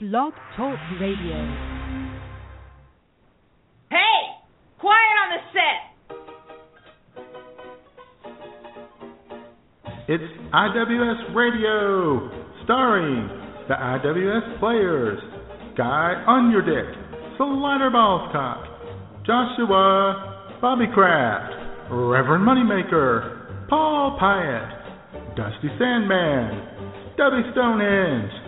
Blog 0.00 0.32
Talk 0.56 0.78
Radio. 1.00 1.34
Hey! 3.90 4.20
Quiet 4.78 5.16
on 5.18 5.28
the 5.34 5.40
set! 5.50 5.80
It's 10.06 10.22
IWS 10.54 11.34
Radio, 11.34 12.30
starring 12.62 13.26
the 13.66 13.74
IWS 13.74 14.60
players 14.60 15.18
Guy 15.76 16.14
Underdick, 16.28 16.94
Slider 17.36 17.90
Ballscock, 17.90 19.26
Joshua 19.26 20.58
Bobby 20.60 20.86
Kraft, 20.94 21.54
Reverend 21.90 22.46
Moneymaker, 22.46 23.68
Paul 23.68 24.16
Pyatt, 24.22 25.34
Dusty 25.34 25.68
Sandman, 25.76 27.14
Stubby 27.14 27.42
Stonehenge, 27.50 28.47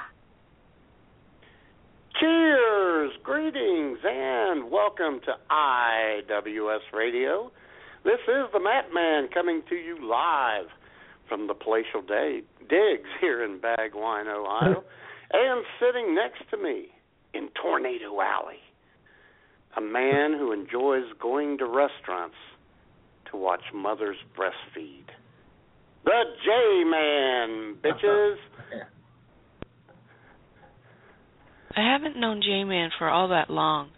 Cheers, 2.21 3.13
greetings, 3.23 3.97
and 4.03 4.69
welcome 4.69 5.21
to 5.25 5.33
IWS 5.49 6.93
Radio. 6.93 7.51
This 8.03 8.19
is 8.27 8.45
the 8.53 8.59
Matt 8.59 8.93
Man 8.93 9.27
coming 9.33 9.63
to 9.69 9.75
you 9.75 9.97
live 10.07 10.67
from 11.27 11.47
the 11.47 11.55
palatial 11.55 12.03
day, 12.03 12.43
digs 12.69 13.09
here 13.19 13.43
in 13.43 13.57
Bagwine, 13.57 14.27
Ohio, 14.27 14.83
and 15.33 15.65
sitting 15.79 16.13
next 16.13 16.43
to 16.51 16.57
me 16.57 16.89
in 17.33 17.49
Tornado 17.59 18.21
Alley, 18.21 18.61
a 19.75 19.81
man 19.81 20.33
who 20.37 20.51
enjoys 20.51 21.05
going 21.19 21.57
to 21.57 21.65
restaurants 21.65 22.35
to 23.31 23.37
watch 23.37 23.63
mothers 23.73 24.17
breastfeed. 24.37 25.09
The 26.05 26.21
J 26.45 26.83
Man, 26.85 27.77
bitches. 27.83 28.35
I 31.75 31.93
haven't 31.93 32.19
known 32.19 32.41
J 32.41 32.63
Man 32.65 32.89
for 32.97 33.09
all 33.09 33.29
that 33.29 33.49
long, 33.49 33.89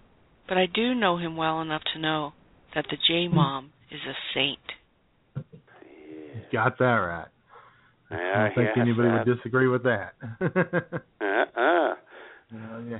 but 0.47 0.57
I 0.57 0.67
do 0.67 0.93
know 0.93 1.17
him 1.17 1.35
well 1.35 1.61
enough 1.61 1.81
to 1.93 1.99
know 1.99 2.33
that 2.75 2.85
the 2.89 2.97
J 3.07 3.27
Mom 3.27 3.71
is 3.91 3.99
a 4.07 4.13
saint. 4.33 5.45
Got 6.51 6.77
that 6.77 6.85
right. 6.85 7.27
I 8.11 8.15
don't 8.15 8.55
think 8.55 8.69
yes, 8.75 8.77
anybody 8.79 9.09
uh, 9.09 9.17
would 9.17 9.35
disagree 9.35 9.67
with 9.67 9.83
that. 9.83 10.13
Uh-uh. 11.21 11.95
Oh, 12.53 12.85
yeah. 12.87 12.99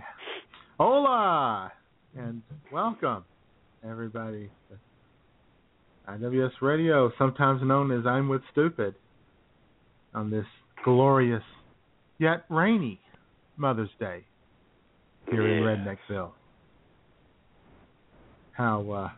Hola 0.80 1.72
and 2.18 2.42
welcome 2.72 3.24
everybody 3.88 4.50
to 4.70 6.12
IWS 6.12 6.52
Radio, 6.62 7.12
sometimes 7.20 7.62
known 7.64 7.92
as 7.92 8.08
I'm 8.08 8.28
with 8.28 8.42
Stupid, 8.52 8.96
on 10.16 10.32
this 10.32 10.46
glorious 10.84 11.44
yet 12.18 12.46
rainy 12.50 13.00
Mother's 13.56 13.92
Day 14.00 14.26
here 15.30 15.48
in 15.48 15.64
Yeah. 15.64 15.70
Redneckville. 15.70 16.32
How 18.54 18.92
uh 18.92 19.10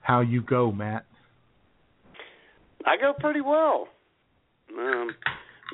how 0.00 0.20
you 0.20 0.40
go, 0.42 0.70
Matt? 0.70 1.04
I 2.84 2.96
go 2.96 3.12
pretty 3.18 3.40
well. 3.40 3.88
Um, 4.78 5.10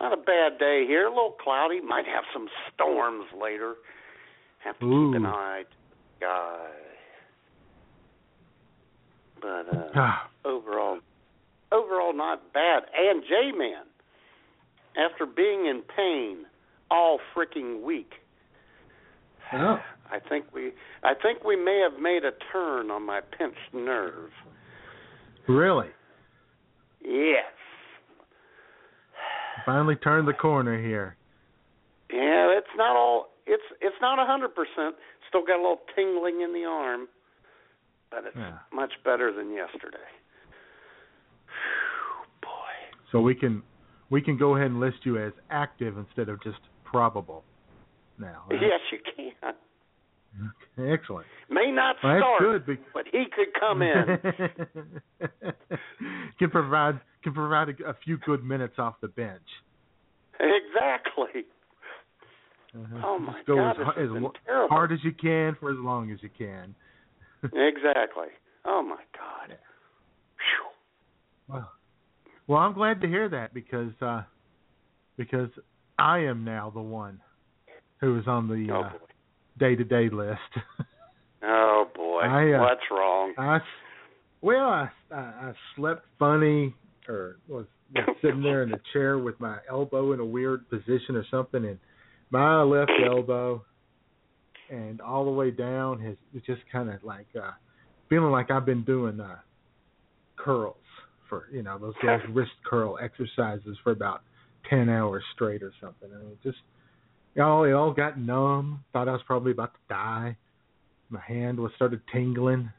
not 0.01 0.13
a 0.15 0.17
bad 0.17 0.59
day 0.59 0.85
here. 0.87 1.07
A 1.07 1.11
little 1.11 1.37
cloudy. 1.43 1.81
Might 1.83 2.07
have 2.07 2.25
some 2.33 2.49
storms 2.73 3.27
later. 3.39 3.75
Have 4.65 4.79
to 4.79 4.87
Ooh. 4.87 5.11
keep 5.13 5.17
an 5.21 5.27
eye. 5.27 5.65
Guy. 6.21 6.69
But 9.43 9.77
uh, 9.77 9.89
Ah, 9.95 10.31
overall, 10.45 10.99
overall 11.71 12.15
not 12.17 12.53
bad. 12.55 12.85
And 12.97 13.23
J 13.25 13.53
Man, 13.57 13.85
after 14.97 15.27
being 15.27 15.67
in 15.67 15.83
pain 15.95 16.47
all 16.91 17.19
freaking 17.37 17.83
week, 17.83 18.13
oh. 19.55 19.79
I 20.11 20.19
think 20.29 20.47
we, 20.53 20.73
I 21.03 21.15
think 21.15 21.43
we 21.45 21.57
may 21.57 21.81
have 21.89 22.01
made 22.01 22.25
a 22.25 22.33
turn 22.53 22.91
on 22.91 23.07
my 23.07 23.21
pinched 23.37 23.73
nerve. 23.73 24.31
Really? 25.49 25.89
Yes. 27.03 27.45
Finally 29.67 29.97
turned 29.97 30.29
the 30.29 30.33
corner 30.35 30.81
here. 30.81 31.17
Yeah, 32.13 32.53
it's 32.59 32.67
not 32.77 32.95
all. 32.95 33.29
It's 33.47 33.63
it's 33.81 33.97
not 34.01 34.19
a 34.19 34.27
hundred 34.27 34.55
percent. 34.55 34.97
Still 35.29 35.45
got 35.47 35.57
a 35.57 35.63
little 35.63 35.81
tingling 35.97 36.43
in 36.43 36.53
the 36.53 36.65
arm, 36.69 37.09
but 38.11 38.25
it's 38.27 38.37
Yeah. 38.37 38.59
much 38.73 38.93
better 39.05 39.33
than 39.33 39.51
yesterday. 39.51 39.97
Whew, 41.47 42.27
boy. 42.43 42.99
So 43.11 43.21
we 43.23 43.35
can 43.35 43.63
we 44.11 44.21
can 44.21 44.37
go 44.37 44.57
ahead 44.57 44.71
and 44.71 44.79
list 44.79 44.99
you 45.05 45.17
as 45.19 45.33
active 45.51 45.97
instead 45.97 46.29
of 46.29 46.43
just 46.43 46.61
probable 46.85 47.45
now. 48.19 48.45
right? 48.51 48.61
Yes, 48.61 48.81
you 48.91 48.99
can. 49.17 49.55
Excellent. 50.93 51.27
May 51.51 51.71
not 51.71 51.97
Well, 52.03 52.37
start. 52.39 52.67
Be- 52.67 52.79
but 52.95 53.05
he 53.13 53.25
could 53.35 53.49
come 53.61 53.83
in. 53.83 54.19
can 56.39 56.51
provide 56.51 57.01
can 57.23 57.35
provide 57.35 57.69
a, 57.69 57.91
a 57.91 57.95
few 58.05 58.17
good 58.19 58.43
minutes 58.43 58.75
off 58.79 58.95
the 59.03 59.09
bench. 59.09 59.43
exactly. 60.41 61.45
Uh-huh. 62.75 63.03
Oh 63.05 63.19
my 63.19 63.35
Just 63.35 63.47
go 63.47 63.57
God, 63.57 63.71
as, 63.73 63.77
this 63.77 63.85
har- 63.85 63.95
has 64.01 64.05
as 64.17 64.23
lo- 64.23 64.33
hard 64.71 64.93
as 64.93 64.99
you 65.05 65.13
can 65.13 65.55
for 65.61 65.71
as 65.71 65.77
long 65.79 66.11
as 66.11 66.19
you 66.23 66.31
can. 66.37 66.75
Exactly. 67.45 68.29
Oh 68.65 68.83
my 68.83 69.03
God. 69.19 69.59
Well, 71.49 71.71
well, 72.47 72.59
I'm 72.61 72.73
glad 72.73 73.01
to 73.03 73.09
hear 73.09 73.29
that 73.29 73.53
because 73.53 73.93
uh, 74.01 74.23
because 75.19 75.51
I 75.99 76.21
am 76.21 76.45
now 76.45 76.71
the 76.73 76.81
one 76.81 77.21
who 78.03 78.19
is 78.19 78.27
on 78.27 78.49
the 78.49 78.71
Oh 78.71 78.81
uh, 78.81 78.91
day-to-day 79.59 80.11
list. 80.11 80.41
Oh 81.45 81.89
boy. 81.95 82.21
I, 82.21 82.53
uh, 82.53 82.61
What's 82.61 82.81
wrong? 82.91 83.35
I 83.37 83.59
well, 84.43 84.69
I, 84.69 84.89
I 85.11 85.17
I 85.17 85.53
slept 85.75 86.07
funny 86.17 86.73
or 87.09 87.39
was, 87.49 87.67
was 87.95 88.17
sitting 88.23 88.43
there 88.43 88.63
in 88.63 88.73
a 88.73 88.81
chair 88.93 89.19
with 89.19 89.41
my 89.41 89.59
elbow 89.69 90.13
in 90.13 90.21
a 90.21 90.25
weird 90.25 90.69
position 90.71 91.17
or 91.17 91.25
something, 91.33 91.65
and 91.65 91.79
my 92.31 92.63
left 92.63 92.93
elbow 93.05 93.65
and 94.71 95.01
all 95.01 95.25
the 95.25 95.31
way 95.31 95.51
down 95.51 96.01
has 96.01 96.17
just 96.47 96.63
kind 96.71 96.89
of 96.91 97.03
like 97.03 97.27
uh 97.37 97.51
feeling 98.09 98.31
like 98.31 98.51
I've 98.51 98.65
been 98.65 98.85
doing 98.85 99.21
uh 99.21 99.39
curls 100.37 100.77
for 101.29 101.49
you 101.53 101.63
know 101.63 101.79
those 101.79 101.95
those 102.03 102.21
wrist 102.31 102.53
curl 102.65 102.99
exercises 103.03 103.77
for 103.83 103.91
about 103.91 104.23
ten 104.71 104.89
hours 104.89 105.25
straight 105.35 105.63
or 105.63 105.73
something. 105.81 106.09
I 106.15 106.19
mean, 106.19 106.39
just 106.43 106.59
you 107.35 107.43
know, 107.43 107.65
it 107.65 107.73
all 107.73 107.93
got 107.93 108.19
numb. 108.19 108.85
Thought 108.93 109.09
I 109.09 109.13
was 109.13 109.23
probably 109.27 109.53
about 109.53 109.73
to 109.75 109.81
die. 109.89 110.37
My 111.11 111.21
hand 111.21 111.59
was 111.59 111.73
started 111.77 112.01
tingling. 112.13 112.71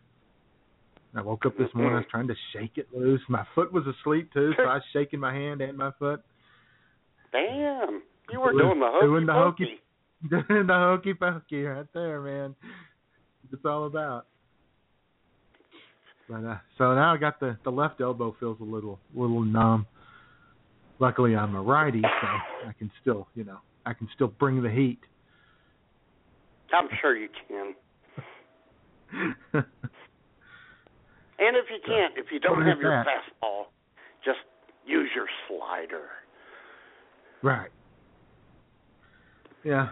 I 1.16 1.22
woke 1.22 1.46
up 1.46 1.56
this 1.58 1.70
morning. 1.76 1.94
I 1.94 1.98
was 1.98 2.06
trying 2.10 2.28
to 2.28 2.36
shake 2.54 2.72
it 2.78 2.88
loose. 2.92 3.22
My 3.30 3.46
foot 3.54 3.72
was 3.72 3.84
asleep 3.86 4.34
too, 4.34 4.54
so 4.58 4.64
I 4.64 4.76
was 4.76 4.84
shaking 4.94 5.20
my 5.20 5.32
hand 5.34 5.62
and 5.62 5.78
my 5.78 5.92
foot. 6.00 6.22
Damn. 7.32 8.02
You 8.32 8.40
were 8.40 8.52
Doing- 8.52 8.80
doing 8.80 8.80
the 8.80 8.88
hokey 8.90 9.06
doing 9.06 9.26
the 9.26 9.34
hokey- 9.34 9.80
Doing 10.30 10.68
the 10.68 10.74
hokey 10.74 11.14
pokey 11.14 11.64
right 11.66 11.86
there, 11.94 12.22
man. 12.22 12.56
It's 13.52 13.66
all 13.66 13.86
about. 13.86 14.26
But 16.30 16.46
uh, 16.46 16.58
so 16.78 16.96
now 16.96 17.14
I 17.14 17.18
got 17.18 17.40
the 17.42 17.58
the 17.66 17.72
left 17.72 18.00
elbow 18.00 18.36
feels 18.40 18.58
a 18.62 18.64
little 18.64 19.00
little 19.14 19.44
numb. 19.44 19.86
Luckily 21.00 21.36
I'm 21.36 21.54
a 21.56 21.62
righty, 21.62 22.02
so 22.02 22.68
I 22.68 22.72
can 22.80 22.90
still 23.02 23.28
you 23.36 23.44
know 23.44 23.58
I 23.86 23.94
can 23.94 24.08
still 24.14 24.28
bring 24.28 24.62
the 24.62 24.70
heat. 24.70 25.00
I'm 26.74 26.88
sure 27.02 27.16
you 27.16 27.30
can. 27.48 27.76
And 31.40 31.58
if 31.58 31.66
you 31.70 31.80
can't, 31.86 32.14
if 32.16 32.28
you 32.32 32.40
don't 32.40 32.62
have 32.62 32.80
your 32.80 32.92
that? 32.92 33.06
fastball, 33.06 33.64
just 34.24 34.40
use 34.86 35.10
your 35.16 35.26
slider. 35.48 36.04
right. 37.42 37.70
Yeah. 39.64 39.90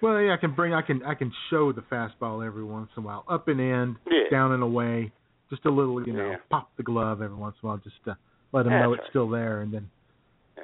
Well, 0.00 0.20
yeah, 0.20 0.34
I 0.34 0.36
can 0.36 0.54
bring, 0.54 0.72
I 0.74 0.82
can, 0.82 1.02
I 1.02 1.14
can 1.14 1.32
show 1.50 1.72
the 1.72 1.80
fastball 1.82 2.46
every 2.46 2.64
once 2.64 2.90
in 2.96 3.02
a 3.02 3.06
while, 3.06 3.24
up 3.28 3.48
and 3.48 3.60
in, 3.60 3.96
Yeah. 4.10 4.30
down 4.30 4.52
and 4.52 4.62
away, 4.62 5.10
just 5.50 5.64
a 5.64 5.70
little, 5.70 6.06
you 6.06 6.12
know, 6.12 6.30
Yeah. 6.30 6.36
pop 6.50 6.70
the 6.76 6.82
glove 6.82 7.20
every 7.22 7.36
once 7.36 7.56
in 7.62 7.66
a 7.66 7.70
while, 7.70 7.78
just 7.78 8.02
to 8.04 8.16
let 8.52 8.64
them 8.64 8.72
That's 8.74 8.82
know 8.82 8.90
right. 8.92 9.00
it's 9.00 9.08
still 9.10 9.28
there, 9.28 9.62
and 9.62 9.72
then 9.72 9.90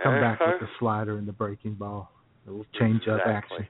come 0.03 0.21
back 0.21 0.41
Uh-huh. 0.41 0.53
with 0.59 0.69
the 0.69 0.75
slider 0.79 1.17
and 1.19 1.27
the 1.27 1.33
breaking 1.33 1.75
ball, 1.75 2.11
little 2.51 2.67
change 2.79 3.03
up 3.09 3.21
Exactly. 3.25 3.69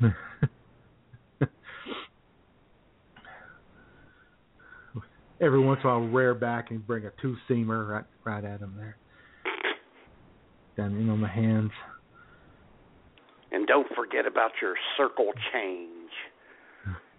action. 0.00 0.14
Every 5.40 5.60
once 5.60 5.80
in 5.82 5.90
a 5.90 5.98
while, 5.98 6.08
rear 6.08 6.34
back 6.34 6.70
and 6.70 6.86
bring 6.86 7.04
a 7.06 7.10
two 7.20 7.36
seamer 7.48 7.88
right 7.88 8.04
right 8.24 8.44
at 8.44 8.60
him 8.60 8.74
there. 8.76 8.96
Down 10.76 10.96
in 10.98 11.10
on 11.10 11.20
the 11.20 11.28
hands. 11.28 11.70
And 13.52 13.66
don't 13.66 13.86
forget 13.94 14.26
about 14.26 14.52
your 14.62 14.74
circle 14.96 15.32
change. 15.52 16.10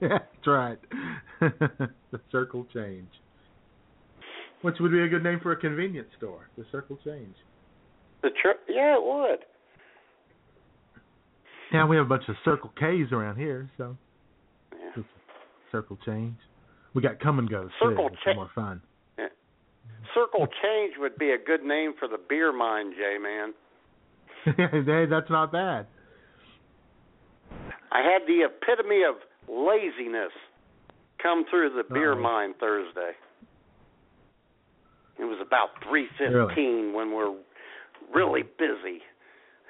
That's 0.00 0.46
right. 0.46 0.78
the 1.40 2.20
Circle 2.30 2.66
Change. 2.72 3.08
Which 4.62 4.76
would 4.78 4.92
be 4.92 5.02
a 5.02 5.08
good 5.08 5.24
name 5.24 5.40
for 5.42 5.52
a 5.52 5.56
convenience 5.56 6.08
store. 6.16 6.48
The 6.56 6.64
Circle 6.70 6.98
Change. 7.04 7.34
The 8.22 8.30
tr- 8.40 8.62
yeah, 8.68 8.94
it 8.94 9.02
would. 9.02 9.40
Yeah, 11.72 11.86
we 11.86 11.96
have 11.96 12.06
a 12.06 12.08
bunch 12.08 12.24
of 12.28 12.36
Circle 12.44 12.72
K's 12.78 13.12
around 13.12 13.36
here, 13.36 13.68
so 13.78 13.96
Yeah. 14.72 15.02
Circle 15.70 15.98
Change. 16.04 16.36
We 16.94 17.00
got 17.02 17.18
come 17.20 17.38
and 17.38 17.48
Go. 17.48 17.70
Circle 17.80 18.08
too. 18.10 18.14
It's 18.14 18.22
Cha- 18.24 18.34
more 18.34 18.50
fun. 18.54 18.82
Circle 20.14 20.46
change 20.62 20.94
would 20.98 21.16
be 21.16 21.30
a 21.30 21.38
good 21.38 21.62
name 21.64 21.94
for 21.98 22.06
the 22.06 22.18
beer 22.18 22.52
mine, 22.52 22.92
J 22.92 23.16
man. 23.18 23.54
hey, 24.84 25.06
that's 25.06 25.30
not 25.30 25.50
bad. 25.52 25.86
I 27.90 28.02
had 28.02 28.26
the 28.26 28.42
epitome 28.44 29.04
of 29.04 29.14
laziness 29.48 30.32
come 31.22 31.44
through 31.48 31.70
the 31.70 31.84
beer 31.94 32.12
Uh-oh. 32.12 32.20
mine 32.20 32.54
Thursday. 32.60 33.12
It 35.18 35.24
was 35.24 35.38
about 35.44 35.68
three 35.88 36.08
fifteen 36.18 36.92
when 36.94 37.12
we're 37.12 37.34
really 38.14 38.42
busy. 38.42 39.00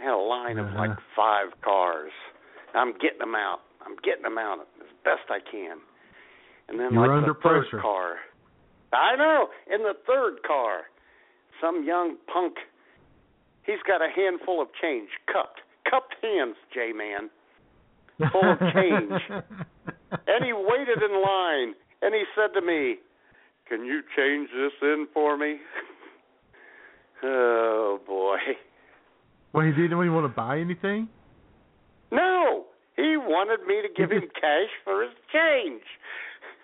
I 0.03 0.07
had 0.07 0.15
a 0.15 0.17
line 0.17 0.59
of 0.59 0.67
like 0.75 0.91
Uh-huh. 0.91 1.01
five 1.15 1.61
cars. 1.63 2.13
I'm 2.75 2.93
getting 2.99 3.21
them 3.21 3.35
out. 3.37 3.61
I'm 3.87 3.95
getting 4.03 4.23
them 4.25 4.37
out 4.39 4.67
as 4.81 4.89
best 5.05 5.31
I 5.31 5.39
can. 5.41 5.79
And 6.69 6.79
then 6.81 6.93
You 6.93 7.01
like 7.01 7.09
were 7.09 7.15
the 7.15 7.19
under 7.19 7.35
third 7.35 7.63
pressure. 7.69 7.81
car. 7.81 8.19
I 8.93 9.15
know. 9.17 9.49
In 9.73 9.83
the 9.83 9.95
third 10.07 10.43
car, 10.43 10.91
some 11.61 11.85
young 11.85 12.17
punk. 12.33 12.57
He's 13.65 13.81
got 13.87 14.03
a 14.03 14.09
handful 14.11 14.61
of 14.61 14.69
change, 14.81 15.09
cupped, 15.33 15.61
cupped 15.89 16.15
hands, 16.21 16.57
J 16.75 16.93
man. 16.93 17.31
Full 18.33 18.53
of 18.53 18.59
change. 18.75 19.13
And 20.29 20.45
he 20.45 20.53
waited 20.53 21.03
in 21.03 21.23
line 21.23 21.75
and 22.03 22.15
he 22.15 22.25
said 22.37 22.53
to 22.55 22.61
me, 22.61 22.99
Can 23.67 23.85
you 23.87 24.03
change 24.15 24.51
this 24.55 24.73
in 24.83 25.07
for 25.15 25.37
me? 25.39 25.59
oh 27.23 27.99
boy. 28.07 28.37
Well, 29.53 29.65
he 29.65 29.71
didn't 29.73 29.93
even 29.93 30.15
want 30.15 30.25
to 30.25 30.35
buy 30.35 30.59
anything. 30.59 31.09
No. 32.11 32.65
He 32.97 33.17
wanted 33.17 33.65
me 33.67 33.83
to 33.83 33.89
give 33.97 34.11
him 34.11 34.29
cash 34.35 34.71
for 34.85 35.03
his 35.03 35.13
change. 35.33 35.83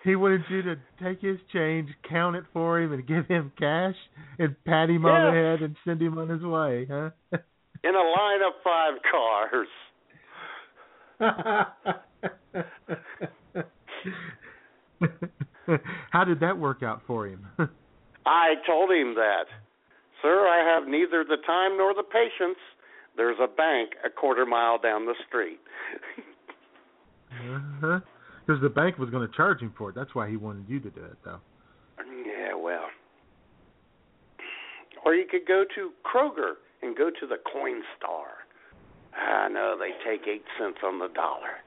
He 0.03 0.15
wanted 0.15 0.41
you 0.49 0.61
to 0.61 0.75
take 1.03 1.21
his 1.21 1.37
change, 1.51 1.89
count 2.07 2.35
it 2.35 2.43
for 2.53 2.79
him, 2.79 2.93
and 2.93 3.05
give 3.05 3.25
him 3.27 3.51
cash, 3.59 3.95
and 4.37 4.55
pat 4.63 4.89
him 4.89 5.05
on 5.05 5.33
the 5.33 5.39
head 5.39 5.61
and 5.61 5.75
send 5.85 6.01
him 6.01 6.17
on 6.17 6.29
his 6.29 6.41
way, 6.41 6.87
huh? 6.89 7.09
In 7.83 7.95
a 7.95 7.97
line 7.97 8.41
of 8.45 8.53
five 8.63 8.93
cars. 9.11 9.67
How 16.11 16.23
did 16.23 16.39
that 16.39 16.57
work 16.57 16.81
out 16.83 17.01
for 17.05 17.27
him? 17.27 17.45
I 18.25 18.55
told 18.65 18.91
him 18.91 19.15
that. 19.15 19.45
Sir, 20.21 20.47
I 20.47 20.63
have 20.75 20.87
neither 20.87 21.23
the 21.23 21.37
time 21.45 21.77
nor 21.77 21.93
the 21.93 22.03
patience. 22.03 22.57
There's 23.19 23.35
a 23.43 23.47
bank 23.47 23.89
a 24.05 24.09
quarter 24.09 24.45
mile 24.45 24.77
down 24.79 25.05
the 25.05 25.13
street. 25.27 25.59
uh-huh. 27.33 27.99
Because 28.47 28.61
the 28.61 28.69
bank 28.69 28.97
was 28.97 29.09
going 29.09 29.27
to 29.29 29.35
charge 29.35 29.59
him 29.59 29.73
for 29.77 29.89
it. 29.89 29.95
That's 29.95 30.15
why 30.15 30.29
he 30.29 30.37
wanted 30.37 30.69
you 30.69 30.79
to 30.79 30.89
do 30.89 31.03
it, 31.03 31.17
though. 31.25 31.39
yeah, 32.25 32.55
well. 32.55 32.85
Or 35.05 35.13
you 35.13 35.25
could 35.29 35.45
go 35.45 35.65
to 35.75 35.89
Kroger 36.05 36.53
and 36.81 36.95
go 36.95 37.09
to 37.09 37.27
the 37.27 37.35
Coin 37.51 37.81
Star. 37.97 38.27
I 39.13 39.49
know 39.49 39.75
they 39.77 39.91
take 40.09 40.25
eight 40.25 40.45
cents 40.57 40.77
on 40.81 40.97
the 40.99 41.09
dollar. 41.09 41.59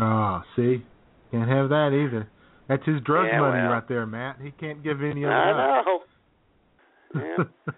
Oh, 0.00 0.42
see, 0.56 0.82
can't 1.30 1.48
have 1.48 1.68
that 1.68 1.90
either. 1.92 2.28
That's 2.68 2.84
his 2.86 3.00
drug 3.02 3.26
Yeah, 3.26 3.40
money 3.40 3.62
well. 3.62 3.72
right 3.72 3.88
there, 3.88 4.06
Matt. 4.06 4.38
He 4.42 4.50
can't 4.52 4.82
give 4.82 5.02
any 5.02 5.24
of 5.24 5.28
that. 5.28 5.34
I 5.34 5.82
know. 5.84 6.00
Yeah. 7.14 7.72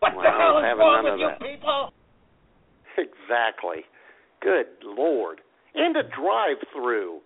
What 0.00 0.16
Well, 0.16 0.24
the 0.24 0.30
hell 0.30 0.58
is 0.58 0.78
wrong 0.78 1.04
with 1.04 1.20
you 1.20 1.28
that. 1.28 1.40
people? 1.40 1.92
Exactly. 2.98 3.84
Good 4.42 4.66
lord. 4.84 5.40
And 5.74 5.96
a 5.96 6.02
drive-through. 6.02 7.20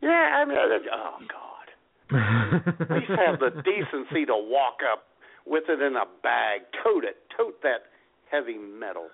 Yeah, 0.00 0.08
I 0.40 0.44
mean, 0.44 0.56
oh 0.92 1.18
god. 1.28 2.80
At 2.80 2.90
least 2.90 3.10
have 3.10 3.40
the 3.40 3.50
decency 3.62 4.24
to 4.26 4.34
walk 4.36 4.78
up 4.90 5.04
with 5.44 5.64
it 5.68 5.82
in 5.82 5.96
a 5.96 6.04
bag, 6.22 6.60
tote 6.84 7.04
it, 7.04 7.16
tote 7.36 7.60
that 7.62 7.90
heavy 8.30 8.56
metal. 8.56 9.08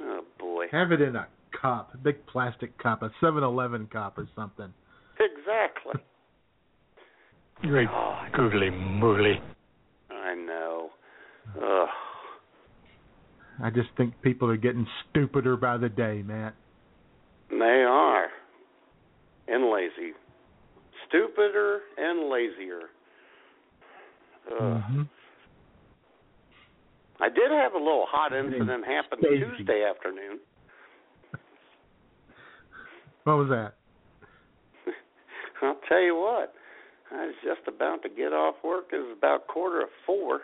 Oh 0.00 0.24
boy. 0.38 0.66
have 0.72 0.90
it 0.92 1.00
in 1.00 1.14
a 1.16 1.26
cup, 1.58 1.92
a 1.94 1.98
big 1.98 2.26
plastic 2.26 2.76
cup, 2.78 3.02
a 3.02 3.10
Seven 3.20 3.44
Eleven 3.44 3.86
cup 3.86 4.18
or 4.18 4.28
something. 4.34 4.72
Exactly. 5.20 6.02
Great 7.62 7.88
God, 7.88 8.32
googly 8.32 8.68
moogly. 8.70 9.40
I. 11.46 11.58
Ugh. 11.58 11.88
I 13.62 13.70
just 13.70 13.88
think 13.96 14.14
people 14.22 14.50
are 14.50 14.56
getting 14.56 14.86
stupider 15.10 15.56
by 15.56 15.76
the 15.76 15.88
day, 15.88 16.22
Matt. 16.24 16.54
They 17.50 17.84
are. 17.86 18.26
And 19.48 19.70
lazy. 19.70 20.14
Stupider 21.08 21.80
and 21.98 22.28
lazier. 22.30 22.90
Ugh. 24.50 24.82
Mhm. 24.90 25.08
I 27.20 27.28
did 27.28 27.50
have 27.52 27.74
a 27.74 27.78
little 27.78 28.06
hot 28.08 28.32
incident 28.32 28.84
happen. 28.84 29.20
Tuesday 29.20 29.84
afternoon. 29.84 30.40
What 33.24 33.36
was 33.36 33.48
that? 33.50 33.74
I'll 35.62 35.78
tell 35.88 36.00
you 36.00 36.16
what. 36.16 36.54
I 37.12 37.26
was 37.26 37.34
just 37.44 37.68
about 37.68 38.02
to 38.02 38.08
get 38.08 38.32
off 38.32 38.56
work. 38.64 38.86
It 38.92 38.96
was 38.96 39.14
about 39.16 39.46
quarter 39.46 39.82
of 39.82 39.90
four. 40.04 40.40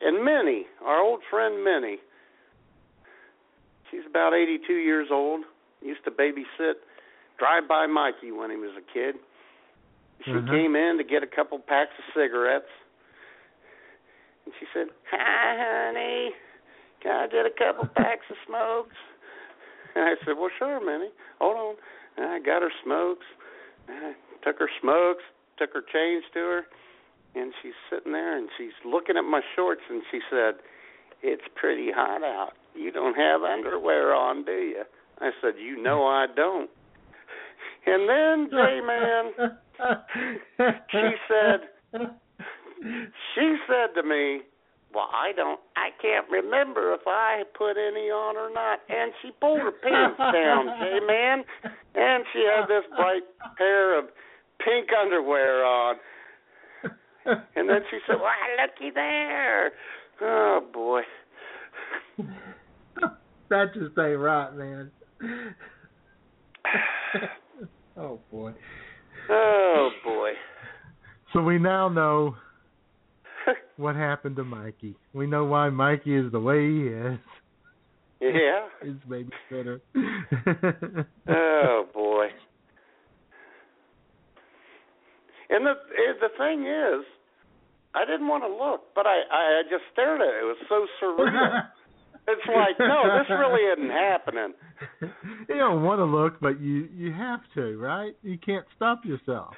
And 0.00 0.24
Minnie, 0.24 0.66
our 0.84 1.00
old 1.00 1.20
friend 1.30 1.64
Minnie, 1.64 1.98
she's 3.90 4.06
about 4.08 4.32
82 4.34 4.72
years 4.74 5.08
old. 5.10 5.44
Used 5.82 6.04
to 6.04 6.10
babysit 6.10 6.74
Drive 7.38 7.68
By 7.68 7.86
Mikey 7.86 8.32
when 8.32 8.50
he 8.50 8.56
was 8.56 8.70
a 8.76 8.92
kid. 8.92 9.16
She 10.24 10.32
Mhm. 10.32 10.50
came 10.50 10.76
in 10.76 10.98
to 10.98 11.04
get 11.04 11.22
a 11.22 11.26
couple 11.26 11.58
packs 11.60 11.96
of 11.98 12.04
cigarettes. 12.14 12.70
And 14.44 14.54
she 14.58 14.66
said, 14.72 14.88
Hi, 15.10 15.56
honey. 15.56 16.34
Can 17.00 17.12
I 17.12 17.26
get 17.28 17.46
a 17.46 17.50
couple 17.50 17.86
packs 17.94 18.28
of 18.30 18.36
smokes? 18.46 18.96
And 19.94 20.04
I 20.04 20.16
said, 20.24 20.36
Well, 20.36 20.50
sure, 20.58 20.80
Minnie. 20.80 21.12
Hold 21.40 21.56
on. 21.56 21.76
And 22.16 22.26
I 22.26 22.38
got 22.40 22.62
her 22.62 22.72
smokes. 22.82 23.26
And 23.86 24.06
I 24.06 24.14
took 24.44 24.58
her 24.58 24.70
smokes, 24.80 25.22
took 25.56 25.72
her 25.74 25.82
change 25.82 26.24
to 26.34 26.40
her, 26.40 26.66
and 27.34 27.52
she's 27.62 27.76
sitting 27.90 28.12
there 28.12 28.36
and 28.36 28.48
she's 28.56 28.76
looking 28.84 29.16
at 29.16 29.22
my 29.22 29.40
shorts 29.54 29.82
and 29.88 30.02
she 30.10 30.20
said, 30.30 30.54
It's 31.22 31.42
pretty 31.54 31.90
hot 31.94 32.22
out. 32.22 32.52
You 32.74 32.92
don't 32.92 33.14
have 33.14 33.42
underwear 33.42 34.14
on, 34.14 34.44
do 34.44 34.52
you? 34.52 34.82
I 35.20 35.30
said, 35.42 35.54
You 35.58 35.82
know 35.82 36.06
I 36.06 36.26
don't. 36.34 36.70
And 37.86 38.08
then, 38.08 38.48
J 38.50 38.80
Man, 38.84 39.32
she 40.90 41.10
said, 41.28 42.10
she 43.34 43.56
said 43.66 43.94
to 44.00 44.02
me, 44.06 44.40
Well, 44.94 45.08
I 45.12 45.32
don't, 45.34 45.60
I 45.76 45.90
can't 46.00 46.28
remember 46.30 46.92
if 46.94 47.06
I 47.06 47.44
put 47.56 47.72
any 47.72 48.10
on 48.10 48.36
or 48.36 48.52
not. 48.52 48.80
And 48.88 49.12
she 49.22 49.30
pulled 49.40 49.60
her 49.60 49.72
pants 49.72 50.18
down, 50.18 50.66
J 50.80 51.00
Man, 51.06 51.44
and 51.94 52.24
she 52.32 52.44
had 52.44 52.66
this 52.68 52.84
bright 52.96 53.22
pair 53.56 53.98
of 53.98 54.06
pink 54.64 54.88
underwear 54.92 55.64
on. 55.64 55.96
And 57.56 57.68
then 57.68 57.80
she 57.90 57.98
said, 58.06 58.16
Why, 58.20 58.34
looky 58.62 58.92
there. 58.94 59.72
Oh, 60.20 60.60
boy. 60.72 61.02
that 63.50 63.74
just 63.74 63.98
ain't 63.98 64.18
right, 64.18 64.54
man. 64.54 64.90
oh 67.96 68.20
boy. 68.30 68.52
Oh, 69.30 69.90
boy. 70.04 70.32
So 71.32 71.42
we 71.42 71.58
now 71.58 71.88
know 71.88 72.36
what 73.76 73.96
happened 73.96 74.36
to 74.36 74.44
Mikey. 74.44 74.94
We 75.12 75.26
know 75.26 75.44
why 75.44 75.70
Mikey 75.70 76.14
is 76.16 76.30
the 76.32 76.40
way 76.40 76.68
he 76.68 76.86
is. 76.88 77.18
yeah. 78.20 78.66
His 78.82 78.96
babysitter. 79.08 79.80
Oh 81.28 81.86
boy. 81.92 82.28
And 85.50 85.64
the 85.66 85.74
the 86.20 86.28
thing 86.36 86.66
is, 86.66 87.06
I 87.94 88.04
didn't 88.04 88.28
want 88.28 88.44
to 88.44 88.48
look, 88.48 88.82
but 88.94 89.06
I 89.06 89.22
I 89.30 89.62
just 89.70 89.84
stared 89.92 90.20
at 90.20 90.28
it. 90.28 90.42
It 90.42 90.44
was 90.44 90.56
so 90.68 90.86
surreal. 91.02 91.62
It's 92.30 92.46
like, 92.46 92.78
no, 92.78 93.04
this 93.18 93.30
really 93.30 93.62
isn't 93.62 93.88
happening. 93.90 94.52
you 95.48 95.54
don't 95.54 95.82
want 95.82 95.98
to 95.98 96.04
look, 96.04 96.38
but 96.40 96.60
you 96.60 96.86
you 96.94 97.10
have 97.10 97.40
to, 97.54 97.78
right? 97.78 98.14
You 98.22 98.36
can't 98.36 98.66
stop 98.76 99.02
yourself. 99.06 99.54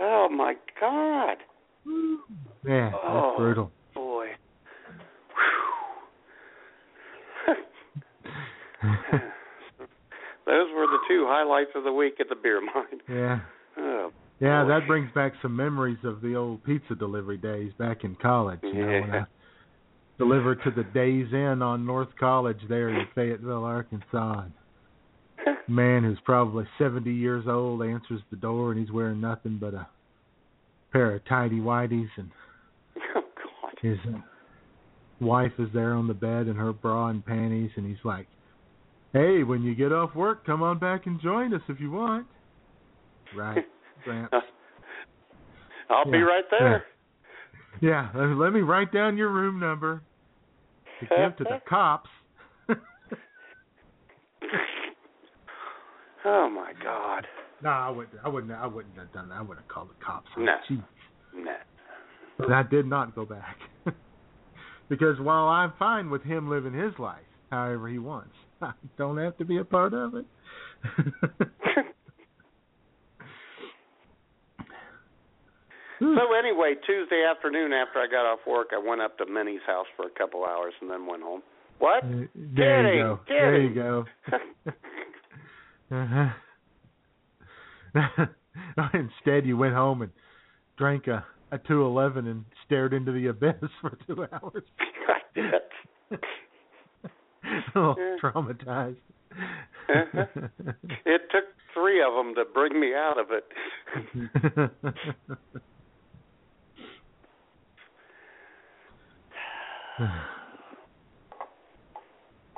Oh 0.00 0.28
my 0.28 0.54
God. 0.80 1.36
Yeah, 2.66 2.90
that's 2.90 2.96
Oh. 3.04 3.34
brutal. 3.38 3.70
Boy. 3.94 4.26
Those 10.46 10.68
were 10.74 10.86
the 10.86 10.98
two 11.08 11.24
highlights 11.28 11.70
of 11.74 11.84
the 11.84 11.92
week 11.92 12.14
at 12.20 12.28
the 12.28 12.34
beer 12.34 12.60
mine. 12.60 13.00
yeah. 13.08 13.38
Oh, 13.78 14.10
Yeah, 14.44 14.64
that 14.64 14.86
brings 14.86 15.10
back 15.14 15.32
some 15.40 15.56
memories 15.56 15.98
of 16.04 16.20
the 16.20 16.34
old 16.34 16.62
pizza 16.64 16.94
delivery 16.94 17.38
days 17.38 17.72
back 17.78 18.04
in 18.04 18.14
college. 18.16 18.60
You 18.62 18.74
know, 18.74 19.00
when 19.00 19.10
I 19.10 19.16
Yeah. 19.16 19.24
delivered 20.18 20.62
to 20.64 20.70
the 20.70 20.84
Days 20.84 21.32
Inn 21.32 21.62
on 21.62 21.86
North 21.86 22.14
College 22.20 22.60
there 22.68 22.88
in 22.90 23.06
Fayetteville, 23.14 23.64
Arkansas. 23.64 24.42
And 24.44 25.56
man 25.68 26.02
who's 26.04 26.20
probably 26.24 26.66
70 26.78 27.10
years 27.12 27.46
old 27.48 27.82
answers 27.82 28.20
the 28.30 28.36
door 28.36 28.70
and 28.70 28.78
he's 28.78 28.92
wearing 28.92 29.20
nothing 29.20 29.58
but 29.58 29.72
a 29.74 29.88
pair 30.92 31.14
of 31.16 31.24
tidy 31.24 31.58
whities 31.58 32.10
and 32.16 32.30
oh 33.16 33.22
God. 33.22 33.72
his 33.80 33.98
wife 35.20 35.52
is 35.58 35.68
there 35.72 35.94
on 35.94 36.06
the 36.06 36.14
bed 36.14 36.48
in 36.48 36.54
her 36.56 36.72
bra 36.72 37.08
and 37.08 37.24
panties 37.24 37.70
and 37.76 37.86
he's 37.86 38.04
like, 38.04 38.26
"Hey, 39.14 39.42
when 39.42 39.62
you 39.62 39.74
get 39.74 39.90
off 39.92 40.14
work, 40.14 40.44
come 40.44 40.62
on 40.62 40.78
back 40.78 41.06
and 41.06 41.20
join 41.20 41.54
us 41.54 41.62
if 41.68 41.80
you 41.80 41.90
want." 41.90 42.26
Right, 43.36 43.64
I'll 45.90 46.10
be 46.10 46.18
right 46.22 46.44
there. 46.50 46.84
Yeah, 47.80 48.10
let 48.14 48.28
let 48.36 48.52
me 48.52 48.60
write 48.60 48.92
down 48.92 49.16
your 49.16 49.30
room 49.30 49.58
number 49.60 50.02
to 51.00 51.06
give 51.06 51.36
to 51.38 51.44
the 51.44 51.60
cops. 51.68 52.10
Oh 56.26 56.48
my 56.48 56.72
God. 56.82 57.26
no, 57.62 57.68
I 57.68 57.90
wouldn't. 57.90 58.16
I 58.24 58.28
wouldn't. 58.28 58.50
I 58.52 58.66
wouldn't 58.66 58.96
have 58.96 59.12
done 59.12 59.28
that. 59.28 59.34
I 59.34 59.42
wouldn't 59.42 59.58
have 59.66 59.68
called 59.68 59.90
the 59.90 60.04
cops. 60.04 60.26
No. 60.38 60.54
Jeez. 60.70 60.82
But 62.38 62.50
I 62.50 62.62
did 62.62 62.86
not 62.86 63.14
go 63.14 63.26
back 63.26 63.56
because 64.88 65.20
while 65.20 65.48
I'm 65.48 65.72
fine 65.78 66.08
with 66.10 66.22
him 66.22 66.48
living 66.48 66.72
his 66.72 66.92
life 66.98 67.22
however 67.50 67.88
he 67.88 67.98
wants, 67.98 68.34
I 68.62 68.72
don't 68.96 69.18
have 69.18 69.36
to 69.38 69.44
be 69.44 69.58
a 69.58 69.64
part 69.64 69.92
of 69.92 70.14
it. 70.14 70.24
So 76.16 76.34
anyway, 76.38 76.74
Tuesday 76.86 77.24
afternoon 77.28 77.72
after 77.72 77.98
I 77.98 78.06
got 78.06 78.24
off 78.26 78.40
work, 78.46 78.68
I 78.74 78.78
went 78.78 79.00
up 79.00 79.16
to 79.18 79.26
Minnie's 79.26 79.62
house 79.66 79.86
for 79.96 80.06
a 80.06 80.10
couple 80.10 80.44
hours 80.44 80.72
and 80.80 80.88
then 80.90 81.06
went 81.06 81.22
home. 81.22 81.42
What? 81.78 82.02
there 82.02 82.28
Kidding, 82.82 82.98
you 82.98 83.02
go. 83.02 83.20
There 83.26 83.60
you 83.60 83.74
go. 83.74 84.04
uh-huh. 85.90 86.28
Instead, 88.94 89.46
you 89.46 89.56
went 89.56 89.74
home 89.74 90.02
and 90.02 90.10
drank 90.76 91.06
a 91.06 91.24
a 91.52 91.58
two 91.58 91.84
eleven 91.84 92.26
and 92.26 92.44
stared 92.66 92.92
into 92.92 93.12
the 93.12 93.28
abyss 93.28 93.54
for 93.80 93.96
two 94.06 94.26
hours. 94.32 94.64
I 95.08 95.20
did. 95.34 95.62
oh, 97.76 97.94
Yeah. 97.96 98.16
traumatized. 98.22 98.96
Uh-huh. 99.32 100.24
It 101.06 101.22
took 101.30 101.44
three 101.72 102.02
of 102.02 102.12
them 102.14 102.34
to 102.34 102.44
bring 102.52 102.78
me 102.78 102.92
out 102.94 103.16
of 103.18 103.30
it. 103.30 103.44
All 110.00 110.08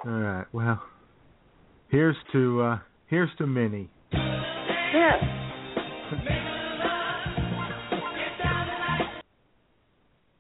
right. 0.06 0.46
Well, 0.52 0.82
here's 1.90 2.16
to 2.32 2.62
uh 2.62 2.78
here's 3.08 3.28
to 3.38 3.46
Minnie. 3.46 3.90
Yes. 4.12 4.22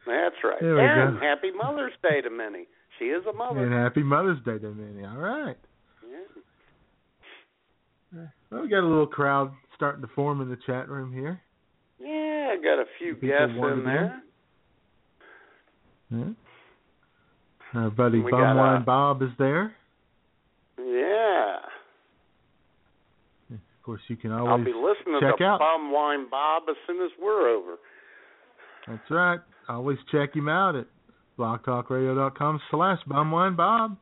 That's 0.06 0.36
right. 0.42 0.60
There 0.60 0.76
we 0.76 0.80
and 0.80 1.20
go. 1.20 1.26
happy 1.26 1.50
Mother's 1.50 1.92
Day 2.02 2.22
to 2.22 2.30
Minnie. 2.30 2.66
She 2.98 3.06
is 3.06 3.22
a 3.26 3.32
mother. 3.32 3.62
And 3.62 3.74
happy 3.74 4.02
Mother's 4.02 4.42
Day 4.44 4.58
to 4.58 4.72
Minnie. 4.72 5.04
All 5.04 5.18
right. 5.18 5.56
Yeah. 8.14 8.26
Well, 8.50 8.62
we 8.62 8.68
got 8.70 8.80
a 8.80 8.88
little 8.88 9.06
crowd 9.06 9.52
starting 9.74 10.00
to 10.00 10.08
form 10.14 10.40
in 10.40 10.48
the 10.48 10.56
chat 10.64 10.88
room 10.88 11.12
here. 11.12 11.42
Yeah, 12.00 12.54
I 12.54 12.56
got 12.62 12.80
a 12.80 12.86
few 12.98 13.16
People 13.16 13.28
guests 13.28 13.54
in 13.54 13.84
there. 13.84 14.22
Yeah. 16.10 16.24
Our 17.76 17.90
buddy 17.90 18.22
Bumwine 18.22 18.86
Bob 18.86 19.20
is 19.20 19.28
there. 19.38 19.74
Yeah. 20.78 21.56
Of 23.52 23.58
course, 23.82 24.00
you 24.08 24.16
can 24.16 24.32
I'll 24.32 24.48
always 24.48 24.64
be 24.64 24.72
listening 24.72 25.20
check 25.20 25.36
to 25.38 25.44
out. 25.44 25.58
Bum 25.58 25.92
Wine 25.92 26.26
Bob 26.30 26.64
as 26.70 26.76
soon 26.86 27.04
as 27.04 27.10
we're 27.20 27.50
over. 27.50 27.76
That's 28.88 29.10
right. 29.10 29.40
Always 29.68 29.98
check 30.10 30.34
him 30.34 30.48
out 30.48 30.74
at 30.74 30.86
blogtalkradio.com 31.38 32.60
slash 32.70 32.98
bumwinebob. 33.08 33.96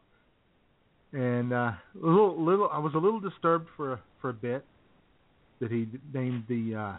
And 1.12 1.52
uh, 1.52 1.56
a 1.56 1.76
little, 2.00 2.44
little, 2.44 2.68
I 2.72 2.78
was 2.78 2.92
a 2.94 2.98
little 2.98 3.20
disturbed 3.20 3.68
for 3.76 3.94
a, 3.94 4.00
for 4.20 4.30
a 4.30 4.34
bit 4.34 4.64
that 5.60 5.72
he 5.72 5.88
named 6.12 6.44
the 6.48 6.74
uh, 6.76 6.96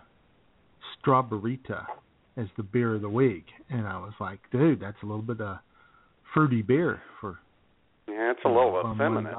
Strawberryta 1.05 1.85
as 2.35 2.47
the 2.57 2.63
beer 2.63 2.95
of 2.95 3.01
the 3.01 3.09
week, 3.09 3.45
and 3.69 3.87
I 3.87 3.97
was 3.97 4.13
like, 4.19 4.39
dude, 4.51 4.81
that's 4.81 4.97
a 5.03 5.05
little 5.05 5.21
bit 5.21 5.39
of 5.39 5.57
fruity 6.35 6.61
beer 6.61 7.01
for 7.19 7.39
Yeah, 8.07 8.31
it's 8.31 8.41
a 8.45 8.47
little 8.47 8.75
uh, 8.85 8.93
effeminate. 8.93 9.35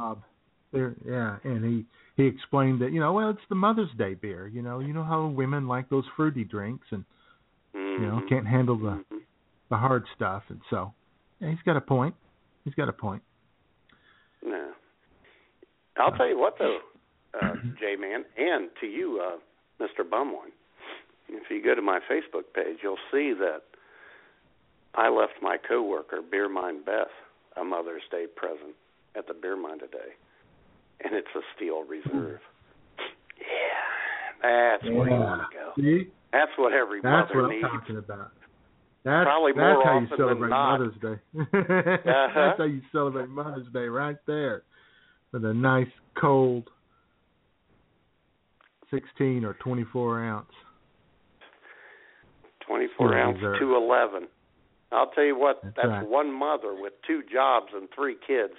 There, 0.73 0.97
yeah, 1.07 1.37
and 1.45 1.65
he 1.65 1.85
he 2.17 2.27
explained 2.27 2.81
that 2.83 2.93
you 2.93 2.99
know, 2.99 3.13
well, 3.13 3.31
it's 3.31 3.39
the 3.49 3.55
Mother's 3.55 3.91
Day 3.97 4.15
beer. 4.15 4.49
You 4.49 4.63
know, 4.63 4.81
you 4.81 4.93
know 4.93 5.05
how 5.05 5.29
women 5.29 5.69
like 5.69 5.89
those 5.89 6.05
fruity 6.17 6.43
drinks, 6.43 6.87
and 6.91 7.05
Mm-hmm. 7.77 8.03
you 8.03 8.09
know 8.09 8.23
can't 8.29 8.47
handle 8.47 8.77
the 8.77 9.05
Mhm. 9.13 9.21
the 9.69 9.77
hard 9.77 10.05
stuff, 10.15 10.43
and 10.49 10.61
so 10.71 10.95
yeah, 11.41 11.51
he's 11.51 11.63
got 11.63 11.77
a 11.77 11.81
point. 11.81 12.15
He's 12.65 12.75
got 12.75 12.89
a 12.89 12.93
point. 12.93 13.23
No. 14.43 14.73
I'll 15.99 16.13
tell 16.13 16.29
you 16.29 16.39
what 16.39 16.59
though, 16.59 16.81
uh, 17.35 17.55
J 17.79 17.97
Man, 17.97 18.25
and 18.37 18.71
to 18.81 18.87
you, 18.87 19.21
uh, 19.21 19.37
Mr. 19.83 20.09
Bumwine, 20.09 20.53
if 21.29 21.51
you 21.51 21.63
go 21.63 21.75
to 21.75 21.83
my 21.83 22.01
Facebook 22.11 22.45
page, 22.55 22.79
you'll 22.83 22.97
see 23.13 23.33
that 23.35 23.63
I 24.97 25.09
left 25.11 25.35
my 25.43 25.57
coworker, 25.69 26.21
Beer 26.31 26.49
Mine 26.49 26.83
Beth, 26.85 27.13
a 27.61 27.65
Mother's 27.65 28.03
Day 28.11 28.25
present 28.35 28.75
at 29.17 29.27
the 29.27 29.35
Beer 29.35 29.57
Mine 29.57 29.79
today, 29.79 30.17
and 31.05 31.15
it's 31.15 31.29
a 31.37 31.41
steel 31.57 31.85
reserve. 31.85 32.41
Yeah, 33.39 34.43
that's 34.43 34.85
where 34.85 35.09
you 35.09 35.15
want 35.15 35.43
to 35.51 35.57
go. 35.57 35.73
See, 35.77 36.09
That's 36.33 36.51
what 36.57 36.73
every 36.73 37.01
that's 37.03 37.29
mother 37.35 37.43
what 37.43 37.45
I'm 37.45 37.51
needs. 37.51 37.67
talking 37.71 37.97
about. 37.99 38.33
That's 39.05 39.25
Probably 39.25 39.53
that's 39.53 39.59
more 39.61 39.85
how 39.85 40.01
you 40.01 40.09
celebrate. 40.17 40.49
Mother's 40.49 40.95
Day. 41.01 41.21
Uh-huh. 41.41 42.29
That's 42.35 42.59
how 42.59 42.65
you 42.65 42.81
celebrate 42.91 43.29
Mother's 43.29 43.67
Day 43.73 43.87
right 43.87 44.17
there, 44.27 44.63
with 45.33 45.45
a 45.45 45.55
nice 45.55 45.87
cold 46.21 46.69
sixteen 48.91 49.45
or 49.45 49.55
twenty-four 49.55 50.25
ounce. 50.25 50.47
24 52.67 53.17
ounce 53.19 53.37
reserve. 53.37 53.59
211. 53.61 54.29
I'll 54.93 55.11
tell 55.11 55.25
you 55.25 55.39
what, 55.39 55.61
That's 55.63 55.77
that's, 55.77 55.89
right. 55.89 56.09
one 56.09 56.33
mother 56.33 56.75
with 56.75 56.93
two 57.07 57.23
jobs 57.33 57.67
and 57.75 57.89
three 57.95 58.17
kids. 58.27 58.55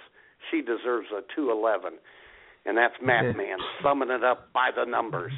She 0.50 0.60
deserves 0.60 1.08
a 1.10 1.22
211. 1.34 1.94
And 2.66 2.76
that's 2.76 2.94
Matt 3.02 3.36
Man 3.36 3.58
summing 3.82 4.10
it 4.10 4.22
up 4.22 4.52
by 4.52 4.70
the 4.76 4.84
numbers. 4.84 5.32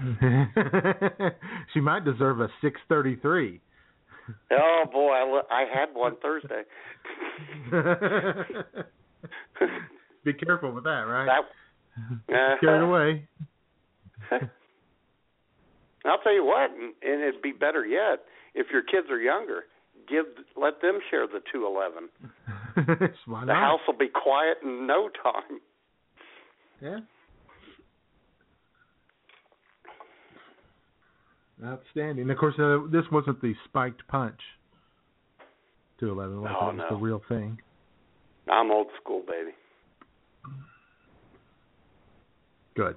she 1.74 1.80
might 1.80 2.04
deserve 2.04 2.40
a 2.40 2.48
six 2.62 2.80
thirty-three. 2.88 3.60
Oh 4.50 4.84
boy, 4.90 5.10
I, 5.10 5.24
lo- 5.24 5.42
I 5.50 5.64
had 5.72 5.94
one 5.94 6.16
Thursday. 6.22 6.62
Be 10.24 10.32
careful 10.32 10.72
with 10.72 10.84
that, 10.84 10.90
right? 10.90 11.42
That 12.28 12.28
Carried 12.60 12.82
uh, 12.82 12.86
away. 12.86 13.28
I'll 16.06 16.18
tell 16.22 16.34
you 16.34 16.46
what, 16.46 16.70
and 16.70 16.94
and 17.02 17.22
it'd 17.22 17.42
be 17.42 17.52
better 17.52 17.84
yet 17.84 18.20
if 18.54 18.68
your 18.72 18.82
kids 18.82 19.08
are 19.10 19.20
younger. 19.20 19.64
Give 20.10 20.24
let 20.60 20.82
them 20.82 20.98
share 21.10 21.26
the 21.28 21.40
211. 21.52 22.08
Why 23.26 23.40
The 23.40 23.46
not? 23.46 23.56
house 23.56 23.80
will 23.86 23.96
be 23.96 24.08
quiet 24.08 24.56
in 24.64 24.86
no 24.86 25.08
time. 25.22 25.60
Yeah. 26.82 26.98
Outstanding. 31.64 32.30
Of 32.30 32.38
course, 32.38 32.54
uh, 32.58 32.78
this 32.90 33.04
wasn't 33.12 33.40
the 33.42 33.54
spiked 33.66 34.06
punch. 34.08 34.40
Two 35.98 36.10
eleven. 36.10 36.40
was 36.40 36.50
Oh, 36.58 36.68
it? 36.68 36.72
It 36.72 36.76
was 36.78 36.86
no. 36.90 36.96
the 36.96 37.02
real 37.02 37.22
thing. 37.28 37.58
I'm 38.50 38.70
old 38.70 38.86
school, 39.02 39.22
baby. 39.26 39.50
Good. 42.74 42.96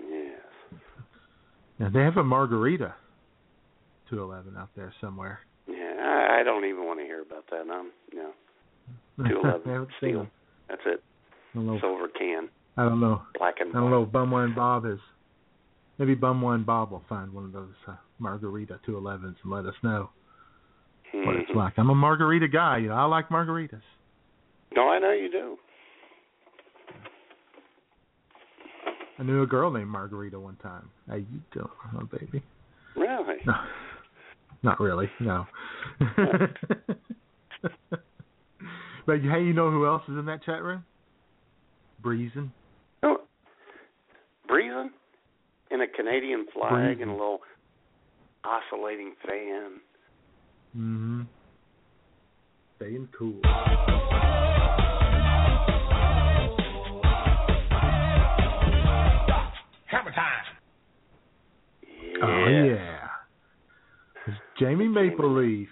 Yes. 0.00 0.40
Now 1.78 1.90
they 1.90 2.00
have 2.00 2.16
a 2.16 2.24
margarita. 2.24 2.94
Two 4.10 4.20
eleven 4.20 4.56
out 4.58 4.70
there 4.76 4.92
somewhere. 5.00 5.38
I, 6.02 6.40
I 6.40 6.42
don't 6.42 6.64
even 6.64 6.84
want 6.84 6.98
to 7.00 7.04
hear 7.04 7.22
about 7.22 7.44
that. 7.50 7.62
I'm, 7.72 7.90
you 8.12 8.18
know, 8.18 8.30
Two 9.28 9.40
eleven. 9.44 9.62
I 9.66 9.72
haven't 9.72 9.88
seen 10.00 10.10
Steel. 10.10 10.26
That's 10.68 10.80
it. 10.86 11.02
I 11.54 11.58
don't 11.58 11.66
know. 11.66 11.78
Silver 11.80 12.08
can, 12.08 12.48
I 12.76 12.84
don't 12.84 13.00
know. 13.00 13.22
black 13.38 13.56
and 13.60 13.70
I 13.70 13.80
don't 13.80 13.90
know 13.90 14.02
if 14.02 14.08
Bumwine 14.08 14.44
and 14.46 14.54
Bob 14.54 14.86
is. 14.86 14.98
Maybe 15.98 16.16
Bumwine 16.16 16.54
and 16.56 16.66
Bob 16.66 16.90
will 16.90 17.02
find 17.08 17.32
one 17.32 17.44
of 17.44 17.52
those 17.52 17.74
uh, 17.86 17.92
margarita 18.18 18.80
211s 18.88 19.22
and 19.42 19.52
let 19.52 19.66
us 19.66 19.74
know 19.82 20.08
what 21.12 21.36
it's 21.36 21.50
Mhm. 21.50 21.56
like. 21.56 21.74
I'm 21.76 21.90
a 21.90 21.94
margarita 21.94 22.48
guy. 22.48 22.78
You 22.78 22.88
know, 22.88 22.94
I 22.94 23.04
like 23.04 23.28
margaritas. 23.28 23.82
No, 24.74 24.88
I 24.88 24.98
know 24.98 25.12
you 25.12 25.30
do. 25.30 25.58
I 29.18 29.22
knew 29.24 29.42
a 29.42 29.46
girl 29.46 29.70
named 29.70 29.88
Margarita 29.88 30.40
one 30.40 30.56
time. 30.56 30.88
How 31.08 31.16
you 31.16 31.26
doing, 31.52 31.68
oh, 32.00 32.04
baby? 32.06 32.42
Really? 32.96 33.36
No, 34.62 34.70
not 34.70 34.80
really. 34.80 35.08
No. 35.20 35.46
but 39.06 39.20
hey, 39.20 39.42
you 39.42 39.52
know 39.52 39.70
who 39.70 39.86
else 39.86 40.02
is 40.08 40.16
in 40.16 40.26
that 40.26 40.42
chat 40.44 40.62
room? 40.62 40.84
Breezing. 42.02 42.52
No. 43.02 43.18
breezing 44.48 44.90
in 45.70 45.80
a 45.80 45.86
Canadian 45.86 46.46
flag 46.52 46.70
Breathing. 46.72 47.02
and 47.02 47.10
a 47.10 47.14
little 47.14 47.40
oscillating 48.44 49.14
fan. 49.26 49.80
Mm-hmm. 50.76 51.22
Staying 52.76 53.08
cool. 53.16 53.40
Hammer 59.86 60.12
time. 60.12 60.44
Yeah. 61.82 62.24
Oh 62.24 62.48
yeah. 62.48 62.91
Jamie 64.62 64.86
Maple 64.86 65.28
Leaf, 65.34 65.68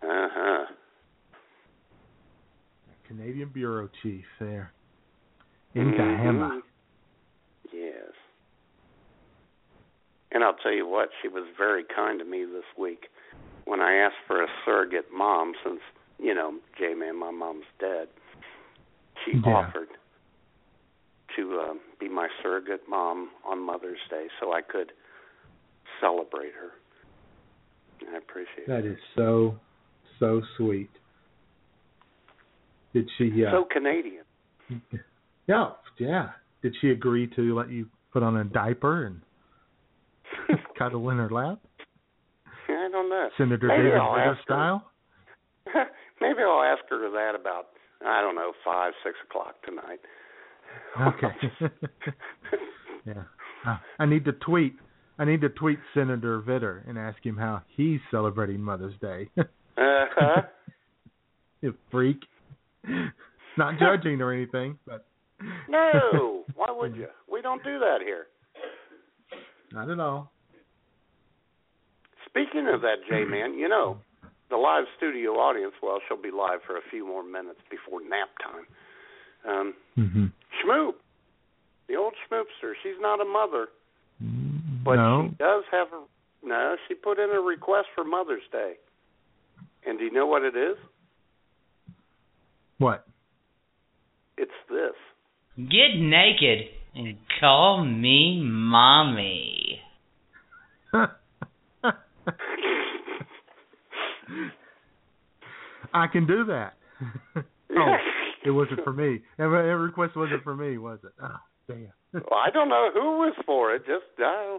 Uh 0.00 0.28
huh. 0.30 0.64
Canadian 3.08 3.48
bureau 3.48 3.88
chief 4.02 4.24
there 4.38 4.72
in 5.74 5.92
Mhm. 5.92 6.62
Yes. 7.72 8.12
And 10.30 10.44
I'll 10.44 10.54
tell 10.54 10.72
you 10.72 10.86
what, 10.86 11.10
she 11.20 11.28
was 11.28 11.44
very 11.56 11.82
kind 11.84 12.18
to 12.20 12.24
me 12.24 12.44
this 12.44 12.64
week 12.76 13.10
when 13.64 13.80
I 13.80 13.94
asked 13.96 14.20
for 14.26 14.42
a 14.42 14.48
surrogate 14.64 15.10
mom 15.10 15.54
since, 15.64 15.80
you 16.18 16.34
know, 16.34 16.60
J 16.78 16.94
Man, 16.94 17.16
my 17.16 17.32
mom's 17.32 17.66
dead. 17.80 18.08
She 19.24 19.32
Yeah. 19.32 19.56
offered 19.56 19.88
to 21.34 21.60
uh, 21.60 21.74
be 21.98 22.08
my 22.08 22.28
surrogate 22.40 22.88
mom 22.88 23.30
on 23.44 23.58
Mother's 23.60 24.00
Day 24.08 24.28
so 24.38 24.52
I 24.52 24.62
could 24.62 24.92
celebrate 26.00 26.54
her. 26.54 26.72
I 28.12 28.16
appreciate 28.18 28.66
That 28.68 28.84
it. 28.84 28.92
is 28.92 28.98
so 29.14 29.58
so 30.18 30.40
sweet. 30.56 30.90
Did 32.94 33.08
she? 33.18 33.44
Uh, 33.46 33.50
So 33.52 33.64
Canadian. 33.70 34.24
yeah, 35.46 35.70
yeah. 35.98 36.28
Did 36.62 36.74
she 36.80 36.90
agree 36.90 37.26
to 37.36 37.54
let 37.54 37.70
you 37.70 37.86
put 38.12 38.22
on 38.22 38.36
a 38.38 38.44
diaper 38.44 39.04
and 39.06 39.20
cuddle 40.78 41.10
in 41.10 41.18
her 41.18 41.28
lap, 41.30 41.58
I 42.68 42.88
don't 42.90 43.08
know. 43.10 43.28
Senator 43.36 43.68
Maybe 43.68 43.82
David 43.84 43.98
I'll 43.98 44.16
ask 44.16 44.38
her. 44.38 44.42
style? 44.44 44.90
Maybe 46.20 46.38
I'll 46.42 46.62
ask 46.62 46.82
her 46.90 47.10
that 47.10 47.38
about 47.38 47.66
I 48.04 48.20
don't 48.22 48.34
know 48.34 48.52
five 48.64 48.92
six 49.04 49.16
o'clock 49.28 49.54
tonight. 49.64 50.00
Okay. 51.00 51.70
yeah. 53.06 53.22
Uh, 53.66 53.76
I 53.98 54.06
need 54.06 54.24
to 54.26 54.32
tweet. 54.32 54.76
I 55.18 55.24
need 55.24 55.40
to 55.40 55.48
tweet 55.48 55.78
Senator 55.94 56.40
Vitter 56.40 56.88
and 56.88 56.98
ask 56.98 57.24
him 57.24 57.36
how 57.36 57.62
he's 57.76 58.00
celebrating 58.10 58.60
Mother's 58.60 58.94
Day. 59.00 59.28
Uh-huh. 59.78 60.40
you 61.60 61.74
freak. 61.90 62.16
Not 63.58 63.74
judging 63.78 64.22
or 64.22 64.32
anything, 64.32 64.78
but 64.86 65.04
No, 65.68 66.44
why 66.54 66.68
would 66.70 66.96
you? 66.96 67.08
We 67.30 67.42
don't 67.42 67.62
do 67.62 67.78
that 67.80 67.98
here. 68.02 68.26
not 69.72 69.90
at 69.90 70.00
all. 70.00 70.32
Speaking 72.26 72.68
of 72.72 72.80
that, 72.82 72.96
J 73.08 73.24
Man, 73.24 73.52
you 73.54 73.68
know, 73.68 73.98
the 74.48 74.56
live 74.56 74.84
studio 74.96 75.32
audience, 75.32 75.74
well, 75.82 75.98
she'll 76.08 76.20
be 76.20 76.30
live 76.30 76.60
for 76.66 76.76
a 76.78 76.82
few 76.90 77.06
more 77.06 77.22
minutes 77.22 77.60
before 77.70 78.00
nap 78.00 78.30
time. 78.42 78.66
Um, 79.46 79.74
Mm-hmm. 79.98 80.26
Schmoop, 80.64 80.92
the 81.88 81.96
old 81.96 82.14
Schmoopster, 82.30 82.72
she's 82.82 82.96
not 83.00 83.20
a 83.20 83.24
mother, 83.26 83.68
but 84.86 84.96
no. 84.96 85.28
she 85.28 85.36
does 85.36 85.64
have 85.70 85.88
a. 85.88 86.04
No, 86.46 86.76
she 86.86 86.94
put 86.94 87.18
in 87.18 87.30
a 87.30 87.40
request 87.40 87.88
for 87.94 88.04
Mother's 88.04 88.42
Day. 88.52 88.74
And 89.84 89.98
do 89.98 90.04
you 90.04 90.12
know 90.12 90.26
what 90.26 90.42
it 90.42 90.56
is? 90.56 90.76
What? 92.78 93.06
It's 94.36 94.50
this. 94.68 94.94
Get 95.56 95.98
naked 95.98 96.68
and 96.94 97.16
call 97.40 97.84
me 97.84 98.40
mommy. 98.42 99.80
I 105.94 106.06
can 106.08 106.26
do 106.26 106.44
that. 106.44 106.74
oh, 107.76 107.94
it 108.44 108.50
wasn't 108.50 108.84
for 108.84 108.92
me. 108.92 109.20
Every, 109.38 109.58
every 109.58 109.86
request 109.86 110.16
wasn't 110.16 110.42
for 110.42 110.54
me, 110.54 110.78
was 110.78 110.98
it? 111.04 111.12
Oh, 111.22 111.36
damn. 111.68 111.92
Well, 112.12 112.40
I 112.42 112.48
don't 112.50 112.70
know 112.70 112.88
who 112.94 113.18
was 113.18 113.34
for 113.44 113.74
it. 113.74 113.80
Just 113.80 114.04
uh, 114.24 114.56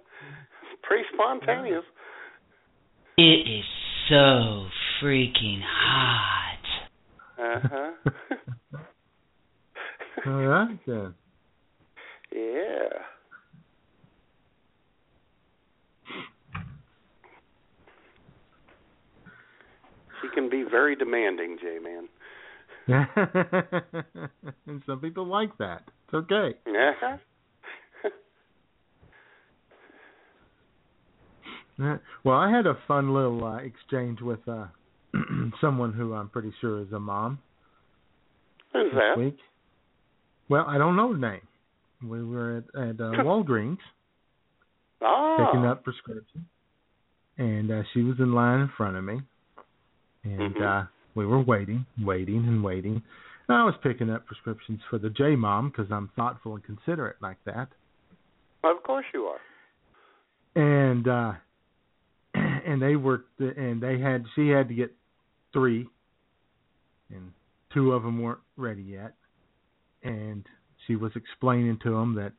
pretty 0.84 1.06
spontaneous. 1.12 1.84
It 3.18 3.22
is 3.50 3.66
so 4.10 4.68
freaking 5.02 5.62
hot. 5.66 6.60
Uh 7.40 7.60
huh. 7.64 7.92
All 10.28 10.44
right 10.46 10.80
then. 10.86 11.16
yeah. 12.32 13.00
She 20.22 20.28
can 20.34 20.50
be 20.50 20.64
very 20.70 20.96
demanding, 20.96 21.58
J 21.62 21.80
man. 21.84 22.08
And 22.88 24.82
some 24.86 25.00
people 25.02 25.26
like 25.26 25.58
that. 25.58 25.84
It's 26.06 26.14
okay. 26.14 26.58
Yeah. 26.66 27.18
Yeah. 31.80 31.98
Well, 32.24 32.36
I 32.38 32.50
had 32.50 32.66
a 32.66 32.78
fun 32.88 33.14
little 33.14 33.44
uh, 33.46 33.58
exchange 33.58 34.20
with 34.22 34.40
uh 34.48 34.66
someone 35.62 35.94
who 35.94 36.14
I'm 36.14 36.30
pretty 36.30 36.52
sure 36.60 36.82
is 36.82 36.92
a 36.92 37.00
mom 37.00 37.40
Who's 38.74 38.92
that? 38.94 39.18
week. 39.18 39.38
Well, 40.50 40.66
I 40.68 40.78
don't 40.78 40.96
know 40.96 41.14
the 41.14 41.20
name. 41.20 41.42
We 42.04 42.24
were 42.24 42.58
at, 42.58 42.64
at 42.82 43.00
uh, 43.00 43.12
Walgreens 43.24 43.78
Ah. 45.02 45.36
picking 45.38 45.66
up 45.66 45.84
prescription, 45.84 46.48
and 47.38 47.72
uh, 47.72 47.84
she 47.94 48.02
was 48.02 48.16
in 48.20 48.32
line 48.34 48.62
in 48.62 48.70
front 48.76 48.98
of 48.98 49.04
me, 49.04 49.22
and 50.24 50.56
Mhm. 50.56 50.62
uh 50.84 50.88
we 51.18 51.26
were 51.26 51.42
waiting, 51.42 51.86
waiting, 52.02 52.46
and 52.48 52.64
waiting. 52.64 53.02
And 53.50 53.58
I 53.58 53.64
was 53.66 53.74
picking 53.82 54.10
up 54.10 54.26
prescriptions 54.28 54.80
for 54.90 55.00
the 55.00 55.10
J 55.10 55.36
mom 55.36 55.70
because 55.70 55.92
I'm 55.92 56.12
thoughtful 56.16 56.54
and 56.56 56.64
considerate 56.64 57.18
like 57.22 57.38
that. 57.46 57.70
Of 58.64 58.84
course 58.84 59.06
you 59.14 59.24
are. 59.24 59.40
and 60.56 61.08
uh 61.08 61.32
and 62.34 62.82
they 62.82 62.96
were 62.96 63.26
and 63.40 63.82
they 63.82 64.00
had 64.00 64.26
she 64.36 64.50
had 64.50 64.68
to 64.68 64.74
get 64.74 64.94
three 65.54 65.88
and 67.10 67.32
two 67.74 67.92
of 67.94 68.04
them 68.04 68.22
weren't 68.22 68.40
ready 68.56 68.84
yet 68.84 69.14
and 70.04 70.46
she 70.86 70.96
was 70.96 71.12
explaining 71.16 71.80
to 71.84 71.92
them 71.92 72.16
that 72.16 72.34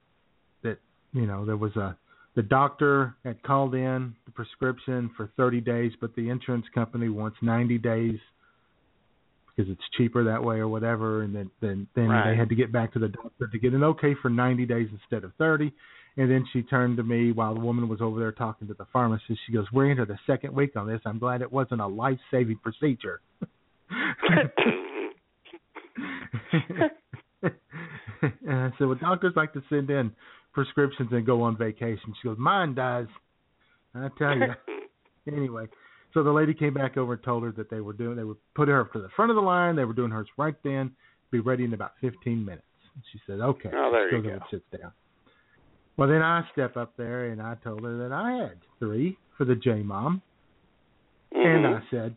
that 0.62 0.78
you 1.12 1.26
know 1.26 1.44
there 1.44 1.56
was 1.56 1.74
a 1.76 1.96
the 2.34 2.42
doctor 2.42 3.16
had 3.24 3.42
called 3.42 3.74
in 3.74 4.14
the 4.26 4.32
prescription 4.32 5.10
for 5.16 5.30
30 5.36 5.60
days 5.60 5.92
but 6.00 6.14
the 6.16 6.28
insurance 6.28 6.66
company 6.74 7.08
wants 7.08 7.36
90 7.40 7.78
days 7.78 8.18
because 9.58 9.70
it's 9.72 9.82
cheaper 9.96 10.22
that 10.24 10.42
way 10.42 10.56
or 10.56 10.68
whatever 10.68 11.22
and 11.22 11.34
then 11.34 11.50
then 11.60 11.88
then 11.96 12.08
Right. 12.08 12.30
they 12.30 12.36
had 12.36 12.48
to 12.50 12.54
get 12.54 12.70
back 12.70 12.92
to 12.92 13.00
the 13.00 13.08
doctor 13.08 13.48
to 13.48 13.58
get 13.58 13.72
an 13.74 13.82
okay 13.82 14.14
for 14.22 14.30
90 14.30 14.64
days 14.66 14.88
instead 14.92 15.24
of 15.24 15.32
30 15.34 15.72
and 16.16 16.30
then 16.30 16.44
she 16.52 16.62
turned 16.62 16.96
to 16.98 17.02
me 17.02 17.32
while 17.32 17.54
the 17.54 17.60
woman 17.60 17.88
was 17.88 18.00
over 18.00 18.20
there 18.20 18.32
talking 18.32 18.66
to 18.68 18.74
the 18.74 18.86
pharmacist. 18.92 19.38
She 19.46 19.52
goes, 19.52 19.66
"We're 19.72 19.88
into 19.88 20.04
the 20.04 20.18
second 20.26 20.52
week 20.52 20.74
on 20.74 20.88
this. 20.88 21.00
I'm 21.06 21.20
glad 21.20 21.42
it 21.42 21.52
wasn't 21.52 21.80
a 21.80 21.86
life-saving 21.86 22.58
procedure." 22.58 23.20
and 27.40 27.52
I 28.48 28.72
said, 28.76 28.88
"Well, 28.88 28.96
doctors 29.00 29.34
like 29.36 29.52
to 29.52 29.62
send 29.68 29.90
in 29.90 30.10
prescriptions 30.52 31.10
and 31.12 31.24
go 31.24 31.42
on 31.42 31.56
vacation." 31.56 32.12
She 32.20 32.26
goes, 32.26 32.36
"Mine 32.36 32.74
does." 32.74 33.06
I 33.94 34.08
tell 34.18 34.36
you. 34.36 34.54
anyway, 35.32 35.66
so 36.14 36.22
the 36.22 36.32
lady 36.32 36.54
came 36.54 36.74
back 36.74 36.96
over 36.96 37.14
and 37.14 37.22
told 37.22 37.42
her 37.42 37.52
that 37.52 37.70
they 37.70 37.80
were 37.80 37.92
doing, 37.92 38.16
they 38.16 38.24
would 38.24 38.36
put 38.54 38.68
her 38.68 38.80
up 38.80 38.92
to 38.92 39.00
the 39.00 39.08
front 39.10 39.30
of 39.30 39.36
the 39.36 39.42
line. 39.42 39.76
They 39.76 39.84
were 39.84 39.92
doing 39.92 40.10
hers 40.10 40.28
right 40.36 40.56
then. 40.64 40.92
Be 41.30 41.40
ready 41.40 41.64
in 41.64 41.74
about 41.74 41.92
15 42.00 42.44
minutes. 42.44 42.64
She 43.12 43.20
said, 43.26 43.40
"Okay." 43.40 43.70
Oh, 43.72 43.90
there 43.92 44.14
you 44.14 44.22
go. 44.22 44.38
sits 44.50 44.64
down. 44.76 44.92
Well, 45.96 46.08
then 46.08 46.22
I 46.22 46.48
step 46.52 46.76
up 46.76 46.96
there 46.96 47.26
and 47.26 47.42
I 47.42 47.56
told 47.56 47.84
her 47.84 47.98
that 47.98 48.12
I 48.12 48.32
had 48.32 48.58
three 48.78 49.18
for 49.36 49.44
the 49.44 49.54
J 49.54 49.82
mom, 49.82 50.22
and 51.32 51.64
Mhm. 51.64 51.82
I 51.82 51.90
said, 51.90 52.16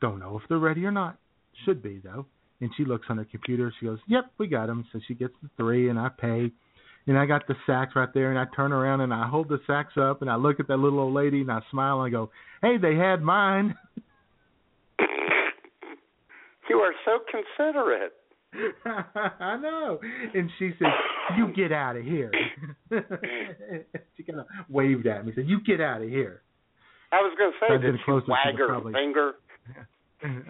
"Don't 0.00 0.18
know 0.18 0.38
if 0.38 0.48
they're 0.48 0.58
ready 0.58 0.86
or 0.86 0.92
not. 0.92 1.18
Should 1.64 1.82
be 1.82 1.98
though." 1.98 2.26
and 2.62 2.72
she 2.76 2.84
looks 2.84 3.10
on 3.10 3.18
her 3.18 3.24
computer. 3.24 3.72
She 3.78 3.86
goes, 3.86 3.98
"Yep, 4.06 4.32
we 4.38 4.46
got 4.46 4.66
them." 4.66 4.84
So 4.92 5.00
she 5.00 5.14
gets 5.14 5.34
the 5.42 5.48
three, 5.56 5.88
and 5.88 5.98
I 5.98 6.08
pay, 6.08 6.52
and 7.06 7.18
I 7.18 7.26
got 7.26 7.46
the 7.46 7.54
sacks 7.66 7.92
right 7.96 8.08
there, 8.14 8.30
and 8.30 8.38
I 8.38 8.44
turn 8.54 8.72
around 8.72 9.00
and 9.00 9.12
I 9.12 9.26
hold 9.28 9.48
the 9.48 9.60
sacks 9.66 9.94
up, 9.96 10.22
and 10.22 10.30
I 10.30 10.36
look 10.36 10.60
at 10.60 10.68
that 10.68 10.76
little 10.78 11.00
old 11.00 11.14
lady, 11.14 11.40
and 11.40 11.50
I 11.50 11.60
smile 11.70 12.00
and 12.02 12.06
I 12.06 12.10
go, 12.10 12.30
"Hey, 12.62 12.76
they 12.78 12.94
had 12.96 13.22
mine." 13.22 13.74
You 16.70 16.78
are 16.78 16.92
so 17.04 17.18
considerate. 17.30 18.14
I 19.40 19.58
know. 19.58 19.98
And 20.32 20.48
she 20.58 20.70
said, 20.78 20.88
"You 21.36 21.52
get 21.54 21.72
out 21.72 21.96
of 21.96 22.04
here." 22.04 22.30
she 24.16 24.22
kind 24.22 24.40
of 24.40 24.46
waved 24.70 25.06
at 25.06 25.24
me, 25.26 25.32
and 25.32 25.34
said, 25.34 25.48
"You 25.50 25.60
get 25.66 25.80
out 25.80 26.00
of 26.02 26.08
here." 26.08 26.40
I 27.10 27.16
was 27.16 27.34
going 27.36 27.52
to 27.52 27.58
say, 27.60 27.74
I've 27.74 27.82
did 27.82 28.00
she 28.06 28.12
wag 28.30 28.54
the 28.54 28.58
her 28.58 28.68
probably- 28.68 28.92
finger? 28.94 29.32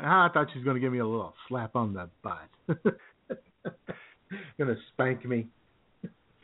I 0.00 0.28
thought 0.32 0.48
she 0.52 0.58
was 0.58 0.64
going 0.64 0.76
to 0.76 0.80
give 0.80 0.92
me 0.92 0.98
a 0.98 1.06
little 1.06 1.34
slap 1.48 1.74
on 1.74 1.92
the 1.94 2.08
butt. 2.22 2.48
going 4.58 4.68
to 4.68 4.76
spank 4.92 5.24
me. 5.24 5.48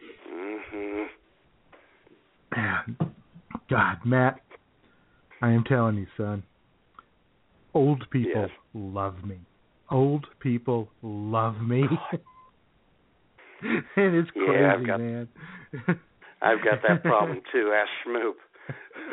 hmm 0.01 1.03
God, 3.71 3.97
Matt, 4.05 4.41
I 5.43 5.51
am 5.51 5.65
telling 5.65 5.97
you, 5.97 6.07
son. 6.17 6.43
Old 7.75 8.05
people 8.11 8.33
Yes. 8.43 8.51
love 8.75 9.25
me. 9.25 9.39
Old 9.91 10.27
people 10.41 10.89
love 11.03 11.61
me. 11.61 11.83
and 13.63 13.81
it's 13.97 14.31
Yeah, 14.35 14.45
crazy, 14.47 14.65
I've 14.65 14.87
got- 14.87 15.01
man. 15.01 15.29
I've 16.41 16.63
got 16.65 16.83
that 16.87 17.03
problem 17.03 17.41
too. 17.53 17.73
Ask 17.75 17.91
Schmoop. 18.07 18.35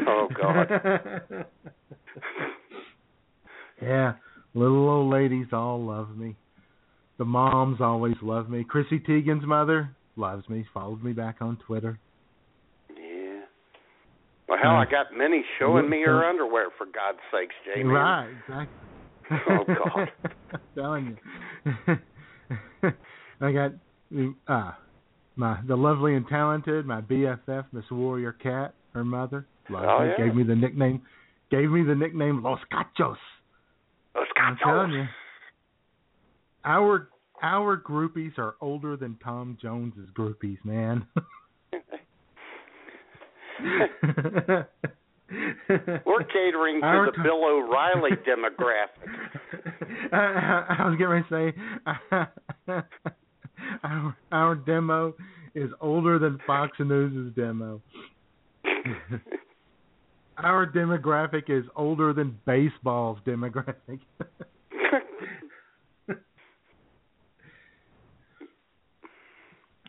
Oh 0.07 0.27
God. 0.39 1.45
yeah, 3.81 4.13
little 4.53 4.87
old 4.89 5.11
ladies 5.11 5.47
all 5.51 5.83
love 5.83 6.15
me. 6.15 6.35
The 7.17 7.25
moms 7.25 7.81
always 7.81 8.15
love 8.21 8.49
me. 8.49 8.63
Chrissy 8.63 8.99
Teigen's 8.99 9.45
mother 9.45 9.89
loves 10.17 10.47
me. 10.49 10.65
Followed 10.73 11.03
me 11.03 11.13
back 11.13 11.37
on 11.41 11.57
Twitter. 11.65 11.97
Well, 14.47 14.59
hell, 14.61 14.71
I 14.73 14.85
got 14.85 15.07
Minnie 15.17 15.43
showing 15.57 15.89
me 15.89 16.03
her 16.05 16.23
underwear 16.23 16.67
for 16.77 16.85
God's 16.85 17.17
sakes, 17.31 17.55
J 17.65 17.83
man. 17.83 17.93
Right, 17.93 18.29
exactly. 18.47 18.67
Oh, 19.49 19.63
God. 19.67 20.07
I'm 20.53 20.59
telling 20.75 21.17
you. 22.85 22.91
I 23.41 23.51
got 23.51 23.71
uh 24.47 24.71
my 25.35 25.59
the 25.67 25.75
lovely 25.75 26.15
and 26.15 26.27
talented, 26.27 26.85
my 26.85 27.01
BFF, 27.01 27.65
Miss 27.71 27.85
Warrior 27.89 28.33
Cat, 28.33 28.75
her 28.93 29.03
mother, 29.03 29.47
loved 29.69 29.85
Oh, 29.89 30.03
yeah. 30.03 30.25
gave 30.25 30.35
me 30.35 30.43
the 30.43 30.55
nickname 30.55 31.01
gave 31.49 31.69
me 31.71 31.83
the 31.83 31.95
nickname 31.95 32.43
Los 32.43 32.59
Cachos. 32.71 33.17
Los 34.15 34.27
Cachos. 34.37 34.51
I'm 34.51 34.57
telling 34.57 34.91
you. 34.91 35.05
Our 36.63 37.09
our 37.41 37.77
groupies 37.77 38.37
are 38.37 38.55
older 38.61 38.95
than 38.95 39.17
Tom 39.23 39.57
Jones's 39.61 40.09
groupies, 40.17 40.63
man. 40.63 41.05
We're 46.05 46.23
catering 46.31 46.81
to 46.81 46.85
Our 46.85 47.05
the 47.07 47.11
Tom- 47.13 47.23
Bill 47.23 47.43
O'Reilly 47.45 48.11
demographic. 48.27 49.09
I, 50.11 50.17
I, 50.17 50.75
I 50.79 50.87
was 50.87 50.97
getting 50.97 51.07
ready 51.07 51.25
to 51.29 51.53
say 52.67 52.75
our 53.83 54.15
our 54.31 54.55
demo 54.55 55.13
is 55.55 55.71
older 55.81 56.19
than 56.19 56.37
Fox 56.45 56.77
News' 56.79 57.33
demo. 57.35 57.81
our 60.37 60.65
demographic 60.67 61.49
is 61.49 61.65
older 61.75 62.13
than 62.13 62.37
baseball's 62.45 63.17
demographic. 63.25 63.99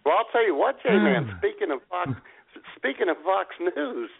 Well, 0.04 0.14
I'll 0.18 0.30
tell 0.32 0.46
you 0.46 0.54
what, 0.54 0.76
J 0.82 0.90
man. 0.90 1.34
Speaking 1.38 1.72
of 1.72 1.80
Fox, 1.90 2.10
speaking 2.76 3.08
of 3.08 3.16
Fox 3.24 3.48
News, 3.60 4.10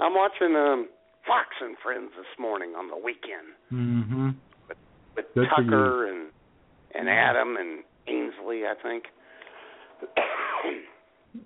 I'm 0.00 0.14
watching 0.14 0.56
um 0.56 0.88
Fox 1.26 1.48
and 1.60 1.76
Friends 1.82 2.10
this 2.16 2.38
morning 2.38 2.74
on 2.76 2.88
the 2.88 2.96
weekend 2.96 3.54
mhm. 3.72 4.34
with 5.14 5.26
Good 5.34 5.48
Tucker 5.54 6.08
and 6.08 6.28
and 6.94 7.08
Adam 7.08 7.56
and 7.56 7.84
Ainsley, 8.06 8.64
I 8.64 8.74
think. 8.82 9.04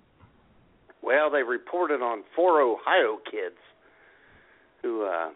well, 1.01 1.29
they 1.29 1.43
reported 1.43 2.01
on 2.01 2.23
four 2.35 2.61
Ohio 2.61 3.19
kids 3.29 3.59
who 4.81 5.05
uh 5.05 5.29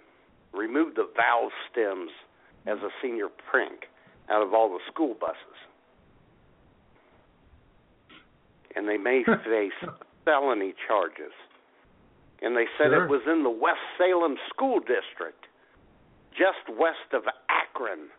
removed 0.53 0.95
the 0.95 1.07
valve 1.15 1.51
stems 1.71 2.11
as 2.65 2.77
a 2.79 2.89
senior 3.01 3.27
prank 3.49 3.87
out 4.29 4.41
of 4.41 4.53
all 4.53 4.69
the 4.69 4.79
school 4.91 5.15
buses. 5.19 5.37
And 8.75 8.87
they 8.87 8.97
may 8.97 9.23
face 9.25 9.89
felony 10.27 10.73
charges. 10.87 11.31
And 12.41 12.55
they 12.55 12.67
said 12.77 12.91
Sure. 12.91 13.05
it 13.05 13.09
was 13.09 13.21
in 13.25 13.43
the 13.43 13.49
West 13.49 13.79
Salem 13.97 14.37
School 14.49 14.79
District, 14.81 15.47
just 16.35 16.67
west 16.77 17.13
of 17.13 17.23
Akron. 17.49 18.09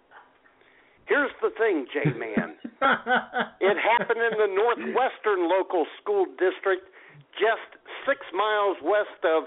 Here's 1.05 1.31
the 1.43 1.51
thing, 1.51 1.87
J 1.93 2.11
Man. 2.19 2.57
It 3.61 3.77
happened 3.77 4.21
in 4.21 4.39
the 4.39 4.47
Northwestern 4.55 5.49
Local 5.49 5.85
School 6.01 6.25
District, 6.39 6.89
just 7.33 7.77
six 8.07 8.21
miles 8.33 8.77
west 8.83 9.25
of 9.25 9.45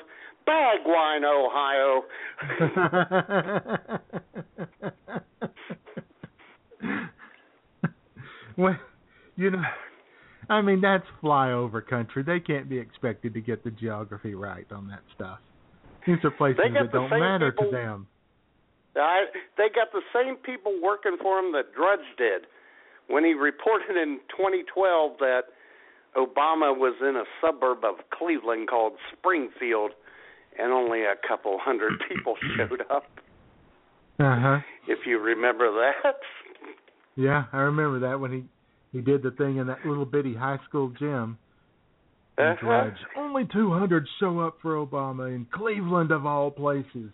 Bagwine, 0.47 1.23
Ohio. 1.23 2.03
well, 8.57 8.77
you 9.35 9.51
know, 9.51 9.63
I 10.51 10.61
mean 10.61 10.81
that's 10.81 11.05
flyover 11.23 11.85
country. 11.85 12.23
They 12.23 12.41
can't 12.41 12.67
be 12.67 12.77
expected 12.77 13.33
to 13.35 13.41
get 13.41 13.63
the 13.63 13.71
geography 13.71 14.35
right 14.35 14.69
on 14.71 14.85
that 14.89 14.99
stuff. 15.15 15.39
These 16.05 16.17
are 16.25 16.31
places 16.31 16.61
that 16.73 16.91
don't 16.91 17.09
matter 17.09 17.51
people- 17.51 17.71
to 17.71 17.71
them. 17.71 18.07
I, 18.93 19.23
they 19.57 19.69
got 19.73 19.93
the 19.93 20.01
same 20.13 20.35
people 20.35 20.77
working 20.83 21.15
for 21.21 21.39
him 21.39 21.53
that 21.53 21.73
Drudge 21.73 22.05
did 22.17 22.41
when 23.07 23.23
he 23.23 23.31
reported 23.33 23.95
in 23.95 24.19
2012 24.35 25.13
that 25.19 25.43
Obama 26.17 26.77
was 26.77 26.95
in 26.99 27.15
a 27.15 27.23
suburb 27.39 27.85
of 27.85 28.03
Cleveland 28.11 28.67
called 28.67 28.93
Springfield 29.17 29.91
and 30.59 30.73
only 30.73 31.03
a 31.03 31.15
couple 31.25 31.57
hundred 31.61 31.93
people 32.09 32.35
showed 32.57 32.81
up. 32.91 33.05
Uh 34.19 34.37
huh. 34.37 34.59
If 34.89 34.99
you 35.05 35.19
remember 35.19 35.71
that. 35.71 36.15
Yeah, 37.15 37.45
I 37.53 37.59
remember 37.59 37.99
that 37.99 38.19
when 38.19 38.33
he 38.33 38.43
he 38.91 39.01
did 39.01 39.23
the 39.23 39.31
thing 39.31 39.57
in 39.57 39.67
that 39.67 39.85
little 39.85 40.05
bitty 40.05 40.35
high 40.35 40.59
school 40.67 40.89
gym. 40.99 41.37
Uh-huh. 42.37 42.89
Only 43.17 43.45
200 43.53 44.07
show 44.19 44.39
up 44.39 44.57
for 44.61 44.75
Obama 44.83 45.33
in 45.35 45.45
Cleveland 45.53 46.11
of 46.11 46.25
all 46.25 46.49
places, 46.49 47.11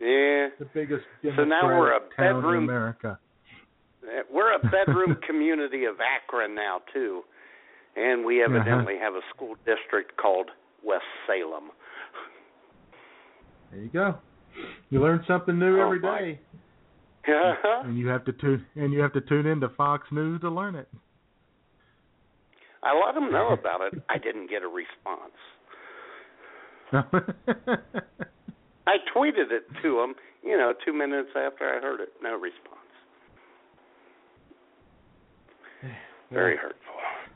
Yeah. 0.00 0.48
the 0.58 0.66
biggest 0.74 1.04
So 1.36 1.44
now 1.44 1.64
we're 1.64 1.96
a 1.96 2.00
Democratic 2.00 2.16
town 2.16 2.26
in 2.36 2.42
bedroom- 2.42 2.64
America. 2.64 3.18
We're 4.32 4.54
a 4.54 4.58
bedroom 4.70 5.16
community 5.26 5.84
of 5.84 5.96
Akron 6.00 6.54
now 6.54 6.80
too, 6.92 7.22
and 7.96 8.24
we 8.24 8.42
evidently 8.42 8.98
have 8.98 9.14
a 9.14 9.20
school 9.34 9.54
district 9.64 10.16
called 10.16 10.50
West 10.84 11.04
Salem. 11.26 11.70
There 13.70 13.80
you 13.80 13.88
go. 13.88 14.16
You 14.90 15.00
learn 15.00 15.24
something 15.28 15.58
new 15.58 15.80
Oh, 15.80 15.84
every 15.86 16.00
day, 16.00 16.40
Uh-huh. 17.30 17.82
and 17.84 17.98
you 17.98 18.08
have 18.08 18.24
to 18.24 18.32
tune 18.32 18.64
and 18.76 18.92
you 18.92 19.00
have 19.00 19.12
to 19.12 19.20
tune 19.20 19.46
into 19.46 19.68
Fox 19.70 20.06
News 20.10 20.40
to 20.40 20.50
learn 20.50 20.74
it. 20.74 20.88
I 22.82 22.98
let 23.06 23.14
them 23.14 23.30
know 23.30 23.48
about 23.48 23.80
it. 23.82 24.02
I 24.08 24.18
didn't 24.18 24.48
get 24.48 24.62
a 24.62 24.68
response. 24.68 25.34
I 28.86 28.96
tweeted 29.14 29.52
it 29.52 29.64
to 29.82 29.96
them, 29.96 30.14
you 30.42 30.56
know, 30.56 30.72
two 30.84 30.92
minutes 30.92 31.28
after 31.36 31.68
I 31.68 31.80
heard 31.80 32.00
it. 32.00 32.08
No 32.22 32.32
response. 32.32 32.80
Very 36.32 36.56
hurtful. 36.56 36.80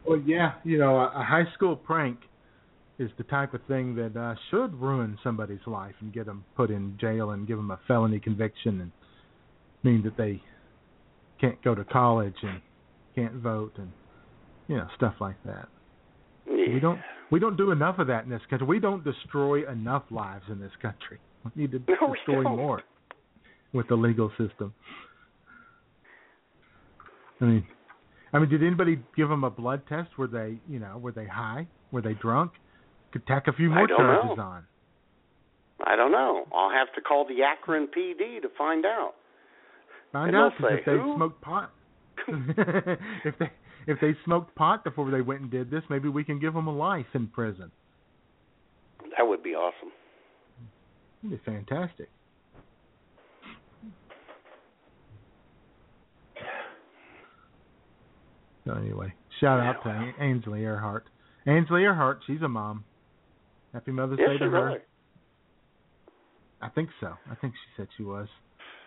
well, 0.07 0.23
yeah, 0.25 0.55
you 0.65 0.79
know, 0.79 0.97
a, 0.97 1.13
a 1.15 1.25
high 1.25 1.45
school 1.55 1.77
prank 1.77 2.19
is 2.99 3.11
the 3.19 3.25
type 3.25 3.55
of 3.55 3.61
thing 3.67 3.95
that 3.97 4.17
uh, 4.17 4.35
should 4.51 4.75
ruin 4.75 5.19
somebody's 5.23 5.67
life 5.67 5.95
and 6.01 6.13
get 6.13 6.27
them 6.27 6.45
put 6.57 6.71
in 6.71 6.97
jail 7.01 7.31
and 7.31 7.47
give 7.47 7.57
them 7.57 7.71
a 7.71 7.81
felony 7.87 8.21
conviction 8.21 8.81
and 8.81 8.93
mean 9.85 10.03
that 10.05 10.17
they 10.17 10.43
can't 11.41 11.63
go 11.63 11.75
to 11.75 11.85
college 11.85 12.37
and 12.43 12.61
can't 13.15 13.35
vote 13.35 13.73
and 13.77 13.91
you 14.69 14.77
know 14.77 14.89
stuff 14.97 15.15
like 15.21 15.37
that. 15.45 15.69
Yeah. 16.47 16.75
We 16.75 16.81
don't 16.81 17.01
we 17.31 17.41
don't 17.41 17.57
do 17.57 17.71
enough 17.71 17.99
of 17.99 18.07
that 18.09 18.25
in 18.25 18.31
this 18.31 18.43
country. 18.49 18.67
We 18.67 18.81
don't 18.81 19.05
destroy 19.05 19.71
enough 19.71 20.05
lives 20.11 20.45
in 20.51 20.61
this 20.61 20.73
country. 20.81 21.19
We 21.45 21.63
need 21.63 21.73
to 21.73 21.79
No, 22.01 22.15
destroy 22.15 22.43
more 22.43 22.83
with 23.73 23.89
the 23.89 23.97
legal 23.97 24.31
system. 24.39 24.73
I 27.41 27.45
mean, 27.47 27.67
I 28.33 28.39
mean, 28.39 28.49
did 28.49 28.63
anybody 28.63 29.01
give 29.17 29.29
them 29.29 29.45
a 29.45 29.51
blood 29.51 29.83
test? 29.89 30.17
Were 30.17 30.29
they, 30.29 30.59
you 30.69 30.79
know, 30.79 30.99
were 30.99 31.13
they 31.13 31.27
high? 31.27 31.67
Were 31.91 32.01
they 32.01 32.15
drunk? 32.15 32.53
Could 33.13 33.27
tack 33.27 33.49
a 33.49 33.53
few 33.53 33.69
more 33.71 33.87
charges 33.87 34.37
know. 34.37 34.43
on. 34.43 34.65
I 35.85 35.97
don't 35.97 36.13
know. 36.13 36.47
I'll 36.53 36.71
have 36.71 36.93
to 36.95 37.01
call 37.01 37.27
the 37.27 37.43
Akron 37.43 37.89
PD 37.89 38.41
to 38.43 38.49
find 38.57 38.87
out. 38.87 39.15
Find 40.15 40.29
And 40.29 40.37
out 40.37 40.53
say, 40.61 40.79
if 40.79 40.85
they 40.87 40.93
"Who?" 40.93 41.17
smoked 41.17 41.41
pot, 41.43 41.73
if 42.29 43.35
they 43.41 43.51
if 43.89 44.01
they 44.01 44.15
smoked 44.25 44.55
pot 44.55 44.85
before 44.85 45.11
they 45.11 45.21
went 45.21 45.41
and 45.43 45.51
did 45.51 45.71
this, 45.73 45.83
maybe 45.91 46.09
we 46.09 46.23
can 46.23 46.39
give 46.39 46.55
them 46.55 46.69
a 46.69 46.73
life 46.73 47.07
in 47.15 47.27
prison. 47.27 47.73
That 49.19 49.27
would 49.27 49.43
be 49.43 49.55
awesome. 49.57 49.91
It'd 51.25 51.45
be 51.45 51.51
fantastic. 51.51 52.09
So 58.67 58.73
anyway, 58.75 59.13
shout 59.41 59.61
out 59.61 59.83
to 59.85 60.13
Ainsley 60.23 60.61
Earhardt. 60.61 61.03
Ainsley 61.47 61.83
Earhardt, 61.83 62.21
she's 62.27 62.41
a 62.43 62.49
mom. 62.49 62.85
Happy 63.73 63.91
Mother's 63.93 64.19
Yes, 64.21 64.31
Day 64.31 64.39
to 64.39 64.51
her. 64.51 64.65
right. 64.67 64.81
I 66.63 66.69
think 66.71 66.89
so. 67.01 67.15
I 67.31 67.35
think 67.35 67.53
she 67.55 67.71
said 67.77 67.89
she 67.97 68.05
was 68.05 68.29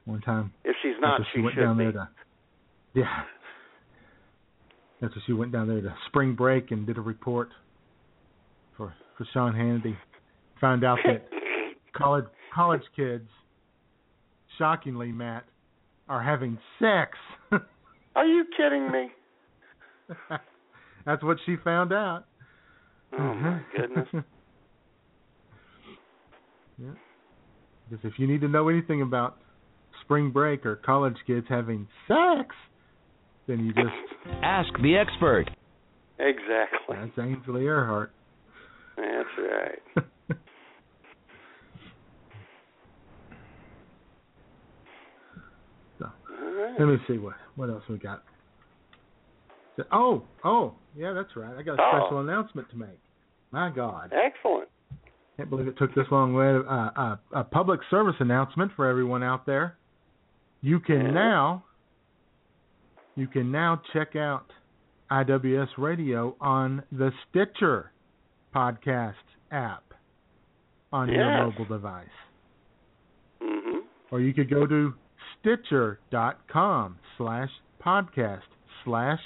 one 0.08 0.22
time. 0.22 0.54
If 0.64 0.76
she's 0.82 0.96
not, 1.00 1.22
she, 1.32 1.38
she 1.38 1.42
went 1.42 1.56
should 1.56 1.62
down 1.62 1.78
be. 1.78 1.84
there 1.86 1.92
to 1.94 2.10
yeah. 2.94 3.22
After 5.04 5.22
she 5.28 5.34
went 5.34 5.52
down 5.52 5.68
there 5.68 5.82
to 5.82 5.96
spring 6.08 6.34
break 6.34 6.72
and 6.72 6.88
did 6.88 6.98
a 6.98 7.02
report 7.02 7.50
for 8.76 8.94
for 9.18 9.28
Sean 9.34 9.54
Hannity, 9.54 9.96
found 10.60 10.84
out 10.84 10.98
that 11.06 11.28
college 11.96 12.26
college 12.56 12.82
kids, 12.96 13.28
shockingly, 14.58 15.12
Matt, 15.12 15.46
are 16.10 16.24
having 16.24 16.58
sex. 16.80 17.18
Are 18.16 18.26
you 18.26 18.46
kidding 18.58 18.92
me? 18.92 19.10
That's 21.06 21.24
what 21.24 21.38
she 21.46 21.56
found 21.64 21.94
out. 21.94 22.26
Oh 23.14 23.18
my 23.18 23.34
mm-hmm. 23.34 23.80
goodness. 23.80 24.08
yeah. 26.80 26.90
Because 27.90 28.04
if 28.04 28.18
you 28.18 28.26
need 28.26 28.42
to 28.42 28.48
know 28.48 28.70
anything 28.70 29.04
about 29.04 29.38
spring 30.08 30.32
break 30.32 30.66
or 30.66 30.78
college 30.78 31.18
kids 31.28 31.46
having 31.50 31.86
sex, 32.08 32.56
then 33.46 33.60
you 33.66 33.74
just 33.74 33.94
Ask 34.42 34.70
the 34.82 34.96
expert. 34.98 35.46
Exactly. 36.18 36.96
that's 36.98 37.12
Ainsley 37.20 37.62
Earhardt. 37.64 38.10
That's 38.96 39.30
right. 39.38 40.06
So, 46.00 46.06
All 46.06 46.52
right. 46.54 46.80
let 46.80 46.86
me 46.88 46.98
see 47.08 47.18
what 47.18 47.36
what 47.56 47.70
else 47.70 47.84
we 47.90 47.98
got. 47.98 48.24
So- 49.78 49.84
oh, 49.92 50.24
oh, 50.44 50.74
yeah, 50.96 51.14
that's 51.14 51.36
right. 51.36 51.56
I 51.58 51.62
got 51.64 51.80
a 51.80 51.84
Oh. 51.84 51.92
special 52.02 52.20
announcement 52.20 52.70
to 52.72 52.78
make. 52.78 53.00
My 53.52 53.70
God, 53.70 54.12
Excellent. 54.14 54.70
can't 55.38 55.50
believe 55.50 55.68
it 55.68 55.78
took 55.78 55.94
this 55.96 56.10
long. 56.12 56.34
Way 56.34 56.56
uh, 56.56 56.90
uh, 56.96 57.18
a 57.32 57.44
public 57.44 57.80
service 57.90 58.16
announcement 58.20 58.72
for 58.76 58.86
everyone 58.88 59.24
out 59.24 59.46
there. 59.46 59.77
You 60.68 60.82
can 60.82 61.14
now, 61.14 61.64
you 63.16 63.28
can 63.28 63.54
now 63.54 63.82
check 63.94 64.18
out 64.18 64.52
IWS 65.10 65.70
Radio 65.78 66.36
on 66.42 66.84
the 66.92 67.10
Stitcher 67.30 67.94
podcast 68.54 69.14
app 69.50 69.86
on 70.92 71.08
your 71.08 71.46
mobile 71.46 71.64
device. 71.64 72.08
Mhm. 73.42 73.84
or 74.12 74.20
you 74.20 74.34
could 74.34 74.50
go 74.50 74.68
to 74.68 74.94
stitcher.com 75.40 76.98
slash 77.18 77.50
podcast 77.82 78.42
slash 78.84 79.22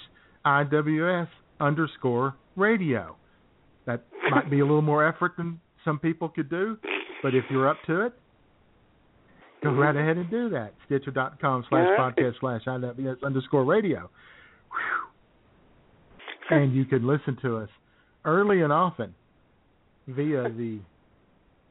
IWS 0.45 1.27
underscore 1.59 2.35
radio. 2.55 3.15
That 3.85 4.03
might 4.29 4.47
be 4.51 4.59
a 4.59 4.63
little 4.63 4.83
more 4.83 5.03
effort 5.03 5.37
than 5.37 5.59
some 5.83 5.97
people 5.97 6.29
could 6.29 6.49
do, 6.51 6.77
but 7.23 7.33
if 7.33 7.49
you're 7.49 7.67
up 7.67 7.81
to 7.87 8.01
it, 8.01 8.13
go 9.61 9.69
mm-hmm. 9.69 9.79
right 9.79 9.95
ahead 9.95 10.17
and 10.17 10.29
do 10.29 10.49
that. 10.49 10.73
Stitcher.com 10.85 11.65
slash 11.69 11.87
podcast 11.99 12.33
slash 12.39 12.61
IWS 12.65 13.23
underscore 13.23 13.65
radio. 13.65 14.09
Whew. 14.69 16.57
And 16.57 16.75
you 16.75 16.85
can 16.85 17.07
listen 17.07 17.37
to 17.43 17.57
us 17.57 17.69
early 18.25 18.61
and 18.61 18.73
often 18.73 19.13
via 20.07 20.43
the 20.43 20.79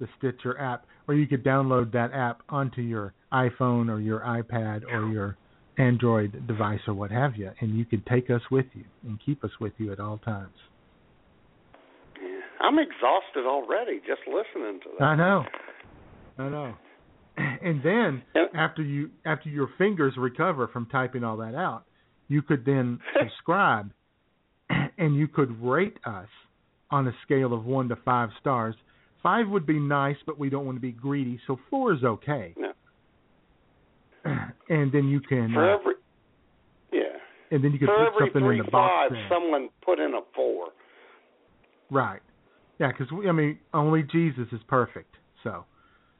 the 0.00 0.08
Stitcher 0.18 0.58
app, 0.58 0.86
or 1.06 1.14
you 1.14 1.26
could 1.26 1.44
download 1.44 1.92
that 1.92 2.12
app 2.14 2.40
onto 2.48 2.80
your 2.80 3.12
iPhone 3.32 3.90
or 3.90 4.00
your 4.00 4.20
iPad 4.20 4.82
or 4.90 5.08
your 5.08 5.36
Android 5.78 6.46
device 6.46 6.80
or 6.86 6.94
what 6.94 7.10
have 7.10 7.36
you, 7.36 7.50
and 7.60 7.78
you 7.78 7.84
could 7.84 8.04
take 8.06 8.30
us 8.30 8.40
with 8.50 8.66
you 8.74 8.84
and 9.04 9.18
keep 9.24 9.44
us 9.44 9.50
with 9.60 9.72
you 9.78 9.92
at 9.92 10.00
all 10.00 10.18
times. 10.18 10.54
Yeah. 12.20 12.40
I'm 12.60 12.78
exhausted 12.78 13.46
already 13.46 13.98
just 13.98 14.22
listening 14.26 14.80
to 14.80 14.90
that. 14.98 15.04
I 15.04 15.16
know, 15.16 15.44
I 16.38 16.48
know. 16.48 16.74
And 17.62 17.82
then 17.82 18.22
after 18.54 18.82
you 18.82 19.10
after 19.26 19.48
your 19.50 19.68
fingers 19.76 20.14
recover 20.16 20.66
from 20.68 20.86
typing 20.86 21.24
all 21.24 21.36
that 21.38 21.54
out, 21.54 21.84
you 22.28 22.40
could 22.42 22.64
then 22.64 23.00
subscribe, 23.20 23.90
and 24.98 25.14
you 25.14 25.28
could 25.28 25.62
rate 25.62 25.98
us 26.06 26.28
on 26.90 27.06
a 27.06 27.12
scale 27.24 27.52
of 27.52 27.64
one 27.66 27.88
to 27.90 27.96
five 27.96 28.30
stars. 28.40 28.74
Five 29.22 29.48
would 29.48 29.66
be 29.66 29.78
nice, 29.78 30.16
but 30.24 30.38
we 30.38 30.48
don't 30.48 30.64
want 30.64 30.76
to 30.76 30.80
be 30.80 30.92
greedy, 30.92 31.38
so 31.46 31.58
four 31.68 31.92
is 31.92 32.02
okay. 32.02 32.54
No. 32.56 32.72
And 34.70 34.92
then 34.92 35.08
you 35.08 35.20
can, 35.20 35.50
For 35.52 35.68
uh, 35.70 35.78
every 35.78 35.94
yeah. 36.92 37.00
and 37.50 37.62
then 37.64 37.72
you 37.72 37.78
could 37.80 37.88
For 37.88 38.10
put 38.12 38.20
something 38.26 38.42
three 38.42 38.58
in 38.60 38.64
the 38.64 38.70
box. 38.70 38.90
five, 38.90 39.10
there. 39.12 39.28
someone 39.28 39.68
put 39.84 39.98
in 39.98 40.14
a 40.14 40.20
four. 40.34 40.68
Right. 41.90 42.20
Yeah, 42.78 42.92
because 42.92 43.08
I 43.28 43.32
mean, 43.32 43.58
only 43.74 44.02
Jesus 44.04 44.46
is 44.52 44.60
perfect, 44.68 45.16
so 45.42 45.64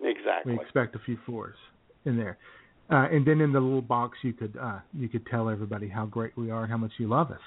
Exactly. 0.03 0.55
we 0.55 0.61
expect 0.61 0.95
a 0.95 0.99
few 1.01 1.19
fours 1.27 1.57
in 2.05 2.17
there. 2.17 2.39
Uh, 2.91 3.07
and 3.13 3.25
then 3.27 3.41
in 3.41 3.53
the 3.53 3.61
little 3.61 3.83
box, 3.83 4.19
you 4.23 4.33
could 4.33 4.57
uh, 4.61 4.79
you 4.99 5.09
could 5.09 5.25
tell 5.27 5.49
everybody 5.49 5.89
how 5.89 6.07
great 6.07 6.37
we 6.37 6.51
are 6.51 6.63
and 6.65 6.71
how 6.73 6.79
much 6.79 6.93
you 6.99 7.07
love 7.09 7.31
us, 7.31 7.41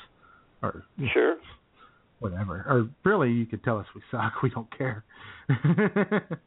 or 0.61 0.83
Sure. 1.13 1.35
whatever. 2.19 2.63
Or 2.67 2.87
really, 3.03 3.31
you 3.31 3.45
could 3.45 3.63
tell 3.63 3.77
us 3.77 3.85
we 3.95 4.01
suck. 4.11 4.33
We 4.43 4.49
don't 4.49 4.69
care. 4.77 5.03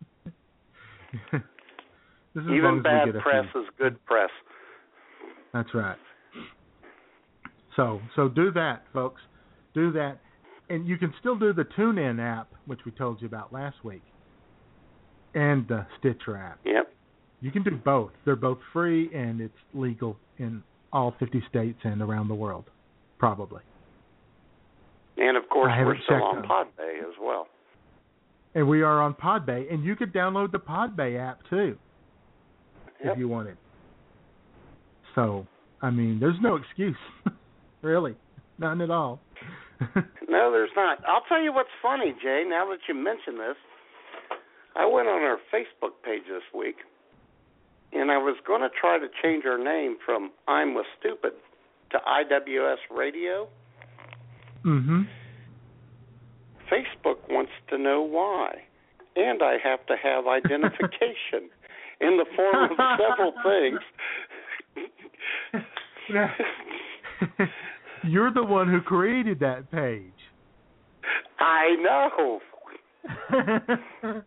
This 2.34 2.44
is 2.44 2.50
Even 2.50 2.82
bad 2.82 3.08
press 3.22 3.46
few. 3.52 3.62
is 3.62 3.68
good 3.78 4.04
press. 4.04 4.28
That's 5.54 5.72
right. 5.74 5.96
So 7.76 8.00
so 8.14 8.28
do 8.28 8.50
that, 8.52 8.82
folks. 8.92 9.22
Do 9.74 9.90
that, 9.92 10.18
and 10.68 10.86
you 10.86 10.98
can 10.98 11.14
still 11.18 11.36
do 11.38 11.54
the 11.54 11.64
TuneIn 11.64 12.20
app, 12.20 12.48
which 12.66 12.80
we 12.84 12.92
told 12.92 13.22
you 13.22 13.26
about 13.26 13.54
last 13.54 13.76
week, 13.84 14.02
and 15.36 15.68
the 15.68 15.86
Stitcher 15.98 16.36
app. 16.36 16.58
Yep. 16.64 16.92
You 17.42 17.50
can 17.52 17.62
do 17.62 17.72
both. 17.76 18.10
They're 18.24 18.34
both 18.34 18.58
free, 18.72 19.10
and 19.14 19.40
it's 19.40 19.54
legal 19.74 20.16
in 20.38 20.62
all 20.92 21.14
50 21.20 21.42
states 21.48 21.78
and 21.84 22.00
around 22.02 22.28
the 22.28 22.34
world, 22.34 22.64
probably. 23.18 23.60
And 25.18 25.36
of 25.36 25.48
course 25.48 25.72
we're 25.78 25.96
still 26.04 26.22
on. 26.24 26.42
Podbay 26.42 26.98
as 27.00 27.14
well. 27.20 27.46
And 28.54 28.66
we 28.66 28.82
are 28.82 29.02
on 29.02 29.14
Podbay, 29.14 29.72
and 29.72 29.84
you 29.84 29.94
could 29.94 30.12
download 30.12 30.50
the 30.50 30.58
Podbay 30.58 31.20
app 31.20 31.40
too 31.50 31.76
Yep. 33.04 33.12
if 33.12 33.18
you 33.18 33.28
wanted. 33.28 33.58
So, 35.14 35.46
I 35.82 35.90
mean, 35.90 36.18
there's 36.18 36.36
no 36.42 36.56
excuse, 36.56 36.96
really, 37.82 38.16
none 38.58 38.80
at 38.80 38.90
all. 38.90 39.20
No, 40.28 40.50
there's 40.50 40.70
not. 40.74 40.98
I'll 41.06 41.22
tell 41.28 41.40
you 41.40 41.52
what's 41.52 41.68
funny, 41.80 42.12
Jay, 42.20 42.42
now 42.48 42.66
that 42.68 42.78
you 42.88 42.94
mention 42.94 43.38
this. 43.38 43.54
I 44.76 44.84
went 44.86 45.08
on 45.08 45.22
our 45.22 45.38
Facebook 45.52 45.92
page 46.04 46.22
this 46.28 46.42
week 46.54 46.76
and 47.92 48.10
I 48.10 48.18
was 48.18 48.36
going 48.46 48.60
to 48.62 48.68
try 48.80 48.98
to 48.98 49.06
change 49.22 49.44
our 49.46 49.58
name 49.58 49.96
from 50.04 50.30
I'm 50.48 50.74
with 50.74 50.86
Stupid 51.00 51.32
to 51.92 51.98
IWS 51.98 52.76
Radio. 52.90 53.48
mhm. 54.64 55.06
Facebook 56.70 57.18
wants 57.30 57.52
to 57.70 57.78
know 57.78 58.02
why. 58.02 58.62
And 59.14 59.40
I 59.42 59.56
have 59.62 59.86
to 59.86 59.96
have 59.96 60.26
identification 60.40 61.48
in 62.00 62.16
the 62.18 62.26
form 62.34 62.72
of 62.72 62.76
several 62.98 63.32
things. 63.42 63.80
You're 68.04 68.32
the 68.32 68.42
one 68.44 68.68
who 68.68 68.80
created 68.80 69.38
that 69.40 69.70
page. 69.70 70.12
I 71.38 71.76
know. 71.80 72.40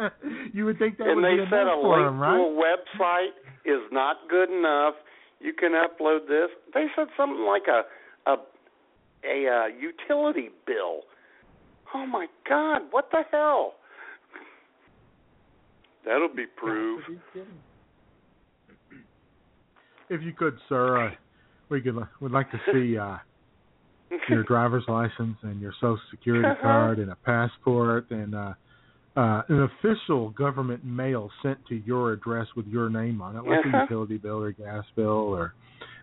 you 0.52 0.64
would 0.64 0.78
think 0.78 0.98
that 0.98 1.08
and 1.08 1.16
would 1.16 1.24
they 1.24 1.44
be 1.44 1.50
said 1.50 1.66
a 1.66 1.76
for 1.80 1.96
link 1.96 2.08
him, 2.08 2.14
to 2.14 2.20
right? 2.20 2.38
a 2.38 3.02
website 3.02 3.34
is 3.64 3.80
not 3.92 4.16
good 4.28 4.50
enough. 4.50 4.94
You 5.40 5.52
can 5.52 5.72
upload 5.72 6.28
this. 6.28 6.50
They 6.74 6.86
said 6.96 7.08
something 7.16 7.44
like 7.44 7.64
a 7.68 7.82
a 8.30 8.36
a 9.24 9.48
uh, 9.48 9.66
utility 9.66 10.50
bill. 10.66 11.00
Oh 11.94 12.06
my 12.06 12.26
God! 12.48 12.82
What 12.90 13.10
the 13.10 13.22
hell? 13.30 13.74
That'll 16.04 16.28
be 16.34 16.46
proof. 16.46 17.02
If 20.08 20.22
you 20.22 20.32
could, 20.32 20.56
sir, 20.68 21.06
uh, 21.06 21.10
we 21.68 21.80
could 21.80 21.96
would 22.20 22.32
like 22.32 22.50
to 22.50 22.60
see 22.72 22.96
uh, 22.96 23.18
your 24.28 24.42
driver's 24.44 24.84
license 24.88 25.36
and 25.42 25.60
your 25.60 25.72
social 25.74 26.00
security 26.10 26.48
card 26.60 26.98
and 26.98 27.10
a 27.10 27.16
passport 27.16 28.10
and 28.10 28.34
uh, 28.34 28.52
uh, 29.16 29.42
an 29.48 29.68
official 29.82 30.30
government 30.30 30.84
mail 30.84 31.30
sent 31.42 31.58
to 31.66 31.74
your 31.84 32.12
address 32.12 32.46
with 32.56 32.66
your 32.66 32.88
name 32.88 33.20
on 33.20 33.36
it, 33.36 33.40
like 33.44 33.58
Uh-huh. 33.66 33.78
a 33.78 33.82
utility 33.82 34.18
bill 34.18 34.42
or 34.42 34.52
gas 34.52 34.84
bill 34.94 35.08
or 35.34 35.54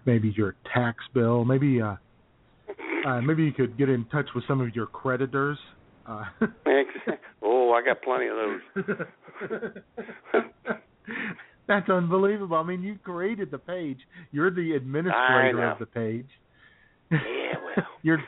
maybe 0.06 0.34
your 0.36 0.56
tax 0.74 0.98
bill, 1.14 1.46
maybe 1.46 1.82
uh, 1.82 1.96
uh, 3.06 3.22
maybe 3.22 3.44
you 3.44 3.54
could 3.54 3.78
get 3.78 3.90
in 3.90 4.06
touch 4.06 4.28
with 4.36 4.44
some 4.48 4.60
of 4.62 4.76
your 4.76 4.88
creditors. 4.88 5.58
Uh, 6.06 6.24
oh, 7.42 7.74
I 7.74 7.82
got 7.86 8.02
plenty 8.02 8.28
of 8.28 8.36
those. 8.38 9.78
That's 11.68 11.90
unbelievable. 11.90 12.56
I 12.58 12.64
mean, 12.64 12.82
you 12.82 12.98
created 13.04 13.52
the 13.52 13.58
page. 13.58 14.00
You're 14.32 14.52
the 14.52 14.74
administrator 14.74 15.70
of 15.72 15.80
the 15.80 15.86
page. 15.86 16.28
Yeah, 17.12 17.18
well. 17.76 17.86
You're 18.04 18.24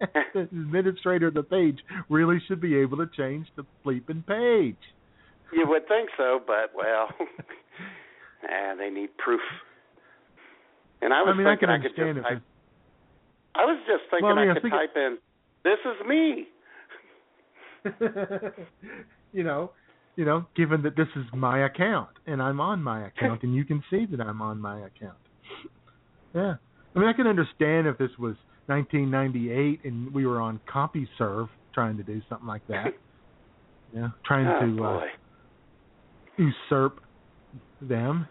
the 0.34 0.40
administrator 0.40 1.28
of 1.28 1.34
the 1.34 1.42
page. 1.42 1.78
Really 2.08 2.42
should 2.46 2.60
be 2.60 2.76
able 2.76 2.98
to 2.98 3.06
change 3.16 3.46
the 3.56 3.64
bleeping 3.84 4.26
page. 4.26 4.76
You 5.52 5.66
would 5.68 5.86
think 5.88 6.10
so, 6.16 6.40
but 6.44 6.72
well, 6.74 7.08
ah, 8.44 8.74
they 8.78 8.90
need 8.90 9.16
proof. 9.18 9.40
And 11.00 11.12
I 11.12 11.22
was 11.22 11.34
I 11.34 11.38
mean, 11.38 11.46
I 11.46 11.52
thinking 11.52 11.68
can 11.68 11.70
I, 11.70 11.78
could 11.78 11.86
understand 11.86 12.16
just 12.16 12.28
type. 12.28 12.42
I 13.54 13.64
was 13.64 13.78
just 13.86 14.10
thinking 14.10 14.26
Well, 14.26 14.38
I 14.38 14.40
mean, 14.40 14.50
I 14.50 14.56
I 14.56 14.60
could 14.60 14.70
type 14.70 14.96
in, 14.96 15.18
"This 15.62 15.78
is 15.84 16.06
me." 16.08 16.48
you 19.32 19.44
know, 19.44 19.70
you 20.16 20.24
know, 20.24 20.46
given 20.56 20.82
that 20.82 20.96
this 20.96 21.08
is 21.16 21.24
my 21.34 21.66
account 21.66 22.10
and 22.26 22.40
I'm 22.40 22.60
on 22.60 22.82
my 22.82 23.06
account 23.06 23.42
and 23.42 23.54
you 23.54 23.64
can 23.64 23.82
see 23.90 24.06
that 24.10 24.20
I'm 24.20 24.40
on 24.40 24.60
my 24.60 24.78
account. 24.78 25.18
Yeah. 26.34 26.54
I 26.94 26.98
mean, 26.98 27.08
I 27.08 27.12
can 27.12 27.26
understand 27.26 27.86
if 27.86 27.98
this 27.98 28.10
was 28.18 28.36
1998 28.66 29.80
and 29.84 30.12
we 30.14 30.26
were 30.26 30.40
on 30.40 30.60
CompuServe 30.72 31.48
trying 31.74 31.96
to 31.96 32.02
do 32.02 32.20
something 32.28 32.46
like 32.48 32.62
that. 32.68 32.94
Yeah, 33.92 34.08
trying 34.26 34.48
oh 34.48 34.76
to 34.76 34.84
uh, 34.84 35.00
usurp 36.36 36.98
them. 37.80 38.26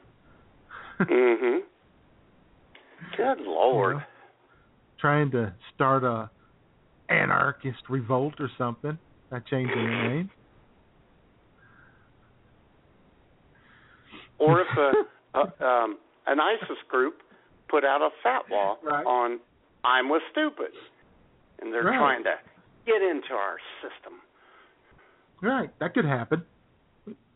mhm. 1.00 1.60
Good 3.15 3.39
lord. 3.46 3.93
You 3.93 4.00
know, 4.00 4.06
trying 5.00 5.32
to 5.32 5.54
start 5.74 6.04
a 6.04 6.30
anarchist 7.10 7.80
revolt 7.89 8.34
or 8.39 8.50
something 8.58 8.98
by 9.32 9.39
changing 9.50 9.76
the 9.76 10.10
name. 10.10 10.30
Or 14.39 14.62
if 14.62 14.67
a, 14.78 14.91
a 15.39 15.65
um, 15.65 15.98
an 16.28 16.39
ISIS 16.39 16.78
group 16.89 17.15
put 17.69 17.86
out 17.86 18.02
a 18.02 18.10
fatwa 18.28 18.76
Right. 18.84 19.06
on 19.06 19.39
"I'm 19.84 20.10
with 20.10 20.22
stupid," 20.32 20.72
and 21.62 21.74
they're 21.74 21.84
Right. 21.84 21.98
trying 21.98 22.24
to 22.24 22.36
get 22.86 23.02
into 23.02 23.34
our 23.34 23.58
system. 23.82 24.22
Right, 25.41 25.69
that 25.80 25.93
could 25.93 26.06
happen. 26.06 26.46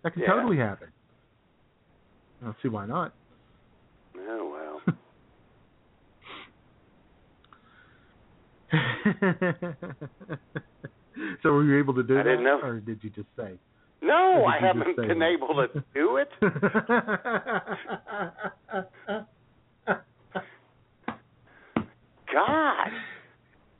That 0.04 0.14
could 0.14 0.22
Yeah. 0.24 0.32
totally 0.34 0.58
happen. 0.58 0.92
I 2.42 2.46
don't 2.46 2.58
see 2.62 2.70
why 2.70 2.86
not. 2.86 3.14
Oh 4.18 4.50
well. 4.50 4.82
so 11.42 11.52
were 11.54 11.64
you 11.64 11.78
able 11.80 11.94
to 11.96 12.04
do 12.04 12.14
I 12.16 12.18
that, 12.24 12.30
didn't 12.30 12.44
know. 12.44 12.60
or 12.62 12.80
did 12.80 13.04
you 13.04 13.10
just 13.10 13.28
say? 13.36 13.58
No, 14.02 14.46
I 14.46 14.60
did 14.60 14.76
you 14.76 14.84
just 14.84 14.90
haven't 15.00 15.08
been 15.08 15.20
that? 15.20 15.26
able 15.26 15.56
to 15.56 15.84
do 15.94 16.18
it. 16.18 16.30
God, 22.38 22.90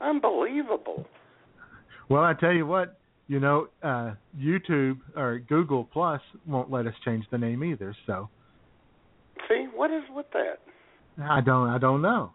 unbelievable. 0.00 1.06
well, 2.08 2.22
I 2.22 2.34
tell 2.34 2.52
you 2.52 2.66
what, 2.66 2.98
you 3.28 3.40
know, 3.40 3.68
uh, 3.82 4.14
YouTube 4.38 4.98
or 5.16 5.38
Google 5.38 5.84
Plus 5.84 6.20
won't 6.46 6.70
let 6.70 6.86
us 6.86 6.94
change 7.04 7.24
the 7.30 7.38
name 7.38 7.62
either. 7.62 7.94
So 8.06 8.28
See, 9.48 9.66
what 9.74 9.90
is 9.90 10.02
with 10.10 10.26
that? 10.32 10.58
I 11.22 11.40
don't, 11.40 11.68
I 11.68 11.78
don't 11.78 12.02
know. 12.02 12.32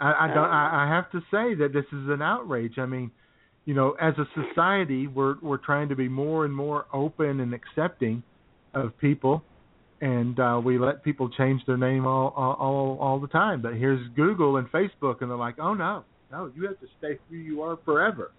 I, 0.00 0.12
I 0.12 0.26
don't. 0.28 0.44
I, 0.44 0.84
I 0.84 0.94
have 0.94 1.10
to 1.12 1.20
say 1.30 1.54
that 1.54 1.70
this 1.72 1.84
is 1.86 2.08
an 2.08 2.20
outrage. 2.20 2.78
I 2.78 2.86
mean, 2.86 3.10
you 3.64 3.74
know, 3.74 3.96
as 4.00 4.14
a 4.18 4.26
society, 4.34 5.06
we're 5.06 5.36
we're 5.40 5.56
trying 5.58 5.88
to 5.88 5.96
be 5.96 6.08
more 6.08 6.44
and 6.44 6.54
more 6.54 6.86
open 6.92 7.40
and 7.40 7.54
accepting 7.54 8.22
of 8.74 8.96
people, 8.98 9.42
and 10.00 10.38
uh, 10.38 10.60
we 10.62 10.78
let 10.78 11.02
people 11.02 11.28
change 11.28 11.62
their 11.66 11.76
name 11.76 12.06
all, 12.06 12.32
all 12.36 12.54
all 12.54 12.98
all 13.00 13.20
the 13.20 13.28
time. 13.28 13.62
But 13.62 13.74
here's 13.74 14.06
Google 14.14 14.56
and 14.56 14.70
Facebook, 14.70 15.22
and 15.22 15.30
they're 15.30 15.36
like, 15.36 15.58
oh 15.58 15.74
no, 15.74 16.04
no, 16.30 16.50
you 16.54 16.66
have 16.66 16.78
to 16.80 16.86
stay 16.98 17.18
who 17.30 17.36
you 17.36 17.62
are 17.62 17.78
forever. 17.84 18.32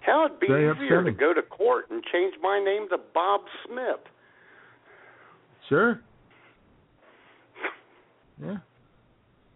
How 0.00 0.26
it'd 0.26 0.38
be 0.38 0.46
Very 0.46 0.70
easier 0.72 1.02
to 1.02 1.10
go 1.10 1.34
to 1.34 1.42
court 1.42 1.86
and 1.90 2.02
change 2.12 2.34
my 2.40 2.62
name 2.62 2.88
to 2.90 2.98
Bob 3.12 3.40
Smith. 3.66 4.00
Sure. 5.68 6.00
Yeah. 8.40 8.58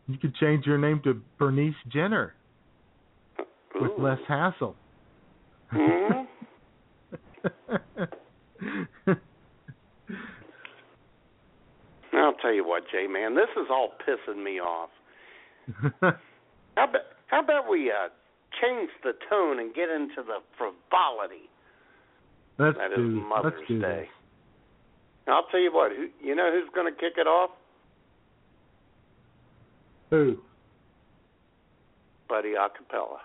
You 0.08 0.18
could 0.18 0.34
change 0.36 0.66
your 0.66 0.78
name 0.78 1.00
to 1.04 1.20
Bernice 1.38 1.74
Jenner 1.92 2.34
with 3.80 3.92
Ooh. 3.96 4.02
less 4.02 4.18
hassle. 4.26 4.74
Mhm. 5.72 6.26
I'll 12.12 12.34
tell 12.34 12.52
you 12.52 12.66
what, 12.66 12.82
Jay, 12.90 13.06
man, 13.06 13.34
this 13.34 13.48
is 13.56 13.68
all 13.70 13.92
pissing 14.06 14.42
me 14.42 14.60
off. 14.60 14.90
How 16.00 16.84
about 16.84 17.02
how 17.26 17.40
about 17.42 17.68
we 17.70 17.90
uh 17.90 18.08
change 18.60 18.90
the 19.04 19.12
tone 19.28 19.58
and 19.60 19.74
get 19.74 19.88
into 19.88 20.22
the 20.26 20.38
frivolity? 20.56 21.48
let's 22.58 22.76
That 22.76 22.92
is 22.92 22.96
do 22.96 23.20
Mother's 23.28 23.52
let's 23.56 23.68
do 23.68 23.80
Day. 23.80 24.00
this. 24.00 24.08
I'll 25.28 25.46
tell 25.50 25.60
you 25.60 25.72
what, 25.72 25.92
who, 25.92 26.08
you 26.26 26.34
know 26.34 26.50
who's 26.50 26.68
going 26.74 26.92
to 26.92 26.98
kick 26.98 27.14
it 27.16 27.26
off? 27.26 27.50
Who? 30.10 30.38
Buddy 32.28 32.54
Acapella. 32.54 33.18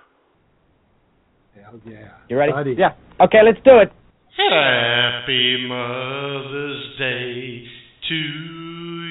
Hell 1.55 1.79
yeah. 1.85 2.09
You 2.29 2.37
ready? 2.37 2.51
Buddy. 2.51 2.75
Yeah. 2.77 2.93
Okay, 3.21 3.39
let's 3.43 3.59
do 3.63 3.79
it. 3.79 3.91
Happy 4.37 5.65
Mother's 5.65 6.97
Day 6.99 7.63
to 8.09 8.15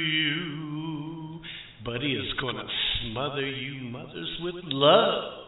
you. 0.05 1.41
Buddy 1.83 2.13
is 2.13 2.31
gonna 2.39 2.69
smother 3.01 3.41
you 3.41 3.89
mothers 3.89 4.39
with 4.43 4.57
love. 4.67 5.47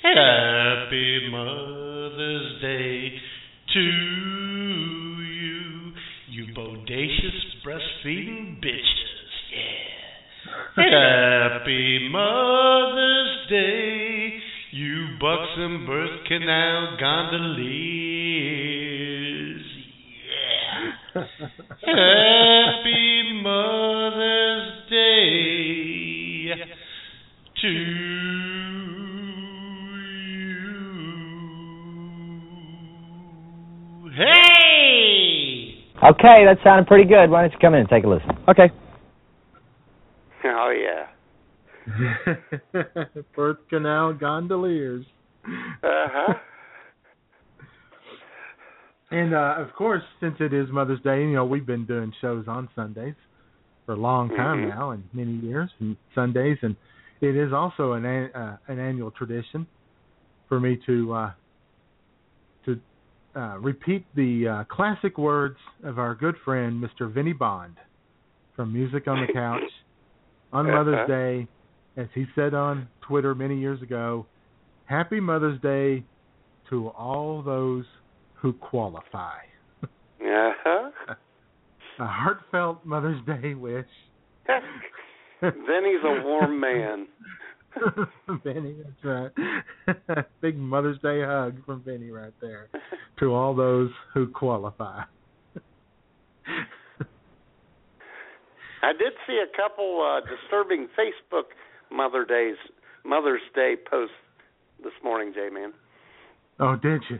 Happy 0.00 1.28
Mother's 1.28 2.60
Day 2.62 3.18
to 3.72 3.80
you, 3.80 5.92
you 6.30 6.46
bodacious 6.54 7.66
breastfeeding 7.66 8.62
bitches. 8.62 9.32
Yeah. 10.76 10.76
Happy 11.58 12.08
Mother's 12.12 13.48
Day, 13.50 14.38
you 14.70 15.16
buxom 15.20 15.84
birth 15.84 16.24
canal 16.28 16.96
gondoliers. 17.00 18.83
Yeah. 21.14 21.22
Happy 21.86 23.40
Mother's 23.42 24.90
Day 24.90 26.54
to 27.62 27.68
you. 27.68 28.84
Hey! 34.16 35.74
Okay, 36.02 36.44
that 36.44 36.58
sounded 36.64 36.86
pretty 36.86 37.04
good. 37.04 37.30
Why 37.30 37.42
don't 37.42 37.52
you 37.52 37.58
come 37.60 37.74
in 37.74 37.80
and 37.80 37.88
take 37.88 38.04
a 38.04 38.08
listen? 38.08 38.30
Okay. 38.48 38.70
Oh 40.44 40.70
yeah. 40.70 41.06
Birth 43.36 43.58
canal 43.70 44.12
gondoliers. 44.14 45.06
Uh-huh. 45.46 46.34
And 49.14 49.32
uh, 49.32 49.54
of 49.58 49.72
course, 49.74 50.02
since 50.20 50.34
it 50.40 50.52
is 50.52 50.68
Mother's 50.72 51.00
Day, 51.02 51.20
you 51.22 51.32
know 51.34 51.44
we've 51.44 51.64
been 51.66 51.86
doing 51.86 52.12
shows 52.20 52.46
on 52.48 52.68
Sundays 52.74 53.14
for 53.86 53.92
a 53.92 53.96
long 53.96 54.28
time 54.30 54.62
Mhm. 54.64 54.68
now, 54.70 54.90
and 54.90 55.04
many 55.12 55.32
years, 55.32 55.70
and 55.78 55.96
Sundays, 56.14 56.58
and 56.62 56.74
it 57.20 57.36
is 57.36 57.52
also 57.52 57.92
an 57.92 58.04
an, 58.04 58.32
uh, 58.34 58.56
an 58.66 58.78
annual 58.80 59.12
tradition 59.12 59.66
for 60.48 60.58
me 60.58 60.76
to 60.86 61.12
uh, 61.12 61.32
to 62.64 62.80
uh, 63.36 63.58
repeat 63.60 64.04
the 64.16 64.48
uh, 64.48 64.64
classic 64.64 65.16
words 65.16 65.58
of 65.84 65.98
our 66.00 66.14
good 66.16 66.36
friend 66.44 66.82
Mr. 66.82 67.08
Vinnie 67.12 67.32
Bond 67.32 67.76
from 68.56 68.72
Music 68.72 69.06
on 69.06 69.24
the 69.24 69.32
Couch 69.42 69.70
on 70.52 70.66
Mother's 70.66 71.06
Day, 71.08 71.46
as 71.96 72.08
he 72.14 72.26
said 72.34 72.52
on 72.52 72.88
Twitter 73.00 73.34
many 73.34 73.58
years 73.60 73.80
ago. 73.80 74.26
Happy 74.86 75.20
Mother's 75.20 75.60
Day 75.60 76.02
to 76.70 76.88
all 76.88 77.42
those 77.42 77.84
who 78.44 78.52
qualify. 78.52 79.38
Uh-huh. 79.82 80.90
A 81.98 82.06
heartfelt 82.06 82.84
Mother's 82.84 83.24
Day 83.24 83.54
wish. 83.54 83.86
Vinny's 85.40 86.02
a 86.04 86.22
warm 86.22 86.60
man. 86.60 87.06
Benny, 88.44 88.74
that's 88.82 89.32
right. 90.14 90.26
Big 90.42 90.58
Mother's 90.58 90.98
Day 90.98 91.22
hug 91.24 91.64
from 91.64 91.80
Benny 91.80 92.10
right 92.10 92.32
there 92.42 92.68
to 93.20 93.32
all 93.32 93.54
those 93.54 93.90
who 94.12 94.26
qualify. 94.26 95.04
I 98.82 98.92
did 98.92 99.12
see 99.26 99.40
a 99.42 99.56
couple 99.56 100.02
uh, 100.02 100.20
disturbing 100.28 100.88
Facebook 100.98 101.44
Mother 101.90 102.24
Days 102.24 102.56
Mother's 103.04 103.42
Day 103.54 103.76
posts 103.90 104.14
this 104.82 104.92
morning, 105.02 105.32
J 105.34 105.48
man. 105.50 105.72
Oh, 106.60 106.76
did 106.76 107.02
you? 107.08 107.18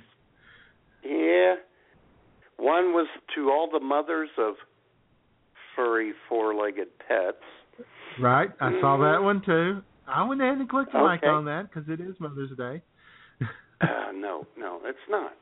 Yeah. 1.05 1.57
One 2.57 2.93
was 2.93 3.07
to 3.35 3.51
all 3.51 3.69
the 3.71 3.81
mothers 3.81 4.31
of 4.39 4.55
furry 5.77 6.13
four-legged 6.29 6.89
pets. 7.07 7.43
Right. 8.21 8.51
I 8.61 8.71
saw 8.81 8.97
Mhm. 8.97 9.13
that 9.13 9.23
one 9.23 9.41
too. 9.43 9.83
I 10.07 10.23
went 10.23 10.41
ahead 10.41 10.59
and 10.59 10.69
clicked 10.69 10.95
like 10.95 11.23
Okay. 11.23 11.29
on 11.31 11.45
that 11.47 11.69
because 11.71 11.89
it 11.89 12.01
is 12.01 12.19
Mother's 12.21 12.51
Day. 12.57 12.83
Uh, 13.81 14.13
no, 14.13 14.47
no, 14.57 14.81
it's 14.85 15.09
not. 15.09 15.35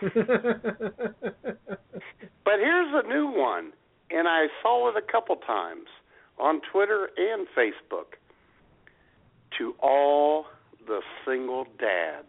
But 2.44 2.60
here's 2.60 2.94
a 2.94 3.06
new 3.06 3.26
one, 3.26 3.72
and 4.10 4.26
I 4.26 4.46
saw 4.62 4.88
it 4.88 4.96
a 4.96 5.02
couple 5.02 5.36
times 5.36 5.86
on 6.38 6.60
Twitter 6.72 7.10
and 7.16 7.46
Facebook. 7.48 8.16
To 9.58 9.74
all 9.80 10.46
the 10.86 11.02
single 11.26 11.64
dads. 11.78 12.26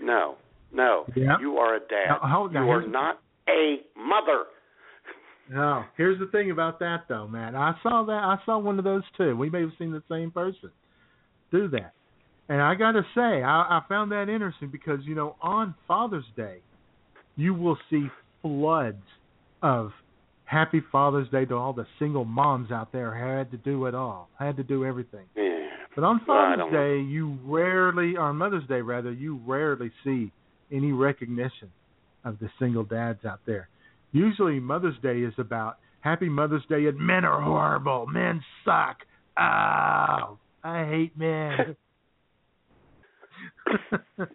No, 0.00 0.36
no, 0.76 1.04
Yeah. 1.16 1.38
you 1.40 1.56
are 1.58 1.74
a 1.76 1.80
dad. 1.80 2.18
Now, 2.22 2.48
you 2.52 2.58
are 2.70 2.86
not 2.86 3.20
a 3.48 3.80
mother. 3.96 4.44
No, 5.48 5.84
here's 5.96 6.18
the 6.18 6.26
thing 6.26 6.50
about 6.50 6.78
that 6.80 7.04
though, 7.08 7.28
Matt. 7.28 7.54
I 7.54 7.74
saw 7.82 8.02
that. 8.04 8.12
I 8.12 8.38
saw 8.44 8.58
one 8.58 8.78
of 8.78 8.84
those 8.84 9.04
too. 9.16 9.36
We 9.36 9.48
may 9.48 9.60
have 9.60 9.70
seen 9.78 9.92
the 9.92 10.02
same 10.10 10.30
person 10.30 10.70
do 11.52 11.68
that, 11.68 11.92
and 12.48 12.60
I 12.60 12.74
got 12.74 12.92
to 12.92 13.02
say, 13.14 13.42
I, 13.42 13.78
I 13.78 13.82
found 13.88 14.10
that 14.10 14.28
interesting 14.28 14.68
because 14.70 15.00
you 15.04 15.14
know, 15.14 15.36
on 15.40 15.74
Father's 15.86 16.24
Day, 16.36 16.58
you 17.36 17.54
will 17.54 17.78
see 17.90 18.08
floods 18.42 19.04
of 19.62 19.92
Happy 20.46 20.82
Father's 20.90 21.28
Day 21.30 21.44
to 21.44 21.54
all 21.54 21.72
the 21.72 21.86
single 22.00 22.24
moms 22.24 22.72
out 22.72 22.90
there 22.92 23.14
who 23.14 23.24
had 23.38 23.50
to 23.52 23.56
do 23.58 23.86
it 23.86 23.94
all, 23.94 24.28
had 24.38 24.56
to 24.56 24.64
do 24.64 24.84
everything. 24.84 25.26
Yeah. 25.36 25.44
But 25.94 26.02
on 26.04 26.20
Father's 26.26 26.58
don't 26.58 26.72
Day, 26.72 26.98
you 27.00 27.38
rarely, 27.44 28.16
or 28.16 28.22
on 28.22 28.36
Mother's 28.36 28.66
Day 28.66 28.80
rather, 28.80 29.12
you 29.12 29.40
rarely 29.46 29.92
see 30.02 30.32
any 30.72 30.92
recognition 30.92 31.70
of 32.24 32.38
the 32.38 32.48
single 32.58 32.84
dads 32.84 33.24
out 33.24 33.40
there. 33.46 33.68
Usually, 34.12 34.60
Mother's 34.60 34.98
Day 35.02 35.18
is 35.18 35.34
about 35.38 35.78
Happy 36.00 36.28
Mother's 36.28 36.64
Day 36.68 36.86
and 36.86 36.98
men 36.98 37.24
are 37.24 37.40
horrible, 37.40 38.06
men 38.06 38.42
suck. 38.64 38.98
Oh, 39.38 40.38
I 40.64 40.84
hate 40.88 41.16
men. 41.18 41.76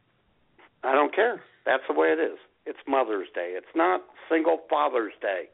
I 0.83 0.93
don't 0.93 1.13
care. 1.15 1.41
That's 1.65 1.83
the 1.87 1.93
way 1.93 2.07
it 2.07 2.19
is. 2.19 2.37
It's 2.65 2.79
Mother's 2.87 3.27
Day. 3.33 3.53
It's 3.55 3.65
not 3.75 4.01
Single 4.29 4.59
Father's 4.69 5.13
Day. 5.21 5.49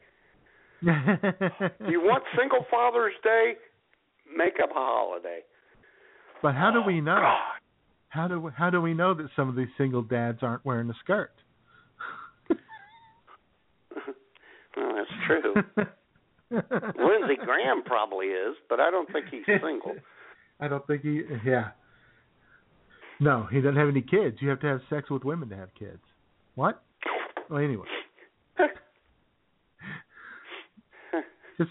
You 1.88 2.00
want 2.00 2.22
Single 2.38 2.64
Father's 2.70 3.14
Day? 3.24 3.54
Make 4.36 4.54
up 4.62 4.70
a 4.70 4.74
holiday. 4.74 5.40
but 6.42 6.54
how 6.54 6.70
do 6.70 6.82
we 6.86 6.98
oh, 6.98 7.04
know? 7.04 7.20
God. 7.20 7.60
How 8.08 8.26
do 8.26 8.40
we, 8.40 8.50
how 8.56 8.70
do 8.70 8.80
we 8.80 8.94
know 8.94 9.14
that 9.14 9.28
some 9.36 9.48
of 9.48 9.56
these 9.56 9.68
single 9.76 10.02
dads 10.02 10.38
aren't 10.42 10.64
wearing 10.64 10.88
a 10.88 10.94
skirt? 11.04 11.32
well, 14.76 14.94
that's 14.94 15.10
true. 15.26 15.54
Lindsey 16.50 17.36
Graham 17.44 17.82
probably 17.84 18.26
is, 18.26 18.56
but 18.68 18.80
I 18.80 18.90
don't 18.90 19.10
think 19.12 19.26
he's 19.30 19.44
single. 19.46 19.94
I 20.60 20.68
don't 20.68 20.86
think 20.86 21.02
he. 21.02 21.22
Yeah. 21.44 21.70
No, 23.20 23.46
he 23.50 23.60
doesn't 23.60 23.76
have 23.76 23.88
any 23.88 24.00
kids. 24.00 24.38
You 24.40 24.48
have 24.48 24.60
to 24.60 24.66
have 24.66 24.80
sex 24.88 25.10
with 25.10 25.24
women 25.24 25.48
to 25.50 25.56
have 25.56 25.68
kids. 25.78 26.00
What? 26.54 26.82
Well, 27.50 27.62
anyway. 27.62 27.86
Just, 31.58 31.70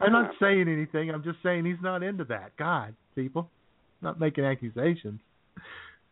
I'm 0.00 0.12
not 0.12 0.32
saying 0.40 0.68
anything. 0.68 1.10
I'm 1.10 1.22
just 1.22 1.38
saying 1.44 1.64
he's 1.64 1.80
not 1.80 2.02
into 2.02 2.24
that. 2.24 2.56
God, 2.56 2.96
people, 3.14 3.48
not 4.02 4.18
making 4.18 4.44
accusations. 4.44 5.20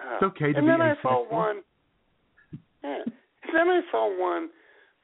Uh, 0.00 0.14
It's 0.14 0.22
okay 0.24 0.52
to 0.52 0.58
and 0.58 0.66
be 0.66 0.70
then 0.70 0.80
I 0.82 0.94
saw 1.02 1.24
one. 1.30 1.62
Yeah. 2.84 3.02
And 3.04 3.54
then 3.54 3.68
I 3.68 3.80
saw 3.90 4.08
one 4.20 4.50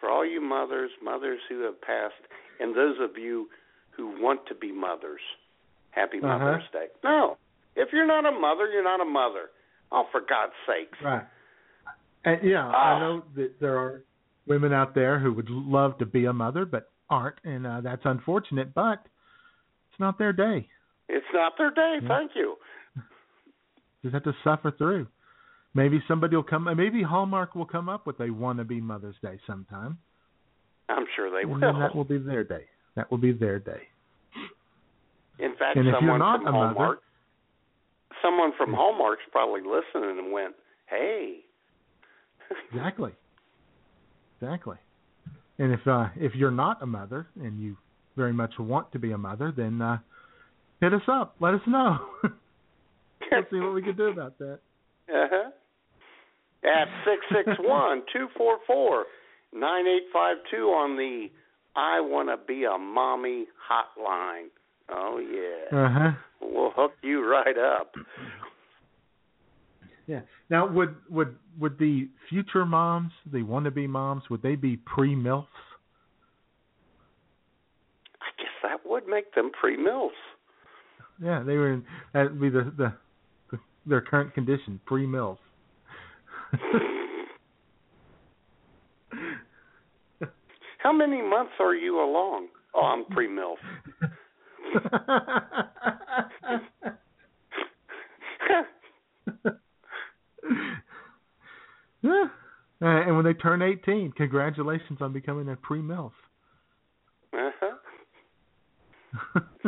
for 0.01 0.11
all 0.11 0.27
you 0.27 0.41
mothers, 0.41 0.91
mothers 1.03 1.41
who 1.49 1.61
have 1.63 1.81
passed, 1.81 2.15
and 2.61 2.77
those 2.77 2.97
of 3.01 3.17
you 3.17 3.49
who 3.91 4.21
want 4.21 4.41
to 4.49 4.55
be 4.55 4.73
mothers. 4.73 5.21
Happy 5.91 6.19
Uh-huh. 6.19 6.39
Mother's 6.39 6.63
Day. 6.73 6.87
No, 7.05 7.37
if 7.77 7.89
you're 7.93 8.07
not 8.07 8.25
a 8.27 8.33
mother, 8.33 8.69
you're 8.71 8.83
not 8.85 9.01
a 9.01 9.05
mother. 9.05 9.51
Oh, 9.91 10.07
for 10.11 10.21
God's 10.21 10.53
sakes. 10.67 10.99
Right. 11.03 11.25
And 12.25 12.43
yeah, 12.43 12.67
Ah. 12.73 12.95
I 12.97 13.01
know 13.01 13.23
that 13.37 13.61
there 13.61 13.77
are 13.79 14.03
women 14.47 14.73
out 14.73 14.95
there 14.95 15.19
who 15.19 15.33
would 15.35 15.51
love 15.51 15.99
to 15.99 16.07
be 16.07 16.25
a 16.27 16.33
mother 16.33 16.65
but 16.65 16.91
aren't, 17.11 17.37
and 17.45 17.67
uh, 17.67 17.81
that's 17.83 18.03
unfortunate. 18.05 18.73
But 18.75 19.01
it's 19.91 20.01
not 20.01 20.19
their 20.19 20.33
day. 20.33 20.69
It's 21.09 21.27
not 21.35 21.53
their 21.59 21.71
day. 21.71 21.99
Yeah. 22.03 22.09
Thank 22.09 22.33
you. 22.35 22.57
Just 24.03 24.15
have 24.15 24.25
to 24.25 24.35
suffer 24.45 24.71
through. 24.77 25.07
Maybe 25.75 26.03
somebody 26.07 26.37
will 26.37 26.43
come. 26.43 26.65
Maybe 26.77 27.03
Hallmark 27.03 27.55
will 27.55 27.65
come 27.67 27.89
up 27.89 28.07
with 28.07 28.21
a 28.21 28.25
wannabe 28.29 28.83
Mother's 28.83 29.17
Day 29.23 29.39
sometime, 29.47 29.99
I'm 30.89 31.07
sure 31.17 31.31
they 31.31 31.47
will. 31.47 31.61
then 31.61 31.79
that 31.79 31.95
will 31.95 32.05
be 32.05 32.19
their 32.19 32.45
day. 32.45 32.67
That 32.95 33.11
will 33.11 33.19
be 33.19 33.33
their 33.33 33.59
day. 33.59 33.83
In 35.39 35.53
fact, 35.57 35.77
And 35.77 35.89
if 35.89 35.93
you're 35.93 36.01
someone 36.01 36.19
not 36.19 36.43
from 36.43 36.55
a 36.55 36.75
mother- 36.75 36.99
someone 38.21 38.53
from 38.59 38.75
Hallmark's 38.75 39.23
probably 39.33 39.63
listening 39.63 40.19
and 40.19 40.33
went, 40.33 40.55
"Hey." 40.87 41.45
Exactly. 42.71 43.13
Exactly. 44.41 44.77
And 45.59 45.73
if 45.73 45.87
uh, 45.87 46.09
if 46.17 46.35
you're 46.35 46.51
not 46.51 46.83
a 46.83 46.87
mother 46.87 47.29
and 47.41 47.59
you 47.59 47.79
very 48.17 48.33
much 48.33 48.59
want 48.59 48.93
to 48.93 48.99
be 48.99 49.13
a 49.13 49.19
mother, 49.19 49.53
then 49.57 49.81
uh, 49.81 49.99
hit 50.81 50.93
us 50.93 51.03
up. 51.09 51.37
Let 51.41 51.55
us 51.55 51.63
know. 51.67 51.99
Let's 53.37 53.51
see 53.51 53.61
what 53.61 53.75
we 53.75 53.83
can 53.83 53.97
do 53.97 54.07
about 54.07 54.39
that. 54.39 54.61
Uh-huh. 55.09 55.51
At 56.65 56.89
six 57.05 57.45
six 57.45 57.59
one 57.61 58.03
two 58.13 58.29
four 58.37 58.59
four 58.67 59.07
nine 59.53 59.87
eight 59.87 60.07
five 60.13 60.37
two 60.51 60.69
on 60.69 60.97
the 60.97 61.29
I 61.75 62.01
wanna 62.01 62.37
be 62.47 62.65
a 62.65 62.79
mommy 62.79 63.47
hotline. 63.71 64.49
Oh 64.89 65.19
yeah. 65.19 65.77
Uh 65.77 65.89
huh. 65.91 66.11
We'll 66.41 66.71
hook 66.71 66.93
you 67.03 67.29
right 67.29 67.59
up. 67.59 67.93
Yeah. 70.07 70.21
Now, 70.51 70.69
would 70.69 70.95
would 71.11 71.37
would 71.59 71.79
the 71.79 72.09
future 72.29 72.65
moms, 72.65 73.13
the 73.33 73.43
wanna 73.43 73.71
be 73.71 73.87
moms, 73.87 74.23
would 74.31 74.43
they 74.43 74.57
be 74.57 74.77
pre 74.77 75.15
milfs? 75.15 75.47
I 78.21 78.31
guess 78.39 78.51
that 78.63 78.81
would 78.89 79.07
make 79.07 79.35
them 79.35 79.51
pre 79.59 79.77
milfs. 79.77 80.11
Yeah, 81.23 81.43
they 81.43 81.57
were. 81.57 81.81
That'd 82.13 82.41
be 82.41 82.51
the 82.51 82.73
the 82.77 82.93
their 83.87 84.01
current 84.01 84.35
condition, 84.35 84.81
pre 84.87 85.07
milf. 85.07 85.39
How 90.79 90.93
many 90.93 91.23
months 91.23 91.53
are 91.61 91.75
you 91.75 92.01
along? 92.01 92.49
Oh, 92.75 92.83
I'm 92.83 93.05
pre 93.07 93.29
milf. 93.29 93.57
yeah. 102.03 102.25
Uh, 102.81 102.87
and 102.87 103.15
when 103.15 103.25
they 103.25 103.35
turn 103.35 103.63
18, 103.63 104.13
congratulations 104.13 104.99
on 105.01 105.13
becoming 105.13 105.49
a 105.49 105.57
pre 105.57 105.79
milf. 105.81 106.11
Uh-huh. 107.33 107.77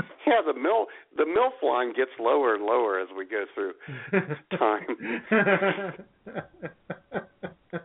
Yeah, 0.35 0.43
the 0.53 0.59
mil 0.59 0.87
the 1.16 1.24
milf 1.24 1.62
line 1.62 1.93
gets 1.95 2.11
lower 2.18 2.55
and 2.55 2.64
lower 2.64 2.99
as 3.01 3.09
we 3.16 3.24
go 3.26 3.45
through 3.55 3.72
time. 4.59 5.22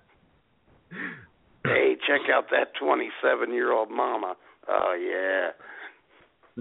hey, 1.66 1.96
check 2.08 2.22
out 2.34 2.46
that 2.52 2.74
twenty 2.80 3.10
seven 3.22 3.54
year 3.54 3.72
old 3.74 3.92
mama. 3.92 4.36
Oh 4.68 4.96
yeah. 5.00 5.52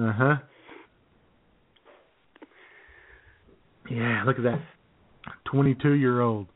Uh 0.05 0.13
huh. 0.13 0.37
Yeah, 3.91 4.23
look 4.27 4.37
at 4.37 4.45
that. 4.45 4.61
22 5.51 5.95
year 5.95 6.21
old 6.21 6.47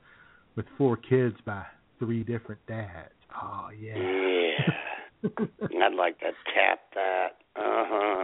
with 0.55 0.67
four 0.77 0.97
kids 0.97 1.37
by 1.47 1.65
three 1.99 2.23
different 2.23 2.61
dads. 2.67 3.15
Oh, 3.43 3.69
yeah. 3.79 3.97
Yeah. 3.97 5.31
I'd 5.83 5.95
like 5.95 6.19
to 6.21 6.33
tap 6.55 6.81
that. 6.95 7.29
Uh 7.57 7.85
huh. 7.89 8.22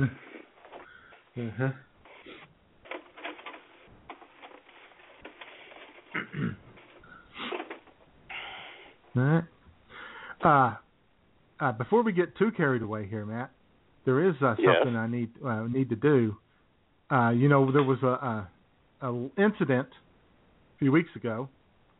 Uh 0.00 1.50
huh. 1.58 1.68
All 9.16 9.22
right. 9.22 9.44
Uh, 10.42 10.76
uh, 11.64 11.72
before 11.72 12.02
we 12.02 12.12
get 12.12 12.36
too 12.38 12.50
carried 12.56 12.82
away 12.82 13.06
here, 13.06 13.26
Matt, 13.26 13.50
there 14.04 14.28
is 14.28 14.34
uh, 14.42 14.54
Yes. 14.58 14.76
something 14.78 14.96
I 14.96 15.06
need 15.06 15.30
uh, 15.44 15.64
need 15.64 15.90
to 15.90 15.96
do. 15.96 16.36
Uh, 17.10 17.30
you 17.30 17.48
know, 17.48 17.70
there 17.72 17.82
was 17.82 17.98
a, 18.02 18.06
a, 18.06 18.48
a 19.02 19.28
incident 19.36 19.88
a 19.90 20.78
few 20.78 20.92
weeks 20.92 21.10
ago 21.16 21.48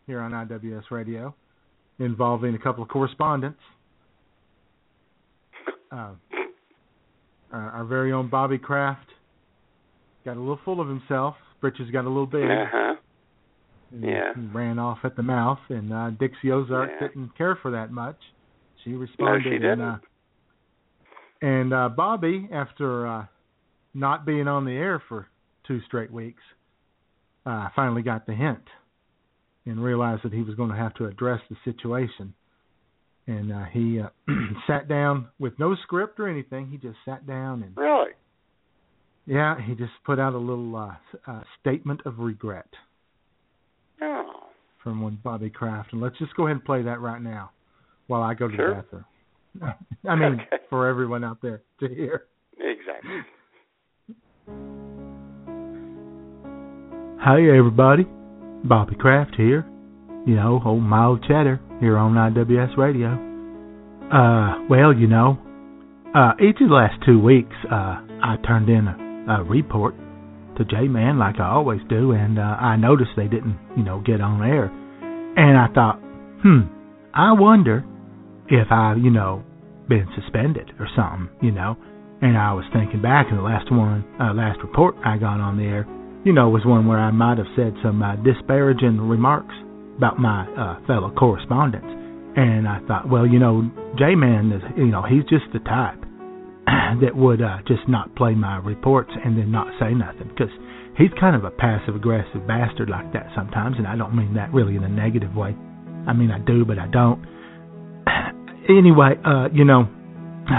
here 0.06 0.20
on 0.20 0.30
IWS 0.32 0.90
Radio 0.90 1.34
involving 1.98 2.54
a 2.54 2.58
couple 2.58 2.82
of 2.82 2.88
correspondents. 2.88 3.60
Uh, 5.92 6.12
uh, 7.52 7.56
our 7.56 7.84
very 7.84 8.12
own 8.12 8.28
Bobby 8.28 8.58
Kraft 8.58 9.08
got 10.24 10.36
a 10.36 10.40
little 10.40 10.60
full 10.64 10.80
of 10.80 10.88
himself. 10.88 11.34
Britches 11.60 11.90
got 11.90 12.04
a 12.04 12.08
little 12.08 12.26
big. 12.26 12.44
Uh-huh. 12.50 12.94
and 13.92 14.04
Yeah. 14.04 14.32
ran 14.52 14.78
off 14.78 14.98
at 15.04 15.16
the 15.16 15.22
mouth, 15.22 15.58
and 15.68 15.92
uh, 15.92 16.10
Dixie 16.10 16.52
Ozark 16.52 16.90
Yeah. 17.00 17.08
didn't 17.08 17.36
care 17.36 17.56
for 17.56 17.72
that 17.72 17.90
much. 17.90 18.16
She 18.84 18.92
responded, 18.94 19.44
No, 19.44 19.50
she 19.50 19.54
and 19.56 19.62
didn't. 19.62 19.80
uh, 19.80 19.98
and 21.42 21.72
uh, 21.74 21.88
Bobby, 21.88 22.48
after 22.52 23.06
uh, 23.06 23.26
not 23.94 24.24
being 24.24 24.46
on 24.46 24.64
the 24.64 24.72
air 24.72 25.02
for 25.08 25.26
two 25.66 25.80
straight 25.82 26.10
weeks, 26.12 26.42
uh, 27.46 27.68
finally 27.74 28.02
got 28.02 28.26
the 28.26 28.34
hint 28.34 28.62
and 29.66 29.82
realized 29.82 30.22
that 30.22 30.32
he 30.32 30.42
was 30.42 30.54
going 30.54 30.70
to 30.70 30.76
have 30.76 30.94
to 30.94 31.06
address 31.06 31.40
the 31.50 31.56
situation. 31.64 32.32
And 33.26 33.52
uh, 33.52 33.64
he 33.72 34.00
uh, 34.00 34.08
sat 34.66 34.88
down 34.88 35.28
with 35.38 35.58
no 35.58 35.76
script 35.82 36.18
or 36.18 36.28
anything. 36.28 36.68
He 36.68 36.76
just 36.78 36.96
sat 37.04 37.26
down 37.26 37.62
and 37.62 37.76
Really? 37.76 38.10
yeah, 39.26 39.56
he 39.64 39.74
just 39.74 39.92
put 40.04 40.18
out 40.18 40.34
a 40.34 40.38
little 40.38 40.74
uh, 40.74 40.94
uh, 41.30 41.42
statement 41.60 42.00
of 42.06 42.18
regret 42.18 42.66
Oh. 44.02 44.24
from 44.82 45.02
one 45.02 45.18
Bobby 45.22 45.50
Kraft, 45.50 45.92
and 45.92 46.00
let's 46.00 46.18
just 46.18 46.34
go 46.34 46.46
ahead 46.46 46.56
and 46.56 46.64
play 46.64 46.82
that 46.82 47.00
right 47.00 47.20
now 47.22 47.50
while 48.08 48.22
I 48.22 48.34
go 48.34 48.48
to 48.48 48.56
Sure. 48.56 48.68
the 48.74 48.82
bathroom. 48.82 49.04
I 50.08 50.14
mean, 50.16 50.40
Okay. 50.40 50.62
for 50.70 50.88
everyone 50.88 51.22
out 51.22 51.38
there 51.42 51.62
to 51.80 51.88
hear. 51.88 52.24
Exactly. 52.58 53.20
Hey 57.22 57.56
everybody, 57.56 58.04
Bobby 58.64 58.96
Kraft 58.96 59.34
here. 59.36 59.64
You 60.26 60.34
know, 60.36 60.60
old 60.64 60.82
mild 60.82 61.22
chatter 61.28 61.60
here 61.80 61.96
on 61.96 62.14
IWS 62.14 62.76
Radio. 62.76 63.16
Uh, 64.12 64.66
well, 64.68 64.92
you 64.92 65.06
know, 65.06 65.38
uh, 66.14 66.32
each 66.40 66.60
of 66.60 66.68
the 66.68 66.74
last 66.74 67.00
two 67.06 67.20
weeks, 67.20 67.54
uh, 67.70 68.04
I 68.22 68.36
turned 68.46 68.68
in 68.68 68.86
a, 68.86 69.40
a 69.40 69.44
report 69.44 69.94
to 70.58 70.64
J-Man 70.64 71.18
like 71.18 71.40
I 71.40 71.48
always 71.48 71.80
do, 71.88 72.12
and 72.12 72.38
uh, 72.38 72.42
I 72.42 72.76
noticed 72.76 73.10
they 73.16 73.28
didn't, 73.28 73.58
you 73.76 73.82
know, 73.82 74.02
get 74.04 74.20
on 74.20 74.42
air. 74.42 74.66
And 75.36 75.56
I 75.56 75.72
thought, 75.72 76.00
hmm, 76.42 76.68
I 77.14 77.32
wonder 77.32 77.84
if 78.48 78.66
I, 78.70 78.94
you 78.94 79.10
know, 79.10 79.42
been 79.88 80.06
suspended 80.20 80.72
or 80.78 80.88
something, 80.94 81.30
you 81.40 81.50
know. 81.50 81.76
And 82.20 82.36
I 82.36 82.52
was 82.52 82.64
thinking 82.74 83.00
back, 83.00 83.26
and 83.30 83.38
the 83.38 83.42
last 83.42 83.72
one, 83.72 84.04
uh, 84.20 84.34
last 84.34 84.58
report 84.60 84.96
I 85.04 85.16
got 85.16 85.40
on 85.40 85.56
the 85.56 85.64
air, 85.64 85.86
you 86.24 86.34
know, 86.34 86.50
was 86.50 86.66
one 86.66 86.86
where 86.86 86.98
I 86.98 87.10
might 87.10 87.38
have 87.38 87.46
said 87.56 87.72
some 87.82 88.02
uh, 88.02 88.16
disparaging 88.16 89.00
remarks 89.00 89.54
about 90.00 90.18
my 90.18 90.48
uh, 90.56 90.80
fellow 90.86 91.12
correspondents. 91.12 91.84
And 92.32 92.64
I 92.66 92.80
thought, 92.88 93.10
well, 93.10 93.26
you 93.26 93.38
know, 93.38 93.68
J-Man 94.00 94.48
is, 94.48 94.62
you 94.78 94.88
know, 94.88 95.04
he's 95.04 95.28
just 95.28 95.44
the 95.52 95.60
type 95.60 96.00
that 97.04 97.12
would 97.12 97.42
uh, 97.42 97.58
just 97.68 97.84
not 97.86 98.16
play 98.16 98.32
my 98.32 98.56
reports 98.64 99.10
and 99.12 99.36
then 99.36 99.52
not 99.52 99.68
say 99.76 99.92
nothing 99.92 100.32
because 100.32 100.48
he's 100.96 101.12
kind 101.20 101.36
of 101.36 101.44
a 101.44 101.50
passive 101.50 101.94
aggressive 101.94 102.48
bastard 102.48 102.88
like 102.88 103.12
that 103.12 103.28
sometimes, 103.36 103.76
and 103.76 103.86
I 103.86 103.94
don't 103.94 104.16
mean 104.16 104.32
that 104.40 104.54
really 104.54 104.74
in 104.76 104.84
a 104.84 104.88
negative 104.88 105.36
way. 105.36 105.52
I 106.08 106.14
mean 106.14 106.30
I 106.30 106.38
do, 106.38 106.64
but 106.64 106.78
I 106.78 106.88
don't. 106.88 107.20
anyway, 108.72 109.20
uh, 109.20 109.52
you 109.52 109.68
know, 109.68 109.84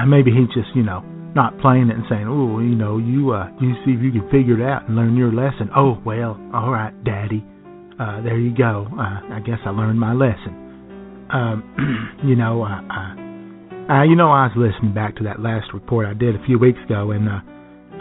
maybe 0.05 0.29
he's 0.29 0.53
just 0.53 0.69
you 0.75 0.83
know 0.83 1.01
not 1.33 1.57
playing 1.65 1.89
it 1.89 1.95
and 1.97 2.05
saying, 2.09 2.27
oh, 2.29 2.59
you 2.59 2.77
know, 2.77 2.99
you 2.99 3.33
uh, 3.33 3.49
you 3.57 3.73
see 3.85 3.97
if 3.97 4.05
you 4.05 4.11
can 4.11 4.29
figure 4.29 4.61
it 4.61 4.69
out 4.69 4.85
and 4.85 4.95
learn 4.95 5.17
your 5.17 5.33
lesson. 5.33 5.71
Oh 5.75 5.97
well, 6.05 6.37
all 6.53 6.69
right, 6.69 6.93
Daddy. 7.03 7.41
Uh, 8.01 8.19
there 8.23 8.37
you 8.39 8.49
go. 8.49 8.87
Uh, 8.97 9.21
I 9.29 9.39
guess 9.45 9.59
I 9.63 9.69
learned 9.69 9.99
my 9.99 10.13
lesson. 10.13 11.29
Um, 11.29 12.17
you 12.25 12.35
know, 12.35 12.63
I, 12.63 12.81
I, 12.89 14.01
I, 14.01 14.03
you 14.05 14.15
know, 14.15 14.33
I 14.33 14.49
was 14.49 14.57
listening 14.57 14.95
back 14.95 15.17
to 15.17 15.23
that 15.25 15.39
last 15.39 15.69
report 15.71 16.07
I 16.07 16.17
did 16.17 16.33
a 16.33 16.43
few 16.49 16.57
weeks 16.57 16.79
ago, 16.89 17.11
and 17.11 17.29
uh, 17.29 17.45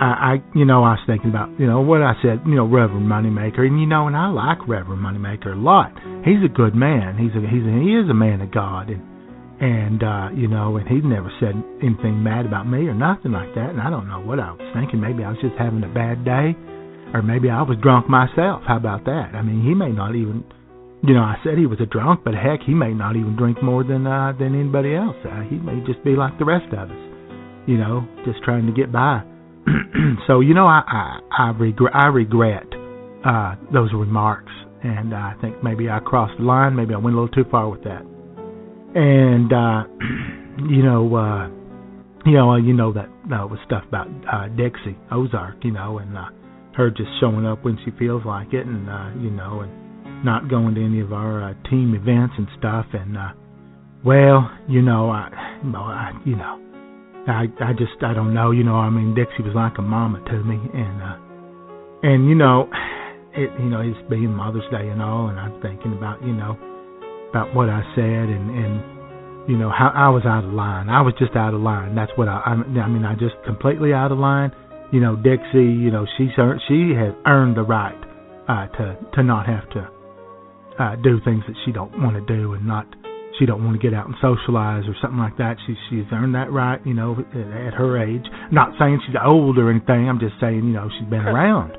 I, 0.01 0.09
I, 0.09 0.33
you 0.57 0.65
know, 0.65 0.81
I 0.89 0.97
was 0.97 1.05
thinking 1.07 1.29
about, 1.29 1.53
you 1.61 1.67
know, 1.67 1.85
what 1.85 2.01
I 2.01 2.17
said, 2.25 2.41
you 2.49 2.57
know, 2.57 2.65
Reverend 2.65 3.05
Moneymaker, 3.05 3.61
and 3.61 3.77
you 3.77 3.85
know, 3.85 4.09
and 4.09 4.17
I 4.17 4.33
like 4.33 4.65
Reverend 4.65 5.05
Moneymaker 5.05 5.53
a 5.53 5.61
lot. 5.61 5.93
He's 6.25 6.41
a 6.41 6.49
good 6.49 6.75
man. 6.75 7.21
He's 7.21 7.37
a, 7.37 7.45
he's 7.45 7.61
a, 7.69 7.73
he 7.77 7.93
is 7.93 8.09
a 8.09 8.17
man 8.17 8.41
of 8.41 8.49
God, 8.51 8.89
and 8.89 9.05
and 9.61 10.01
uh, 10.01 10.33
you 10.33 10.49
know, 10.49 10.81
and 10.81 10.89
he's 10.89 11.05
never 11.05 11.29
said 11.45 11.53
anything 11.85 12.25
bad 12.25 12.49
about 12.49 12.65
me 12.65 12.89
or 12.89 12.97
nothing 12.97 13.37
like 13.37 13.53
that. 13.53 13.77
And 13.77 13.81
I 13.85 13.93
don't 13.93 14.09
know 14.09 14.25
what 14.25 14.41
I 14.41 14.57
was 14.57 14.65
thinking. 14.73 14.97
Maybe 15.05 15.21
I 15.21 15.37
was 15.37 15.41
just 15.45 15.61
having 15.61 15.85
a 15.85 15.93
bad 15.93 16.25
day, 16.25 16.57
or 17.13 17.23
maybe 17.23 17.51
I 17.51 17.63
was 17.63 17.77
drunk 17.83 18.09
myself. 18.09 18.63
How 18.67 18.77
about 18.77 19.05
that? 19.05 19.35
I 19.35 19.43
mean, 19.43 19.63
he 19.63 19.75
may 19.75 19.91
not 19.91 20.15
even. 20.15 20.45
You 21.03 21.15
know, 21.15 21.23
I 21.23 21.37
said 21.43 21.57
he 21.57 21.65
was 21.65 21.81
a 21.81 21.87
drunk, 21.87 22.21
but 22.25 22.35
heck, 22.35 22.61
he 22.67 22.75
may 22.75 22.93
not 22.93 23.17
even 23.17 23.35
drink 23.35 23.63
more 23.63 23.83
than 23.83 24.07
uh, 24.07 24.33
than 24.39 24.55
anybody 24.55 24.95
else. 24.95 25.17
Uh, 25.25 25.41
he 25.49 25.57
may 25.57 25.81
just 25.87 26.05
be 26.05 26.11
like 26.11 26.39
the 26.39 26.45
rest 26.45 26.67
of 26.75 26.91
us, 26.91 26.97
you 27.67 27.79
know, 27.79 28.07
just 28.27 28.43
trying 28.45 28.67
to 28.67 28.73
get 28.73 28.93
by. 28.93 29.23
so, 30.27 30.41
you 30.41 30.53
know, 30.53 30.67
I 30.67 30.83
I, 30.87 31.21
I 31.33 31.51
regret 31.57 31.95
I 31.95 32.07
regret 32.09 32.67
uh, 33.25 33.55
those 33.73 33.91
remarks, 33.95 34.53
and 34.83 35.15
I 35.15 35.35
think 35.41 35.65
maybe 35.65 35.89
I 35.89 36.01
crossed 36.01 36.37
the 36.39 36.45
line. 36.45 36.77
Maybe 36.77 36.93
I 36.93 36.99
went 36.99 37.17
a 37.17 37.21
little 37.21 37.35
too 37.35 37.49
far 37.51 37.69
with 37.71 37.83
that. 37.85 38.05
And 38.95 39.53
uh, 39.53 39.85
you 40.69 40.83
know, 40.83 41.17
uh, 41.17 41.49
you 42.27 42.33
know, 42.33 42.51
uh, 42.51 42.59
you 42.59 42.75
know 42.75 42.93
that 42.93 43.09
uh, 43.33 43.47
was 43.47 43.59
stuff 43.65 43.85
about 43.89 44.09
uh, 44.31 44.49
Dixie 44.49 44.99
Ozark, 45.11 45.65
you 45.65 45.71
know, 45.71 45.99
and 45.99 46.17
uh, 46.17 46.29
her 46.81 46.91
just 46.91 47.11
showing 47.21 47.45
up 47.45 47.65
when 47.65 47.79
she 47.85 47.91
feels 47.99 48.25
like 48.25 48.53
it, 48.53 48.67
and 48.67 48.89
uh, 48.89 49.13
you 49.21 49.31
know, 49.31 49.61
and 49.61 50.25
not 50.25 50.49
going 50.49 50.75
to 50.75 50.85
any 50.85 51.01
of 51.01 51.13
our 51.13 51.51
uh, 51.51 51.55
team 51.69 51.95
events 51.95 52.35
and 52.39 52.49
stuff. 52.59 52.87
And 52.93 53.17
uh, 53.17 53.33
well, 54.05 54.51
you 54.69 54.81
know, 54.81 55.11
I, 55.11 55.29
well, 55.65 55.85
I, 55.85 56.13
you 56.25 56.37
know, 56.37 56.57
I, 57.29 57.45
I 57.61 57.73
just, 57.77 58.01
I 58.03 58.15
don't 58.15 58.33
know, 58.33 58.51
you 58.51 58.65
know. 58.65 58.77
I 58.77 58.89
mean, 58.89 59.15
Dixie 59.15 59.43
was 59.45 59.55
like 59.55 59.77
a 59.79 59.83
mama 59.83 60.25
to 60.25 60.45
me, 60.45 60.57
and 60.57 61.03
uh, 61.03 61.17
and 62.03 62.29
you 62.29 62.35
know, 62.35 62.69
it, 63.37 63.51
you 63.61 63.69
know, 63.69 63.81
it's 63.81 64.01
being 64.09 64.33
Mother's 64.33 64.65
Day 64.71 64.89
and 64.89 65.03
all, 65.03 65.29
and 65.29 65.39
I'm 65.39 65.61
thinking 65.61 65.93
about, 65.93 66.23
you 66.25 66.33
know, 66.33 66.57
about 67.31 67.55
what 67.55 67.69
I 67.69 67.83
said 67.95 68.29
and 68.33 68.51
and 68.51 69.49
you 69.49 69.57
know 69.57 69.71
how 69.71 69.93
I 69.95 70.09
was 70.09 70.25
out 70.25 70.45
of 70.45 70.53
line. 70.53 70.89
I 70.89 71.03
was 71.03 71.15
just 71.19 71.37
out 71.37 71.55
of 71.55 71.61
line. 71.61 71.95
That's 71.95 72.13
what 72.17 72.29
I, 72.29 72.41
I 72.45 72.89
mean. 72.89 73.05
I 73.05 73.15
just 73.15 73.35
completely 73.45 73.93
out 73.93 74.13
of 74.13 74.19
line. 74.19 74.53
You 74.93 75.01
know, 75.01 75.17
Dixie. 75.17 75.59
You 75.59 75.91
know, 75.91 76.07
she's 76.17 76.31
earned, 76.39 76.61
she 76.69 76.93
has 76.97 77.15
earned 77.27 77.57
the 77.57 77.63
right 77.63 77.99
uh, 78.49 78.67
to 78.77 78.97
to 79.15 79.23
not 79.23 79.47
have 79.47 79.69
to 79.71 79.89
uh, 80.79 80.97
do 80.97 81.21
things 81.25 81.43
that 81.47 81.57
she 81.65 81.73
don't 81.73 81.93
want 82.03 82.17
to 82.17 82.25
do 82.35 82.55
and 82.55 82.67
not 82.67 82.87
she 83.39 83.47
don't 83.47 83.65
want 83.65 83.81
to 83.81 83.83
get 83.83 83.97
out 83.97 84.07
and 84.07 84.15
socialize 84.21 84.85
or 84.87 84.95
something 85.01 85.19
like 85.19 85.37
that. 85.39 85.57
She 85.67 85.75
she's 85.89 86.05
earned 86.13 86.35
that 86.35 86.53
right, 86.53 86.81
you 86.85 86.95
know, 86.95 87.17
at 87.19 87.75
her 87.75 88.03
age. 88.03 88.25
not 88.51 88.73
saying 88.79 89.01
she's 89.07 89.17
old 89.25 89.59
or 89.59 89.71
anything. 89.71 90.09
I'm 90.09 90.19
just 90.21 90.35
saying, 90.41 90.57
you 90.65 90.73
know, 90.75 90.89
she's 90.99 91.09
been 91.09 91.21
around 91.21 91.77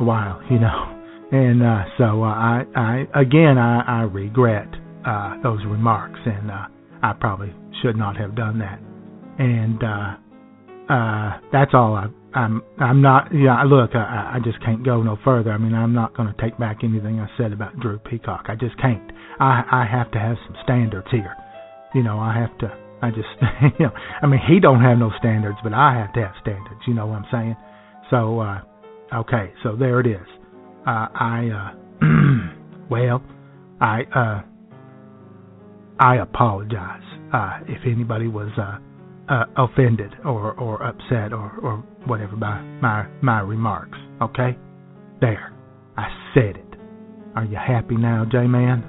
a 0.00 0.04
while, 0.04 0.40
you 0.50 0.58
know. 0.58 0.94
And 1.30 1.62
uh 1.62 1.84
so 1.98 2.22
uh, 2.24 2.26
I 2.26 2.64
I 2.74 3.20
again 3.20 3.58
I 3.58 3.82
I 3.86 4.00
regret 4.04 4.66
uh 5.04 5.36
those 5.42 5.60
remarks 5.66 6.18
and 6.24 6.50
uh 6.50 6.68
I 7.02 7.12
probably 7.12 7.52
should 7.82 7.96
not 7.98 8.16
have 8.16 8.34
done 8.34 8.60
that. 8.60 8.80
And 9.38 9.84
uh 9.84 10.16
uh 10.90 11.40
that's 11.52 11.72
all 11.74 11.94
I 11.96 12.06
I'm 12.34 12.62
I'm 12.78 13.00
not 13.00 13.28
yeah 13.32 13.62
look 13.64 13.94
I 13.94 14.36
I 14.36 14.38
just 14.44 14.62
can't 14.62 14.84
go 14.84 15.02
no 15.02 15.16
further. 15.24 15.50
I 15.50 15.58
mean 15.58 15.74
I'm 15.74 15.94
not 15.94 16.16
going 16.16 16.32
to 16.32 16.42
take 16.42 16.58
back 16.58 16.78
anything 16.84 17.20
I 17.20 17.28
said 17.38 17.52
about 17.52 17.78
Drew 17.80 17.98
Peacock. 17.98 18.46
I 18.48 18.54
just 18.54 18.76
can't. 18.78 19.10
I 19.40 19.62
I 19.70 19.86
have 19.90 20.10
to 20.12 20.18
have 20.18 20.36
some 20.46 20.56
standards 20.62 21.06
here. 21.10 21.34
You 21.94 22.02
know, 22.02 22.18
I 22.18 22.34
have 22.34 22.56
to 22.58 22.76
I 23.00 23.10
just 23.10 23.28
you 23.78 23.86
know 23.86 23.92
I 24.22 24.26
mean 24.26 24.40
he 24.46 24.60
don't 24.60 24.82
have 24.82 24.98
no 24.98 25.10
standards, 25.18 25.58
but 25.62 25.72
I 25.72 25.94
have 25.94 26.12
to 26.14 26.20
have 26.20 26.34
standards, 26.42 26.80
you 26.86 26.94
know 26.94 27.06
what 27.06 27.20
I'm 27.20 27.26
saying? 27.32 27.56
So 28.10 28.40
uh 28.40 28.60
okay, 29.14 29.52
so 29.62 29.74
there 29.76 30.00
it 30.00 30.06
is. 30.06 30.26
Uh 30.86 31.08
I 31.14 31.72
uh 32.02 32.06
well, 32.90 33.22
I 33.80 34.02
uh 34.14 34.42
I 35.98 36.16
apologize 36.16 37.02
uh 37.32 37.60
if 37.66 37.80
anybody 37.86 38.28
was 38.28 38.50
uh 38.58 38.78
uh, 39.28 39.44
offended 39.56 40.14
or 40.24 40.52
or 40.54 40.82
upset 40.82 41.32
or 41.32 41.52
or 41.62 41.84
whatever 42.06 42.36
by 42.36 42.60
my 42.80 43.06
my 43.22 43.40
remarks. 43.40 43.98
Okay, 44.22 44.56
there, 45.20 45.52
I 45.96 46.08
said 46.34 46.56
it. 46.56 46.78
Are 47.36 47.44
you 47.44 47.56
happy 47.56 47.96
now, 47.96 48.24
J 48.30 48.46
Man? 48.46 48.82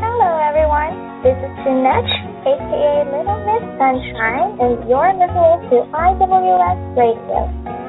Hello, 0.00 0.30
everyone. 0.42 1.22
This 1.22 1.36
is 1.36 1.52
Jeanette, 1.62 2.12
aka 2.46 3.04
Little 3.12 3.40
Miss 3.44 3.64
Sunshine, 3.78 4.58
and 4.58 4.88
you're 4.88 5.12
listening 5.12 5.70
to 5.70 5.76
IWS 5.92 6.96
Radio. 6.96 7.85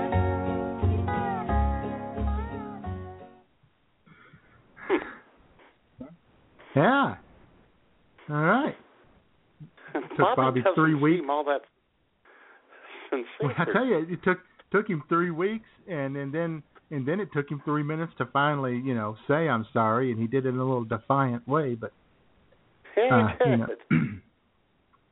Yeah. 6.78 7.15
All 8.30 8.43
right. 8.43 8.75
It 9.95 10.03
Took 10.17 10.36
Bobby 10.36 10.61
doesn't 10.61 10.75
three 10.75 10.95
weeks. 10.95 11.25
All 11.30 11.43
that. 11.45 11.61
Well, 13.41 13.53
I 13.57 13.65
tell 13.71 13.86
you, 13.86 14.05
it 14.09 14.23
took 14.23 14.39
took 14.71 14.88
him 14.88 15.01
three 15.07 15.32
weeks, 15.32 15.65
and 15.88 16.17
and 16.17 16.34
then 16.34 16.61
and 16.91 17.07
then 17.07 17.19
it 17.19 17.30
took 17.34 17.49
him 17.49 17.61
three 17.63 17.84
minutes 17.84 18.11
to 18.17 18.25
finally, 18.25 18.82
you 18.84 18.93
know, 18.93 19.15
say 19.28 19.47
I'm 19.47 19.65
sorry, 19.73 20.11
and 20.11 20.19
he 20.19 20.28
did 20.28 20.45
it 20.45 20.49
in 20.49 20.57
a 20.57 20.63
little 20.63 20.84
defiant 20.84 21.47
way. 21.47 21.75
But 21.75 21.93
uh, 22.97 23.28
you 23.45 23.57
know, 23.57 23.67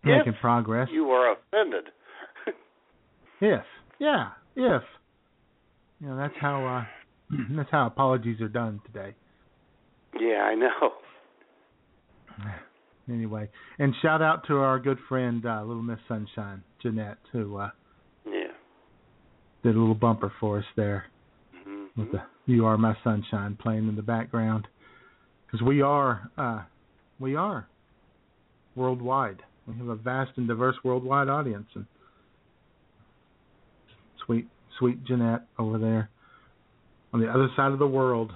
making 0.04 0.34
If 0.34 0.40
progress. 0.42 0.90
You 0.92 1.06
were 1.06 1.34
offended. 1.34 1.86
If, 3.42 3.62
yeah, 4.00 4.30
if. 4.56 4.82
You 6.02 6.08
know, 6.08 6.18
that's 6.18 6.34
how 6.40 6.66
uh 6.66 7.36
that's 7.56 7.70
how 7.72 7.88
apologies 7.88 8.42
are 8.42 8.48
done 8.50 8.82
today. 8.86 9.16
yeah, 10.20 10.44
I 10.44 10.56
know. 10.56 10.92
Anyway, 13.08 13.48
and 13.78 13.94
shout 14.02 14.24
out 14.24 14.48
to 14.48 14.56
our 14.58 14.80
good 14.80 14.98
friend 15.08 15.46
uh, 15.46 15.64
Little 15.64 15.84
Miss 15.84 16.00
Sunshine, 16.08 16.64
Jeanette, 16.82 17.20
who 17.32 17.58
uh 17.58 17.70
Yeah. 18.26 18.52
did 19.62 19.76
a 19.76 19.80
little 19.80 19.94
bumper 19.94 20.34
for 20.40 20.58
us 20.58 20.66
there 20.76 21.06
Mhm. 21.56 21.90
with 21.96 22.12
the 22.12 22.24
"You 22.48 22.66
Are 22.66 22.80
My 22.80 22.98
Sunshine" 23.04 23.58
playing 23.58 23.88
in 23.88 23.96
the 23.96 24.02
background, 24.02 24.68
because 25.46 25.62
we 25.62 25.84
are 25.84 26.32
uh 26.36 26.64
we 27.20 27.36
are 27.36 27.68
worldwide. 28.74 29.44
We 29.68 29.76
have 29.76 29.88
a 29.90 29.96
vast 29.96 30.32
and 30.38 30.48
diverse 30.48 30.84
worldwide 30.84 31.30
audience, 31.30 31.70
and 31.76 31.86
sweet 34.26 34.48
sweet 34.80 35.04
Jeanette 35.04 35.44
over 35.60 35.78
there 35.78 36.10
on 37.14 37.20
the 37.20 37.30
other 37.30 37.50
side 37.56 37.72
of 37.72 37.78
the 37.78 37.88
world. 37.88 38.34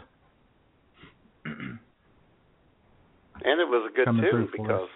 And 3.44 3.60
it 3.62 3.68
was 3.68 3.90
a 3.92 3.96
good 3.96 4.06
tune 4.06 4.50
because 4.52 4.84
us. 4.84 4.90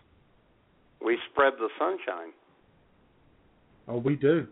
we 1.04 1.18
spread 1.32 1.54
the 1.60 1.70
sunshine. 1.80 2.32
Oh, 3.88 3.98
we 3.98 4.16
do. 4.16 4.48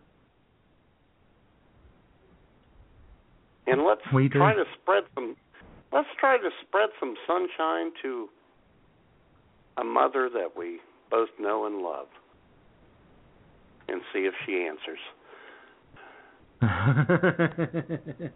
And 3.66 3.84
let's 3.84 4.00
We 4.12 4.28
do. 4.28 4.38
try 4.38 4.54
to 4.54 4.64
spread 4.80 5.04
some 5.14 5.36
let's 5.92 6.08
try 6.18 6.36
to 6.36 6.50
spread 6.66 6.88
some 6.98 7.14
sunshine 7.26 7.92
to 8.02 8.28
a 9.78 9.84
mother 9.84 10.28
that 10.32 10.56
we 10.56 10.80
both 11.10 11.28
know 11.38 11.66
and 11.66 11.78
love. 11.82 12.06
And 13.88 14.00
see 14.12 14.20
if 14.20 14.34
she 14.46 14.66
answers. 14.66 14.98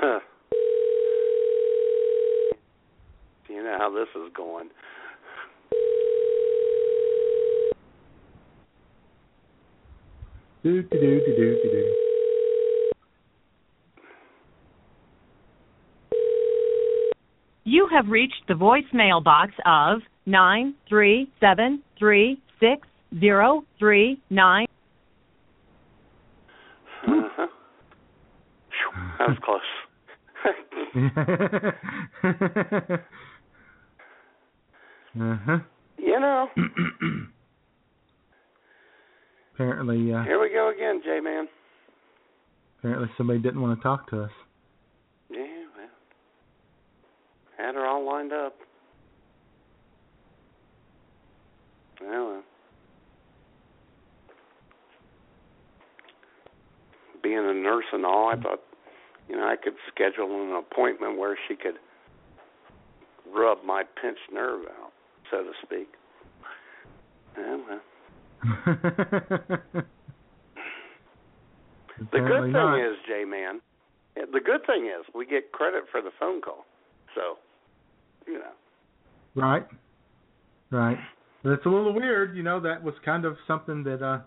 Huh. 0.00 0.20
You 3.48 3.62
know 3.62 3.76
how 3.78 3.90
this 3.90 4.08
is 4.14 4.30
going. 4.34 4.70
Do 10.68 10.82
do 10.82 10.98
do 10.98 10.98
do 10.98 11.36
do 11.36 11.56
do 11.62 11.70
do. 11.72 11.94
You 17.64 17.88
have 17.90 18.08
reached 18.08 18.42
the 18.48 18.54
voicemail 18.54 19.22
box 19.22 19.52
of 19.64 20.00
nine 20.26 20.74
three 20.88 21.30
seven 21.40 21.82
three 21.98 22.40
six 22.60 22.86
zero 23.18 23.64
three 23.78 24.20
nine. 24.30 24.66
Uh-huh. 27.06 27.46
That 29.18 29.28
was 29.28 29.38
close. 29.44 29.60
uh-huh. 35.20 35.58
you 35.98 36.20
know, 36.20 36.48
apparently, 39.58 40.12
uh, 40.12 40.22
here 40.22 40.40
we 40.40 40.50
go 40.50 40.70
again, 40.70 41.00
J 41.04 41.18
Man. 41.20 41.48
apparently 42.78 43.08
somebody 43.16 43.40
didn't 43.40 43.60
want 43.60 43.76
to 43.76 43.82
talk 43.82 44.08
to 44.10 44.22
us. 44.22 44.30
Yeah, 45.30 45.40
well, 45.76 45.88
had 47.56 47.74
her 47.74 47.84
all 47.84 48.06
lined 48.06 48.32
up. 48.32 48.54
Well, 52.00 52.26
well. 52.26 52.42
being 57.20 57.38
a 57.38 57.52
nurse 57.52 57.86
and 57.92 58.06
all, 58.06 58.30
I 58.32 58.40
thought, 58.40 58.60
you 59.28 59.34
know, 59.34 59.42
I 59.42 59.56
could 59.56 59.74
schedule 59.92 60.30
an 60.40 60.52
appointment 60.52 61.18
where 61.18 61.36
she 61.48 61.56
could 61.56 61.74
rub 63.34 63.64
my 63.64 63.82
pinched 64.00 64.32
nerve 64.32 64.66
out, 64.66 64.92
so 65.32 65.42
to 65.42 65.50
speak. 65.64 65.88
Yeah, 67.36 67.56
well. 67.68 67.80
The 71.98 72.20
good 72.20 72.42
thing 72.44 72.52
not. 72.52 72.78
is, 72.78 72.96
J 73.06 73.24
Man, 73.24 73.60
the 74.14 74.40
good 74.40 74.64
thing 74.66 74.86
is 74.86 75.04
we 75.14 75.26
get 75.26 75.50
credit 75.52 75.84
for 75.90 76.00
the 76.00 76.10
phone 76.18 76.40
call. 76.40 76.64
So, 77.14 77.38
you 78.26 78.38
know. 78.38 78.52
Right. 79.34 79.66
Right. 80.70 80.98
But 81.42 81.52
it's 81.52 81.66
a 81.66 81.68
little 81.68 81.92
weird, 81.92 82.36
you 82.36 82.42
know, 82.42 82.60
that 82.60 82.82
was 82.82 82.94
kind 83.04 83.24
of 83.24 83.36
something 83.46 83.82
that 83.84 84.02
uh 84.02 84.20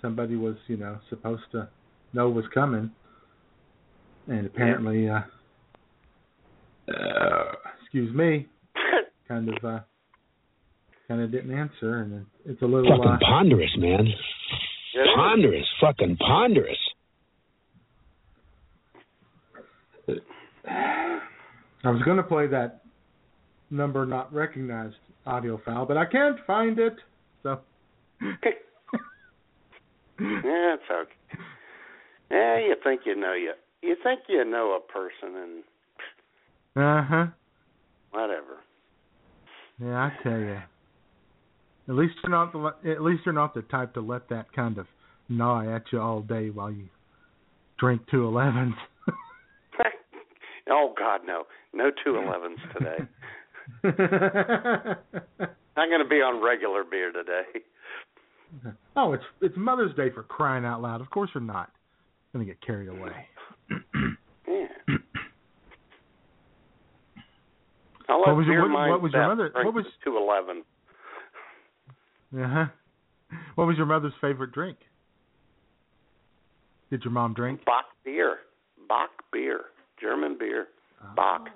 somebody 0.00 0.36
was, 0.36 0.56
you 0.68 0.76
know, 0.76 0.98
supposed 1.10 1.42
to 1.52 1.68
know 2.12 2.30
was 2.30 2.44
coming. 2.54 2.90
And 4.28 4.46
apparently 4.46 5.08
uh, 5.08 5.16
uh 5.16 5.22
excuse 7.82 8.14
me, 8.14 8.46
kind 9.28 9.48
of 9.48 9.64
uh 9.64 9.80
kind 11.08 11.20
of 11.20 11.30
didn't 11.30 11.56
answer 11.56 11.98
and 11.98 12.26
it's 12.44 12.60
a 12.62 12.66
little 12.66 12.96
Fucking 12.96 13.12
uh, 13.12 13.18
ponderous, 13.20 13.70
man. 13.78 14.06
It 14.06 15.00
is. 15.00 15.08
Ponderous. 15.14 15.66
Fucking 15.80 16.16
ponderous. 16.16 16.78
I 21.84 21.90
was 21.90 22.02
going 22.02 22.16
to 22.16 22.22
play 22.22 22.48
that 22.48 22.82
number 23.70 24.04
not 24.06 24.32
recognized 24.32 24.96
audio 25.26 25.60
file, 25.64 25.86
but 25.86 25.96
I 25.96 26.04
can't 26.04 26.38
find 26.46 26.78
it. 26.78 26.94
So 27.42 27.60
Yeah, 30.18 30.74
it's 30.74 30.82
okay. 30.90 31.42
Yeah, 32.30 32.58
you 32.58 32.74
think 32.82 33.02
you 33.04 33.14
know 33.14 33.34
you 33.34 33.52
you 33.82 33.96
think 34.02 34.20
you 34.28 34.44
know 34.44 34.76
a 34.76 34.92
person 34.92 35.36
and 35.36 35.62
Uh 36.76 37.02
huh. 37.08 37.26
whatever. 38.10 38.58
Yeah, 39.80 39.96
I 39.96 40.12
tell 40.22 40.38
you. 40.38 40.58
At 41.88 41.94
least 41.94 42.14
you're 42.22 42.30
not 42.30 42.52
the 42.52 42.90
at 42.90 43.02
least 43.02 43.22
you're 43.24 43.32
not 43.32 43.54
the 43.54 43.62
type 43.62 43.94
to 43.94 44.00
let 44.00 44.28
that 44.28 44.52
kind 44.52 44.76
of 44.76 44.86
gnaw 45.28 45.74
at 45.74 45.84
you 45.92 46.00
all 46.00 46.20
day 46.20 46.50
while 46.50 46.70
you 46.70 46.88
drink 47.78 48.02
two 48.10 48.26
elevens. 48.26 48.74
oh 50.70 50.92
God, 50.98 51.20
no, 51.26 51.44
no 51.72 51.90
two 52.04 52.16
elevens 52.16 52.58
today. 52.76 52.98
I'm 55.76 55.88
going 55.90 56.02
to 56.02 56.08
be 56.08 56.16
on 56.16 56.42
regular 56.42 56.84
beer 56.84 57.12
today. 57.12 57.60
oh, 58.96 59.12
it's 59.12 59.24
it's 59.40 59.56
Mother's 59.56 59.94
Day 59.96 60.10
for 60.10 60.24
crying 60.24 60.64
out 60.64 60.82
loud. 60.82 61.00
Of 61.00 61.10
course 61.10 61.30
you're 61.34 61.42
not 61.42 61.70
gonna 62.32 62.44
get 62.44 62.60
carried 62.60 62.88
away. 62.88 63.12
Yeah. 64.48 64.68
I'll 68.08 68.20
What 68.20 68.36
was 68.36 68.46
your- 68.46 68.68
what- 68.68 68.88
what 68.90 69.00
was 69.02 69.12
your 69.12 69.26
mother- 69.26 69.50
what 69.54 69.74
was- 69.74 69.96
two 70.04 70.16
eleven? 70.16 70.64
Uh 72.36 72.46
huh. 72.48 72.66
What 73.56 73.66
was 73.66 73.76
your 73.76 73.86
mother's 73.86 74.14
favorite 74.20 74.52
drink? 74.52 74.78
Did 76.90 77.04
your 77.04 77.12
mom 77.12 77.34
drink? 77.34 77.64
Bock 77.64 77.86
beer, 78.04 78.40
Bock 78.88 79.10
beer, 79.32 79.72
German 80.00 80.36
beer, 80.38 80.68
Bock, 81.16 81.48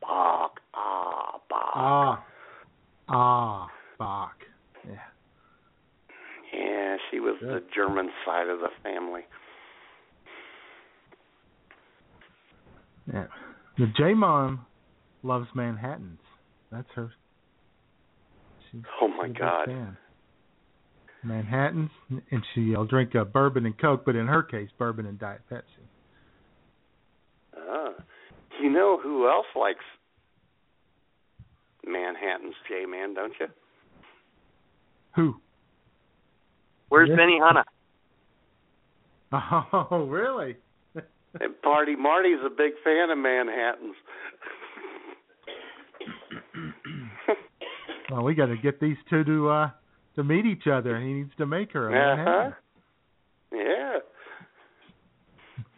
Bock, 0.00 0.60
ah, 0.74 1.38
Bock. 1.48 1.72
Ah. 1.74 2.24
Ah, 3.08 3.68
Bock. 3.98 4.46
Yeah. 4.88 4.94
Yeah, 6.52 6.96
she 7.10 7.20
was 7.20 7.38
the 7.40 7.60
German 7.74 8.10
side 8.24 8.48
of 8.48 8.60
the 8.60 8.70
family. 8.82 9.26
Yeah. 13.12 13.26
The 13.78 13.86
J 13.88 14.14
Mom 14.14 14.64
loves 15.22 15.46
Manhattans. 15.54 16.20
That's 16.70 16.88
her. 16.94 17.10
She's, 18.70 18.82
Oh 19.00 19.08
my 19.08 19.26
she's 19.26 19.30
a 19.30 19.32
big 19.32 19.38
God. 19.38 19.66
fan. 19.66 19.96
Manhattans, 21.22 21.90
and 22.30 22.42
she'll 22.54 22.86
drink 22.86 23.14
a 23.14 23.24
bourbon 23.26 23.66
and 23.66 23.78
Coke, 23.78 24.04
but 24.06 24.16
in 24.16 24.26
her 24.26 24.42
case, 24.42 24.70
bourbon 24.78 25.04
and 25.06 25.18
Diet 25.18 25.42
Pepsi. 25.52 25.62
Ah, 27.56 27.90
you 28.62 28.70
know 28.70 28.98
who 29.02 29.28
else 29.28 29.46
likes 29.54 29.84
Manhattan's 31.86 32.54
J 32.68 32.86
Man, 32.86 33.12
don't 33.14 33.34
you? 33.38 33.46
Who? 35.16 35.34
Where's. 36.88 37.10
Benny 37.10 37.38
Hanna? 37.44 37.64
Oh, 39.72 40.06
really? 40.08 40.56
And 41.40 41.60
Party 41.62 41.94
Marty's 41.94 42.40
a 42.44 42.50
big 42.50 42.72
fan 42.82 43.10
of 43.10 43.18
Manhattan's. 43.18 43.94
Well, 48.10 48.22
we 48.22 48.34
got 48.34 48.46
to 48.46 48.56
get 48.56 48.80
these 48.80 48.96
two 49.08 49.22
to 49.24 49.48
uh 49.48 49.70
to 50.16 50.24
meet 50.24 50.44
each 50.44 50.66
other, 50.66 50.96
and 50.96 51.06
he 51.06 51.12
needs 51.14 51.32
to 51.38 51.46
make 51.46 51.72
her. 51.72 51.90
Uh 51.90 52.16
huh. 52.24 52.50
Yeah. 53.52 53.98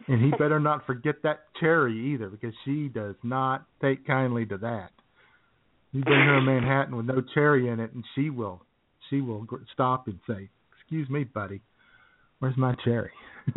And 0.07 0.21
he 0.23 0.31
better 0.31 0.59
not 0.59 0.85
forget 0.85 1.15
that 1.23 1.45
cherry 1.59 2.13
either, 2.13 2.27
because 2.29 2.53
she 2.65 2.89
does 2.89 3.15
not 3.23 3.65
take 3.81 4.05
kindly 4.05 4.45
to 4.47 4.57
that. 4.57 4.89
You 5.93 6.01
bring 6.03 6.19
her 6.19 6.37
a 6.37 6.41
Manhattan 6.41 6.97
with 6.97 7.05
no 7.05 7.21
cherry 7.33 7.69
in 7.69 7.79
it, 7.79 7.93
and 7.93 8.03
she 8.15 8.29
will, 8.31 8.63
she 9.09 9.21
will 9.21 9.47
stop 9.71 10.07
and 10.07 10.19
say, 10.27 10.49
"Excuse 10.75 11.09
me, 11.09 11.23
buddy, 11.23 11.61
where's 12.39 12.57
my 12.57 12.75
cherry?" 12.83 13.11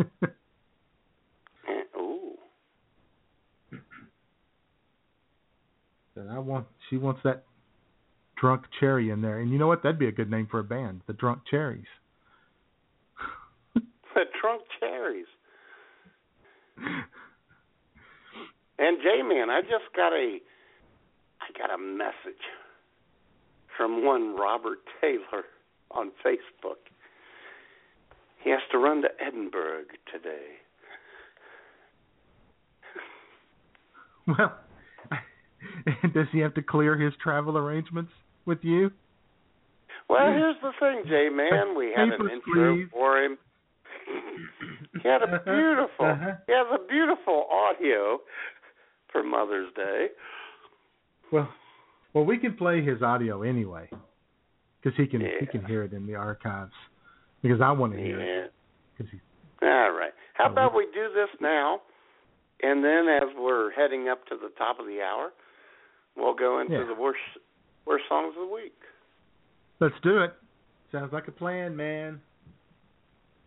Ooh. 1.99 2.37
and 6.15 6.31
I 6.31 6.39
want, 6.39 6.67
she 6.91 6.99
wants 6.99 7.23
that 7.25 7.45
drunk 8.41 8.65
cherry 8.81 9.11
in 9.11 9.23
there. 9.23 9.41
And 9.41 9.51
you 9.51 9.59
know 9.59 9.67
what? 9.67 9.83
That'd 9.83 9.99
be 9.99 10.09
a 10.09 10.13
good 10.13 10.31
name 10.31 10.47
for 10.51 10.61
a 10.61 10.65
band, 10.65 11.01
the 11.07 11.13
Drunk 11.13 11.43
Cherries. 11.51 11.85
The 14.15 14.25
Drunk 14.41 14.63
cherries. 14.81 15.27
And 18.79 18.99
J 19.03 19.23
Man, 19.23 19.51
I 19.51 19.61
just 19.61 19.95
got 19.95 20.13
a 20.13 20.39
I 21.41 21.59
got 21.59 21.75
a 21.75 21.79
message 21.79 22.41
from 23.77 24.05
one 24.05 24.37
Robert 24.37 24.79
Taylor 25.01 25.45
on 25.91 26.13
Facebook. 26.25 26.81
He 28.43 28.51
has 28.51 28.61
to 28.73 28.79
run 28.79 29.03
to 29.03 29.09
Edinburgh 29.21 29.85
today. 30.11 30.57
Well, 34.27 34.55
does 36.15 36.27
he 36.33 36.39
have 36.41 36.55
to 36.55 36.63
clear 36.63 36.97
his 36.97 37.13
travel 37.23 37.59
arrangements 37.59 38.13
with 38.47 38.59
you? 38.63 38.91
Well, 40.09 40.29
here's 40.33 40.57
the 40.63 40.73
thing, 40.81 41.03
Jay. 41.09 41.29
Man. 41.31 41.75
We 41.77 41.93
had 41.95 42.09
an 42.09 42.31
intro 42.31 42.77
please. 42.77 42.87
for 42.93 43.19
him. 43.23 43.39
he 45.03 45.09
had 45.09 45.23
a 45.23 45.27
beautiful 45.45 46.07
Uh-huh. 46.07 46.33
he 46.47 46.53
has 46.53 46.67
a 46.73 46.87
beautiful 46.87 47.47
audio 47.51 48.21
for 49.11 49.23
Mother's 49.25 49.73
Day. 49.75 50.07
Well, 51.33 51.49
well, 52.15 52.25
we 52.25 52.39
can 52.39 52.55
play 52.55 52.83
his 52.85 53.03
audio 53.03 53.43
anyway, 53.43 53.89
because 54.81 54.97
he 54.97 55.07
can 55.07 55.21
he 55.41 55.47
can 55.47 55.65
hear 55.67 55.83
it 55.83 55.93
in 55.93 56.07
the 56.07 56.15
archives. 56.15 56.73
Because 57.43 57.61
I 57.61 57.73
want 57.73 57.93
to 57.95 57.99
hear 57.99 58.21
it. 58.21 58.27
Yeah. 58.27 58.47
'Cause 58.97 59.07
he, 59.11 59.21
All 59.67 59.91
right. 59.93 60.13
How 60.35 60.51
about 60.51 60.75
we 60.75 60.85
do 60.95 61.09
this 61.15 61.29
now, 61.41 61.81
and 62.63 62.83
then 62.85 63.09
as 63.09 63.29
we're 63.37 63.71
heading 63.73 64.09
up 64.09 64.25
to 64.29 64.37
the 64.37 64.49
top 64.57 64.79
of 64.81 64.87
the 64.87 65.03
hour, 65.03 65.33
we'll 66.17 66.35
go 66.35 66.61
into 66.61 66.75
Yeah. 66.79 66.85
the 66.85 66.95
worst 66.95 67.21
worst 67.87 68.05
songs 68.09 68.35
of 68.37 68.49
the 68.49 68.55
week. 68.55 68.75
let's 69.81 69.95
do 70.03 70.23
it. 70.23 70.33
Sounds 70.93 71.13
like 71.13 71.29
a 71.29 71.33
plan, 71.33 71.77
man. 71.77 72.21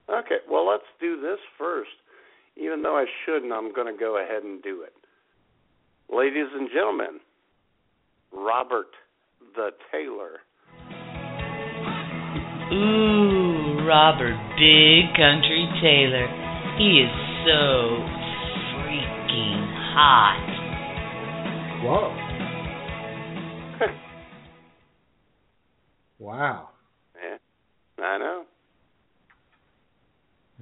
Okay. 0.10 0.38
Well, 0.50 0.68
let's 0.68 0.84
do 1.00 1.22
this 1.22 1.40
first. 1.58 1.90
Even 2.58 2.82
though 2.82 2.98
I 2.98 3.06
shouldn't, 3.26 3.54
I'm 3.54 3.74
going 3.74 3.94
to 3.94 3.98
go 3.98 4.22
ahead 4.22 4.44
and 4.44 4.62
do 4.62 4.84
it. 4.84 4.94
Ladies 6.14 6.48
and 6.54 6.70
gentlemen, 6.74 7.20
Robert 8.34 8.88
the 9.56 9.70
Taylor. 9.92 10.40
Ooh, 12.72 13.86
Robert 13.88 14.38
Big 14.58 15.16
Country 15.16 15.68
Taylor. 15.82 16.28
He 16.78 17.02
is 17.02 17.12
so 17.46 18.04
freaking 18.78 19.66
hot. 19.94 20.46
Whoa. 21.84 22.29
Wow. 26.20 26.70
Yeah, 27.16 28.04
I 28.04 28.18
know. 28.18 28.44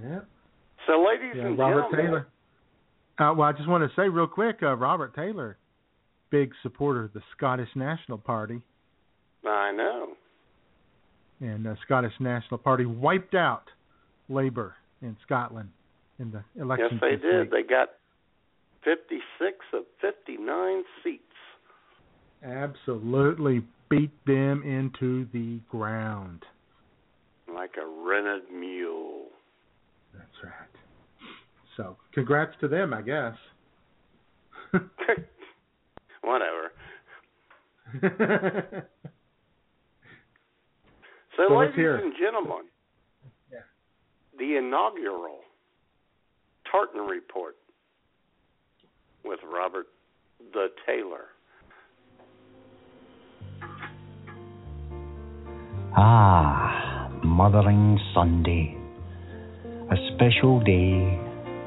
Yeah. 0.01 0.19
So, 0.85 1.03
ladies 1.03 1.33
Yeah, 1.35 1.47
and 1.47 1.57
Robert 1.57 1.91
gentlemen, 1.91 2.05
Taylor. 2.05 2.27
Uh, 3.19 3.33
well, 3.35 3.49
I 3.49 3.51
just 3.51 3.67
want 3.67 3.83
to 3.83 3.95
say 3.99 4.07
real 4.09 4.27
quick, 4.27 4.59
uh, 4.61 4.75
Robert 4.75 5.15
Taylor, 5.15 5.57
big 6.29 6.51
supporter 6.61 7.05
of 7.05 7.13
the 7.13 7.21
Scottish 7.35 7.69
National 7.75 8.17
Party, 8.17 8.61
I 9.45 9.71
know. 9.71 10.09
and 11.41 11.65
the 11.65 11.75
Scottish 11.83 12.13
National 12.19 12.59
Party 12.59 12.85
wiped 12.85 13.33
out 13.33 13.63
Labour 14.29 14.75
in 15.01 15.17
Scotland 15.25 15.69
in 16.19 16.31
the 16.31 16.43
election. 16.61 16.89
Yes, 16.91 17.01
they 17.01 17.15
did. 17.15 17.41
week. 17.41 17.51
They 17.51 17.63
got 17.63 17.89
56 18.83 19.57
of 19.73 19.83
59 20.01 20.83
seats. 21.03 21.23
Absolutely 22.43 23.63
beat 23.89 24.11
them 24.25 24.63
into 24.63 25.27
the 25.33 25.59
ground. 25.69 26.43
Like 27.53 27.71
a 27.81 27.85
rented 27.85 28.51
mule. 28.51 29.25
That's 30.13 30.43
right. 30.43 30.53
So, 31.75 31.97
congrats 32.13 32.53
to 32.61 32.67
them, 32.67 32.93
I 32.93 33.01
guess. 33.01 33.35
Whatever. 36.21 36.71
so, 41.37 41.47
So, 41.47 41.55
ladies 41.57 41.75
and 41.77 42.13
gentlemen, 42.19 42.65
Yeah. 43.51 43.59
the 44.37 44.57
inaugural 44.57 45.39
Tartan 46.69 47.01
Report 47.07 47.55
with 49.23 49.39
Robert 49.43 49.87
the 50.53 50.67
Taylor. 50.85 51.27
Ah, 55.99 57.09
Mothering 57.23 57.97
Sunday. 58.13 58.77
A 59.89 59.97
special 60.13 60.59
day, 60.59 60.93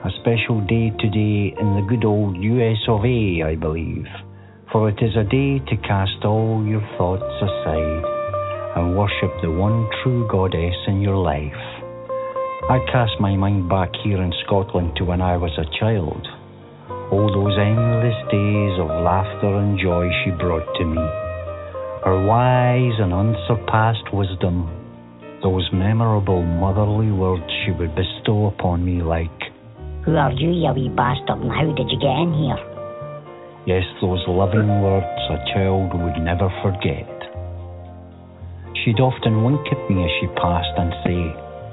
a 0.07 0.11
special 0.23 0.61
day 0.71 0.95
today 1.03 1.51
in 1.59 1.75
the 1.75 1.85
good 1.89 2.05
old 2.05 2.37
US 2.37 2.79
of 2.87 3.05
A, 3.05 3.43
I 3.43 3.57
believe. 3.57 4.07
For 4.71 4.89
it 4.89 5.03
is 5.03 5.17
a 5.17 5.25
day 5.25 5.59
to 5.59 5.77
cast 5.83 6.25
all 6.25 6.65
your 6.65 6.87
thoughts 6.97 7.27
aside 7.43 8.05
and 8.77 8.97
worship 8.97 9.35
the 9.43 9.51
one 9.51 9.91
true 10.01 10.29
goddess 10.31 10.79
in 10.87 11.01
your 11.01 11.17
life. 11.17 11.65
I 12.71 12.79
cast 12.93 13.19
my 13.19 13.35
mind 13.35 13.69
back 13.69 13.91
here 14.05 14.23
in 14.23 14.33
Scotland 14.47 14.95
to 14.99 15.05
when 15.05 15.21
I 15.21 15.39
was 15.39 15.59
a 15.59 15.67
child. 15.81 16.23
All 17.11 17.35
those 17.35 17.59
endless 17.59 18.21
days 18.31 18.79
of 18.79 18.95
laughter 19.03 19.57
and 19.59 19.77
joy 19.77 20.07
she 20.23 20.31
brought 20.31 20.73
to 20.79 20.85
me 20.85 21.30
her 22.05 22.17
wise 22.25 22.97
and 22.99 23.13
unsurpassed 23.13 24.09
wisdom, 24.13 24.65
those 25.43 25.69
memorable 25.73 26.43
motherly 26.43 27.13
words 27.13 27.45
she 27.65 27.73
would 27.73 27.95
bestow 27.95 28.47
upon 28.47 28.85
me 28.85 29.03
like, 29.03 29.29
Who 30.05 30.17
are 30.17 30.33
you, 30.33 30.49
you 30.49 30.73
wee 30.73 30.89
bastard, 30.89 31.45
and 31.45 31.53
how 31.53 31.69
did 31.77 31.91
you 31.93 32.01
get 32.01 32.17
in 32.25 32.33
here? 32.33 32.61
yes, 33.67 33.85
those 34.01 34.25
loving 34.27 34.81
words 34.81 35.21
a 35.29 35.37
child 35.53 35.93
would 35.93 36.17
never 36.25 36.49
forget. 36.65 37.07
She'd 38.81 38.99
often 38.99 39.45
wink 39.45 39.61
at 39.69 39.91
me 39.91 40.03
as 40.03 40.11
she 40.21 40.27
passed 40.41 40.73
and 40.81 40.93
say, 41.05 41.21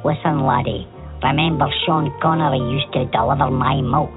Listen, 0.04 0.44
laddie, 0.44 0.88
remember 1.24 1.72
Sean 1.86 2.12
Connery 2.22 2.60
used 2.60 2.92
to 2.94 3.06
deliver 3.16 3.50
my 3.50 3.80
milk? 3.80 4.12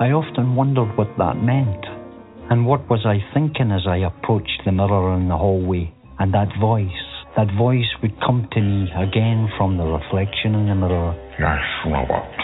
I 0.00 0.16
often 0.16 0.56
wondered 0.56 0.96
what 0.96 1.12
that 1.18 1.36
meant. 1.36 1.84
And 2.52 2.66
what 2.66 2.84
was 2.90 3.00
I 3.06 3.16
thinking 3.32 3.72
as 3.72 3.88
I 3.88 4.04
approached 4.04 4.60
the 4.66 4.72
mirror 4.72 5.16
in 5.16 5.28
the 5.28 5.38
hallway? 5.38 5.88
And 6.18 6.34
that 6.34 6.52
voice, 6.60 7.00
that 7.34 7.48
voice 7.56 7.88
would 8.02 8.12
come 8.20 8.46
to 8.52 8.60
me 8.60 8.92
again 8.92 9.48
from 9.56 9.78
the 9.78 9.88
reflection 9.88 10.52
in 10.60 10.68
the 10.68 10.74
mirror. 10.74 11.16
Yes, 11.40 11.64
Robert. 11.88 12.36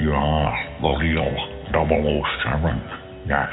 You 0.00 0.12
are 0.12 0.56
the 0.80 0.96
real 1.04 1.36
007. 1.68 3.28
Yes. 3.28 3.52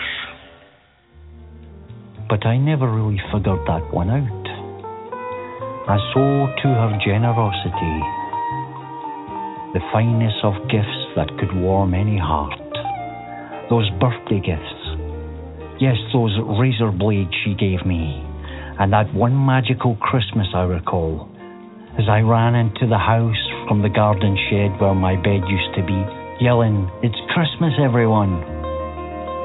But 2.29 2.47
I 2.47 2.55
never 2.55 2.87
really 2.89 3.19
figured 3.35 3.67
that 3.67 3.83
one 3.91 4.09
out. 4.09 4.47
I 5.91 5.99
saw 6.15 6.47
to 6.63 6.67
her 6.79 6.95
generosity, 7.03 7.99
the 9.75 9.83
finest 9.91 10.39
of 10.47 10.55
gifts 10.71 11.11
that 11.19 11.27
could 11.37 11.53
warm 11.59 11.93
any 11.93 12.17
heart. 12.17 12.55
Those 13.69 13.89
birthday 13.99 14.39
gifts. 14.39 14.78
Yes, 15.79 15.95
those 16.11 16.35
razor 16.59 16.91
blades 16.91 17.31
she 17.47 17.55
gave 17.55 17.85
me. 17.87 18.19
And 18.83 18.91
that 18.91 19.07
one 19.15 19.31
magical 19.31 19.95
Christmas 19.95 20.47
I 20.53 20.63
recall. 20.67 21.31
As 21.95 22.03
I 22.11 22.19
ran 22.19 22.55
into 22.55 22.83
the 22.83 22.99
house 22.99 23.39
from 23.63 23.81
the 23.81 23.87
garden 23.87 24.35
shed 24.51 24.75
where 24.83 24.93
my 24.93 25.15
bed 25.15 25.39
used 25.47 25.71
to 25.79 25.83
be, 25.87 25.95
yelling, 26.43 26.91
It's 26.99 27.15
Christmas, 27.31 27.71
everyone! 27.79 28.43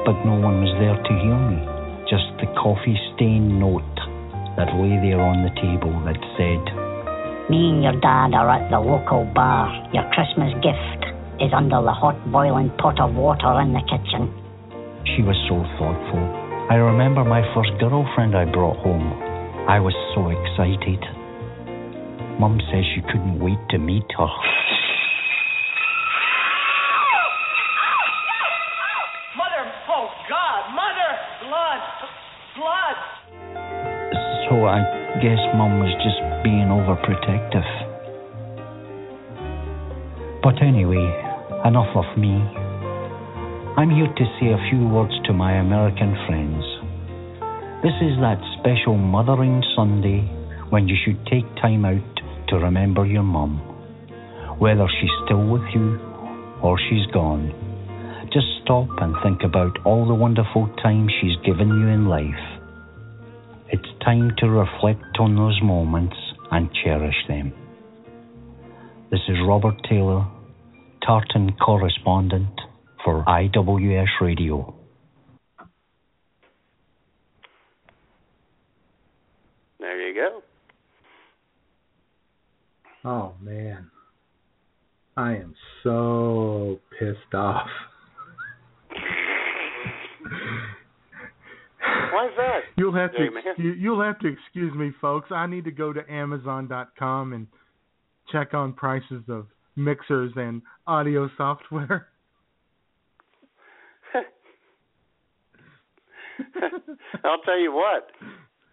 But 0.03 0.27
no 0.27 0.35
one 0.35 0.59
was 0.59 0.75
there 0.75 0.99
to 0.99 1.13
hear 1.23 1.39
me. 1.39 1.59
Just 2.11 2.27
the 2.43 2.51
coffee 2.59 2.99
stained 3.15 3.55
note 3.55 3.95
that 4.59 4.75
lay 4.75 4.99
there 5.07 5.23
on 5.23 5.39
the 5.39 5.55
table 5.55 5.95
that 6.03 6.19
said, 6.35 6.63
Me 7.47 7.71
and 7.71 7.79
your 7.79 7.95
dad 8.03 8.35
are 8.35 8.51
at 8.51 8.67
the 8.69 8.79
local 8.83 9.23
bar. 9.31 9.71
Your 9.95 10.03
Christmas 10.11 10.51
gift 10.59 10.99
is 11.39 11.55
under 11.55 11.79
the 11.79 11.95
hot 11.95 12.19
boiling 12.27 12.75
pot 12.75 12.99
of 12.99 13.15
water 13.15 13.55
in 13.63 13.71
the 13.71 13.83
kitchen. 13.87 14.44
She 15.13 15.21
was 15.21 15.37
so 15.45 15.61
thoughtful. 15.77 16.23
I 16.65 16.81
remember 16.81 17.23
my 17.23 17.45
first 17.53 17.69
girlfriend 17.79 18.35
I 18.35 18.45
brought 18.49 18.77
home. 18.81 19.13
I 19.69 19.79
was 19.79 19.93
so 20.17 20.33
excited. 20.33 20.97
Mum 22.41 22.57
says 22.73 22.83
she 22.93 23.01
couldn't 23.05 23.39
wait 23.39 23.61
to 23.69 23.77
meet 23.77 24.09
her. 24.17 24.31
Mother, 29.37 29.63
oh 29.93 30.09
God, 30.25 30.73
Mother, 30.73 31.11
blood, 31.45 31.81
blood. 32.57 32.97
So 34.49 34.65
I 34.65 34.81
guess 35.21 35.37
Mum 35.53 35.79
was 35.85 35.93
just 36.01 36.17
being 36.43 36.73
overprotective. 36.73 37.69
But 40.41 40.61
anyway, 40.65 41.05
enough 41.63 41.95
of 41.95 42.17
me. 42.17 42.64
I'm 43.77 43.89
here 43.89 44.07
to 44.07 44.25
say 44.39 44.47
a 44.53 44.69
few 44.69 44.87
words 44.87 45.11
to 45.25 45.33
my 45.33 45.59
American 45.59 46.15
friends. 46.25 46.63
This 47.83 47.91
is 47.99 48.15
that 48.23 48.39
special 48.57 48.95
Mothering 48.95 49.61
Sunday 49.75 50.21
when 50.69 50.87
you 50.87 50.95
should 51.03 51.19
take 51.25 51.43
time 51.57 51.83
out 51.83 52.21
to 52.47 52.55
remember 52.55 53.05
your 53.05 53.23
mum. 53.23 53.57
Whether 54.59 54.87
she's 54.87 55.11
still 55.25 55.45
with 55.45 55.67
you 55.73 55.99
or 56.63 56.79
she's 56.87 57.05
gone, 57.11 57.51
just 58.31 58.47
stop 58.63 58.87
and 59.01 59.13
think 59.21 59.43
about 59.43 59.85
all 59.85 60.07
the 60.07 60.15
wonderful 60.15 60.73
time 60.81 61.09
she's 61.19 61.35
given 61.43 61.67
you 61.67 61.87
in 61.89 62.07
life. 62.07 62.61
It's 63.67 63.91
time 64.05 64.31
to 64.37 64.49
reflect 64.49 65.19
on 65.19 65.35
those 65.35 65.59
moments 65.61 66.15
and 66.49 66.69
cherish 66.81 67.27
them. 67.27 67.51
This 69.11 69.27
is 69.27 69.35
Robert 69.45 69.75
Taylor, 69.83 70.25
Tartan 71.05 71.57
correspondent 71.57 72.54
for 73.05 73.23
IWS 73.25 74.07
Radio. 74.19 74.73
There 79.79 80.07
you 80.09 80.15
go. 80.15 80.41
Oh 83.07 83.33
man, 83.41 83.91
I 85.15 85.35
am 85.35 85.53
so 85.83 86.79
pissed 86.99 87.35
off. 87.35 87.67
Why 92.11 92.25
is 92.25 92.31
that? 92.37 92.59
You'll 92.77 92.95
have 92.95 93.11
to 93.11 93.17
Hey, 93.17 93.29
man. 93.29 93.77
you'll 93.79 94.01
have 94.01 94.17
to 94.19 94.27
excuse 94.27 94.73
me, 94.73 94.91
folks. 94.99 95.31
I 95.31 95.45
need 95.45 95.65
to 95.65 95.71
go 95.71 95.93
to 95.93 96.01
Amazon.com 96.11 97.33
and 97.33 97.45
check 98.31 98.55
on 98.55 98.73
prices 98.73 99.23
of 99.29 99.45
mixers 99.75 100.31
and 100.35 100.63
audio 100.87 101.29
software. 101.37 102.07
I'll 107.23 107.41
tell 107.45 107.59
you 107.59 107.71
what, 107.73 108.07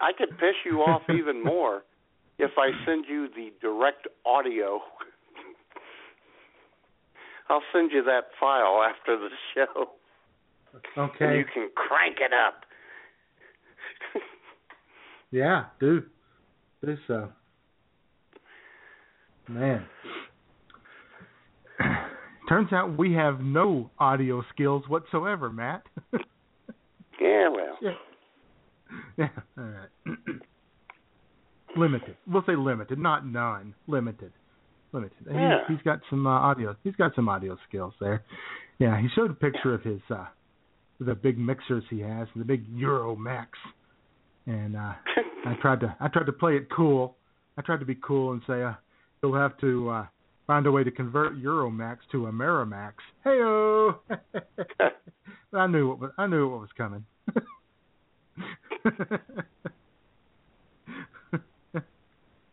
I 0.01 0.13
could 0.17 0.31
piss 0.39 0.55
you 0.65 0.79
off 0.79 1.03
even 1.11 1.43
more 1.43 1.83
if 2.39 2.51
I 2.59 2.71
send 2.87 3.05
you 3.09 3.29
the 3.29 3.51
direct 3.61 4.07
audio. 4.27 4.81
I'll 7.49 7.63
send 7.73 7.91
you 7.93 8.03
that 8.05 8.25
file 8.41 8.83
after 8.83 9.17
the 9.19 9.29
show, 9.55 9.91
and 10.95 11.11
Okay. 11.11 11.39
you 11.39 11.45
can 11.53 11.69
crank 11.75 12.17
it 12.21 12.33
up. 12.33 12.63
Yeah, 15.35 15.65
dude. 15.81 16.11
This 16.83 16.99
uh 17.09 17.29
man. 19.49 19.87
Turns 22.49 22.73
out 22.73 22.97
we 22.99 23.13
have 23.15 23.41
no 23.41 23.91
audio 23.99 24.43
skills 24.53 24.85
whatsoever, 24.89 25.51
Matt. 25.51 25.83
Yeah, 27.33 27.49
well, 27.49 27.79
yeah. 29.17 29.29
All 29.59 29.65
right. 29.65 29.89
limited. 31.77 32.17
We'll 32.27 32.45
say 32.47 32.57
limited, 32.57 32.99
not 32.99 33.27
none. 33.27 33.75
Limited. 33.87 34.33
Limited. 34.93 35.17
He- 35.27 35.35
Yeah. 35.35 35.67
he's 35.69 35.81
got 35.83 36.01
some 36.11 36.27
uh, 36.27 36.31
audio. 36.31 36.77
He's 36.85 36.97
got 36.97 37.15
some 37.15 37.29
audio 37.29 37.57
skills 37.69 37.95
there. 38.01 38.23
Yeah, 38.79 39.01
he 39.01 39.09
showed 39.15 39.31
a 39.31 39.35
picture 39.35 39.75
of 39.75 39.83
his 39.83 40.01
uh 40.11 40.27
the 41.01 41.15
big 41.15 41.39
mixers 41.39 41.83
he 41.91 42.01
has, 42.01 42.29
the 42.37 42.45
big 42.45 42.65
Euro 42.77 43.17
Max. 43.17 43.51
And 44.47 44.77
uh 44.77 44.93
I 45.47 45.55
tried 45.63 45.81
to 45.81 45.97
I 46.01 46.09
tried 46.09 46.27
to 46.27 46.33
play 46.33 46.57
it 46.57 46.69
cool. 46.75 47.17
I 47.57 47.63
tried 47.63 47.81
to 47.81 47.87
be 47.87 47.95
cool 47.95 48.33
and 48.33 48.43
say 48.47 48.63
uh 48.63 48.75
you'll 49.23 49.35
have 49.37 49.57
to 49.59 49.89
uh 49.89 50.07
find 50.47 50.67
a 50.67 50.71
way 50.73 50.85
to 50.85 50.91
convert 50.91 51.37
Euromax 51.43 51.99
to 52.13 52.25
Amerimax. 52.27 52.95
Heyo. 53.25 53.97
But 55.53 55.59
I 55.59 55.67
knew 55.67 55.89
what 55.89 55.99
was, 56.01 56.11
I 56.17 56.27
knew 56.27 56.49
what 56.49 56.61
was 56.61 56.71
coming. 56.79 57.05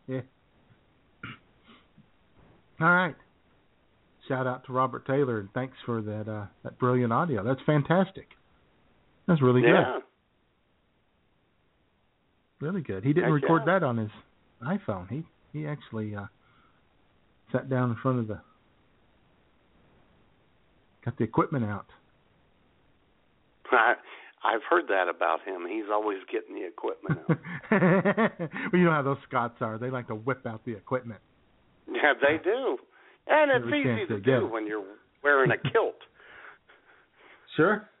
yeah. 0.06 0.20
All 2.80 2.88
right. 2.88 3.16
Shout 4.28 4.46
out 4.46 4.64
to 4.66 4.72
Robert 4.72 5.06
Taylor 5.06 5.40
and 5.40 5.52
thanks 5.52 5.76
for 5.84 6.00
that 6.02 6.28
uh 6.28 6.46
that 6.62 6.78
brilliant 6.78 7.12
audio. 7.12 7.42
That's 7.42 7.60
fantastic. 7.66 8.28
That's 9.26 9.42
really 9.42 9.62
good. 9.62 9.70
yeah. 9.70 9.98
Really 12.60 12.82
good. 12.82 13.04
He 13.04 13.12
didn't 13.12 13.32
record 13.32 13.62
yeah. 13.66 13.78
that 13.78 13.84
on 13.84 13.96
his 13.98 14.10
iPhone. 14.62 15.08
He 15.10 15.24
he 15.52 15.66
actually 15.66 16.14
uh 16.14 16.26
sat 17.52 17.68
down 17.68 17.90
in 17.90 17.96
front 17.96 18.20
of 18.20 18.28
the 18.28 18.40
got 21.04 21.18
the 21.18 21.24
equipment 21.24 21.64
out. 21.64 21.86
I, 23.72 23.94
I've 24.42 24.62
heard 24.68 24.84
that 24.88 25.08
about 25.08 25.40
him. 25.46 25.66
He's 25.68 25.84
always 25.92 26.18
getting 26.32 26.54
the 26.54 26.66
equipment 26.66 27.18
out. 27.28 27.38
well, 28.72 28.80
you 28.80 28.84
know 28.84 28.90
how 28.90 29.02
those 29.02 29.18
Scots 29.28 29.56
are. 29.60 29.76
They 29.78 29.90
like 29.90 30.06
to 30.08 30.14
whip 30.14 30.46
out 30.46 30.64
the 30.64 30.72
equipment. 30.72 31.20
yeah, 31.86 32.14
they 32.20 32.42
do. 32.42 32.78
And 33.26 33.50
it's 33.50 33.66
easy 33.66 34.06
to 34.08 34.20
do 34.20 34.46
it. 34.46 34.50
when 34.50 34.66
you're 34.66 34.84
wearing 35.22 35.50
a 35.50 35.58
kilt. 35.70 35.96
Sure. 37.56 37.88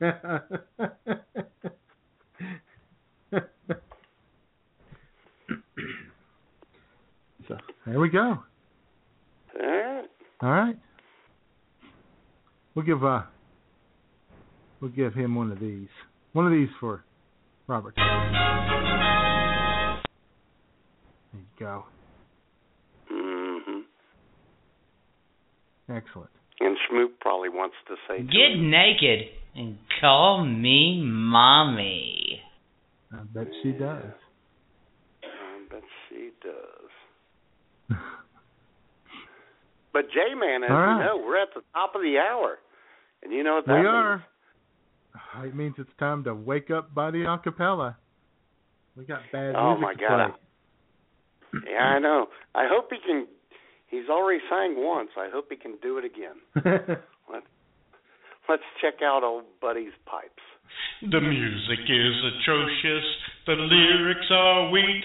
so 7.48 7.56
there 7.86 8.00
we 8.00 8.08
go. 8.08 8.38
All 9.60 9.66
right. 9.66 10.04
All 10.40 10.50
right. 10.50 10.76
We'll 12.74 12.86
give 12.86 13.04
uh 13.04 13.22
we'll 14.80 14.90
give 14.92 15.12
him 15.14 15.34
one 15.34 15.50
of 15.52 15.60
these. 15.60 15.88
One 16.32 16.46
of 16.46 16.52
these 16.52 16.68
for 16.78 17.04
Robert. 17.66 17.94
There 17.96 18.04
you 21.34 21.40
go. 21.58 21.84
hmm 23.08 23.80
Excellent. 25.92 26.30
And 26.60 26.76
Schmoop 26.90 27.18
probably 27.20 27.48
wants 27.48 27.74
to 27.88 27.94
say 28.08 28.18
to 28.18 28.22
Get 28.22 28.52
him, 28.52 28.70
naked 28.70 29.26
and 29.56 29.78
call 30.00 30.44
me 30.44 31.02
mommy. 31.04 32.40
I 33.12 33.22
bet 33.34 33.48
she 33.62 33.72
does. 33.72 34.04
I 35.24 35.64
bet 35.70 35.82
she 36.08 36.30
does. 36.42 37.98
But 39.92 40.02
J 40.14 40.34
Man, 40.38 40.62
as 40.62 40.70
All 40.70 40.76
you 40.76 40.82
right. 40.86 41.04
know, 41.04 41.16
we're 41.26 41.42
at 41.42 41.48
the 41.52 41.62
top 41.74 41.96
of 41.96 42.02
the 42.02 42.16
hour. 42.18 42.58
And 43.24 43.32
you 43.32 43.42
know 43.42 43.56
what 43.56 43.66
that 43.66 43.72
we 43.74 43.80
means? 43.80 43.88
are. 43.88 44.24
It 45.44 45.54
means 45.54 45.74
it's 45.78 45.90
time 45.98 46.24
to 46.24 46.34
wake 46.34 46.70
up 46.70 46.94
Buddy 46.94 47.24
a 47.24 47.38
cappella. 47.38 47.96
We 48.96 49.04
got 49.04 49.20
bad 49.32 49.54
Oh, 49.56 49.76
music 49.76 49.82
my 49.82 49.94
to 49.94 49.98
God. 49.98 50.32
Yeah, 51.68 51.82
I 51.82 51.98
know. 51.98 52.26
I 52.54 52.66
hope 52.68 52.88
he 52.90 52.98
can. 53.04 53.26
He's 53.88 54.08
already 54.08 54.40
sang 54.48 54.74
once. 54.76 55.10
I 55.16 55.28
hope 55.32 55.46
he 55.50 55.56
can 55.56 55.76
do 55.82 55.98
it 55.98 56.04
again. 56.04 56.38
Let, 57.32 57.42
let's 58.48 58.62
check 58.80 59.02
out 59.02 59.24
old 59.24 59.44
Buddy's 59.60 59.92
pipes. 60.06 60.42
The 61.02 61.20
music 61.20 61.80
is 61.88 62.14
atrocious, 62.34 63.04
the 63.46 63.54
lyrics 63.54 64.26
are 64.30 64.70
weak. 64.70 65.04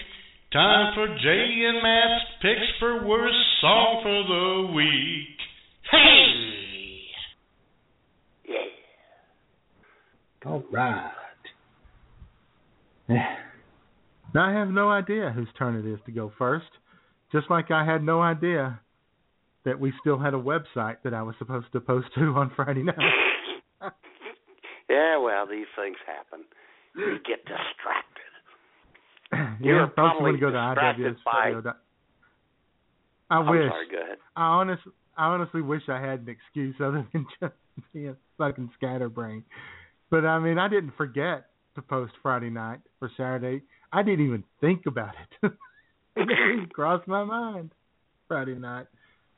Time 0.52 0.94
for 0.94 1.08
Jay 1.08 1.64
and 1.66 1.82
Matt's 1.82 2.24
picks 2.40 2.78
for 2.78 3.04
worst 3.04 3.34
song 3.60 4.00
for 4.02 4.22
the 4.68 4.74
week. 4.74 5.36
Hey! 5.90 7.02
Yeah. 8.48 8.54
All 10.46 10.62
right. 10.72 11.10
Now 14.34 14.44
I 14.50 14.52
have 14.52 14.68
no 14.68 14.90
idea 14.90 15.30
whose 15.34 15.48
turn 15.56 15.76
it 15.76 15.86
is 15.90 15.98
to 16.04 16.12
go 16.12 16.30
first. 16.36 16.66
Just 17.32 17.48
like 17.48 17.70
I 17.70 17.84
had 17.86 18.02
no 18.02 18.20
idea 18.20 18.80
that 19.64 19.80
we 19.80 19.92
still 20.00 20.18
had 20.18 20.34
a 20.34 20.38
website 20.38 20.96
that 21.04 21.14
I 21.14 21.22
was 21.22 21.34
supposed 21.38 21.68
to 21.72 21.80
post 21.80 22.08
to 22.16 22.20
on 22.34 22.50
Friday 22.54 22.82
night. 22.82 22.96
Yeah, 24.88 25.18
well, 25.18 25.46
these 25.48 25.66
things 25.76 25.96
happen. 26.06 26.44
You 26.96 27.16
get 27.26 27.44
distracted. 27.44 28.30
You're 29.66 29.86
folks, 29.88 29.94
probably 29.96 30.32
to 30.32 30.38
go 30.38 30.50
to 30.50 30.74
distracted 30.74 31.16
by- 31.24 31.50
IWSradio. 31.50 31.74
I 33.30 33.34
I'm 33.36 33.46
wish. 33.50 33.68
sorry, 33.68 33.88
go 33.90 34.02
ahead. 34.02 34.18
I 34.36 34.42
honest, 34.42 34.82
I 35.16 35.26
honestly 35.26 35.60
wish 35.62 35.82
I 35.88 36.00
had 36.00 36.20
an 36.20 36.28
excuse 36.28 36.76
other 36.80 37.04
than 37.12 37.26
just 37.40 37.54
being 37.92 38.08
a 38.10 38.16
fucking 38.38 38.70
scatterbrain. 38.76 39.42
But 40.10 40.24
I 40.24 40.38
mean, 40.38 40.58
I 40.58 40.68
didn't 40.68 40.92
forget 40.96 41.46
to 41.74 41.82
post 41.82 42.12
Friday 42.22 42.50
night 42.50 42.80
or 43.00 43.10
Saturday. 43.16 43.62
I 43.92 44.02
didn't 44.02 44.26
even 44.26 44.44
think 44.60 44.86
about 44.86 45.14
it. 45.42 45.52
it 46.16 46.26
didn't 46.26 46.72
cross 46.72 47.02
my 47.06 47.24
mind. 47.24 47.70
Friday 48.28 48.54
night, 48.56 48.86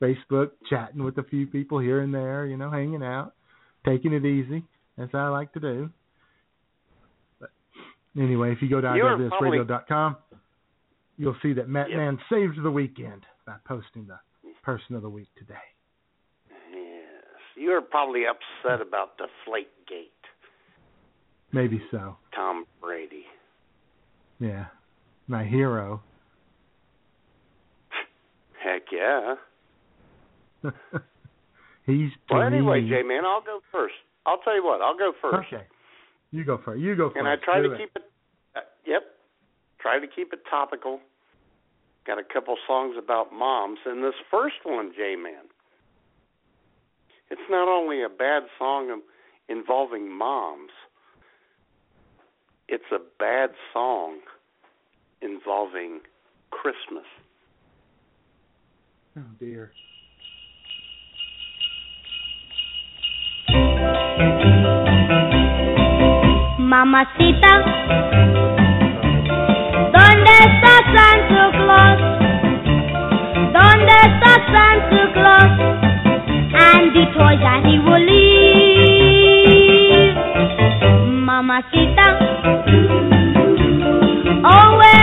Facebook, 0.01 0.51
chatting 0.69 1.03
with 1.03 1.17
a 1.19 1.23
few 1.23 1.45
people 1.45 1.77
here 1.79 2.01
and 2.01 2.13
there, 2.13 2.45
you 2.47 2.57
know, 2.57 2.71
hanging 2.71 3.03
out, 3.03 3.33
taking 3.85 4.13
it 4.13 4.25
easy, 4.25 4.63
as 4.97 5.09
I 5.13 5.27
like 5.27 5.53
to 5.53 5.59
do. 5.59 5.89
But 7.39 7.51
anyway, 8.17 8.51
if 8.51 8.61
you 8.61 8.69
go 8.69 8.81
to 8.81 8.87
are 8.87 9.29
probably- 9.29 9.59
iwsradio.com, 9.59 10.17
you'll 11.17 11.37
see 11.43 11.53
that 11.53 11.69
Matt 11.69 11.89
Yep. 11.89 11.97
Man 11.97 12.19
saved 12.31 12.63
the 12.63 12.71
weekend 12.71 13.25
by 13.45 13.55
posting 13.65 14.07
the 14.07 14.19
person 14.63 14.95
of 14.95 15.01
the 15.03 15.09
week 15.09 15.29
today. 15.37 15.53
Yes. 16.49 17.05
You're 17.55 17.81
probably 17.81 18.23
upset 18.25 18.81
about 18.81 19.17
Deflategate, 19.19 20.18
Maybe 21.51 21.81
so. 21.91 22.17
Tom 22.35 22.65
Brady. 22.81 23.25
Yeah. 24.39 24.65
My 25.27 25.43
hero. 25.45 26.01
Heck 28.63 28.83
yeah. 28.91 29.35
He's 31.85 32.09
Well, 32.29 32.41
anyway, 32.41 32.81
J 32.87 33.01
Man, 33.03 33.25
I'll 33.25 33.41
go 33.41 33.61
first. 33.71 33.95
I'll 34.25 34.37
tell 34.39 34.55
you 34.55 34.63
what, 34.63 34.81
I'll 34.81 34.97
go 34.97 35.11
first. 35.21 35.47
Okay. 35.51 35.63
You 36.31 36.43
go 36.43 36.59
first. 36.63 36.79
You 36.79 36.95
go 36.95 37.09
first. 37.09 37.17
And 37.17 37.27
I 37.27 37.35
try 37.43 37.61
Do 37.61 37.69
to 37.69 37.73
it. 37.73 37.77
keep 37.77 37.91
it. 37.95 38.03
Uh, 38.55 38.59
yep. 38.85 39.01
Try 39.81 39.99
to 39.99 40.05
keep 40.07 40.33
it 40.33 40.39
topical. 40.49 40.99
Got 42.05 42.19
a 42.19 42.23
couple 42.23 42.55
songs 42.67 42.95
about 43.01 43.33
moms, 43.33 43.79
and 43.85 44.03
this 44.03 44.13
first 44.29 44.55
one, 44.63 44.91
J 44.95 45.15
Man. 45.15 45.45
It's 47.31 47.41
not 47.49 47.67
only 47.67 48.03
a 48.03 48.09
bad 48.09 48.43
song 48.57 49.01
involving 49.47 50.11
moms. 50.15 50.71
It's 52.71 52.91
a 52.91 52.99
bad 53.17 53.49
song 53.73 54.19
involving 55.23 56.01
Christmas. 56.51 57.05
Oh 59.17 59.21
dear. 59.39 59.71
Mamacita, 66.59 67.53
¿dónde 69.91 70.31
está 70.45 70.75
Santa 70.93 71.45
Claus? 71.57 71.99
¿Dónde 73.51 73.95
está 74.09 74.33
Santa 74.53 75.03
Claus? 75.13 75.51
And 76.53 76.93
the 76.93 77.05
toys 77.17 77.39
that 77.41 77.65
he 77.65 77.79
will 77.79 78.05
leave. 78.05 78.88
Mamacita, 81.39 82.19
oh, 84.43 84.98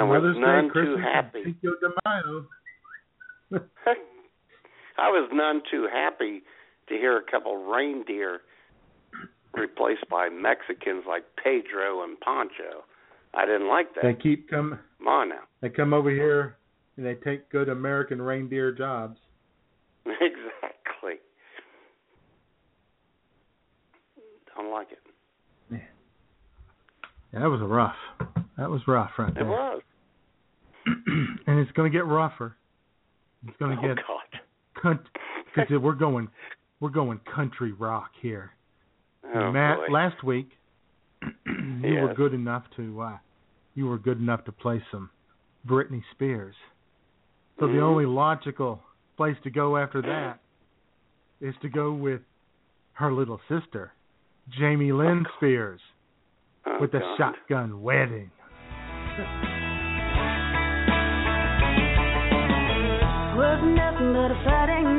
I 0.00 0.04
was 0.04 0.22
Mother's 0.22 0.36
none 0.38 0.68
Day, 0.68 0.74
too 0.74 0.96
happy. 0.96 1.42
Cinco 1.44 1.70
de 1.80 1.90
Mayo. 2.04 2.46
I 4.98 5.08
was 5.08 5.30
none 5.32 5.62
too 5.70 5.86
happy 5.92 6.42
to 6.88 6.94
hear 6.94 7.16
a 7.18 7.22
couple 7.30 7.56
reindeer 7.70 8.40
replaced 9.54 10.08
by 10.10 10.28
Mexicans 10.28 11.04
like 11.08 11.24
Pedro 11.42 12.02
and 12.04 12.18
Pancho. 12.20 12.84
I 13.34 13.46
didn't 13.46 13.68
like 13.68 13.94
that. 13.94 14.02
They 14.02 14.14
keep 14.14 14.48
come. 14.50 14.78
Come 14.98 15.08
on 15.08 15.28
now. 15.30 15.40
They 15.60 15.68
come 15.68 15.92
over 15.94 16.10
here 16.10 16.56
and 16.96 17.04
they 17.06 17.14
take 17.14 17.48
good 17.50 17.68
American 17.68 18.20
reindeer 18.20 18.72
jobs. 18.72 19.18
exactly. 20.06 21.20
Don't 24.56 24.70
like 24.72 24.88
it. 24.92 24.98
Yeah, 27.32 27.38
that 27.40 27.46
was 27.48 27.60
a 27.60 27.64
rough. 27.66 27.94
That 28.58 28.68
was 28.70 28.80
rough 28.88 29.10
right 29.18 29.28
It 29.30 29.34
there. 29.34 29.46
was. 29.46 29.82
and 31.46 31.58
it's 31.58 31.70
going 31.72 31.90
to 31.90 31.96
get 31.96 32.06
rougher. 32.06 32.56
It's 33.46 33.56
going 33.58 33.76
to 33.76 33.82
oh 33.82 33.94
get 33.94 34.04
God. 34.84 34.98
because 35.54 35.66
we're 35.82 35.94
going 35.94 36.28
we're 36.80 36.88
going 36.90 37.20
country 37.34 37.72
rock 37.72 38.10
here. 38.20 38.52
Oh 39.34 39.50
Matt, 39.52 39.78
boy. 39.78 39.92
last 39.92 40.22
week 40.24 40.50
you 41.46 41.96
were 42.00 42.14
good 42.14 42.34
enough 42.34 42.64
to 42.76 43.00
uh 43.00 43.18
you 43.74 43.86
were 43.86 43.98
good 43.98 44.18
enough 44.18 44.44
to 44.44 44.52
play 44.52 44.82
some 44.90 45.10
Britney 45.66 46.02
Spears. 46.12 46.54
So 47.58 47.66
the 47.66 47.74
Mhm. 47.74 47.82
only 47.82 48.06
logical 48.06 48.82
place 49.16 49.36
to 49.44 49.50
go 49.50 49.76
after 49.76 50.00
that 50.02 50.40
is 51.40 51.54
to 51.62 51.68
go 51.68 51.92
with 51.92 52.22
her 52.94 53.12
little 53.12 53.40
sister, 53.48 53.92
Jamie 54.58 54.92
Lynn 54.92 55.24
Spears, 55.36 55.80
Oh, 56.66 56.78
with 56.80 56.92
the 56.92 57.00
God. 57.00 57.16
shotgun 57.18 57.80
wedding. 57.82 58.30
nothing 63.62 64.12
but 64.12 64.30
a 64.30 64.40
Friday 64.44 64.89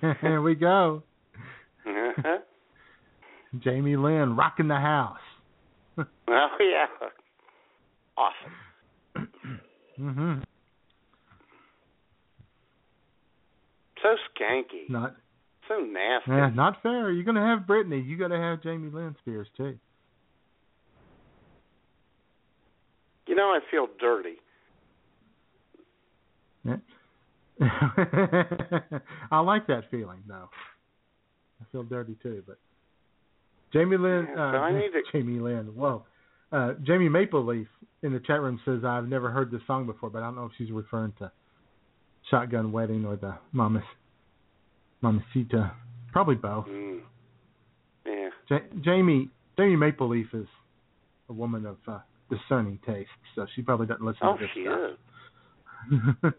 Here 0.20 0.40
we 0.40 0.54
go. 0.54 1.02
Uh-huh. 1.86 2.38
Jamie 3.58 3.96
Lynn 3.96 4.36
rocking 4.36 4.68
the 4.68 4.76
house. 4.76 5.18
Oh 6.32 6.48
yeah. 6.60 6.86
Awesome. 8.16 9.28
mhm. 10.00 10.42
So 14.02 14.08
skanky. 14.30 14.88
Not 14.88 15.16
So 15.68 15.80
nasty. 15.80 16.30
yeah, 16.30 16.50
not 16.54 16.80
fair. 16.82 17.10
You're 17.10 17.24
gonna 17.24 17.44
have 17.44 17.66
Britney. 17.66 18.06
You 18.06 18.16
gotta 18.16 18.36
have 18.38 18.62
Jamie 18.62 18.90
Lynn 18.90 19.16
Spears 19.20 19.48
too. 19.56 19.76
You 23.26 23.34
know, 23.34 23.48
I 23.48 23.58
feel 23.70 23.88
dirty. 23.98 24.36
Yeah. 26.64 26.76
I 29.30 29.40
like 29.40 29.66
that 29.66 29.84
feeling 29.90 30.22
though. 30.26 30.48
I 31.60 31.64
feel 31.72 31.82
dirty 31.82 32.16
too. 32.22 32.42
But 32.46 32.58
Jamie 33.72 33.96
Lynn, 33.98 34.26
uh, 34.32 34.52
so 34.52 34.58
I 34.58 34.72
need 34.72 34.90
to- 34.92 35.02
Jamie 35.12 35.38
Lynn, 35.40 35.66
whoa, 35.74 36.04
uh, 36.52 36.72
Jamie 36.82 37.08
Maple 37.08 37.44
Leaf 37.44 37.68
in 38.02 38.12
the 38.12 38.20
chat 38.20 38.40
room 38.40 38.60
says 38.64 38.82
I've 38.84 39.08
never 39.08 39.30
heard 39.30 39.50
this 39.50 39.60
song 39.66 39.86
before, 39.86 40.08
but 40.10 40.22
I 40.22 40.26
don't 40.26 40.36
know 40.36 40.46
if 40.46 40.52
she's 40.56 40.70
referring 40.70 41.12
to 41.18 41.30
Shotgun 42.30 42.72
Wedding 42.72 43.04
or 43.04 43.16
the 43.16 43.34
Mamas, 43.52 43.82
Mamacita, 45.02 45.72
probably 46.12 46.36
both. 46.36 46.66
Mm. 46.66 47.00
Yeah. 48.06 48.28
Ja- 48.48 48.58
Jamie 48.82 49.28
Jamie 49.58 49.76
Maple 49.76 50.08
Leaf 50.08 50.28
is 50.32 50.46
a 51.28 51.32
woman 51.32 51.66
of 51.66 51.76
uh, 51.86 51.98
discerning 52.30 52.78
taste, 52.86 53.10
so 53.34 53.46
she 53.54 53.60
probably 53.62 53.86
doesn't 53.86 54.04
listen 54.04 54.20
Oh, 54.22 54.36
to 54.36 54.40
this 54.40 54.50
she 54.54 54.64
stuff. 54.64 54.90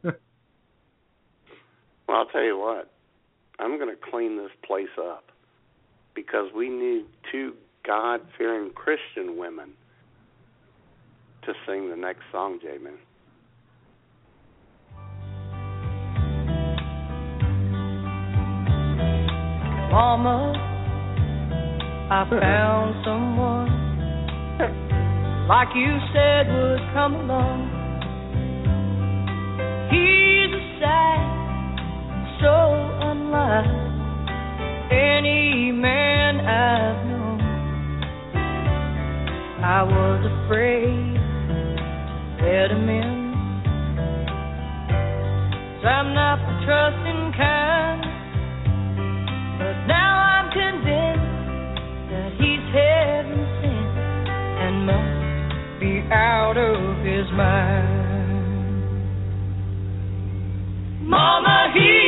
is. 0.07 0.13
Well, 2.07 2.17
I'll 2.17 2.25
tell 2.27 2.43
you 2.43 2.57
what. 2.59 2.91
I'm 3.59 3.77
going 3.77 3.89
to 3.89 4.01
clean 4.11 4.37
this 4.37 4.51
place 4.65 4.89
up 4.99 5.25
because 6.15 6.51
we 6.55 6.69
need 6.69 7.05
two 7.31 7.53
God-fearing 7.85 8.71
Christian 8.71 9.37
women 9.37 9.71
to 11.45 11.53
sing 11.67 11.89
the 11.89 11.95
next 11.95 12.21
song, 12.31 12.59
J-Man. 12.61 12.97
Mama, 19.91 20.53
I 22.09 22.29
found 22.29 23.03
someone 23.03 23.67
like 25.47 25.67
you 25.75 25.97
said 26.13 26.47
would 26.47 26.93
come 26.93 27.15
along. 27.15 27.67
He's 29.91 30.53
a 30.55 30.79
sight 30.79 31.40
so 32.41 32.55
unlike 33.01 33.69
any 34.91 35.71
man 35.71 36.39
I've 36.41 37.05
known. 37.05 37.41
I 39.63 39.83
was 39.83 40.25
afraid 40.25 41.15
to 41.47 42.43
let 42.43 42.71
him 42.71 42.89
in. 42.89 43.21
I'm 45.83 46.13
not 46.15 46.39
the 46.39 46.65
trusting 46.65 47.33
kind. 47.37 48.01
But 49.59 49.85
now 49.85 50.13
I'm 50.17 50.49
convinced 50.49 51.29
that 52.09 52.29
he's 52.41 52.65
heaven 52.73 53.39
sent 53.61 53.97
and 54.65 54.85
must 54.89 55.79
be 55.79 56.01
out 56.11 56.57
of 56.57 57.05
his 57.05 57.29
mind. 57.37 58.01
Mama, 61.05 61.69
he's 61.75 62.00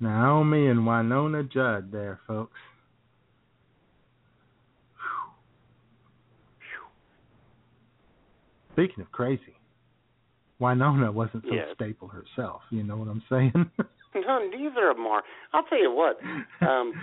Naomi 0.00 0.66
and 0.68 0.86
Winona 0.86 1.42
Judd 1.42 1.90
there, 1.90 2.20
folks. 2.26 2.58
Speaking 8.72 9.00
of 9.02 9.10
crazy, 9.12 9.56
Winona 10.58 11.10
wasn't 11.10 11.44
so 11.44 11.54
Yeah. 11.54 11.72
staple 11.74 12.08
herself. 12.08 12.62
You 12.70 12.82
know 12.82 12.96
what 12.96 13.08
I'm 13.08 13.22
saying? 13.28 13.70
No, 14.14 14.38
neither 14.48 14.88
of 14.88 14.96
them 14.96 15.06
are. 15.08 15.22
I'll 15.52 15.64
tell 15.64 15.78
you 15.78 15.90
what. 15.90 16.18
Um, 16.66 16.94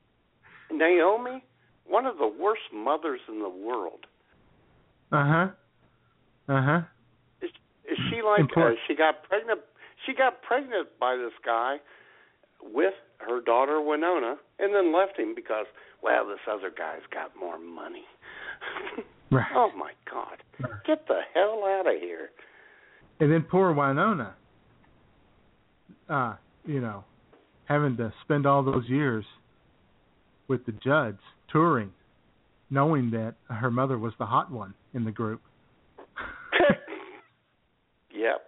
Naomi, 0.72 1.44
one 1.84 2.04
of 2.04 2.18
the 2.18 2.26
worst 2.26 2.62
mothers 2.74 3.20
in 3.28 3.38
the 3.40 3.48
world. 3.48 4.06
uh 5.12 5.24
huh. 5.24 5.48
Uh 6.52 6.62
huh. 6.62 6.80
Is, 7.42 7.50
is 7.84 7.96
she 8.10 8.22
like 8.22 8.50
uh, 8.56 8.70
she 8.88 8.96
got 8.96 9.22
pregnant? 9.22 9.60
She 10.04 10.14
got 10.14 10.42
pregnant 10.42 10.88
by 10.98 11.14
this 11.14 11.32
guy 11.46 11.76
with 12.62 12.94
her 13.18 13.40
daughter 13.40 13.80
Winona, 13.80 14.36
and 14.58 14.74
then 14.74 14.94
left 14.94 15.18
him 15.18 15.34
because 15.34 15.66
well, 16.02 16.26
this 16.26 16.38
other 16.50 16.70
guy's 16.76 17.02
got 17.12 17.32
more 17.38 17.58
money. 17.58 18.04
Right. 19.30 19.46
oh 19.54 19.70
my 19.74 19.92
God! 20.10 20.42
Get 20.86 21.08
the 21.08 21.20
hell 21.32 21.64
out 21.66 21.86
of 21.86 21.98
here! 21.98 22.28
And 23.18 23.32
then 23.32 23.46
poor 23.50 23.72
Winona, 23.72 24.34
uh, 26.06 26.34
you 26.66 26.82
know, 26.82 27.02
having 27.64 27.96
to 27.96 28.12
spend 28.22 28.44
all 28.44 28.62
those 28.62 28.86
years 28.88 29.24
with 30.48 30.66
the 30.66 30.72
Judds 30.72 31.20
touring, 31.50 31.92
knowing 32.68 33.10
that 33.12 33.36
her 33.48 33.70
mother 33.70 33.98
was 33.98 34.12
the 34.18 34.26
hot 34.26 34.50
one 34.52 34.74
in 34.92 35.04
the 35.06 35.10
group. 35.10 35.40
Yep, 38.14 38.42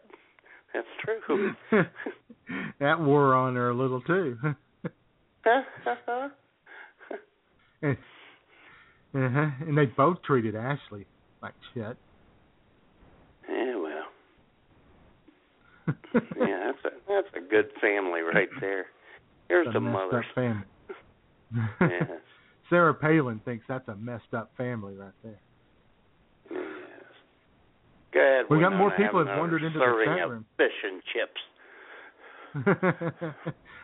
that's 0.75 0.87
true. 1.01 1.55
that 2.81 3.01
wore 3.01 3.35
on 3.35 3.55
her 3.55 3.70
a 3.70 3.75
little 3.75 4.01
too. 4.03 4.37
and, 7.83 7.97
uh-huh. 9.14 9.51
and 9.61 9.79
they 9.79 9.87
both 9.87 10.22
treated 10.22 10.55
Ashley 10.57 11.07
like 11.43 11.55
shit. 11.73 11.97
Yeah, 13.49 13.77
well. 13.77 14.07
yeah, 16.39 16.73
that's 16.73 16.85
a 16.85 16.90
that's 17.09 17.28
a 17.36 17.40
good 17.49 17.66
family 17.81 18.20
right 18.20 18.49
there. 18.61 18.86
Here's 19.49 19.73
the 19.73 19.81
mothers. 19.81 20.24
family. 20.35 20.65
Yes. 21.81 22.09
Sarah 22.70 22.94
Palin 22.94 23.40
thinks 23.44 23.65
that's 23.69 23.86
a 23.89 23.94
messed 23.94 24.32
up 24.35 24.51
family 24.57 24.97
right 24.97 25.12
there. 25.23 25.39
Yes. 28.15 28.45
Good. 28.49 28.55
We 28.55 28.61
got 28.61 28.77
more 28.77 28.91
people 28.97 29.24
have 29.24 29.39
wandered 29.39 29.65
into 29.65 29.78
the 29.78 30.05
chat 30.07 30.28
room. 30.28 30.45
Fish 30.57 30.73
and 30.85 31.03
chips. 31.12 31.41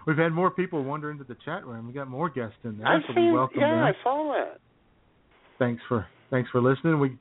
We've 0.07 0.17
had 0.17 0.31
more 0.31 0.51
people 0.51 0.85
wander 0.85 1.11
into 1.11 1.25
the 1.25 1.37
chat 1.45 1.67
room. 1.67 1.89
We 1.89 1.93
got 1.93 2.09
more 2.09 2.29
guests 2.31 2.57
in 2.65 2.79
there, 2.79 2.87
I've 2.87 3.03
so 3.09 3.15
seen. 3.15 3.27
we 3.27 3.33
welcome 3.33 3.61
yeah, 3.61 3.71
them. 3.71 3.85
I 3.85 3.93
saw 4.03 4.33
that. 4.33 4.61
Thanks 5.59 5.83
for 5.89 6.07
thanks 6.31 6.49
for 6.51 6.63
listening. 6.63 7.01
We 7.01 7.19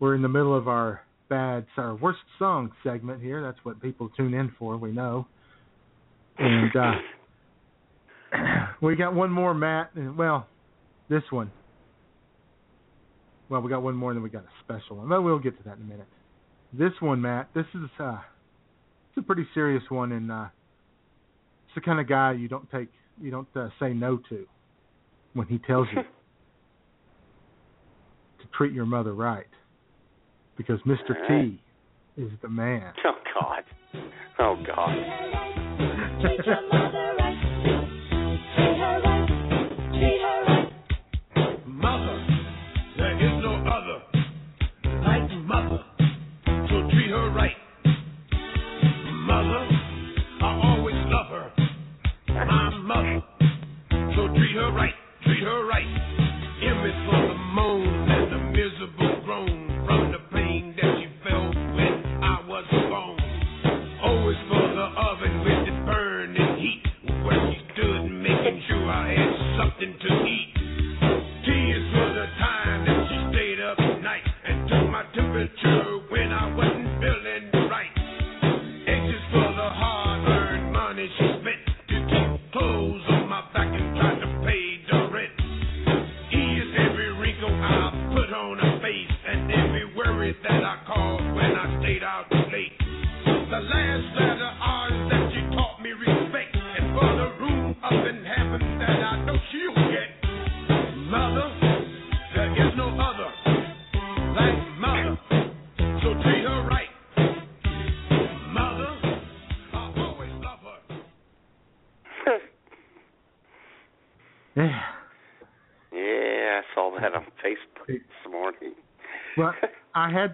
we're 0.00 0.14
in 0.14 0.22
the 0.22 0.28
middle 0.28 0.56
of 0.56 0.66
our 0.66 1.02
bad 1.28 1.66
our 1.76 1.94
worst 1.94 2.20
song 2.38 2.72
segment 2.82 3.22
here. 3.22 3.42
That's 3.42 3.62
what 3.64 3.80
people 3.82 4.08
tune 4.16 4.32
in 4.32 4.50
for. 4.58 4.78
We 4.78 4.90
know. 4.90 5.26
And 6.38 6.74
uh 6.74 6.92
we 8.82 8.96
got 8.96 9.14
one 9.14 9.30
more, 9.30 9.52
Matt. 9.54 9.90
Well, 9.94 10.46
this 11.10 11.22
one. 11.30 11.52
Well, 13.50 13.60
we 13.60 13.70
got 13.70 13.82
one 13.82 13.94
more, 13.94 14.10
and 14.10 14.18
then 14.18 14.22
we 14.22 14.30
got 14.30 14.44
a 14.44 14.64
special 14.64 14.96
one. 14.96 15.08
But 15.08 15.22
we'll 15.22 15.38
get 15.38 15.56
to 15.58 15.64
that 15.64 15.76
in 15.76 15.82
a 15.82 15.86
minute. 15.86 16.06
This 16.72 16.92
one, 17.00 17.22
Matt. 17.22 17.48
This 17.54 17.64
is 17.74 17.88
uh, 17.98 18.18
it's 19.08 19.18
a 19.18 19.22
pretty 19.22 19.46
serious 19.54 19.82
one, 19.88 20.12
and 20.12 20.30
uh, 20.30 20.46
it's 21.66 21.74
the 21.74 21.80
kind 21.80 21.98
of 21.98 22.08
guy 22.08 22.32
you 22.32 22.48
don't 22.48 22.70
take, 22.70 22.88
you 23.20 23.30
don't 23.30 23.48
uh, 23.56 23.68
say 23.80 23.94
no 23.94 24.18
to 24.28 24.46
when 25.32 25.46
he 25.46 25.58
tells 25.58 25.88
you 25.94 26.02
to 28.42 28.48
treat 28.56 28.72
your 28.72 28.86
mother 28.86 29.14
right, 29.14 29.46
because 30.56 30.78
Mr. 30.86 31.14
T 31.26 31.60
is 32.16 32.30
the 32.42 32.48
man. 32.48 32.92
Oh 33.04 33.14
God. 33.40 33.64
Oh 34.38 34.56
God. 34.66 34.94
mother. 52.88 53.22
So 54.16 54.28
treat 54.32 54.56
her 54.56 54.72
right, 54.72 54.94
treat 55.22 55.42
her 55.44 55.66
right. 55.66 55.84
Image 56.62 56.98
from 57.04 57.28
the 57.28 57.38
moan 57.52 57.84
and 57.84 58.32
the 58.32 58.38
miserable 58.56 59.20
groan 59.26 59.67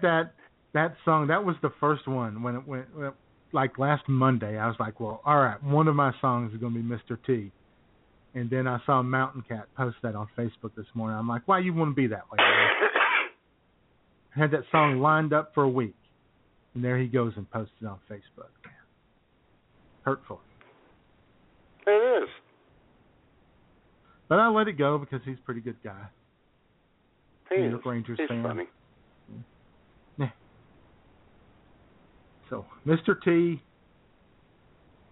that 0.05 0.33
that 0.73 0.95
song. 1.05 1.27
That 1.27 1.43
was 1.45 1.55
the 1.61 1.71
first 1.79 2.07
one 2.07 2.41
when 2.43 2.55
it 2.55 2.67
went 2.67 2.95
when- 2.95 3.13
like 3.51 3.77
last 3.77 4.03
Monday. 4.09 4.57
I 4.57 4.67
was 4.67 4.75
like, 4.79 4.99
well, 4.99 5.21
all 5.25 5.37
right, 5.37 5.61
one 5.63 5.87
of 5.87 5.95
my 5.95 6.11
songs 6.19 6.53
is 6.53 6.59
going 6.59 6.73
to 6.73 6.79
be 6.79 6.85
Mr. 6.85 7.17
T. 7.25 7.51
And 8.33 8.49
then 8.49 8.67
I 8.67 8.79
saw 8.85 9.01
Mountain 9.01 9.43
Cat 9.47 9.67
post 9.77 9.95
that 10.03 10.13
on 10.13 10.27
Facebook 10.37 10.75
this 10.75 10.87
morning. 10.93 11.17
I'm 11.17 11.27
like, 11.27 11.43
why 11.47 11.59
you 11.59 11.73
want 11.73 11.91
to 11.91 11.95
be 11.95 12.07
that 12.07 12.29
way? 12.29 12.37
I 12.39 12.69
had 14.39 14.51
that 14.51 14.63
song 14.73 14.99
lined 14.99 15.31
up 15.31 15.53
for 15.53 15.63
a 15.63 15.69
week, 15.69 15.95
and 16.73 16.83
there 16.83 16.97
he 16.97 17.07
goes 17.07 17.31
and 17.37 17.49
posts 17.49 17.73
it 17.81 17.85
on 17.85 17.97
Facebook. 18.11 18.49
Hurtful, 20.01 20.41
It 21.87 22.23
is. 22.23 22.29
but 24.27 24.37
I 24.39 24.49
let 24.49 24.67
it 24.67 24.73
go 24.77 24.97
because 24.97 25.21
he's 25.23 25.37
a 25.37 25.45
pretty 25.45 25.61
good 25.61 25.77
guy. 25.83 26.03
He 27.49 27.57
New 27.57 27.65
is. 27.67 27.71
York 27.71 27.85
Rangers 27.85 28.19
He's 28.19 28.27
fan. 28.27 28.43
funny. 28.43 28.65
So, 32.49 32.65
Mr. 32.85 33.15
T, 33.23 33.61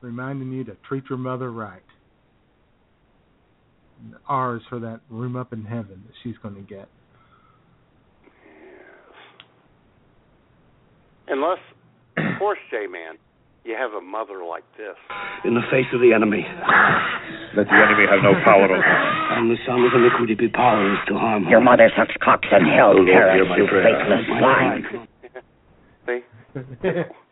reminding 0.01 0.51
you 0.51 0.63
to 0.65 0.75
treat 0.87 1.03
your 1.09 1.17
mother 1.17 1.51
right. 1.51 1.81
And 4.03 4.15
Ours 4.27 4.61
for 4.69 4.79
that 4.79 4.99
room 5.09 5.35
up 5.35 5.53
in 5.53 5.63
heaven 5.63 6.03
that 6.05 6.13
she's 6.23 6.37
going 6.43 6.55
to 6.55 6.61
get. 6.61 6.87
Unless, 11.27 11.59
of 12.17 12.37
course, 12.37 12.59
J-Man, 12.69 13.15
you 13.63 13.75
have 13.79 13.91
a 13.93 14.01
mother 14.05 14.43
like 14.47 14.63
this. 14.77 14.95
In 15.45 15.53
the 15.55 15.63
face 15.71 15.87
of 15.93 16.01
the 16.01 16.11
enemy. 16.13 16.43
Let 17.55 17.65
the 17.67 17.79
enemy 17.79 18.05
have 18.11 18.21
no 18.21 18.33
power 18.43 18.65
over 18.65 18.75
us. 18.75 18.83
I'm 19.31 19.47
the 19.47 19.55
son 19.65 19.81
of 19.81 19.93
iniquity 19.95 20.35
be 20.35 20.49
powerless 20.49 20.99
to 21.07 21.15
harm 21.15 21.47
Your 21.49 21.61
mother 21.61 21.89
sucks 21.95 22.13
cocks 22.21 22.47
and 22.51 22.67
hell 22.67 22.91
Oh, 22.91 23.01
Lord, 23.01 23.07
carrots, 23.07 23.35
hear 23.39 23.45
my 23.47 23.57
you 23.57 23.67
prayer. 23.67 23.87
faithless 23.87 24.27
My 24.29 24.39
swine. 24.39 25.07
See? 27.03 27.13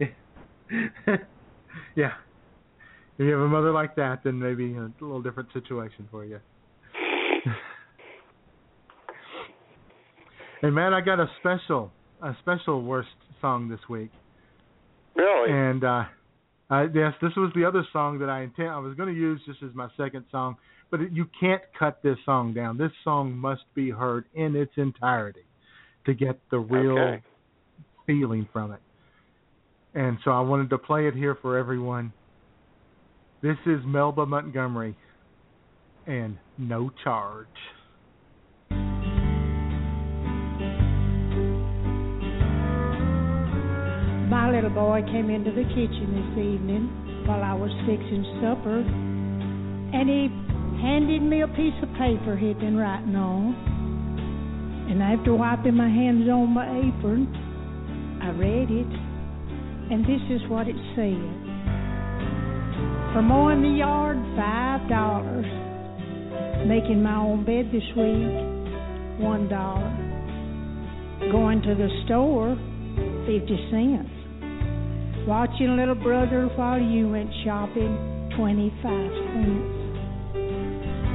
yeah. 1.96 2.12
If 3.18 3.26
you 3.26 3.32
have 3.32 3.40
a 3.40 3.48
mother 3.48 3.72
like 3.72 3.96
that, 3.96 4.20
then 4.24 4.38
maybe 4.38 4.74
a 4.74 4.90
little 5.00 5.20
different 5.22 5.50
situation 5.52 6.08
for 6.10 6.24
you. 6.24 6.40
hey 10.62 10.70
man, 10.70 10.94
I 10.94 11.00
got 11.00 11.20
a 11.20 11.26
special 11.38 11.92
a 12.22 12.36
special 12.40 12.82
worst 12.82 13.08
song 13.40 13.68
this 13.68 13.80
week. 13.88 14.10
Really? 15.14 15.50
And 15.50 15.84
uh 15.84 16.04
uh, 16.70 16.84
yes, 16.94 17.12
this 17.20 17.32
was 17.36 17.50
the 17.56 17.64
other 17.64 17.84
song 17.92 18.20
that 18.20 18.28
I 18.28 18.42
intend 18.42 18.68
I 18.68 18.78
was 18.78 18.94
going 18.96 19.12
to 19.12 19.20
use 19.20 19.40
just 19.44 19.60
as 19.62 19.74
my 19.74 19.88
second 19.96 20.24
song, 20.30 20.56
but 20.90 21.00
it, 21.00 21.10
you 21.12 21.26
can't 21.38 21.62
cut 21.76 22.00
this 22.02 22.16
song 22.24 22.54
down. 22.54 22.78
This 22.78 22.92
song 23.02 23.36
must 23.36 23.64
be 23.74 23.90
heard 23.90 24.26
in 24.34 24.54
its 24.54 24.72
entirety 24.76 25.46
to 26.06 26.14
get 26.14 26.38
the 26.52 26.60
real 26.60 26.96
Okay. 26.96 27.22
feeling 28.06 28.48
from 28.52 28.72
it. 28.72 28.80
And 29.94 30.18
so 30.24 30.30
I 30.30 30.40
wanted 30.40 30.70
to 30.70 30.78
play 30.78 31.08
it 31.08 31.14
here 31.14 31.36
for 31.42 31.58
everyone. 31.58 32.12
This 33.42 33.56
is 33.66 33.80
Melba 33.84 34.24
Montgomery 34.24 34.96
and 36.06 36.38
No 36.58 36.90
Charge. 37.02 37.46
My 44.30 44.48
little 44.52 44.70
boy 44.70 45.02
came 45.10 45.28
into 45.28 45.50
the 45.50 45.64
kitchen 45.64 46.14
this 46.14 46.38
evening 46.38 47.24
while 47.26 47.42
I 47.42 47.54
was 47.54 47.70
fixing 47.84 48.22
supper, 48.40 48.78
and 48.78 50.08
he 50.08 50.28
handed 50.80 51.22
me 51.22 51.42
a 51.42 51.48
piece 51.48 51.74
of 51.82 51.88
paper 51.98 52.36
he'd 52.36 52.60
been 52.60 52.76
writing 52.76 53.16
on. 53.16 53.54
And 54.88 55.02
after 55.02 55.34
wiping 55.34 55.74
my 55.74 55.88
hands 55.88 56.28
on 56.28 56.50
my 56.50 56.66
apron, 56.78 57.26
I 58.22 58.30
read 58.30 58.70
it, 58.70 59.09
and 59.90 60.04
this 60.04 60.22
is 60.30 60.40
what 60.48 60.68
it 60.68 60.76
said. 60.94 61.18
For 63.12 63.22
mowing 63.22 63.62
the 63.62 63.74
yard, 63.78 64.16
five 64.36 64.88
dollars. 64.88 65.46
Making 66.66 67.02
my 67.02 67.16
own 67.16 67.44
bed 67.44 67.72
this 67.72 67.82
week, 67.98 69.18
one 69.18 69.48
dollar. 69.48 69.90
Going 71.32 71.60
to 71.62 71.74
the 71.74 71.88
store, 72.06 72.54
fifty 73.26 73.58
cents. 73.70 74.10
Watching 75.26 75.76
little 75.76 75.96
brother 75.96 76.46
while 76.54 76.80
you 76.80 77.08
went 77.08 77.30
shopping, 77.44 78.30
25 78.36 78.82
cents. 78.82 79.80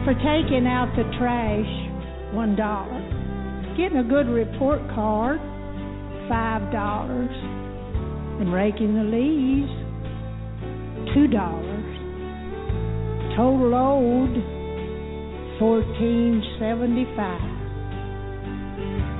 For 0.05 0.13
taking 0.13 0.67
out 0.67 0.93
the 0.95 1.03
trash, 1.17 1.65
$1. 2.35 3.77
Getting 3.77 3.97
a 3.97 4.03
good 4.03 4.27
report 4.27 4.79
card, 4.93 5.39
$5. 6.29 7.54
And 8.39 8.51
raking 8.53 8.95
the 8.95 9.03
leaves, 9.03 9.71
$2. 11.15 11.31
Total 13.35 13.73
owed, 13.75 14.35
1475. 15.59 17.55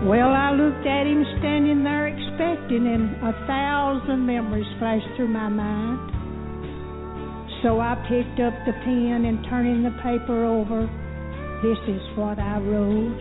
Well, 0.05 0.29
I 0.29 0.51
looked 0.51 0.85
at 0.85 1.07
him 1.07 1.23
standing 1.39 1.83
there 1.83 2.07
expecting, 2.07 2.85
and 2.85 3.15
a 3.23 3.31
thousand 3.47 4.25
memories 4.25 4.67
flashed 4.77 5.07
through 5.15 5.29
my 5.29 5.47
mind. 5.49 6.11
So 7.63 7.79
I 7.79 7.95
picked 8.07 8.39
up 8.39 8.53
the 8.67 8.73
pen 8.83 9.25
and 9.25 9.43
turning 9.49 9.81
the 9.81 9.95
paper 10.03 10.45
over, 10.45 10.85
this 11.63 11.79
is 11.87 12.01
what 12.17 12.37
I 12.37 12.59
wrote. 12.59 13.17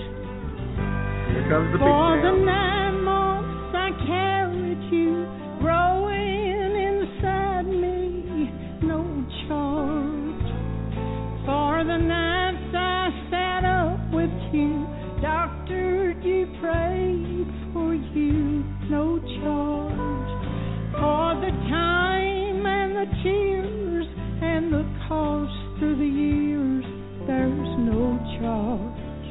Here 1.30 1.48
comes 1.48 1.72
the 1.72 1.78
For 1.78 2.20
the 2.20 2.44
nine 2.44 3.00
months 3.02 3.72
I 3.72 3.90
carried 4.04 4.82
you, 4.92 5.24
the 11.86 11.98
nights 11.98 12.74
I 12.74 13.10
sat 13.30 13.64
up 13.64 14.00
with 14.10 14.32
you, 14.52 14.86
doctored 15.20 16.24
you, 16.24 16.46
prayed 16.60 17.46
for 17.74 17.94
you, 17.94 18.64
no 18.88 19.18
charge. 19.20 20.30
For 20.92 21.34
the 21.44 21.52
time 21.68 22.64
and 22.64 22.96
the 22.96 23.06
tears 23.22 24.06
and 24.40 24.72
the 24.72 24.84
cost 25.08 25.52
through 25.78 25.98
the 25.98 26.06
years, 26.06 26.84
there's 27.26 27.78
no 27.84 28.16
charge. 28.40 29.26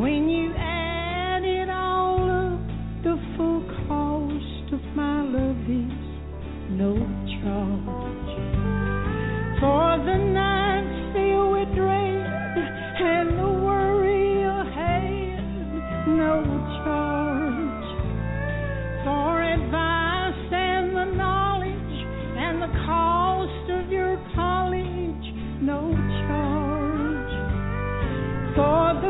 When 0.00 0.28
you 0.28 0.52
add 0.56 1.44
it 1.44 1.70
all 1.70 2.26
up, 2.28 2.66
the 3.04 3.16
full 3.36 3.62
cost 3.86 4.72
of 4.72 4.82
my 4.96 5.22
love 5.22 5.62
is 5.70 5.94
no 6.70 6.96
charge. 7.38 8.20
For 9.60 9.98
the 10.04 10.29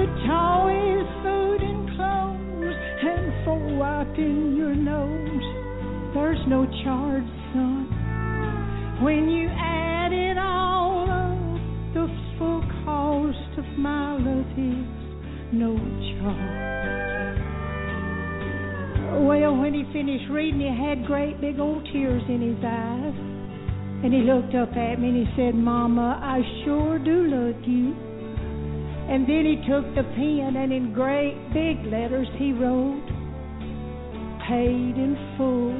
Toys, 0.06 1.06
food, 1.22 1.60
and 1.60 1.90
clothes, 1.96 2.76
and 3.02 3.44
for 3.44 3.58
wiping 3.76 4.56
your 4.56 4.74
nose, 4.74 5.44
there's 6.14 6.40
no 6.48 6.64
charge, 6.84 7.24
son. 7.52 7.86
When 9.02 9.28
you 9.28 9.48
add 9.48 10.12
it 10.12 10.38
all 10.38 11.04
up, 11.04 11.94
the 11.94 12.08
full 12.38 12.62
cost 12.84 13.58
of 13.58 13.64
my 13.78 14.16
love 14.16 14.46
is 14.56 14.86
no 15.52 15.76
charge. 16.20 16.70
Well, 19.26 19.56
when 19.56 19.74
he 19.74 19.84
finished 19.92 20.30
reading, 20.30 20.60
he 20.60 20.68
had 20.68 21.04
great 21.06 21.40
big 21.40 21.58
old 21.58 21.84
tears 21.92 22.22
in 22.28 22.40
his 22.40 22.64
eyes. 22.64 23.14
And 24.02 24.14
he 24.14 24.20
looked 24.20 24.54
up 24.54 24.70
at 24.76 24.98
me 24.98 25.08
and 25.08 25.26
he 25.26 25.32
said, 25.36 25.54
Mama, 25.54 26.18
I 26.22 26.40
sure 26.64 26.98
do 26.98 27.26
love 27.26 27.62
you. 27.68 28.09
And 29.10 29.26
then 29.28 29.44
he 29.44 29.56
took 29.68 29.84
the 29.96 30.04
pen 30.14 30.54
and 30.56 30.72
in 30.72 30.92
great 30.92 31.34
big 31.52 31.84
letters 31.92 32.28
he 32.38 32.52
wrote, 32.52 33.04
Paid 34.46 34.94
in 34.96 35.16
full. 35.36 35.74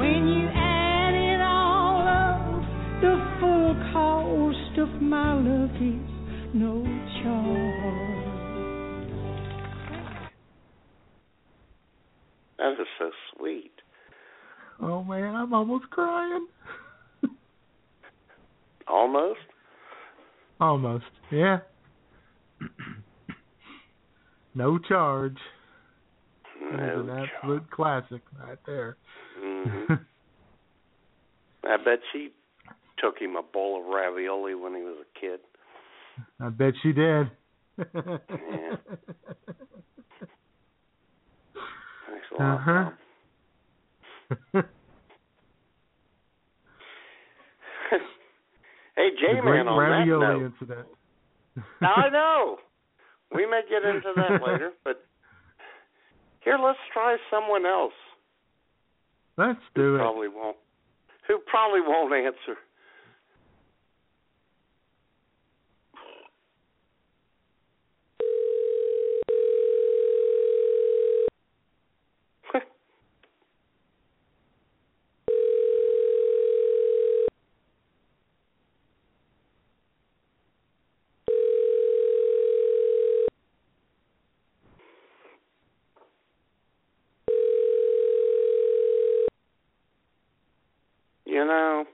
When 0.00 0.26
you 0.26 0.48
added 0.48 1.40
all 1.40 2.02
of 2.02 2.62
the 3.00 3.14
full 3.38 3.74
cost 3.92 4.78
of 4.78 5.00
my 5.00 5.34
love 5.34 5.70
is 5.76 6.52
no 6.52 6.82
charge. 7.22 8.18
That 12.58 12.72
is 12.72 12.88
so 12.98 13.10
sweet. 13.36 13.70
Oh 14.82 15.04
man, 15.04 15.32
I'm 15.32 15.54
almost 15.54 15.88
crying. 15.90 16.48
Almost. 18.88 19.38
Almost. 20.60 21.04
Yeah. 21.30 21.58
No 24.58 24.78
charge. 24.78 25.38
That 26.72 26.80
is 26.80 27.08
an 27.08 27.10
absolute 27.10 27.70
classic 27.70 28.20
right 28.44 28.58
there. 28.66 28.96
hmm 29.38 29.84
I 31.64 31.76
bet 31.76 32.00
she 32.12 32.30
took 32.98 33.18
him 33.18 33.36
a 33.36 33.42
bowl 33.42 33.80
of 33.80 33.86
ravioli 33.86 34.54
when 34.54 34.74
he 34.74 34.82
was 34.82 34.96
a 35.00 35.18
kid. 35.18 35.40
I 36.40 36.48
bet 36.48 36.74
she 36.82 36.92
did. 36.92 37.30
Yeah. 37.78 37.86
Thanks 42.08 42.26
a 42.38 42.42
lot. 42.42 42.54
Uh-huh. 42.54 42.90
Hey, 48.96 49.10
J 49.10 49.36
the 49.36 49.42
great 49.42 49.58
Man, 49.58 49.68
on 49.68 49.78
that 49.78 49.98
ravioli 49.98 50.40
note, 50.40 50.46
incident. 50.46 50.88
I 51.80 52.08
know. 52.10 52.56
We 53.34 53.46
may 53.46 53.60
get 53.68 53.84
into 53.84 54.12
that 54.16 54.42
later, 54.46 54.72
but 54.84 55.04
here, 56.40 56.58
let's 56.62 56.78
try 56.92 57.16
someone 57.30 57.66
else. 57.66 57.92
Let's 59.36 59.60
do 59.74 59.96
it. 59.96 59.98
Probably 59.98 60.28
won't. 60.28 60.56
Who 61.26 61.38
probably 61.46 61.80
won't 61.80 62.12
answer. 62.12 62.58
You 91.26 91.44
know, 91.44 91.84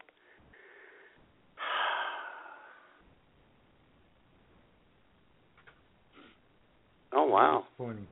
oh 7.13 7.25
wow, 7.25 7.65
Disappointing. 7.77 8.07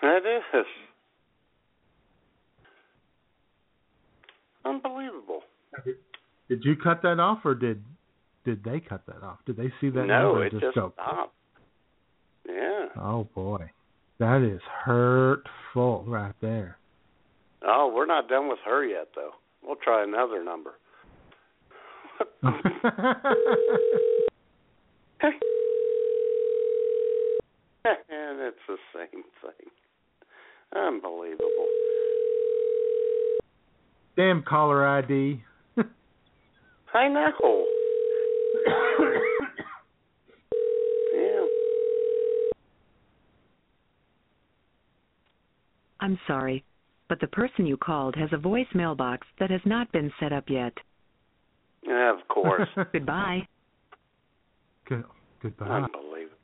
that 0.00 0.22
is 0.54 0.64
unbelievable. 4.64 5.42
Did 6.48 6.55
you 6.66 6.76
cut 6.76 7.02
that 7.02 7.20
off, 7.20 7.40
or 7.44 7.54
did 7.54 7.82
did 8.44 8.64
they 8.64 8.80
cut 8.80 9.02
that 9.06 9.22
off? 9.22 9.38
Did 9.46 9.56
they 9.56 9.72
see 9.80 9.90
that 9.90 10.06
no, 10.06 10.40
it 10.40 10.50
just 10.52 10.74
go? 10.74 10.92
stopped. 10.94 11.34
Yeah. 12.48 12.86
Oh 13.00 13.28
boy, 13.34 13.70
that 14.18 14.42
is 14.42 14.60
hurtful 14.84 16.04
right 16.06 16.34
there. 16.40 16.78
Oh, 17.66 17.90
we're 17.94 18.06
not 18.06 18.28
done 18.28 18.48
with 18.48 18.58
her 18.64 18.84
yet, 18.84 19.08
though. 19.14 19.32
We'll 19.62 19.76
try 19.76 20.02
another 20.04 20.44
number. 20.44 20.72
and 22.42 22.54
it's 28.40 28.58
the 28.68 28.76
same 28.94 29.24
thing. 29.42 29.70
Unbelievable. 30.74 31.68
Damn 34.16 34.42
caller 34.42 34.86
ID. 34.86 35.42
I 36.96 37.08
know. 37.08 37.66
yeah. 41.14 41.46
I'm 46.00 46.18
sorry, 46.26 46.64
but 47.10 47.20
the 47.20 47.26
person 47.26 47.66
you 47.66 47.76
called 47.76 48.14
has 48.16 48.30
a 48.32 48.38
voice 48.38 48.66
mailbox 48.74 49.26
that 49.38 49.50
has 49.50 49.60
not 49.66 49.92
been 49.92 50.10
set 50.18 50.32
up 50.32 50.44
yet. 50.48 50.72
Yeah, 51.86 52.14
of 52.18 52.26
course. 52.28 52.68
Goodbye. 52.92 53.46
Good, 54.88 55.04
goodbye. 55.42 55.66
Unbelievable. 55.66 56.36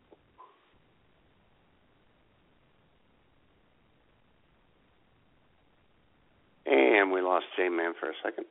And 6.66 7.10
we 7.10 7.22
lost 7.22 7.46
J 7.56 7.68
Man 7.68 7.92
for 7.98 8.10
a 8.10 8.14
second. 8.22 8.46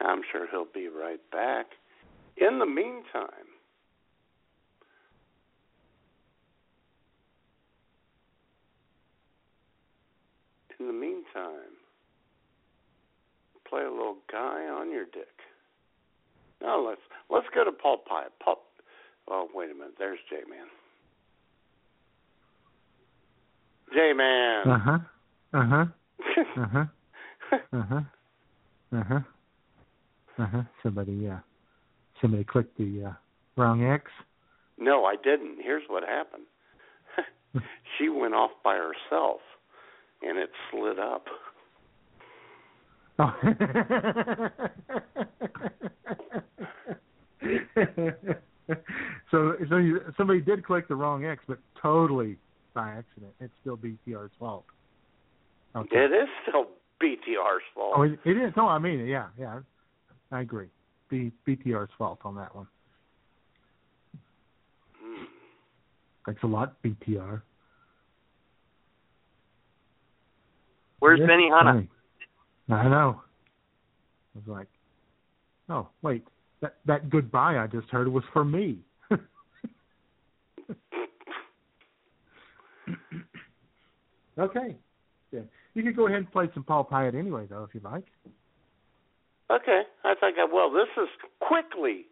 I'm 0.00 0.22
sure 0.30 0.46
he'll 0.50 0.66
be 0.72 0.88
right 0.88 1.20
back. 1.30 1.66
In 2.36 2.58
the 2.58 2.66
meantime, 2.66 3.48
in 10.78 10.86
the 10.86 10.92
meantime, 10.92 11.76
play 13.68 13.82
a 13.82 13.90
little 13.90 14.16
guy 14.30 14.66
on 14.66 14.90
your 14.90 15.04
dick. 15.04 15.28
No, 16.62 16.84
let's 16.86 17.00
let's 17.30 17.46
go 17.54 17.64
to 17.64 17.72
Paul 17.72 18.02
Pyatt. 18.10 18.30
Paul. 18.42 18.62
Oh, 19.28 19.48
wait 19.54 19.70
a 19.70 19.74
minute. 19.74 19.94
There's 19.98 20.18
J 20.28 20.36
Man. 20.48 20.66
J 23.94 24.12
Man. 24.14 24.68
Uh 24.68 24.78
huh. 24.78 24.98
Uh 25.52 25.66
huh. 25.66 25.84
Uh 26.56 26.66
huh. 26.72 26.84
Uh 27.72 27.82
huh. 27.82 28.00
Uh 28.92 29.04
huh. 29.04 29.20
Uh 30.40 30.46
huh. 30.46 30.62
Somebody, 30.82 31.28
uh, 31.28 31.36
somebody 32.22 32.44
clicked 32.44 32.78
the 32.78 33.08
uh, 33.08 33.12
wrong 33.60 33.84
X. 33.84 34.10
No, 34.78 35.04
I 35.04 35.16
didn't. 35.22 35.58
Here's 35.62 35.82
what 35.88 36.02
happened. 36.02 36.44
she 37.98 38.08
went 38.08 38.32
off 38.32 38.52
by 38.64 38.76
herself, 38.76 39.40
and 40.22 40.38
it 40.38 40.48
slid 40.70 40.98
up. 40.98 41.26
Oh. 43.18 43.34
so, 49.30 49.56
so 49.68 49.76
you, 49.76 50.00
somebody 50.16 50.40
did 50.40 50.64
click 50.64 50.88
the 50.88 50.94
wrong 50.94 51.26
X, 51.26 51.42
but 51.46 51.58
totally 51.82 52.38
by 52.72 52.88
accident. 52.88 53.34
It's 53.40 53.52
still 53.60 53.76
BTR's 53.76 54.32
fault. 54.38 54.64
Okay. 55.76 55.96
It 55.96 56.12
is 56.12 56.28
still 56.48 56.64
BTR's 57.02 57.62
fault. 57.74 57.92
Oh, 57.94 58.04
it, 58.04 58.18
it 58.24 58.38
is. 58.38 58.54
No, 58.56 58.68
I 58.68 58.78
mean, 58.78 59.06
yeah, 59.06 59.26
yeah. 59.38 59.60
I 60.32 60.40
agree. 60.40 60.68
B, 61.08 61.32
BTR's 61.46 61.90
fault 61.98 62.20
on 62.24 62.36
that 62.36 62.54
one. 62.54 62.68
Hmm. 65.00 65.24
Thanks 66.26 66.42
a 66.42 66.46
lot, 66.46 66.80
BTR. 66.82 67.42
Where's 71.00 71.18
Yes, 71.18 71.28
Benny 71.28 71.48
Hanna? 71.48 71.86
I 72.68 72.88
know. 72.88 73.22
I 74.34 74.38
was 74.38 74.46
like, 74.46 74.68
oh 75.68 75.88
wait, 76.02 76.24
that 76.60 76.76
that 76.86 77.10
goodbye 77.10 77.58
I 77.58 77.66
just 77.66 77.88
heard 77.88 78.06
was 78.06 78.22
for 78.32 78.44
me. 78.44 78.78
okay. 84.38 84.76
Yeah. 85.32 85.40
You 85.74 85.82
could 85.82 85.96
go 85.96 86.06
ahead 86.06 86.18
and 86.18 86.30
play 86.30 86.48
some 86.54 86.62
Paul 86.64 86.84
Pyatt 86.84 87.14
anyway, 87.14 87.46
though, 87.48 87.64
if 87.64 87.74
you 87.74 87.80
like. 87.82 88.04
Okay, 89.50 89.82
I 90.04 90.14
think 90.14 90.36
uh, 90.38 90.42
I 90.42 90.44
will. 90.44 90.70
This 90.70 90.88
is 90.96 91.08
quickly 91.40 92.06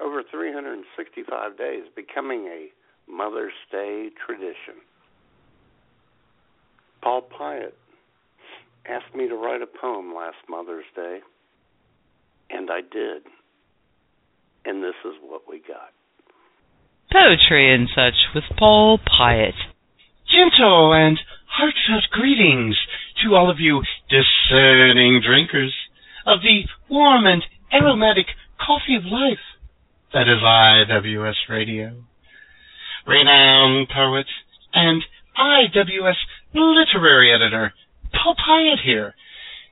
over 0.00 0.22
365 0.30 1.58
days 1.58 1.82
becoming 1.96 2.46
a 2.46 2.68
Mother's 3.10 3.52
Day 3.72 4.10
tradition. 4.24 4.78
Paul 7.02 7.22
Pyatt 7.22 7.72
asked 8.86 9.14
me 9.14 9.28
to 9.28 9.34
write 9.34 9.62
a 9.62 9.66
poem 9.66 10.14
last 10.14 10.36
Mother's 10.48 10.84
Day, 10.94 11.18
and 12.50 12.70
I 12.70 12.80
did. 12.80 13.22
And 14.64 14.84
this 14.84 14.94
is 15.04 15.14
what 15.22 15.42
we 15.48 15.58
got. 15.66 15.90
poetry 17.10 17.74
and 17.74 17.88
such 17.94 18.14
with 18.34 18.44
Paul 18.56 18.98
Pyatt. 18.98 19.56
Gentle 20.30 20.92
and 20.92 21.18
heartfelt 21.48 22.04
greetings 22.12 22.76
to 23.24 23.34
all 23.34 23.50
of 23.50 23.58
you 23.58 23.82
discerning 24.08 25.20
drinkers 25.26 25.74
of 26.26 26.40
the 26.42 26.62
warm 26.88 27.26
and 27.26 27.42
aromatic 27.72 28.26
coffee 28.58 28.96
of 28.96 29.04
life 29.04 29.38
that 30.12 30.26
is 30.26 30.42
IWS 30.42 31.48
Radio. 31.48 32.02
Renowned 33.06 33.88
poet 33.94 34.26
and 34.74 35.02
IWS 35.38 36.14
literary 36.54 37.32
editor 37.32 37.72
Paul 38.12 38.34
Pyatt 38.34 38.84
here, 38.84 39.14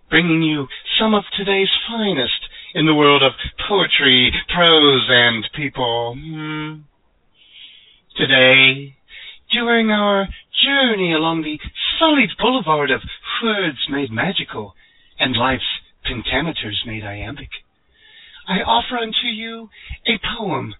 bringing 0.08 0.42
you 0.42 0.66
some 0.98 1.14
of 1.14 1.24
today's 1.36 1.68
finest 1.88 2.40
in 2.74 2.86
the 2.86 2.94
world 2.94 3.22
of 3.22 3.32
poetry, 3.68 4.32
prose, 4.54 5.06
and 5.08 5.44
people. 5.56 6.16
Hmm. 6.16 6.74
Today, 8.16 8.94
during 9.52 9.90
our 9.90 10.28
journey 10.64 11.12
along 11.12 11.42
the 11.42 11.58
sullied 11.98 12.30
boulevard 12.38 12.90
of 12.90 13.00
words 13.42 13.78
made 13.90 14.10
magical 14.10 14.74
and 15.18 15.36
life's 15.36 15.62
pentameters 16.08 16.86
made 16.86 17.04
iambic, 17.04 17.50
I 18.48 18.60
offer 18.60 18.96
unto 18.96 19.26
you 19.26 19.68
a 20.06 20.18
poem 20.38 20.74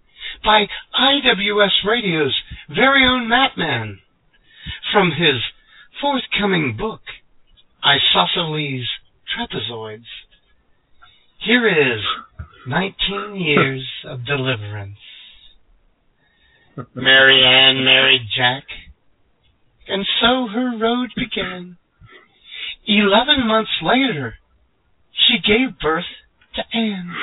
by 0.45 0.67
IWS 0.99 1.85
Radio's 1.87 2.37
very 2.69 3.05
own 3.05 3.29
Matman 3.29 3.99
from 4.93 5.11
his 5.11 5.43
forthcoming 6.01 6.77
book, 6.79 7.01
Isosceles 7.85 8.87
Trapezoids. 9.37 10.05
Here 11.45 11.69
is 11.69 12.01
19 12.67 13.37
Years 13.37 13.87
of 14.05 14.25
Deliverance. 14.25 14.99
Mary 16.95 17.45
Ann 17.45 17.85
married 17.85 18.29
Jack, 18.37 18.65
and 19.89 20.07
so 20.21 20.47
her 20.53 20.79
road 20.79 21.11
began. 21.17 21.77
Eleven 22.87 23.47
months 23.47 23.71
later, 23.83 24.35
she 25.27 25.39
gave 25.39 25.78
birth 25.78 26.05
to 26.55 26.62
Anne. 26.77 27.15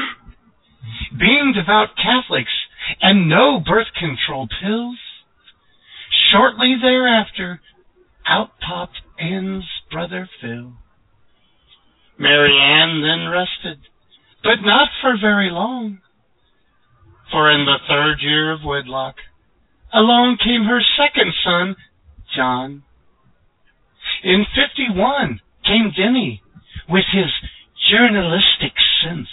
Being 1.18 1.54
devout 1.56 1.90
Catholics 1.96 2.52
and 3.02 3.30
no 3.30 3.60
birth 3.60 3.88
control 3.98 4.48
pills, 4.62 4.98
shortly 6.32 6.76
thereafter, 6.82 7.62
out 8.28 8.52
popped 8.60 9.02
Anne's 9.20 9.66
brother 9.92 10.30
Phil. 10.42 10.74
Mary 12.18 12.58
Ann 12.58 13.02
then 13.02 13.30
rested, 13.30 13.80
but 14.44 14.62
not 14.64 14.90
for 15.02 15.18
very 15.20 15.50
long. 15.50 16.00
For 17.32 17.52
in 17.52 17.66
the 17.66 17.78
third 17.88 18.18
year 18.22 18.52
of 18.52 18.64
wedlock, 18.64 19.16
along 19.94 20.38
came 20.44 20.64
her 20.66 20.82
second 20.98 21.34
son, 21.44 21.76
John. 22.36 22.84
In 24.24 24.46
51 24.56 25.40
came 25.66 25.92
Denny 25.96 26.42
with 26.88 27.06
his 27.12 27.32
journalistic 27.90 28.74
sense. 29.04 29.28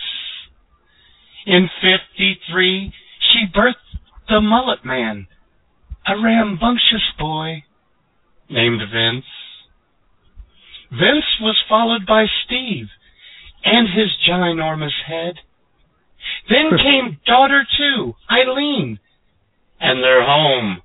In 1.47 1.69
53, 1.81 2.93
she 3.21 3.47
birthed 3.55 3.75
the 4.29 4.41
mullet 4.41 4.85
man, 4.85 5.27
a 6.07 6.15
rambunctious 6.23 7.13
boy 7.19 7.65
named 8.49 8.81
Vince. 8.93 9.25
Vince 10.91 11.41
was 11.41 11.57
followed 11.69 12.07
by 12.07 12.27
Steve 12.45 12.87
and 13.65 13.89
his 13.89 14.11
ginormous 14.29 14.97
head. 15.07 15.37
Then 16.49 16.77
came 16.79 17.19
daughter 17.27 17.65
two, 17.77 18.15
Eileen, 18.31 18.99
and 19.81 20.03
their 20.03 20.25
home 20.25 20.83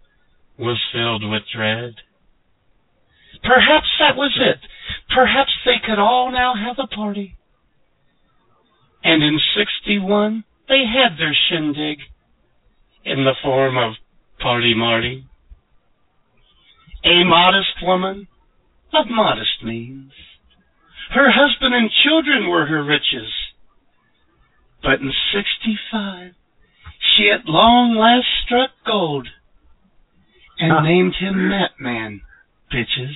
was 0.57 0.79
filled 0.91 1.29
with 1.29 1.43
dread. 1.53 1.95
Perhaps 3.43 3.87
that 3.99 4.15
was 4.15 4.35
it. 4.39 4.59
Perhaps 5.13 5.51
they 5.65 5.77
could 5.85 5.99
all 5.99 6.31
now 6.31 6.53
have 6.55 6.77
a 6.79 6.87
party. 6.87 7.35
And 9.07 9.23
in 9.23 9.39
61, 9.55 10.43
they 10.67 10.83
had 10.85 11.17
their 11.17 11.33
shindig 11.49 11.99
in 13.05 13.23
the 13.23 13.35
form 13.41 13.77
of 13.77 13.93
Party 14.37 14.73
Marty. 14.75 15.23
A 17.05 17.23
modest 17.23 17.81
woman 17.81 18.27
of 18.93 19.05
modest 19.09 19.63
means. 19.63 20.11
Her 21.11 21.31
husband 21.31 21.73
and 21.73 21.89
children 22.03 22.49
were 22.49 22.65
her 22.65 22.83
riches. 22.83 23.31
But 24.83 24.99
in 24.99 25.13
65, 25.33 26.33
she 26.99 27.29
at 27.31 27.45
long 27.47 27.95
last 27.95 28.27
struck 28.45 28.71
gold 28.85 29.29
and 30.59 30.73
Ah. 30.73 30.81
named 30.81 31.15
him 31.15 31.49
Matman, 31.49 32.19
bitches. 32.73 33.15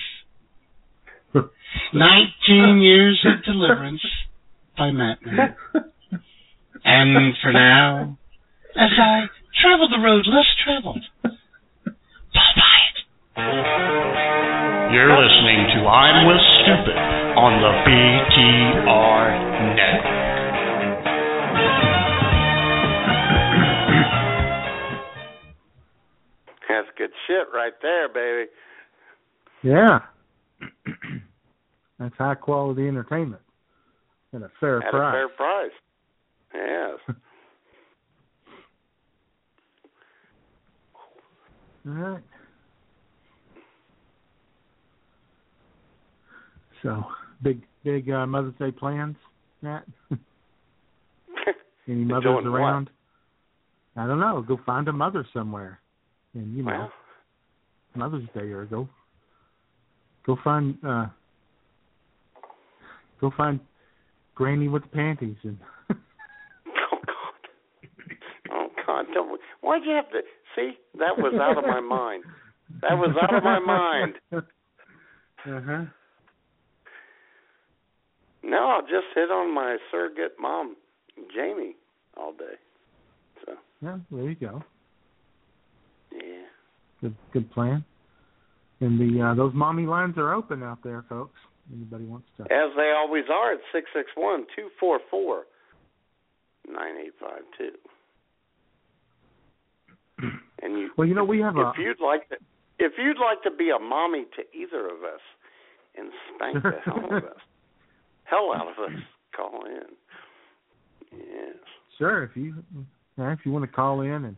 Nineteen 1.94 2.80
years 2.80 3.26
of 3.26 3.44
deliverance 3.44 4.06
by 4.82 4.90
Matman. 4.90 5.54
And 6.84 7.36
for 7.44 7.54
now, 7.54 8.18
as 8.76 8.90
I 8.98 9.28
travel 9.62 9.88
the 9.88 10.00
road 10.04 10.26
less 10.26 10.50
traveled, 10.66 11.06
You're 14.92 15.14
listening 15.14 15.68
to 15.76 15.86
I'm 15.88 16.26
With 16.26 16.42
Stupid 16.64 16.98
on 17.38 17.62
the 17.62 17.72
BTR 17.86 19.28
Network. 19.78 20.22
That's 26.68 26.90
good 26.98 27.12
shit 27.28 27.48
right 27.54 27.74
there, 27.84 28.10
baby. 28.10 28.50
Yeah. 29.62 30.00
That's 32.00 32.18
high 32.18 32.34
quality 32.34 32.88
entertainment 32.88 33.44
at 34.34 34.42
a 34.42 34.50
fair 34.60 34.82
At 34.84 34.92
price. 34.92 35.10
a 35.10 35.12
fair 35.12 35.30
price. 35.30 35.72
Yes. 36.54 37.00
All 41.88 41.94
right. 41.94 42.24
So 46.84 47.04
big 47.44 47.62
big 47.84 48.10
uh, 48.10 48.26
Mother's 48.26 48.54
Day 48.60 48.72
plans, 48.72 49.16
Matt? 49.62 49.86
Any 51.88 52.04
mothers 52.06 52.36
what? 52.36 52.46
around? 52.46 52.90
I 53.96 54.08
don't 54.08 54.20
know. 54.20 54.44
Go 54.48 54.60
find 54.66 54.88
a 54.88 54.94
mother 54.94 55.26
somewhere, 55.34 55.80
and 56.34 56.56
you 56.56 56.64
know, 56.64 56.72
Well. 56.72 56.92
Mother's 57.96 58.28
Day 58.34 58.52
or 58.52 58.66
go 58.66 58.88
go 60.26 60.38
find 60.44 60.78
uh 60.86 61.08
go 63.20 63.32
find 63.36 63.60
Granny 64.42 64.68
with 64.68 64.82
the 64.82 64.90
panties 64.90 65.36
and 65.44 65.58
Oh 68.52 68.68
God! 68.88 69.06
Don't, 69.14 69.40
why'd 69.62 69.84
you 69.86 69.92
have 69.94 70.10
to? 70.10 70.22
See, 70.56 70.72
that 70.98 71.16
was 71.18 71.34
out 71.40 71.58
of 71.58 71.64
my 71.64 71.80
mind. 71.98 72.24
That 72.82 72.98
was 72.98 73.16
out 73.22 73.34
of 73.36 73.44
my 73.44 73.60
mind. 73.60 74.14
Uh 74.34 74.42
huh. 75.46 75.86
No, 78.44 78.58
I'll 78.68 78.82
just 78.82 79.06
hit 79.14 79.30
on 79.30 79.54
my 79.54 79.78
surrogate 79.92 80.34
mom, 80.40 80.76
Jamie, 81.36 81.76
all 82.18 82.34
day. 82.34 82.56
So 83.46 83.54
Yeah, 83.82 83.98
there 84.12 84.30
you 84.30 84.36
go. 84.36 84.64
yeah. 86.12 86.48
Good 87.02 87.16
good 87.32 87.52
plan. 87.52 87.86
And 88.80 89.00
the 89.00 89.22
uh 89.24 89.36
those 89.36 89.54
mommy 89.54 89.86
lines 89.86 90.18
are 90.18 90.34
open 90.34 90.64
out 90.64 90.80
there, 90.84 91.06
folks. 91.08 91.40
Anybody 91.74 92.06
wants 92.06 92.28
to 92.38 92.44
As 92.44 92.72
they 92.76 92.92
always 92.96 93.24
are 93.32 93.54
at 93.54 93.60
six 93.74 93.88
six 93.96 94.10
one 94.16 94.46
two 94.56 94.70
four 94.80 95.00
four 95.10 95.44
nine 96.68 96.96
eight 97.04 97.14
five 97.20 97.42
two. 97.58 97.72
And 100.64 100.78
you, 100.78 100.92
Well, 100.98 101.08
you 101.08 101.16
know, 101.16 101.24
we 101.24 101.40
have 101.40 101.58
a 101.58 101.70
if 101.72 101.78
you'd 101.80 102.02
like 102.06 102.30
to, 102.30 102.36
if 102.78 102.94
you'd 102.98 103.18
like 103.18 103.42
to 103.44 103.52
be 103.52 103.72
a 103.72 103.80
mommy 103.80 104.26
to 104.36 104.58
either 104.58 104.86
of 104.86 105.04
us 105.04 105.22
and 105.98 106.12
spank 106.36 106.62
the 106.64 106.80
hell 106.86 107.00
out 107.06 107.14
of 107.18 107.24
us, 107.24 107.38
hell 108.26 108.52
out 108.56 108.68
of 108.68 108.84
us, 108.92 109.00
call 109.36 109.66
in. 109.66 111.18
Yes. 111.18 111.56
Sure, 111.98 112.24
if 112.24 112.32
you 112.36 112.56
if 113.18 113.40
you 113.46 113.52
want 113.52 113.66
to 113.66 113.72
call 113.72 114.02
in 114.02 114.26
and 114.26 114.36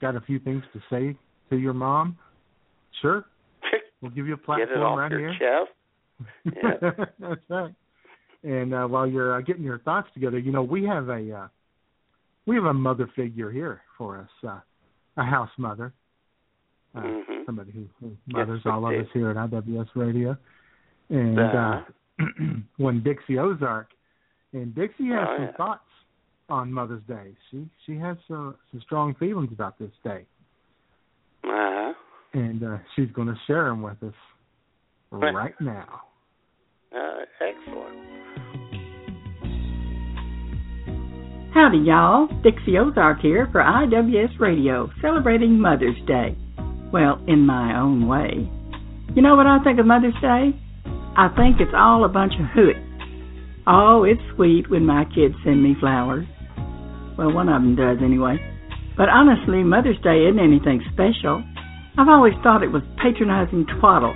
got 0.00 0.16
a 0.16 0.20
few 0.22 0.38
things 0.38 0.62
to 0.72 0.80
say 0.90 1.16
to 1.50 1.56
your 1.56 1.74
mom, 1.74 2.16
sure. 3.02 3.24
We'll 4.02 4.10
give 4.12 4.26
you 4.26 4.32
a 4.32 4.38
platform 4.38 4.68
Get 4.70 4.76
it 4.78 4.82
off 4.82 4.98
right 4.98 5.10
your 5.10 5.20
here. 5.20 5.32
chest. 5.38 5.76
Yeah. 6.44 6.70
That's 7.20 7.40
right. 7.48 7.74
And 8.42 8.74
uh, 8.74 8.86
while 8.86 9.06
you're 9.06 9.36
uh, 9.36 9.40
getting 9.42 9.62
your 9.62 9.78
thoughts 9.80 10.08
together, 10.14 10.38
you 10.38 10.50
know 10.52 10.62
we 10.62 10.84
have 10.84 11.08
a 11.08 11.32
uh, 11.32 11.48
we 12.46 12.54
have 12.56 12.64
a 12.64 12.72
mother 12.74 13.08
figure 13.14 13.50
here 13.50 13.82
for 13.98 14.18
us, 14.18 14.48
uh, 14.48 14.60
a 15.18 15.24
house 15.24 15.50
mother, 15.58 15.92
uh, 16.94 17.00
Mhm. 17.00 17.44
somebody 17.46 17.70
who, 17.72 17.84
who 18.00 18.08
Yes, 18.26 18.36
mothers 18.48 18.62
all 18.64 18.86
of 18.86 18.94
us 18.98 19.06
here 19.12 19.30
at 19.30 19.36
IWS 19.36 19.88
Radio. 19.94 20.36
And 21.10 21.38
Uh-huh. 21.38 21.82
uh, 22.20 22.24
when 22.78 23.02
Dixie 23.02 23.38
Ozark, 23.38 23.88
and 24.52 24.74
Dixie 24.74 25.08
has 25.08 25.28
Oh, 25.30 25.36
some 25.36 25.44
yeah. 25.46 25.52
thoughts 25.52 25.84
on 26.48 26.72
Mother's 26.72 27.02
Day. 27.04 27.34
She 27.50 27.68
she 27.86 27.96
has 27.98 28.16
some 28.26 28.56
some 28.70 28.80
strong 28.80 29.14
feelings 29.14 29.52
about 29.52 29.78
this 29.78 29.92
day. 30.02 30.24
and 32.32 32.62
uh, 32.62 32.78
she's 32.94 33.10
going 33.12 33.28
to 33.28 33.36
share 33.46 33.64
them 33.64 33.82
with 33.82 34.00
us 34.02 34.14
right 35.10 35.54
now. 35.60 36.02
Uh, 36.92 37.20
excellent. 37.40 37.96
Howdy, 41.54 41.78
y'all. 41.78 42.26
Dixie 42.42 42.78
Ozark 42.78 43.20
here 43.20 43.48
for 43.52 43.60
IWS 43.60 44.40
Radio, 44.40 44.90
celebrating 45.00 45.60
Mother's 45.60 46.00
Day. 46.06 46.36
Well, 46.92 47.22
in 47.28 47.46
my 47.46 47.78
own 47.78 48.08
way. 48.08 48.50
You 49.14 49.22
know 49.22 49.36
what 49.36 49.46
I 49.46 49.62
think 49.62 49.78
of 49.78 49.86
Mother's 49.86 50.18
Day? 50.20 50.50
I 51.16 51.28
think 51.36 51.60
it's 51.60 51.74
all 51.76 52.04
a 52.04 52.08
bunch 52.08 52.32
of 52.34 52.46
hooey. 52.54 52.74
Oh, 53.66 54.02
it's 54.02 54.20
sweet 54.34 54.68
when 54.68 54.84
my 54.84 55.04
kids 55.14 55.34
send 55.44 55.62
me 55.62 55.76
flowers. 55.78 56.26
Well, 57.16 57.32
one 57.32 57.48
of 57.48 57.62
them 57.62 57.76
does 57.76 57.98
anyway. 58.02 58.38
But 58.96 59.08
honestly, 59.08 59.62
Mother's 59.62 60.00
Day 60.02 60.26
isn't 60.26 60.42
anything 60.42 60.82
special. 60.92 61.44
I've 61.98 62.08
always 62.08 62.34
thought 62.42 62.62
it 62.64 62.72
was 62.72 62.82
patronizing 63.00 63.66
twaddle, 63.78 64.14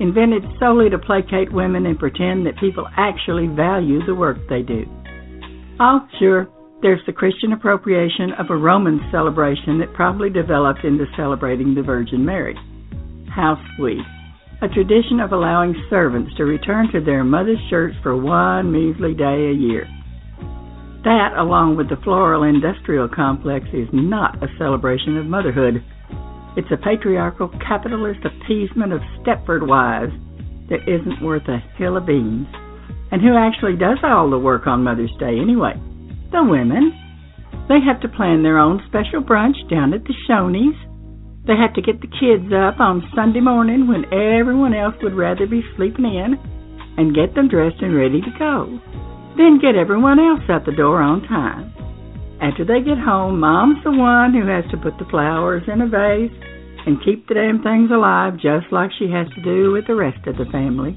invented 0.00 0.42
solely 0.58 0.90
to 0.90 0.98
placate 0.98 1.52
women 1.52 1.86
and 1.86 1.98
pretend 1.98 2.46
that 2.46 2.58
people 2.58 2.88
actually 2.96 3.46
value 3.46 4.04
the 4.06 4.14
work 4.14 4.38
they 4.48 4.62
do. 4.62 4.84
Oh, 5.78 6.00
sure, 6.18 6.48
there's 6.82 7.04
the 7.06 7.12
Christian 7.12 7.52
appropriation 7.52 8.32
of 8.38 8.46
a 8.48 8.56
Roman 8.56 9.00
celebration 9.12 9.78
that 9.80 9.92
probably 9.92 10.30
developed 10.30 10.84
into 10.84 11.04
celebrating 11.16 11.74
the 11.74 11.82
Virgin 11.82 12.24
Mary. 12.24 12.56
How 13.28 13.62
sweet. 13.76 14.00
A 14.62 14.68
tradition 14.68 15.20
of 15.20 15.32
allowing 15.32 15.74
servants 15.88 16.34
to 16.36 16.44
return 16.44 16.90
to 16.92 17.00
their 17.00 17.22
mother's 17.22 17.60
church 17.68 17.94
for 18.02 18.16
one 18.16 18.72
measly 18.72 19.14
day 19.14 19.48
a 19.48 19.52
year. 19.52 19.86
That, 21.04 21.32
along 21.36 21.76
with 21.76 21.88
the 21.88 21.96
floral 22.04 22.42
industrial 22.42 23.08
complex, 23.08 23.66
is 23.72 23.88
not 23.92 24.42
a 24.42 24.48
celebration 24.58 25.16
of 25.16 25.24
motherhood. 25.24 25.82
It's 26.60 26.68
a 26.70 26.76
patriarchal 26.76 27.48
capitalist 27.66 28.20
appeasement 28.20 28.92
of 28.92 29.00
Stepford 29.24 29.66
wives 29.66 30.12
that 30.68 30.84
isn't 30.84 31.24
worth 31.24 31.48
a 31.48 31.64
hill 31.78 31.96
of 31.96 32.04
beans. 32.04 32.46
And 33.10 33.22
who 33.22 33.32
actually 33.32 33.80
does 33.80 33.96
all 34.04 34.28
the 34.28 34.36
work 34.36 34.66
on 34.66 34.84
Mother's 34.84 35.16
Day 35.18 35.40
anyway? 35.40 35.72
The 36.30 36.44
women. 36.44 36.92
They 37.72 37.80
have 37.80 38.02
to 38.02 38.12
plan 38.12 38.42
their 38.42 38.58
own 38.58 38.84
special 38.92 39.24
brunch 39.24 39.56
down 39.70 39.94
at 39.94 40.04
the 40.04 40.12
Shoney's. 40.28 40.76
They 41.48 41.56
have 41.56 41.72
to 41.80 41.80
get 41.80 42.02
the 42.04 42.12
kids 42.12 42.52
up 42.52 42.78
on 42.78 43.08
Sunday 43.16 43.40
morning 43.40 43.88
when 43.88 44.12
everyone 44.12 44.74
else 44.74 44.96
would 45.00 45.16
rather 45.16 45.46
be 45.46 45.64
sleeping 45.80 46.04
in 46.04 46.36
and 47.00 47.16
get 47.16 47.34
them 47.34 47.48
dressed 47.48 47.80
and 47.80 47.96
ready 47.96 48.20
to 48.20 48.38
go. 48.38 48.68
Then 49.40 49.64
get 49.64 49.80
everyone 49.80 50.20
else 50.20 50.44
out 50.50 50.66
the 50.66 50.76
door 50.76 51.00
on 51.00 51.24
time. 51.24 51.72
After 52.42 52.68
they 52.68 52.84
get 52.84 53.00
home, 53.00 53.40
Mom's 53.40 53.82
the 53.82 53.96
one 53.96 54.34
who 54.36 54.44
has 54.44 54.68
to 54.72 54.76
put 54.76 54.98
the 54.98 55.08
flowers 55.08 55.64
in 55.72 55.80
a 55.80 55.88
vase 55.88 56.49
and 56.86 57.02
keep 57.04 57.28
the 57.28 57.34
damn 57.34 57.62
things 57.62 57.90
alive 57.90 58.34
just 58.34 58.72
like 58.72 58.90
she 58.98 59.10
has 59.10 59.28
to 59.34 59.42
do 59.42 59.72
with 59.72 59.86
the 59.86 59.94
rest 59.94 60.26
of 60.26 60.36
the 60.36 60.50
family. 60.50 60.96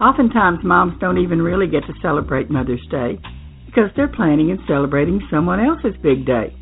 Oftentimes, 0.00 0.60
moms 0.64 0.98
don't 1.00 1.18
even 1.18 1.42
really 1.42 1.66
get 1.66 1.84
to 1.86 2.00
celebrate 2.00 2.50
Mother's 2.50 2.84
Day 2.90 3.18
because 3.66 3.90
they're 3.94 4.08
planning 4.08 4.50
and 4.50 4.60
celebrating 4.66 5.20
someone 5.30 5.60
else's 5.60 5.94
big 6.02 6.24
day, 6.24 6.56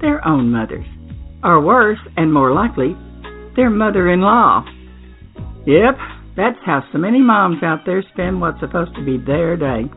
their 0.00 0.26
own 0.26 0.50
mother's. 0.50 0.86
Or 1.42 1.60
worse, 1.60 1.98
and 2.16 2.32
more 2.32 2.52
likely, 2.52 2.96
their 3.56 3.70
mother 3.70 4.12
in 4.12 4.20
law. 4.20 4.64
Yep, 5.66 5.98
that's 6.36 6.58
how 6.64 6.84
so 6.92 6.98
many 6.98 7.20
moms 7.20 7.62
out 7.62 7.80
there 7.84 8.04
spend 8.12 8.40
what's 8.40 8.60
supposed 8.60 8.94
to 8.94 9.04
be 9.04 9.18
their 9.18 9.56
day 9.56 9.90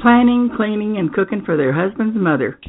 planning, 0.00 0.50
cleaning, 0.56 0.98
and 0.98 1.12
cooking 1.12 1.42
for 1.44 1.56
their 1.56 1.72
husband's 1.72 2.16
mother. 2.16 2.60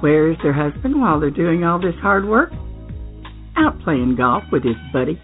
Where 0.00 0.30
is 0.30 0.38
their 0.42 0.52
husband 0.52 1.00
while 1.00 1.20
they're 1.20 1.30
doing 1.30 1.64
all 1.64 1.80
this 1.80 1.94
hard 2.00 2.26
work? 2.26 2.50
Out 3.56 3.80
playing 3.82 4.16
golf 4.16 4.44
with 4.52 4.64
his 4.64 4.76
buddies. 4.92 5.18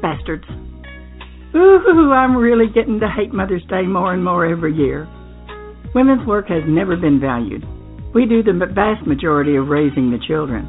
Bastards. 0.00 0.44
Ooh, 1.54 2.12
I'm 2.12 2.36
really 2.36 2.66
getting 2.72 3.00
to 3.00 3.08
hate 3.08 3.32
Mother's 3.32 3.64
Day 3.68 3.82
more 3.82 4.12
and 4.12 4.24
more 4.24 4.46
every 4.46 4.74
year. 4.74 5.08
Women's 5.94 6.26
work 6.26 6.48
has 6.48 6.62
never 6.66 6.96
been 6.96 7.20
valued. 7.20 7.64
We 8.14 8.26
do 8.26 8.42
the 8.42 8.52
vast 8.74 9.06
majority 9.06 9.56
of 9.56 9.68
raising 9.68 10.10
the 10.10 10.24
children. 10.26 10.68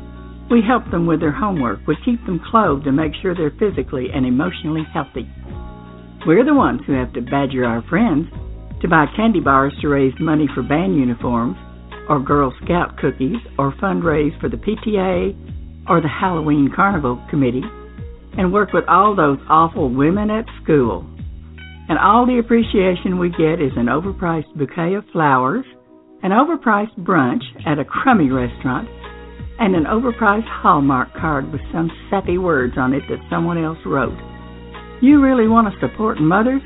We 0.50 0.62
help 0.66 0.90
them 0.90 1.06
with 1.06 1.20
their 1.20 1.32
homework. 1.32 1.86
We 1.88 1.98
keep 2.04 2.26
them 2.26 2.42
clothed 2.50 2.86
to 2.86 2.92
make 2.92 3.14
sure 3.22 3.36
they're 3.36 3.54
physically 3.60 4.08
and 4.14 4.26
emotionally 4.26 4.84
healthy. 4.94 5.30
We're 6.26 6.46
the 6.46 6.54
ones 6.54 6.82
who 6.86 6.94
have 6.94 7.14
to 7.14 7.22
badger 7.22 7.66
our 7.66 7.84
friends 7.88 8.28
to 8.82 8.88
buy 8.88 9.06
candy 9.16 9.42
bars 9.42 9.74
to 9.82 9.90
raise 9.90 10.14
money 10.20 10.48
for 10.56 10.64
band 10.64 10.96
uniforms, 10.96 11.58
or 12.08 12.20
Girl 12.20 12.54
Scout 12.64 12.98
cookies, 12.98 13.38
or 13.58 13.74
fundraise 13.74 14.40
for 14.40 14.50
the 14.50 14.58
PTA 14.58 15.36
or 15.88 16.02
the 16.02 16.08
Halloween 16.08 16.72
Carnival 16.76 17.24
Committee, 17.30 17.64
and 18.38 18.54
work 18.54 18.74
with 18.74 18.84
all 18.88 19.16
those 19.16 19.40
awful 19.50 19.94
women 19.94 20.30
at 20.30 20.46
school. 20.64 21.06
And 21.90 21.98
all 21.98 22.26
the 22.26 22.40
appreciation 22.40 23.18
we 23.18 23.30
get 23.30 23.62
is 23.62 23.74
an 23.76 23.88
overpriced 23.88 24.54
bouquet 24.56 24.94
of 24.94 25.04
flowers, 25.12 25.66
an 26.22 26.32
overpriced 26.32 26.98
brunch 27.00 27.44
at 27.66 27.80
a 27.80 27.86
crummy 27.86 28.30
restaurant, 28.30 28.88
and 29.60 29.76
an 29.76 29.86
overpriced 29.86 30.48
Hallmark 30.48 31.14
card 31.16 31.52
with 31.52 31.62
some 31.74 31.90
sappy 32.10 32.38
words 32.38 32.74
on 32.78 32.94
it 32.94 33.04
that 33.10 33.26
someone 33.30 33.58
else 33.58 33.80
wrote. 33.86 34.18
You 35.02 35.22
really 35.22 35.48
want 35.48 35.68
to 35.74 35.80
support 35.80 36.20
mothers? 36.20 36.62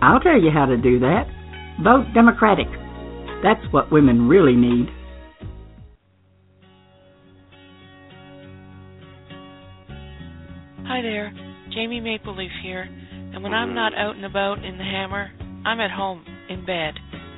I'll 0.00 0.20
tell 0.20 0.40
you 0.40 0.50
how 0.50 0.66
to 0.66 0.76
do 0.76 0.98
that. 1.00 1.26
Vote 1.84 2.06
Democratic. 2.14 2.66
That's 3.42 3.62
what 3.72 3.92
women 3.92 4.28
really 4.28 4.56
need. 4.56 4.88
Hi 10.92 11.00
there, 11.00 11.32
Jamie 11.72 12.00
Maple 12.00 12.36
Leaf 12.36 12.50
here, 12.62 12.82
and 12.82 13.42
when 13.42 13.54
I'm 13.54 13.74
not 13.74 13.94
out 13.96 14.14
and 14.14 14.26
about 14.26 14.62
in 14.62 14.76
the 14.76 14.84
hammer, 14.84 15.30
I'm 15.64 15.80
at 15.80 15.90
home, 15.90 16.22
in 16.50 16.66
bed, 16.66 16.92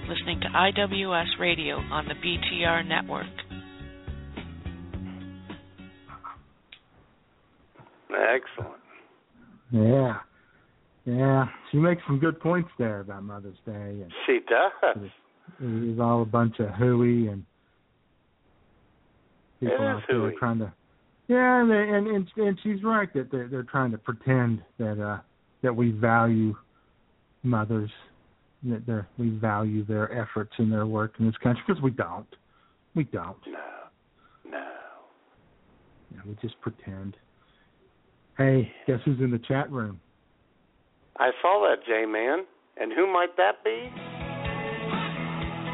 listening 0.08 0.40
to 0.40 0.48
IWS 0.48 1.38
Radio 1.38 1.76
on 1.76 2.08
the 2.08 2.14
BTR 2.14 2.84
network. 2.88 3.28
Excellent. 8.10 8.80
Yeah. 9.70 10.14
Yeah. 11.04 11.44
She 11.70 11.78
makes 11.78 12.02
some 12.08 12.18
good 12.18 12.40
points 12.40 12.70
there 12.78 13.00
about 13.00 13.22
Mother's 13.22 13.56
Day 13.66 13.72
and 13.72 14.12
She 14.26 14.40
does. 14.48 15.10
it 15.60 15.92
is 15.94 16.00
all 16.00 16.22
a 16.22 16.26
bunch 16.26 16.58
of 16.58 16.70
hooey 16.70 17.28
and 17.28 17.44
people 19.60 19.74
It 19.76 19.80
is 19.80 19.80
out 19.80 20.02
there 20.08 20.18
hooey. 20.18 20.34
trying 20.38 20.58
to 20.58 20.72
yeah 21.28 21.60
and, 21.60 21.70
they, 21.70 21.76
and 21.76 22.06
and 22.06 22.28
and 22.36 22.58
she's 22.62 22.82
right 22.82 23.12
that 23.14 23.30
they're 23.30 23.48
they're 23.48 23.62
trying 23.64 23.90
to 23.90 23.98
pretend 23.98 24.62
that 24.78 25.02
uh 25.02 25.20
that 25.62 25.74
we 25.74 25.90
value 25.92 26.54
mothers 27.42 27.90
that 28.64 28.86
they're, 28.86 29.06
we 29.18 29.28
value 29.28 29.84
their 29.84 30.10
efforts 30.18 30.52
and 30.58 30.72
their 30.72 30.86
work 30.86 31.14
in 31.18 31.26
this 31.26 31.36
country 31.42 31.62
because 31.66 31.82
we 31.82 31.90
don't 31.90 32.26
we 32.94 33.04
don't 33.04 33.36
No. 33.46 34.50
No. 34.50 34.70
yeah, 36.12 36.20
we 36.26 36.36
just 36.40 36.60
pretend 36.60 37.16
hey 38.38 38.70
guess 38.86 39.00
who's 39.04 39.20
in 39.20 39.30
the 39.30 39.40
chat 39.46 39.70
room 39.70 40.00
I 41.16 41.30
saw 41.40 41.62
that, 41.68 41.86
J 41.86 42.06
Man. 42.06 42.44
And 42.76 42.92
who 42.92 43.06
might 43.06 43.36
that 43.36 43.62
be? 43.62 43.86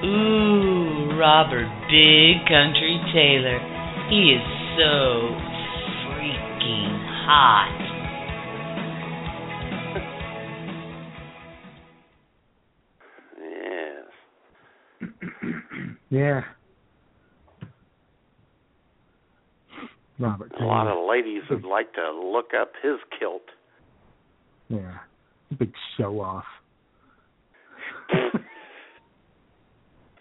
Ooh, 0.04 1.16
Robert 1.16 1.68
Big 1.88 2.44
Country 2.44 3.00
Taylor. 3.12 3.56
He 4.10 4.36
is 4.36 4.59
so 4.80 5.36
freaking 6.08 6.96
hot. 7.26 7.76
Yes. 13.38 14.08
yeah 16.08 16.40
Robert 20.18 20.50
A 20.58 20.64
lot 20.64 20.86
of 20.86 21.06
ladies 21.06 21.42
would 21.50 21.64
like 21.64 21.92
to 21.94 22.12
look 22.12 22.52
up 22.58 22.72
his 22.82 22.96
kilt. 23.18 23.42
Yeah. 24.68 24.96
Big 25.58 25.74
show 25.98 26.20
off. 26.20 26.44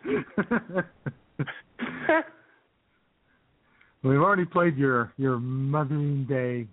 We've 4.03 4.19
already 4.19 4.45
played 4.45 4.77
your 4.77 5.13
your 5.17 5.39
Mothering 5.39 6.25
Day 6.25 6.67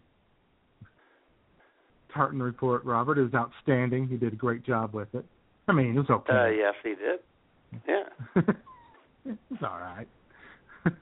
tartan 2.14 2.42
report, 2.42 2.84
Robert. 2.84 3.18
It 3.18 3.22
was 3.22 3.34
outstanding. 3.34 4.08
You 4.10 4.16
did 4.16 4.32
a 4.32 4.36
great 4.36 4.64
job 4.64 4.94
with 4.94 5.12
it. 5.14 5.24
I 5.68 5.72
mean, 5.72 5.96
it 5.96 5.98
was 5.98 6.10
okay. 6.10 6.32
Uh, 6.32 6.46
yes, 6.46 6.74
he 6.82 6.90
did. 6.90 7.20
Yeah. 7.88 8.04
it's 9.26 9.62
all 9.62 9.80
right. 9.80 10.06
it 10.86 10.94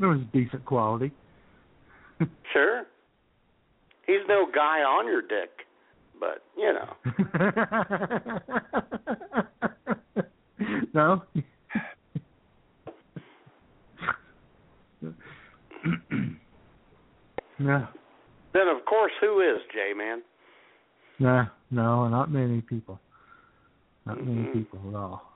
was 0.00 0.20
decent 0.32 0.64
quality. 0.64 1.12
Sure. 2.52 2.84
He's 4.06 4.26
no 4.26 4.46
guy 4.54 4.78
on 4.78 5.06
your 5.06 5.20
dick, 5.20 5.50
but 6.18 6.42
you 6.56 6.72
know. 6.72 6.96
no. 10.94 11.22
No, 17.58 17.88
Then 18.52 18.68
of 18.68 18.84
course, 18.84 19.12
who 19.20 19.40
is 19.40 19.56
J 19.72 19.94
Man? 19.96 20.22
no, 21.18 21.46
no, 21.70 22.06
not 22.08 22.30
many 22.30 22.60
people. 22.60 23.00
Not 24.04 24.22
many 24.22 24.42
Mhm. 24.42 24.52
people 24.52 24.90
at 24.90 24.94
all. 24.94 25.32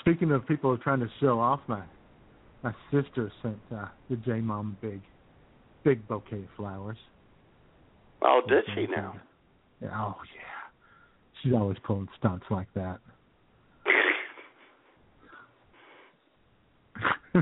Speaking 0.00 0.30
of 0.32 0.46
people 0.46 0.76
trying 0.76 1.00
to 1.00 1.08
show 1.20 1.40
off, 1.40 1.60
my 1.66 1.82
my 2.62 2.74
sister 2.90 3.32
sent 3.42 3.60
uh, 3.74 3.86
the 4.10 4.16
J 4.16 4.40
Mom 4.40 4.76
big, 4.82 5.02
big 5.84 6.06
bouquet 6.06 6.44
of 6.44 6.50
flowers. 6.56 6.98
Oh, 8.22 8.42
did 8.46 8.64
she 8.74 8.86
now? 8.86 9.20
Yeah, 9.80 9.88
oh 9.98 10.20
yeah. 10.34 10.40
She's 11.40 11.54
always 11.54 11.78
pulling 11.84 12.08
stunts 12.18 12.46
like 12.50 12.68
that. 12.74 13.00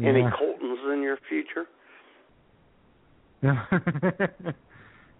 Any 0.00 0.20
Yeah. 0.20 0.30
Coltons 0.38 0.78
in 0.92 1.02
your 1.02 1.18
future? 1.28 1.66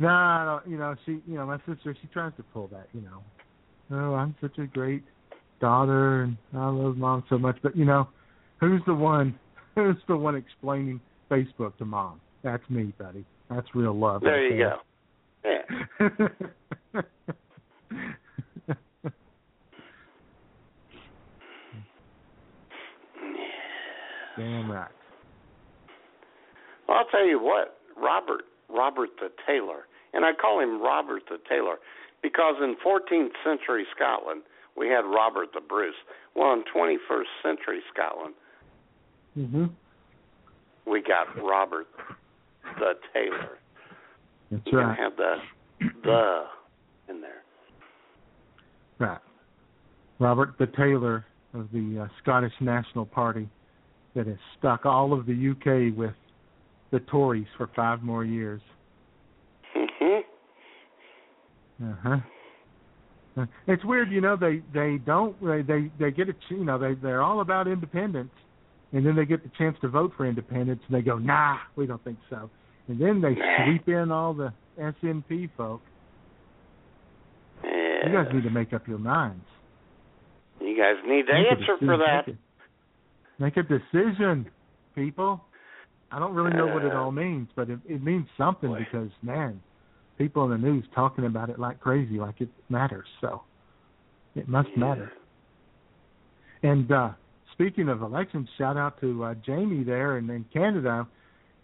No, 0.01 0.09
I 0.09 0.45
don't, 0.47 0.67
you 0.73 0.79
know, 0.79 0.97
she, 1.05 1.21
you 1.27 1.35
know, 1.35 1.45
my 1.45 1.59
sister, 1.69 1.95
she 2.01 2.07
tries 2.07 2.33
to 2.39 2.43
pull 2.43 2.69
that, 2.69 2.89
you 2.95 3.03
know. 3.03 3.23
Oh, 3.93 4.15
I'm 4.15 4.35
such 4.41 4.57
a 4.57 4.65
great 4.67 5.05
daughter, 5.61 6.23
and 6.23 6.39
I 6.55 6.69
love 6.69 6.97
mom 6.97 7.23
so 7.29 7.37
much. 7.37 7.59
But 7.63 7.77
you 7.77 7.85
know, 7.85 8.09
who's 8.61 8.81
the 8.87 8.95
one? 8.95 9.39
Who's 9.77 9.97
the 10.09 10.17
one 10.17 10.35
explaining 10.35 11.01
Facebook 11.31 11.77
to 11.79 11.85
mom? 11.85 12.21
That's 12.43 12.63
me, 12.69 12.93
buddy. 12.99 13.25
That's 13.49 13.69
real 13.73 13.97
love. 13.97 14.23
There 14.23 14.33
right 14.33 14.51
you 14.51 14.59
go. 14.59 14.79
Yeah. 15.45 15.63
Damn 24.37 24.71
right. 24.71 24.91
Well, 26.89 26.99
I'll 26.99 27.00
tell 27.11 27.27
you 27.27 27.39
what, 27.43 27.79
Robert, 27.97 28.45
Robert 28.69 29.11
the 29.21 29.31
Tailor, 29.47 29.87
and 30.13 30.25
I 30.25 30.33
call 30.33 30.61
him 30.61 30.81
Robert 30.83 31.23
the 31.29 31.39
Tailor 31.49 31.77
because 32.23 32.57
in 32.63 32.77
14th 32.85 33.33
century 33.45 33.87
Scotland 33.95 34.43
we 34.77 34.89
had 34.89 35.01
Robert 35.05 35.49
the 35.55 35.61
Bruce. 35.61 35.95
Well, 36.35 36.53
in 36.53 36.63
21st 36.75 37.29
century 37.43 37.83
Scotland 37.93 38.35
Mhm. 39.37 39.71
we 40.87 41.01
got 41.03 41.35
Robert 41.37 41.87
the 42.79 42.99
Tailor. 43.13 43.59
That's 44.51 44.67
You 44.67 44.79
right. 44.81 44.97
have 44.99 45.17
the 45.17 45.41
the 46.03 46.47
in 47.09 47.21
there. 47.21 47.43
Right. 48.99 49.19
Robert 50.19 50.57
the 50.59 50.67
Taylor 50.67 51.25
of 51.55 51.71
the 51.73 52.01
uh, 52.01 52.09
Scottish 52.23 52.53
National 52.61 53.07
Party 53.07 53.49
that 54.15 54.27
has 54.27 54.39
stuck 54.59 54.85
all 54.87 55.13
of 55.13 55.27
the 55.27 55.33
UK 55.35 55.91
with 55.97 56.15
the 56.91 57.01
Tories 57.01 57.47
for 57.57 57.69
five 57.75 58.03
more 58.03 58.25
years. 58.25 58.61
Mhm. 59.75 60.25
Uh, 63.37 63.47
It's 63.67 63.85
weird, 63.85 64.11
you 64.11 64.21
know. 64.21 64.37
They 64.37 64.63
they 64.73 64.99
don't 64.99 65.41
they 65.45 65.63
they 65.63 65.91
they 65.99 66.11
get 66.11 66.29
a 66.29 66.35
you 66.49 66.65
know 66.65 66.79
they 66.79 66.95
they're 66.95 67.23
all 67.23 67.41
about 67.41 67.69
independence, 67.69 68.33
and 68.93 69.07
then 69.07 69.15
they 69.15 69.25
get 69.25 69.43
the 69.43 69.51
chance 69.57 69.79
to 69.81 69.89
vote 69.89 70.13
for 70.17 70.27
independence, 70.27 70.83
and 70.87 70.97
they 70.97 71.03
go 71.03 71.17
nah, 71.17 71.59
we 71.77 71.87
don't 71.87 72.03
think 72.05 72.19
so, 72.29 72.51
and 72.89 73.01
then 73.01 73.21
they 73.21 73.37
sweep 73.65 73.89
in 73.89 74.11
all 74.11 74.35
the 74.35 74.53
SNP 74.79 75.51
folk. 75.57 75.81
Yeah. 77.63 78.09
You 78.09 78.13
guys 78.13 78.35
need 78.35 78.43
to 78.45 78.51
make 78.51 78.73
up 78.73 78.89
your 78.89 78.99
minds. 78.99 79.45
You 80.61 80.77
guys 80.77 80.97
need 81.07 81.27
to 81.27 81.33
Make 81.33 81.53
answer 81.53 81.77
for 81.79 81.97
that. 81.99 82.27
Make 82.27 82.37
a, 82.37 83.43
make 83.43 83.57
a 83.57 83.63
decision, 83.63 84.47
people. 84.95 85.45
I 86.13 86.19
don't 86.19 86.35
really 86.35 86.57
know 86.57 86.67
what 86.67 86.85
it 86.85 86.95
all 86.95 87.13
means, 87.13 87.49
but 87.55 87.71
it, 87.71 87.79
it 87.87 88.03
means 88.03 88.27
something 88.37 88.75
because 88.77 89.11
man, 89.23 89.61
people 90.19 90.45
in 90.45 90.51
the 90.51 90.59
news 90.59 90.85
talking 90.95 91.27
about 91.27 91.51
it 91.51 91.59
like 91.59 91.81
crazy, 91.81 92.19
like 92.19 92.41
it 92.41 92.49
matters. 92.69 93.07
So 93.21 93.43
it 94.35 94.49
must 94.49 94.69
matter. 94.77 95.13
And 96.63 96.91
uh 96.91 97.11
speaking 97.53 97.89
of 97.89 98.03
elections, 98.03 98.49
shout 98.59 98.77
out 98.77 99.01
to 99.01 99.25
uh, 99.25 99.35
Jamie 99.47 99.85
there 99.85 100.17
and 100.17 100.29
in 100.31 100.45
Canada 100.53 101.07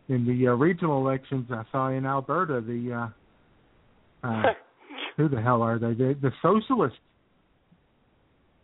in 0.09 0.27
the 0.27 0.49
uh, 0.49 0.53
regional 0.53 0.99
elections 0.99 1.47
I 1.51 1.65
saw 1.73 1.89
in 1.89 2.07
Alberta. 2.07 2.61
The 2.61 3.11
uh, 4.23 4.27
uh 4.27 4.43
who 5.17 5.29
the 5.29 5.41
hell 5.41 5.63
are 5.63 5.79
they? 5.79 5.95
The, 5.95 6.17
the 6.21 6.31
socialists 6.43 6.99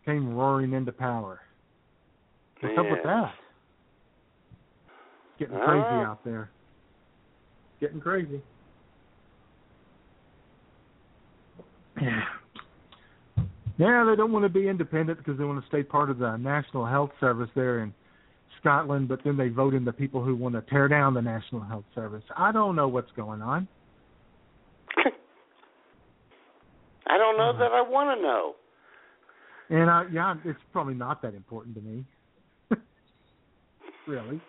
came 0.05 0.35
roaring 0.35 0.73
into 0.73 0.91
power. 0.91 1.39
What's 2.61 2.77
up 2.77 2.85
with 2.89 3.03
that? 3.03 3.31
Getting 5.39 5.57
crazy 5.57 5.83
Ah. 5.85 6.11
out 6.11 6.23
there. 6.23 6.49
Getting 7.79 7.99
crazy. 7.99 8.41
Yeah, 13.79 14.05
they 14.07 14.15
don't 14.15 14.31
want 14.31 14.43
to 14.43 14.49
be 14.49 14.67
independent 14.69 15.17
because 15.17 15.35
they 15.39 15.43
want 15.45 15.59
to 15.59 15.67
stay 15.67 15.81
part 15.81 16.11
of 16.11 16.19
the 16.19 16.37
National 16.37 16.85
Health 16.85 17.09
Service 17.19 17.49
there 17.55 17.79
in 17.79 17.91
Scotland, 18.59 19.07
but 19.07 19.19
then 19.23 19.35
they 19.35 19.49
vote 19.49 19.73
in 19.73 19.83
the 19.83 19.91
people 19.91 20.23
who 20.23 20.35
want 20.35 20.53
to 20.53 20.61
tear 20.69 20.87
down 20.87 21.15
the 21.15 21.21
National 21.21 21.61
Health 21.61 21.85
Service. 21.95 22.23
I 22.37 22.51
don't 22.51 22.75
know 22.75 22.87
what's 22.87 23.11
going 23.13 23.41
on. 23.41 23.67
I 27.07 27.17
don't 27.17 27.35
know 27.35 27.51
that 27.57 27.71
I 27.71 27.81
want 27.81 28.15
to 28.15 28.21
know. 28.21 28.55
And 29.69 29.89
I, 29.89 30.05
yeah, 30.11 30.35
it's 30.45 30.59
probably 30.71 30.93
not 30.93 31.23
that 31.23 31.33
important 31.33 31.75
to 31.75 31.81
me. 31.81 32.05
really. 34.07 34.39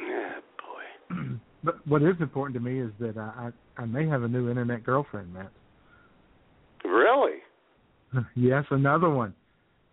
Yeah, 0.00 0.40
boy. 0.58 1.40
But 1.62 1.86
what 1.86 2.02
is 2.02 2.14
important 2.20 2.54
to 2.54 2.60
me 2.60 2.80
is 2.80 2.90
that 3.00 3.16
I 3.16 3.50
I, 3.78 3.82
I 3.82 3.84
may 3.86 4.06
have 4.06 4.22
a 4.22 4.28
new 4.28 4.48
internet 4.48 4.84
girlfriend, 4.84 5.32
Matt. 5.32 5.50
Really? 6.84 7.38
yes, 8.34 8.64
another 8.70 9.10
one 9.10 9.34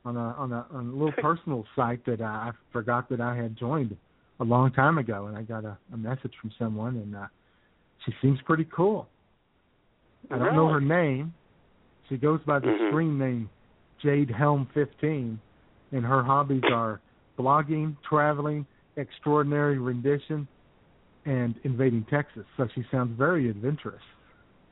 on 0.05 0.15
a 0.15 0.19
on 0.19 0.51
a 0.51 0.65
on 0.71 0.87
a 0.87 0.91
little 0.91 1.11
personal 1.21 1.65
site 1.75 2.05
that 2.05 2.21
I, 2.21 2.25
I 2.25 2.51
forgot 2.71 3.09
that 3.09 3.21
I 3.21 3.35
had 3.35 3.57
joined 3.57 3.95
a 4.39 4.43
long 4.43 4.71
time 4.71 4.97
ago, 4.97 5.27
and 5.27 5.37
I 5.37 5.41
got 5.41 5.65
a, 5.65 5.77
a 5.93 5.97
message 5.97 6.33
from 6.39 6.51
someone, 6.59 6.95
and 6.97 7.15
uh, 7.15 7.27
she 8.05 8.13
seems 8.21 8.39
pretty 8.45 8.67
cool. 8.73 9.07
I 10.31 10.37
don't 10.37 10.55
know 10.55 10.67
her 10.67 10.81
name. 10.81 11.33
She 12.09 12.17
goes 12.17 12.39
by 12.45 12.59
the 12.59 12.67
Mhm. 12.67 12.89
screen 12.89 13.17
name 13.17 13.49
Jade 14.01 14.29
Helm 14.29 14.67
15, 14.73 15.39
and 15.91 16.05
her 16.05 16.23
hobbies 16.23 16.63
are 16.71 16.99
blogging, 17.37 17.95
traveling, 18.07 18.65
extraordinary 18.97 19.77
rendition, 19.77 20.47
and 21.27 21.55
invading 21.63 22.05
Texas. 22.09 22.45
So 22.55 22.67
she 22.73 22.83
sounds 22.89 23.15
very 23.17 23.49
adventurous. 23.49 24.01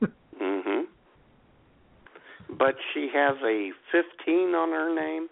Mhm. 0.02 0.86
But 2.58 2.76
she 2.92 3.08
has 3.12 3.36
a 3.42 3.72
15 3.92 4.54
on 4.54 4.70
her 4.70 4.94
name. 4.94 5.28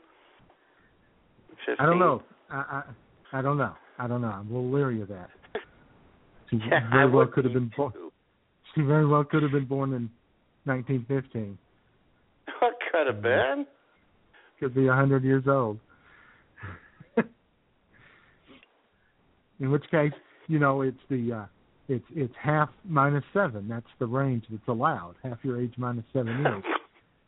15? 1.67 1.77
I 1.79 1.87
don't 1.87 1.99
know. 1.99 2.23
I, 2.51 2.57
I 2.57 2.83
I 3.39 3.43
don't 3.43 3.57
know. 3.59 3.75
I 3.99 4.07
don't 4.07 4.21
know. 4.21 4.29
I'm 4.29 4.51
a 4.51 4.55
little 4.55 4.71
leery 4.71 5.01
of 5.03 5.09
that. 5.09 5.31
She 6.51 6.57
Yeah, 6.59 6.87
I 6.89 6.97
very 6.97 7.11
well 7.11 7.27
could 7.27 7.45
have 7.45 7.55
been 7.55 7.71
born. 7.75 7.93
She 8.75 8.83
very 8.83 9.07
well 9.07 9.25
could 9.25 9.43
have 9.43 9.53
been 9.53 9.65
born 9.65 9.95
in 9.95 10.11
1915. 10.65 11.57
What 12.61 12.75
could 12.93 13.07
have 13.07 13.23
been? 13.23 13.67
Could 14.61 14.75
be 14.75 14.89
a 14.89 14.93
hundred 14.93 15.25
years 15.25 15.45
old. 15.49 15.79
in 19.61 19.71
which 19.71 19.89
case, 19.91 20.13
you 20.47 20.59
know, 20.59 20.83
it's 20.83 20.99
the 21.09 21.33
uh 21.33 21.47
it's 21.89 22.05
it's 22.15 22.35
half 22.41 22.71
minus 22.85 23.25
seven. 23.33 23.69
That's 23.69 23.87
the 23.99 24.07
range 24.07 24.45
that's 24.51 24.69
allowed. 24.69 25.15
Half 25.23 25.39
your 25.43 25.61
age 25.61 25.75
minus 25.77 26.05
seven 26.13 26.41
years. 26.41 26.63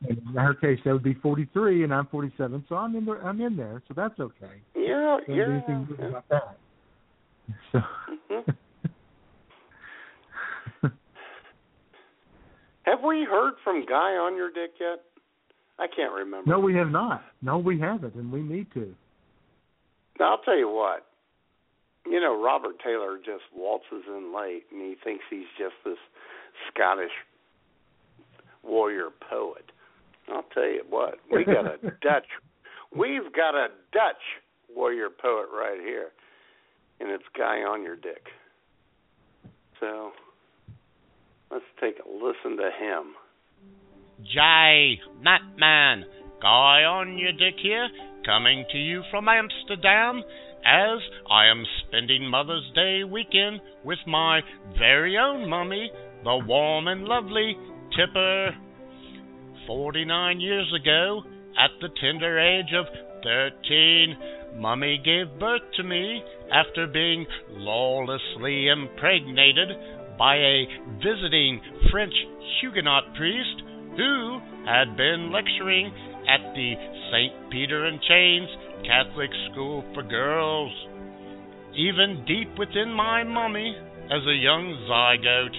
And 0.03 0.19
in 0.19 0.35
her 0.35 0.53
case, 0.53 0.79
that 0.85 0.93
would 0.93 1.03
be 1.03 1.15
43, 1.15 1.85
and 1.85 1.95
I'm 1.95 2.07
47, 2.09 2.67
so 2.69 2.75
I'm 2.75 2.95
in 2.97 3.07
there. 3.07 3.27
I'm 3.27 3.41
in 3.41 3.57
there, 3.57 3.83
so 3.89 3.95
that's 3.97 4.21
okay. 4.21 4.61
Yeah, 4.75 5.17
Don't 5.17 5.27
do 5.27 5.33
yeah. 5.33 5.45
anything 5.51 5.87
good 5.89 6.01
about 6.01 6.29
that. 6.29 6.59
So. 7.73 7.81
Have 12.83 13.03
we 13.03 13.25
heard 13.29 13.55
from 13.65 13.85
Guy 13.87 14.13
on 14.17 14.37
your 14.37 14.49
dick 14.49 14.73
yet? 14.81 15.03
I 15.79 15.87
can't 15.95 16.13
remember. 16.13 16.51
No, 16.51 16.59
we 16.59 16.75
have 16.75 16.91
not. 16.91 17.23
No, 17.43 17.59
we 17.59 17.79
haven't, 17.81 18.15
and 18.15 18.31
we 18.31 18.43
need 18.43 18.67
to. 18.75 18.95
Now, 20.19 20.33
I'll 20.33 20.43
tell 20.43 20.57
you 20.57 20.69
what. 20.69 21.07
You 22.09 22.21
know, 22.21 22.41
Robert 22.41 22.77
Taylor 22.85 23.19
just 23.19 23.45
waltzes 23.55 24.05
in 24.07 24.35
late, 24.35 24.65
and 24.71 24.81
he 24.81 24.97
thinks 25.03 25.25
he's 25.29 25.51
just 25.59 25.75
this 25.85 25.99
Scottish 26.73 27.11
warrior 28.63 29.09
poet. 29.29 29.65
I'll 30.29 30.45
tell 30.55 30.65
you 30.67 30.83
what, 30.89 31.19
we 31.31 31.45
got 31.45 31.67
a 31.67 31.79
Dutch, 32.03 32.27
we've 32.97 33.33
got 33.35 33.55
a 33.55 33.69
Dutch 33.93 34.23
warrior 34.75 35.09
poet 35.09 35.49
right 35.53 35.81
here, 35.81 36.09
and 37.01 37.11
it's 37.11 37.25
Guy 37.37 37.59
on 37.59 37.83
your 37.83 37.97
dick. 37.97 38.27
So 39.81 40.11
let's 41.51 41.65
take 41.81 41.97
a 42.05 42.09
listen 42.09 42.57
to 42.57 42.71
him. 42.71 43.15
Jay, 44.25 44.99
Matman, 45.25 46.05
Guy 46.41 46.85
on 46.85 47.19
your 47.19 47.33
dick 47.33 47.55
here, 47.63 47.89
coming 48.25 48.65
to 48.73 48.79
you 48.79 49.03
from 49.11 49.29
Amsterdam, 49.29 50.23
as 50.67 50.99
I 51.31 51.47
am 51.47 51.65
spending 51.87 52.29
Mother's 52.29 52.69
Day 52.75 53.05
weekend 53.05 53.61
with 53.85 53.99
my 54.07 54.41
very 54.77 55.17
own 55.17 55.49
mummy, 55.49 55.91
the 56.25 56.39
warm 56.45 56.89
and 56.89 57.05
lovely 57.05 57.57
Tipper. 57.97 58.51
Forty 59.67 60.05
nine 60.05 60.41
years 60.41 60.73
ago, 60.75 61.23
at 61.57 61.71
the 61.81 61.89
tender 62.01 62.41
age 62.41 62.75
of 62.75 62.87
thirteen, 63.23 64.17
Mummy 64.57 65.01
gave 65.05 65.39
birth 65.39 65.63
to 65.77 65.85
me 65.85 66.23
after 66.53 66.89
being 66.89 67.25
lawlessly 67.51 68.69
impregnated 68.69 69.69
by 70.19 70.35
a 70.35 70.67
visiting 70.99 71.61
French 71.93 72.15
Huguenot 72.61 73.15
priest 73.15 73.63
who 73.97 74.41
had 74.67 74.97
been 74.97 75.31
lecturing 75.31 75.93
at 76.29 76.55
the 76.55 76.75
St. 77.13 77.51
Peter 77.51 77.87
in 77.87 78.01
Chains 78.09 78.49
Catholic 78.85 79.31
School 79.51 79.85
for 79.95 80.03
Girls. 80.03 80.73
Even 81.75 82.25
deep 82.27 82.59
within 82.59 82.93
my 82.93 83.25
mummy, 83.25 83.77
as 84.07 84.23
a 84.27 84.43
young 84.43 84.77
zygote, 84.89 85.57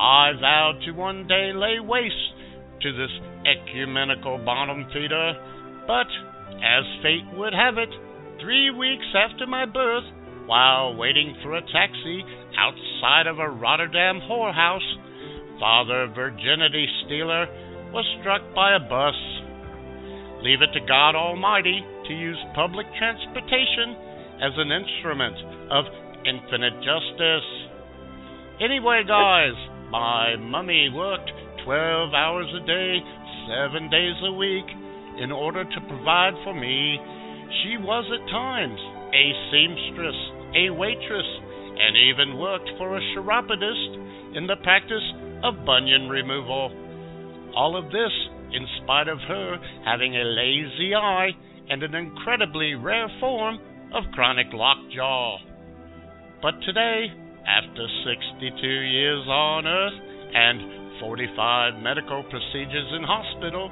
I 0.00 0.32
vowed 0.40 0.80
to 0.84 0.92
one 0.92 1.26
day 1.26 1.52
lay 1.54 1.80
waste 1.80 2.14
to 2.82 2.92
this 2.92 3.10
ecumenical 3.46 4.38
bottom 4.44 4.86
feeder, 4.92 5.34
but 5.86 6.06
as 6.62 6.84
fate 7.02 7.26
would 7.34 7.52
have 7.52 7.78
it, 7.78 7.90
three 8.40 8.70
weeks 8.70 9.06
after 9.16 9.46
my 9.46 9.66
birth, 9.66 10.04
while 10.46 10.94
waiting 10.96 11.34
for 11.42 11.56
a 11.56 11.66
taxi 11.72 12.24
outside 12.56 13.26
of 13.26 13.38
a 13.38 13.48
Rotterdam 13.48 14.20
whorehouse, 14.30 14.86
Father 15.58 16.06
Virginity 16.14 16.86
Stealer 17.04 17.46
was 17.92 18.06
struck 18.20 18.42
by 18.54 18.76
a 18.76 18.80
bus. 18.80 19.16
Leave 20.42 20.62
it 20.62 20.72
to 20.72 20.86
God 20.86 21.16
Almighty 21.16 21.82
to 22.08 22.14
use 22.14 22.38
public 22.54 22.86
transportation 22.98 23.94
as 24.40 24.52
an 24.56 24.72
instrument 24.72 25.36
of 25.70 25.84
infinite 26.24 26.74
justice. 26.80 27.48
Anyway, 28.60 29.04
guys, 29.06 29.54
my 29.90 30.36
mummy 30.36 30.88
worked 30.92 31.30
12 31.64 32.14
hours 32.14 32.48
a 32.56 32.66
day, 32.66 32.98
seven 33.46 33.90
days 33.90 34.16
a 34.24 34.32
week, 34.32 34.66
in 35.20 35.30
order 35.30 35.64
to 35.64 35.88
provide 35.88 36.34
for 36.44 36.54
me. 36.54 36.98
She 37.62 37.76
was 37.76 38.04
at 38.08 38.30
times 38.30 38.80
a 39.12 39.24
seamstress, 39.50 40.18
a 40.56 40.70
waitress, 40.70 41.30
and 41.78 41.96
even 41.96 42.38
worked 42.38 42.70
for 42.78 42.96
a 42.96 43.00
chiropodist 43.14 44.36
in 44.36 44.46
the 44.46 44.56
practice 44.62 45.04
of 45.44 45.64
bunion 45.64 46.08
removal. 46.08 46.72
All 47.54 47.76
of 47.76 47.86
this 47.92 48.12
in 48.52 48.66
spite 48.82 49.08
of 49.08 49.18
her 49.28 49.56
having 49.84 50.16
a 50.16 50.24
lazy 50.24 50.94
eye 50.94 51.30
and 51.70 51.82
an 51.82 51.94
incredibly 51.94 52.74
rare 52.74 53.08
form 53.20 53.58
of 53.94 54.04
chronic 54.12 54.48
lockjaw. 54.52 55.38
But 56.42 56.54
today, 56.64 57.06
after 57.46 57.86
62 58.04 58.66
years 58.66 59.26
on 59.26 59.66
Earth 59.66 59.98
and 60.34 61.00
45 61.00 61.82
medical 61.82 62.22
procedures 62.24 62.92
in 62.96 63.02
hospital, 63.02 63.70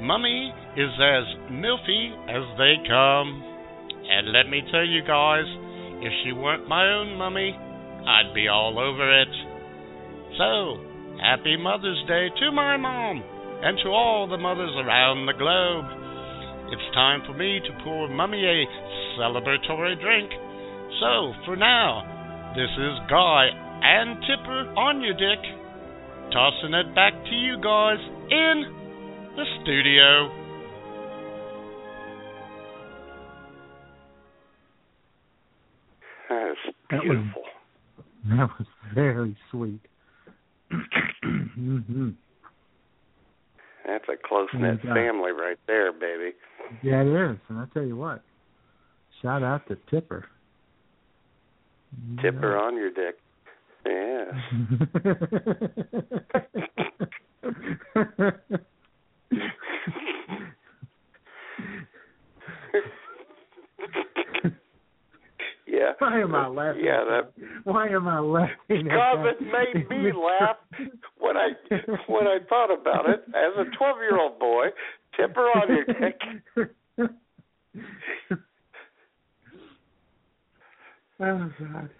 Mummy 0.00 0.52
is 0.76 0.90
as 0.94 1.26
milfy 1.50 2.14
as 2.30 2.44
they 2.56 2.74
come. 2.86 3.42
And 4.08 4.32
let 4.32 4.48
me 4.48 4.62
tell 4.70 4.86
you 4.86 5.02
guys, 5.02 5.44
if 6.00 6.12
she 6.22 6.32
weren't 6.32 6.68
my 6.68 6.86
own 6.86 7.18
mummy, 7.18 7.50
I'd 8.06 8.32
be 8.32 8.46
all 8.46 8.78
over 8.78 9.22
it. 9.22 9.34
So, 10.38 10.78
happy 11.20 11.56
Mother's 11.56 11.98
Day 12.06 12.28
to 12.40 12.52
my 12.52 12.76
mom 12.76 13.22
and 13.62 13.76
to 13.82 13.88
all 13.88 14.28
the 14.28 14.38
mothers 14.38 14.70
around 14.78 15.26
the 15.26 15.34
globe. 15.34 15.97
It's 16.70 16.94
time 16.94 17.22
for 17.26 17.32
me 17.32 17.60
to 17.60 17.84
pour 17.84 18.08
Mummy 18.08 18.44
a 18.44 18.64
celebratory 19.18 19.98
drink. 20.00 20.30
So, 21.00 21.32
for 21.46 21.56
now, 21.56 22.02
this 22.54 22.68
is 22.68 22.94
Guy 23.08 23.48
and 23.82 24.20
Tipper 24.22 24.74
on 24.76 25.00
your 25.00 25.14
dick, 25.14 25.40
tossing 26.32 26.74
it 26.74 26.94
back 26.94 27.12
to 27.14 27.34
you 27.34 27.56
guys 27.62 27.98
in 28.30 28.56
the 29.36 29.44
studio. 29.62 30.28
That's 36.28 36.58
That 36.90 37.04
was- 37.04 37.16
beautiful. 37.18 37.44
That 38.24 38.50
was 38.58 38.66
very 38.94 39.36
sweet. 39.50 39.80
hmm 41.22 42.10
That's 43.86 44.04
a 44.08 44.16
close 44.22 44.48
knit 44.52 44.82
family 44.82 45.32
right 45.32 45.58
there, 45.66 45.92
baby. 45.92 46.32
Yeah, 46.82 47.02
it 47.02 47.30
is. 47.32 47.38
And 47.48 47.58
I 47.58 47.64
tell 47.72 47.84
you 47.84 47.96
what, 47.96 48.22
shout 49.22 49.42
out 49.42 49.66
to 49.68 49.76
Tipper. 49.90 50.26
Tipper 52.22 52.56
on 52.56 52.76
your 52.76 52.90
dick. 52.90 53.16
Yeah. 53.86 54.24
yeah. 65.66 65.92
Why 65.98 66.20
am 66.20 66.34
I 66.34 66.48
laughing? 66.48 66.82
Yeah, 66.84 67.04
that 67.04 67.32
Why 67.64 67.88
am 67.88 68.08
I 68.08 68.18
laughing? 68.20 68.56
because 68.68 69.26
it 69.26 69.40
made 69.40 69.88
me 69.88 70.12
laugh 70.40 70.56
when 71.18 71.36
I 71.36 71.48
when 72.06 72.26
I 72.26 72.38
thought 72.48 72.72
about 72.72 73.08
it 73.08 73.22
as 73.28 73.54
a 73.56 73.76
twelve 73.76 73.98
year 73.98 74.18
old 74.18 74.38
boy. 74.38 74.66
Tipper 75.18 75.40
on 75.40 75.68
your 75.68 75.84
dick. 75.84 76.20
oh 81.20 81.50
God. 81.58 81.90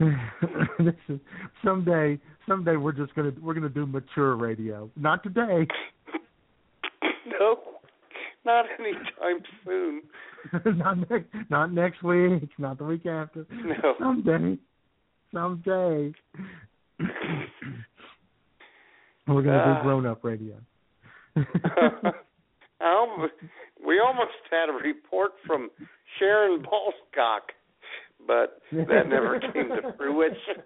this 0.78 0.94
is 1.08 1.20
someday. 1.64 2.18
Someday 2.48 2.76
we're 2.76 2.92
just 2.92 3.14
gonna 3.14 3.32
we're 3.40 3.54
gonna 3.54 3.68
do 3.68 3.86
mature 3.86 4.36
radio. 4.36 4.90
Not 4.96 5.22
today. 5.22 5.66
no, 7.26 7.58
not 8.44 8.64
anytime 8.78 9.42
soon. 9.64 10.02
not 10.76 11.08
next. 11.08 11.28
Not 11.48 11.72
next 11.72 12.02
week. 12.02 12.50
Not 12.58 12.78
the 12.78 12.84
week 12.84 13.06
after. 13.06 13.46
No. 13.50 13.94
Someday. 14.00 14.58
Someday. 15.34 16.12
we're 19.26 19.42
gonna 19.42 19.58
Ah. 19.58 19.78
do 19.78 19.82
grown 19.82 20.06
up 20.06 20.22
radio. 20.22 20.54
I 21.36 22.12
almost, 22.80 23.32
we 23.84 23.98
almost 23.98 24.30
had 24.50 24.68
a 24.68 24.72
report 24.72 25.32
from 25.44 25.70
Sharon 26.18 26.62
Balscock, 26.62 27.50
but 28.26 28.60
that 28.72 29.08
never 29.08 29.40
came 29.40 29.68
to 29.70 29.92
fruition. 29.96 30.62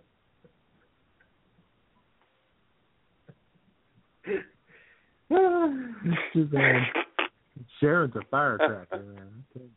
Too 6.32 6.44
bad. 6.46 6.82
Sharon's 7.80 8.14
a 8.16 8.22
firecracker, 8.30 9.02
man. 9.02 9.44
I 9.48 9.58
tell 9.58 9.62
you. 9.62 9.70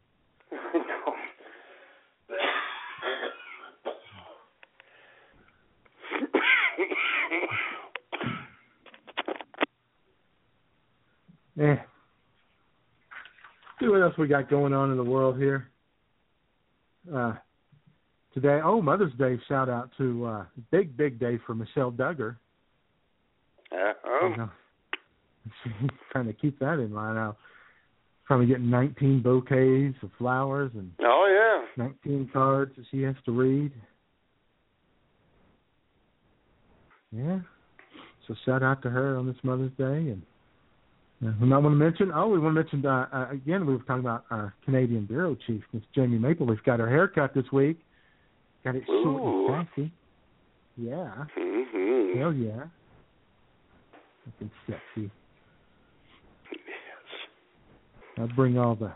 Eh. 11.59 11.75
See 13.79 13.87
what 13.87 14.01
else 14.01 14.13
we 14.17 14.27
got 14.27 14.49
going 14.49 14.73
on 14.73 14.91
in 14.91 14.97
the 14.97 15.03
world 15.03 15.37
here. 15.37 15.69
Uh, 17.13 17.33
today, 18.33 18.59
oh, 18.63 18.81
Mother's 18.81 19.13
Day 19.17 19.39
shout 19.47 19.69
out 19.69 19.89
to 19.97 20.25
uh, 20.25 20.45
big, 20.71 20.95
big 20.95 21.19
day 21.19 21.39
for 21.45 21.55
Michelle 21.55 21.91
Duggar. 21.91 22.37
Know, 24.37 24.49
she's 25.63 25.89
trying 26.11 26.27
to 26.27 26.33
keep 26.33 26.59
that 26.59 26.73
in 26.73 26.93
mind 26.93 27.15
now. 27.15 27.37
Probably 28.25 28.45
getting 28.45 28.69
19 28.69 29.21
bouquets 29.21 29.97
of 30.03 30.09
flowers 30.17 30.71
and 30.75 30.91
Oh 31.01 31.65
yeah, 31.77 31.83
19 32.05 32.29
cards 32.31 32.71
that 32.77 32.85
she 32.91 33.01
has 33.01 33.15
to 33.25 33.31
read. 33.31 33.73
Yeah. 37.11 37.39
So 38.27 38.35
shout 38.45 38.63
out 38.63 38.81
to 38.83 38.89
her 38.89 39.17
on 39.17 39.25
this 39.25 39.35
Mother's 39.43 39.71
Day, 39.77 40.11
and 40.11 40.21
uh, 41.25 41.31
we 41.39 41.47
might 41.47 41.59
want 41.59 41.73
to 41.73 41.77
mention. 41.77 42.11
Oh, 42.13 42.27
we 42.27 42.39
want 42.39 42.55
to 42.55 42.61
mention 42.63 42.85
uh, 42.85 43.07
uh, 43.13 43.27
again. 43.31 43.65
We 43.65 43.73
were 43.73 43.83
talking 43.83 43.99
about 43.99 44.25
our 44.31 44.55
Canadian 44.65 45.05
bureau 45.05 45.37
chief, 45.47 45.61
Miss 45.71 45.83
Jamie 45.93 46.17
Mapleleaf, 46.17 46.63
got 46.63 46.79
her 46.79 46.89
haircut 46.89 47.33
this 47.33 47.45
week. 47.51 47.79
Got 48.63 48.75
it 48.75 48.83
short 48.85 49.21
Ooh. 49.21 49.53
and 49.53 49.67
sassy. 49.75 49.91
Yeah. 50.77 50.95
yeah. 50.95 51.25
hmm 51.35 52.19
Hell 52.19 52.33
yeah. 52.33 52.63
Looking 54.25 54.51
sexy. 54.67 55.11
Yes. 56.51 56.59
I'll 58.17 58.27
bring 58.35 58.57
all 58.57 58.75
the 58.75 58.91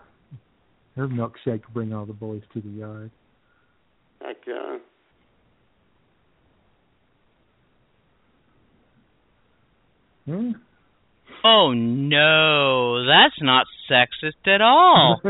Her 0.96 1.08
milkshake 1.08 1.62
bring 1.74 1.94
all 1.94 2.06
the 2.06 2.14
boys 2.14 2.42
to 2.54 2.62
the 2.62 2.70
yard. 2.70 3.12
Heck 4.22 4.38
yeah. 4.48 4.78
Hmm? 10.26 10.52
Oh 11.48 11.74
no, 11.74 13.06
that's 13.06 13.40
not 13.40 13.68
sexist 13.90 14.48
at 14.48 14.62
all. 14.62 15.22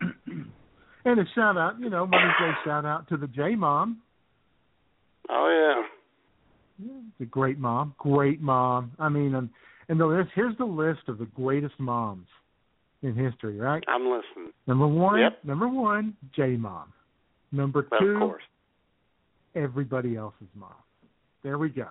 and 0.00 1.18
a 1.20 1.24
shout 1.34 1.56
out, 1.56 1.78
you 1.80 1.90
know, 1.90 2.06
Mother's 2.06 2.34
Day 2.40 2.50
shout 2.64 2.84
out 2.84 3.08
to 3.08 3.16
the 3.16 3.26
J 3.28 3.54
Mom. 3.54 3.98
Oh 5.28 5.48
yeah. 5.48 5.82
Yeah, 6.88 7.00
The 7.18 7.26
great 7.26 7.58
mom, 7.58 7.94
great 7.98 8.40
mom. 8.40 8.92
I 8.98 9.10
mean, 9.10 9.34
and, 9.34 9.50
and 9.88 10.00
the 10.00 10.06
list. 10.06 10.30
Here's 10.34 10.56
the 10.56 10.64
list 10.64 11.00
of 11.08 11.18
the 11.18 11.26
greatest 11.26 11.78
moms 11.78 12.26
in 13.02 13.14
history. 13.14 13.58
Right? 13.58 13.84
I'm 13.86 14.04
listening. 14.04 14.52
Number 14.66 14.86
one, 14.88 15.20
Yep. 15.20 15.44
number 15.44 15.68
one, 15.68 16.16
J 16.34 16.56
Mom. 16.56 16.92
Number 17.52 17.86
Well, 17.90 18.00
two, 18.00 18.10
of 18.14 18.18
course. 18.20 18.42
everybody 19.54 20.16
else's 20.16 20.48
mom. 20.54 20.72
There 21.42 21.58
we 21.58 21.68
go. 21.68 21.88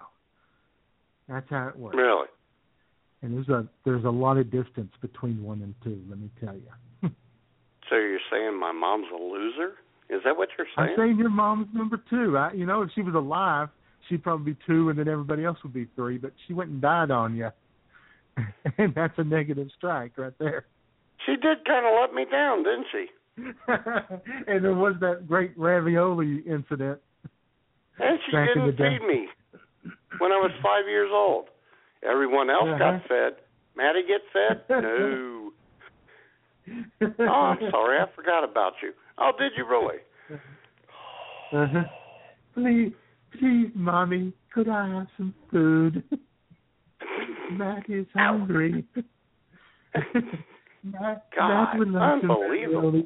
That's 1.30 1.49
how 1.49 1.68
it 1.68 1.77
works. 1.77 1.95
Really? 1.95 2.27
And 3.22 3.34
there's 3.35 3.49
a 3.49 3.68
there's 3.85 4.06
a 4.06 4.10
lot 4.10 4.38
of 4.38 4.49
distance 4.49 4.91
between 5.01 5.43
one 5.43 5.61
and 5.61 5.76
two. 5.84 6.01
Let 6.10 6.19
me 6.19 6.30
tell 6.43 6.56
you. 6.56 7.10
So 7.89 7.95
you're 7.95 8.19
saying 8.31 8.60
my 8.60 8.72
mom's 8.72 9.07
a 9.11 9.18
loser? 9.18 9.73
Is 10.11 10.22
that 10.23 10.38
what 10.38 10.49
you're 10.56 10.68
saying? 10.77 10.89
I'm 10.91 10.95
saying? 10.95 11.18
your 11.18 11.31
mom's 11.31 11.69
number 11.73 11.99
two. 12.07 12.38
I, 12.38 12.53
you 12.53 12.68
know, 12.68 12.84
if 12.84 12.91
she 12.93 13.01
was 13.01 13.15
alive, 13.15 13.69
she'd 14.07 14.22
probably 14.22 14.53
be 14.53 14.60
two, 14.68 14.89
and 14.89 14.99
then 14.99 15.07
everybody 15.07 15.43
else 15.43 15.57
would 15.64 15.73
be 15.73 15.88
three. 15.95 16.19
But 16.19 16.34
she 16.45 16.53
went 16.53 16.69
and 16.69 16.80
died 16.80 17.10
on 17.10 17.35
you, 17.35 17.49
and 18.77 18.93
that's 18.93 19.15
a 19.18 19.23
negative 19.23 19.69
strike 19.76 20.19
right 20.19 20.34
there. 20.38 20.68
She 21.26 21.31
did 21.31 21.65
kind 21.65 21.88
of 21.88 21.93
let 21.99 22.14
me 22.14 22.26
down, 22.31 22.64
didn't 22.64 22.85
she? 22.91 23.06
and 24.47 24.64
there 24.64 24.76
was 24.76 24.93
that 25.01 25.27
great 25.27 25.57
ravioli 25.57 26.43
incident. 26.45 26.99
And 27.97 28.19
she 28.23 28.38
didn't 28.38 28.77
feed 28.77 29.07
me 29.07 29.30
when 30.18 30.31
I 30.31 30.36
was 30.38 30.52
five 30.64 30.88
years 30.88 31.10
old. 31.14 31.45
Everyone 32.03 32.49
else 32.49 32.69
got 32.80 32.95
Uh-huh. 32.95 33.07
fed. 33.07 33.34
Maddie 33.76 34.03
get 34.07 34.22
fed? 34.34 34.64
No. 34.84 35.52
oh, 37.19 37.23
I'm 37.23 37.72
sorry, 37.72 37.99
I 37.99 38.06
forgot 38.15 38.44
about 38.44 38.73
you. 38.84 38.94
Oh, 39.18 39.31
did 39.38 39.53
you 39.57 39.65
really? 39.65 39.98
Uh-huh. 41.52 41.84
Please, 42.53 42.94
please, 43.40 43.72
mommy, 43.73 44.34
could 44.53 44.69
I 44.69 44.88
have 44.88 45.07
some 45.18 45.34
food? 45.52 46.03
Matt 47.52 47.90
is 47.90 48.06
hungry. 48.14 48.86
Matt, 50.84 51.26
God, 51.36 51.49
Matt 51.49 51.80
would 51.80 51.90
like 51.91 52.22
unbelievable. 52.23 53.03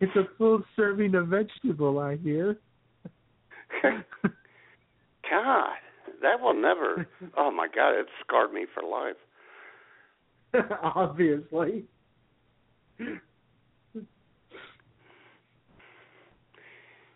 It's 0.00 0.16
a 0.16 0.24
full 0.38 0.62
serving 0.76 1.14
of 1.16 1.28
vegetable, 1.28 1.98
I 1.98 2.16
hear. 2.16 2.58
God, 5.30 5.76
that 6.22 6.40
will 6.40 6.54
never. 6.54 7.06
Oh 7.36 7.50
my 7.50 7.68
God, 7.74 7.90
it 7.92 8.06
scarred 8.26 8.52
me 8.52 8.66
for 8.74 8.82
life. 8.82 9.16
Obviously. 10.82 11.84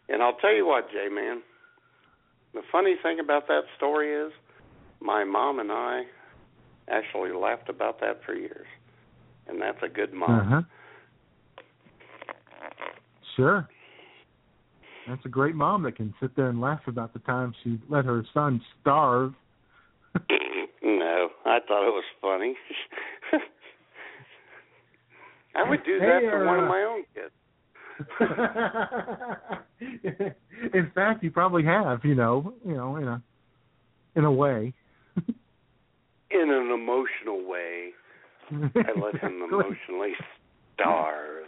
And 0.09 0.23
I'll 0.23 0.37
tell 0.37 0.55
you 0.55 0.67
what, 0.67 0.91
Jay 0.91 1.09
man. 1.11 1.43
The 2.53 2.63
funny 2.71 2.95
thing 3.03 3.19
about 3.19 3.49
that 3.49 3.63
story 3.77 4.15
is, 4.15 4.33
my 5.01 5.25
mom 5.25 5.59
and 5.59 5.73
I 5.73 6.05
actually 6.89 7.33
laughed 7.33 7.69
about 7.69 8.01
that 8.01 8.21
for 8.25 8.35
years, 8.35 8.67
and 9.49 9.61
that's 9.61 9.83
a 9.83 9.89
good 9.89 10.13
mom. 10.13 10.41
Uh-huh. 10.41 10.63
Sure. 13.37 13.69
That's 15.09 15.25
a 15.25 15.29
great 15.29 15.55
mom 15.55 15.83
that 15.83 15.97
can 15.97 16.15
sit 16.21 16.35
there 16.35 16.49
and 16.49 16.61
laugh 16.61 16.81
about 16.87 17.13
the 17.13 17.19
time 17.21 17.55
she 17.63 17.79
let 17.89 18.05
her 18.05 18.25
son 18.33 18.61
starve. 18.81 19.35
no, 20.83 21.29
I 21.45 21.59
thought 21.67 21.87
it 21.87 21.93
was 21.93 22.05
funny. 22.21 22.55
I 25.57 25.69
would 25.69 25.85
do 25.85 25.99
that 25.99 26.23
Hey, 26.23 26.31
for 26.31 26.47
one 26.47 26.59
of 26.59 26.65
uh, 26.65 26.69
my 26.69 26.83
own 26.83 27.05
kids. 27.15 27.33
in 30.75 30.91
fact, 30.95 31.23
you 31.23 31.31
probably 31.31 31.65
have, 31.65 32.05
you 32.05 32.17
know, 32.17 32.55
you 32.67 32.75
know, 32.75 32.97
in 32.97 33.07
a 33.07 33.23
in 34.17 34.25
a 34.25 34.33
way. 34.33 34.73
In 36.31 36.51
an 36.51 36.73
emotional 36.73 37.47
way, 37.47 37.91
I 38.51 39.01
let 39.01 39.17
him 39.21 39.43
emotionally 39.49 40.15
starve. 40.75 41.45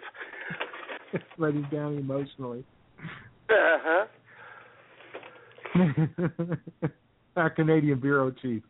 let 1.38 1.54
him 1.54 1.66
down 1.72 1.98
emotionally. 1.98 2.64
Uh 3.50 3.78
huh. 3.84 4.06
Our 7.36 7.50
Canadian 7.50 8.00
bureau 8.00 8.30
chief 8.42 8.62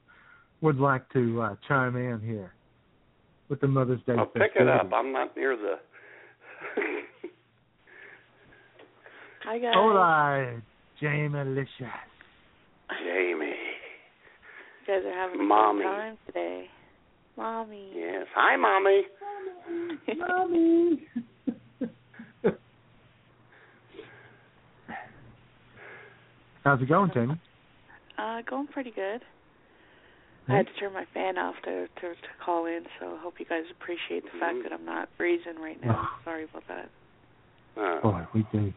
would 0.60 0.78
like 0.78 1.08
to 1.12 1.40
uh, 1.40 1.54
chime 1.68 1.96
in 1.96 2.20
here 2.20 2.52
with 3.48 3.60
the 3.60 3.68
Mother's 3.68 4.00
Day. 4.06 4.14
I'll 4.18 4.26
pick 4.26 4.52
it 4.56 4.68
up. 4.68 4.90
I'm 4.92 5.12
not 5.12 5.36
near 5.36 5.56
the. 5.56 5.74
Hi 9.44 9.58
guys. 9.58 9.72
Hola, 9.76 10.60
Jamie 11.00 11.44
Licious. 11.44 11.86
Jamie. 13.04 13.54
You 14.86 14.94
guys 14.94 15.02
are 15.06 15.12
having 15.14 15.40
a 15.40 15.42
Mommy. 15.44 15.82
good 15.82 15.88
time 15.88 16.18
today. 16.26 16.66
Mommy. 17.36 17.92
Yes. 17.94 18.26
Hi, 18.34 18.56
mommy. 18.56 19.02
mommy. 20.18 20.18
Mommy. 20.18 21.06
How's 26.66 26.82
it 26.82 26.88
going, 26.88 27.12
Jamie? 27.14 27.40
Uh, 28.18 28.43
going 28.51 28.66
pretty 28.66 28.90
good. 28.90 29.22
I 30.48 30.56
had 30.56 30.66
to 30.66 30.72
turn 30.80 30.93
my 30.93 31.05
fan 31.14 31.38
off 31.38 31.55
to, 31.64 31.86
to 31.86 32.09
to 32.09 32.28
call 32.44 32.66
in, 32.66 32.80
so 32.98 33.14
I 33.14 33.22
hope 33.22 33.34
you 33.38 33.47
guys 33.47 33.62
appreciate 33.70 34.24
the 34.24 34.36
fact 34.40 34.59
that 34.64 34.72
I'm 34.72 34.84
not 34.84 35.09
freezing 35.16 35.60
right 35.62 35.78
now. 35.84 36.09
Sorry 36.24 36.43
about 36.43 36.64
that. 36.66 36.90
Uh, 37.80 38.01
Boy, 38.01 38.26
we 38.34 38.44
do. 38.51 38.72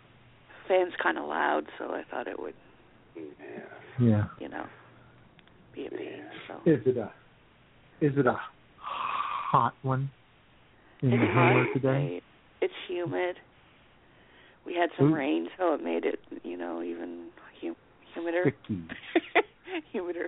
Fan's 0.68 0.94
kind 1.02 1.18
of 1.18 1.26
loud, 1.28 1.64
so 1.80 1.86
I 1.86 2.04
thought 2.12 2.28
it 2.28 2.40
would, 2.40 2.54
Yeah. 4.00 4.26
you 4.40 4.50
know, 4.50 4.66
be 5.74 5.88
a 5.88 5.90
pain. 5.90 6.22
So 6.48 6.56
Is 6.70 6.82
it 6.86 6.96
a 6.96 7.12
is 8.02 8.14
it 8.18 8.28
a 8.28 8.38
hot 8.78 9.74
one 9.82 10.12
in 11.02 11.12
it's 11.14 11.22
the 11.24 11.34
hot 11.34 11.66
today? 11.74 11.74
today. 11.74 12.22
It's 12.62 12.74
humid. 12.88 13.38
We 14.64 14.76
had 14.76 14.90
some 14.96 15.12
Ooh. 15.12 15.16
rain, 15.16 15.48
so 15.58 15.74
it 15.74 15.84
made 15.84 16.06
it, 16.06 16.20
you 16.44 16.56
know, 16.56 16.84
even 16.84 17.30
hum- 18.20 18.34
humider. 18.34 18.54
Sticky. 18.66 18.82
humider. 19.94 20.28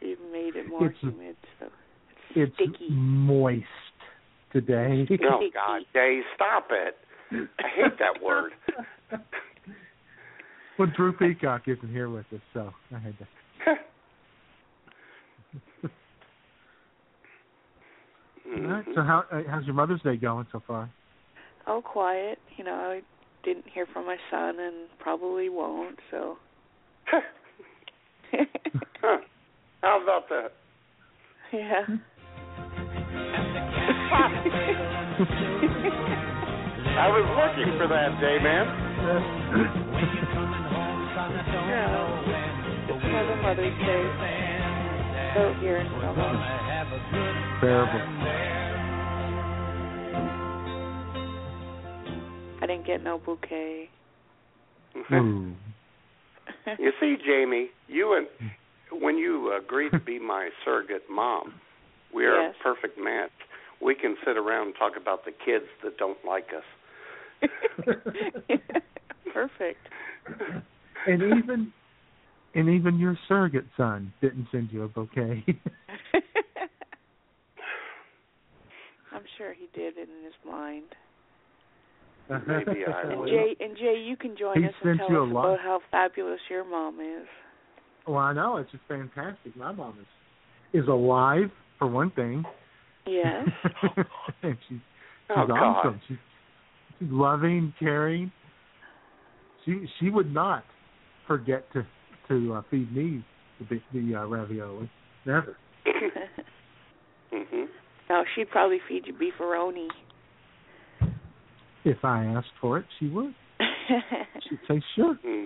Even 0.00 0.32
made 0.32 0.56
it 0.56 0.68
more 0.68 0.86
It's- 0.86 1.00
humid. 1.00 1.36
So 1.58 1.66
It's 2.34 2.54
sticky. 2.54 2.88
moist 2.90 3.64
today. 4.52 5.06
Oh 5.24 5.40
God, 5.52 5.82
Jay, 5.92 6.20
stop 6.34 6.68
it! 6.70 6.96
I 7.32 7.68
hate 7.74 7.98
that 7.98 8.22
word. 8.22 8.52
well, 10.78 10.88
Drew 10.96 11.12
Peacock 11.12 11.62
isn't 11.66 11.90
here 11.92 12.08
with 12.08 12.24
us, 12.32 12.40
so 12.54 12.72
I 12.94 12.98
had 12.98 13.14
to. 13.18 13.26
All 18.56 18.62
right. 18.62 18.84
So 18.94 19.02
how 19.02 19.24
uh, 19.30 19.42
how's 19.48 19.64
your 19.66 19.74
Mother's 19.74 20.00
Day 20.02 20.16
going 20.16 20.46
so 20.52 20.62
far? 20.66 20.90
Oh, 21.66 21.82
quiet. 21.82 22.38
You 22.56 22.64
know, 22.64 22.72
I 22.72 23.02
didn't 23.44 23.66
hear 23.72 23.86
from 23.92 24.06
my 24.06 24.16
son 24.30 24.58
and 24.58 24.88
probably 24.98 25.48
won't. 25.48 25.98
So. 26.10 26.38
Huh. 27.10 27.20
How 29.82 30.02
about 30.02 30.28
that? 30.28 30.52
yeah. 31.52 31.84
I 36.98 37.06
was 37.08 37.24
looking 37.38 37.78
for 37.78 37.86
that, 37.88 38.10
Jay 38.20 38.38
man. 38.42 38.66
yeah. 41.68 42.04
It's 42.88 43.02
for 43.04 43.22
the 43.26 43.36
Mother's 43.42 43.78
Day. 43.86 44.04
So 45.34 45.54
here 45.60 45.76
in 45.78 45.88
Provo. 45.88 46.26
Terrible. 47.60 48.02
I 52.60 52.66
didn't 52.66 52.86
get 52.86 53.02
no 53.04 53.18
bouquet. 53.18 53.88
Ooh. 55.12 55.54
You 56.78 56.92
see, 57.00 57.16
Jamie, 57.24 57.68
you 57.86 58.14
and 58.16 58.26
when 59.02 59.16
you 59.18 59.56
agreed 59.56 59.90
to 59.92 60.00
be 60.00 60.18
my 60.18 60.50
surrogate 60.64 61.08
mom, 61.10 61.54
we 62.14 62.24
are 62.26 62.40
Yes. 62.42 62.54
a 62.58 62.62
perfect 62.62 62.98
match. 62.98 63.30
We 63.80 63.94
can 63.94 64.16
sit 64.26 64.36
around 64.36 64.68
and 64.68 64.76
talk 64.76 64.92
about 65.00 65.24
the 65.24 65.30
kids 65.32 65.66
that 65.84 65.98
don't 65.98 66.18
like 66.26 66.48
us. 66.56 66.64
Perfect. 69.32 69.78
And 71.06 71.22
even 71.22 71.72
and 72.54 72.68
even 72.68 72.98
your 72.98 73.16
surrogate 73.28 73.66
son 73.76 74.12
didn't 74.20 74.48
send 74.50 74.72
you 74.72 74.82
a 74.82 74.88
bouquet. 74.88 75.44
I'm 79.12 79.22
sure 79.36 79.52
he 79.52 79.68
did 79.74 79.96
it 79.96 80.08
in 80.08 80.24
his 80.24 80.34
mind. 80.44 80.86
Maybe 82.28 82.84
I 82.86 83.02
And. 83.12 83.26
Jay, 83.28 83.56
and 83.60 83.76
Jay, 83.76 84.02
you 84.06 84.16
can 84.16 84.36
join 84.36 84.60
He 84.60 84.66
us 84.68 84.74
and 84.82 84.98
sent 84.98 84.98
tell 84.98 85.10
you 85.10 85.22
a 85.22 85.26
us 85.26 85.32
lot. 85.32 85.44
about 85.46 85.60
how 85.60 85.80
fabulous 85.90 86.40
your 86.50 86.68
mom 86.68 87.00
is. 87.00 87.26
Well, 88.06 88.18
I 88.18 88.32
know 88.32 88.56
it's 88.58 88.70
just 88.70 88.82
fantastic. 88.88 89.56
My 89.56 89.72
mom 89.72 89.98
is 90.00 90.82
is 90.82 90.88
alive 90.88 91.50
for 91.78 91.88
one 91.88 92.10
thing. 92.10 92.44
Yes. 93.06 93.48
and 94.42 94.56
she's 94.68 94.78
she's 94.78 94.80
Oh, 95.30 95.46
God. 95.46 95.56
awesome. 95.58 96.00
She's 96.08 96.16
she's 96.98 97.08
loving, 97.10 97.72
caring. 97.78 98.30
She 99.64 99.86
she 99.98 100.10
would 100.10 100.32
not 100.32 100.64
forget 101.26 101.64
to 101.72 101.86
to 102.28 102.54
uh, 102.54 102.62
feed 102.70 102.94
me 102.94 103.24
the 103.70 103.80
the 103.92 104.14
uh, 104.14 104.26
ravioli. 104.26 104.90
Never. 105.26 105.56
hmm 107.32 107.64
now 108.08 108.24
she'd 108.34 108.48
probably 108.50 108.78
feed 108.88 109.06
you 109.06 109.12
beefaroni. 109.12 109.88
If 111.84 112.04
I 112.04 112.24
asked 112.24 112.52
for 112.60 112.78
it, 112.78 112.84
she 112.98 113.08
would. 113.08 113.34
She'd 114.48 114.58
say 114.68 114.82
sure. 114.94 115.14
hmm 115.24 115.44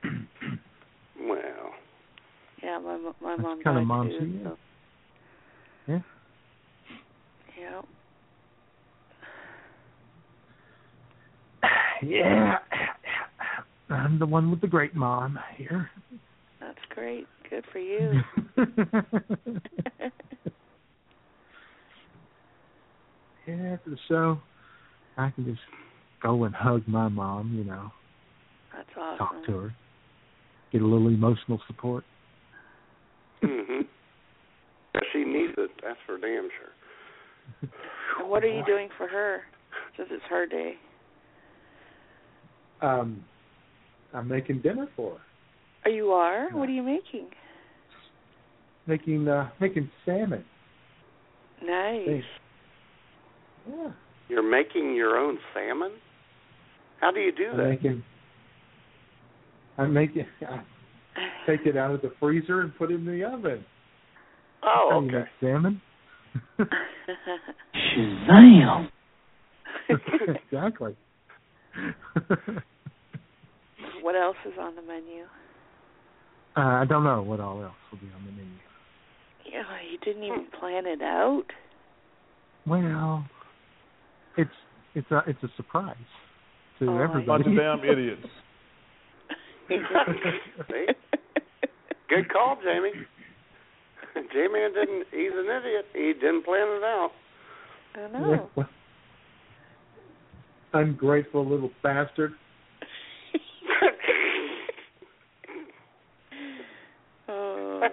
well, 1.28 1.72
yeah, 2.62 2.78
my 2.78 2.96
mo- 2.96 3.14
my 3.22 3.36
mom 3.36 3.58
That's 3.58 3.64
kind 3.64 3.78
of 3.78 3.84
mom 3.84 4.08
too. 4.08 4.18
she 4.18 4.24
is. 4.26 4.42
so, 4.44 4.58
Yeah. 5.88 6.00
yeah. 12.02 12.02
Yeah. 12.02 12.58
I'm 13.90 14.18
the 14.18 14.26
one 14.26 14.50
with 14.50 14.60
the 14.60 14.66
great 14.66 14.94
mom 14.94 15.38
here. 15.56 15.90
That's 16.60 16.78
great. 16.90 17.26
Good 17.48 17.64
for 17.72 17.78
you. 17.78 18.20
yeah, 23.48 23.74
after 23.74 23.90
the 23.90 23.98
show, 24.08 24.38
I 25.16 25.30
can 25.30 25.44
just 25.44 25.60
go 26.22 26.44
and 26.44 26.54
hug 26.54 26.82
my 26.86 27.08
mom, 27.08 27.54
you 27.56 27.64
know, 27.64 27.90
That's 28.74 28.88
awesome. 28.96 29.18
talk 29.18 29.46
to 29.46 29.52
her, 29.58 29.74
get 30.72 30.82
a 30.82 30.86
little 30.86 31.08
emotional 31.08 31.60
support. 31.66 32.04
hmm 33.42 33.82
she 35.12 35.24
needs 35.24 35.52
it. 35.56 35.70
That's 35.82 35.98
for 36.06 36.18
damn 36.18 36.48
sure. 36.58 37.70
And 38.20 38.28
what 38.28 38.42
are 38.42 38.48
you 38.48 38.64
doing 38.66 38.88
for 38.98 39.06
her? 39.06 39.42
Since 39.96 40.08
it's 40.12 40.24
her 40.28 40.44
day. 40.44 40.74
Um, 42.82 43.22
I'm 44.12 44.28
making 44.28 44.60
dinner 44.62 44.88
for 44.96 45.12
her, 45.12 45.20
Oh, 45.86 45.90
you 45.90 46.08
are? 46.10 46.48
What 46.52 46.68
are 46.68 46.72
you 46.72 46.82
making? 46.82 47.28
making 48.86 49.28
uh, 49.28 49.50
making 49.60 49.88
salmon. 50.04 50.44
Nice. 51.64 52.06
Thanks. 52.06 52.26
Yeah, 53.68 53.90
You're 54.28 54.48
making 54.48 54.94
your 54.94 55.16
own 55.16 55.38
salmon. 55.54 55.92
How 57.00 57.10
do 57.12 57.20
you 57.20 57.32
do 57.32 57.50
I'm 57.52 57.56
that? 57.58 58.02
I 59.78 59.86
make 59.86 60.16
it. 60.16 60.26
I 60.42 60.60
take 61.46 61.66
it 61.66 61.76
out 61.76 61.92
of 61.92 62.02
the 62.02 62.12
freezer 62.18 62.62
and 62.62 62.74
put 62.76 62.90
it 62.90 62.94
in 62.94 63.06
the 63.06 63.24
oven. 63.24 63.64
Oh, 64.62 64.88
How 64.90 65.00
you 65.00 65.08
okay. 65.08 65.18
make 65.18 65.26
salmon. 65.40 65.80
Shazam! 67.96 68.88
exactly. 70.52 70.96
what 74.02 74.16
else 74.16 74.36
is 74.46 74.54
on 74.58 74.74
the 74.74 74.82
menu? 74.82 75.24
uh, 76.56 76.60
I 76.60 76.84
don't 76.88 77.04
know 77.04 77.22
what 77.22 77.38
all 77.40 77.62
else 77.62 77.74
will 77.90 77.98
be 77.98 78.08
on 78.14 78.24
the 78.24 78.32
menu. 78.32 78.50
Yeah, 79.50 79.62
you 79.90 79.98
didn't 79.98 80.24
even 80.24 80.46
plan 80.58 80.86
it 80.86 81.02
out. 81.02 81.44
Well, 82.66 83.24
it's 84.38 84.50
it's 84.94 85.10
a 85.10 85.22
it's 85.26 85.42
a 85.42 85.48
surprise 85.56 85.96
to 86.78 86.86
Oh, 86.88 86.96
everybody. 86.98 87.44
Bunch 87.44 87.46
of 87.46 87.54
damn 87.56 87.84
idiots. 87.92 88.26
Good 92.08 92.30
call, 92.32 92.56
Jamie. 92.64 92.92
J-Man 94.32 94.72
didn't. 94.72 95.04
He's 95.12 95.32
an 95.34 95.44
idiot. 95.44 95.86
He 95.92 96.12
didn't 96.14 96.44
plan 96.44 96.66
it 96.68 96.82
out. 96.82 97.10
I 97.94 98.00
Yeah, 98.00 98.08
know. 98.08 98.50
well, 98.56 98.68
ungrateful 100.72 101.46
little 101.48 101.70
bastard. 101.82 102.32
oh. 107.28 107.88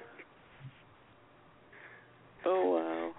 oh 2.45 2.69
wow. 2.71 3.11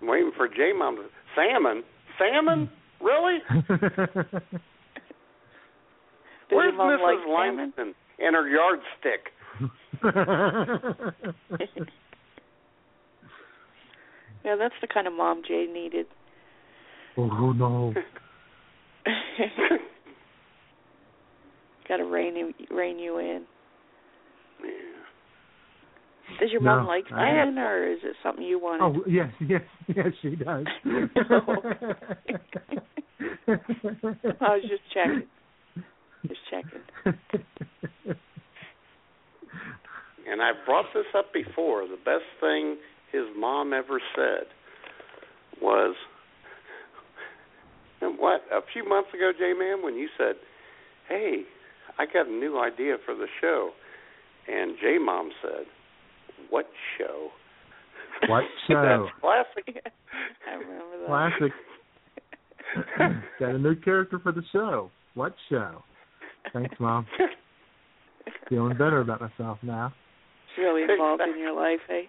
I'm 0.00 0.08
waiting 0.08 0.32
for 0.36 0.48
J-Mom 0.48 0.96
to 0.96 1.04
salmon. 1.34 1.82
Salmon? 2.18 2.70
Really? 3.00 3.38
Where's 6.50 6.74
Mrs. 6.74 7.02
like 7.02 7.18
salmon? 7.26 7.56
Langston 7.56 7.94
and 8.18 8.36
her 8.36 8.48
yardstick? 8.48 9.32
Yeah, 14.44 14.56
that's 14.58 14.74
the 14.82 14.86
kind 14.86 15.06
of 15.06 15.14
mom 15.14 15.42
Jay 15.46 15.66
needed. 15.72 16.04
oh 17.16 17.52
no. 17.52 17.94
Got 21.88 21.96
to 21.96 22.04
rein 22.04 22.36
you, 22.36 22.52
rein 22.70 22.98
you 22.98 23.18
in. 23.18 23.44
Yeah. 24.62 24.93
Does 26.40 26.50
your 26.50 26.60
No, 26.62 26.76
mom 26.78 26.86
like 26.86 27.04
I- 27.12 27.30
salmon, 27.44 27.58
or 27.58 27.86
is 27.92 27.98
it 28.02 28.16
something 28.22 28.44
you 28.44 28.58
wanted? 28.58 28.82
Oh 28.82 29.04
yes, 29.08 29.30
yes, 29.48 29.62
yes, 29.88 30.06
she 30.22 30.36
does. 30.36 30.66
I 33.46 34.56
was 34.56 34.62
just 34.68 34.82
checking. 34.92 35.26
Just 36.26 36.40
checking. 36.50 36.80
And 40.26 40.40
I've 40.40 40.64
brought 40.64 40.86
this 40.94 41.04
up 41.16 41.32
before. 41.34 41.82
The 41.86 41.98
best 42.02 42.24
thing 42.40 42.78
his 43.12 43.24
mom 43.36 43.72
ever 43.74 44.00
said 44.16 44.46
was, 45.60 45.94
and 48.00 48.18
what 48.18 48.40
a 48.50 48.60
few 48.72 48.88
months 48.88 49.10
ago, 49.14 49.32
J 49.38 49.52
Man, 49.58 49.82
when 49.82 49.94
you 49.96 50.08
said, 50.16 50.36
"Hey, 51.08 51.42
I 51.98 52.06
got 52.06 52.26
a 52.26 52.32
new 52.32 52.58
idea 52.58 52.96
for 53.04 53.14
the 53.14 53.26
show," 53.40 53.70
and 54.48 54.76
J 54.80 54.96
Mom 54.98 55.30
said, 55.42 55.66
"What 56.50 56.66
show?" 56.98 57.30
What 58.28 58.44
show? 58.68 59.06
That's 59.06 59.20
classic. 59.20 59.82
I 60.48 60.54
remember 60.54 60.98
that. 61.00 61.06
Classic. 61.06 61.52
Got 63.40 63.54
a 63.54 63.58
new 63.58 63.74
character 63.76 64.18
for 64.18 64.32
the 64.32 64.42
show. 64.52 64.90
What 65.14 65.34
show? 65.48 65.82
Thanks, 66.52 66.74
mom. 66.80 67.06
Feeling 68.48 68.72
better 68.76 69.00
about 69.00 69.20
myself 69.20 69.58
now. 69.62 69.92
It's 70.48 70.58
really 70.58 70.82
involved 70.82 71.22
in 71.22 71.38
your 71.38 71.52
life, 71.52 71.80
eh? 71.88 72.02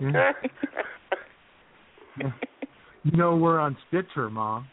Yeah. 0.00 0.32
You 3.04 3.16
know 3.16 3.36
we're 3.36 3.58
on 3.58 3.76
Stitcher, 3.88 4.30
mom. 4.30 4.66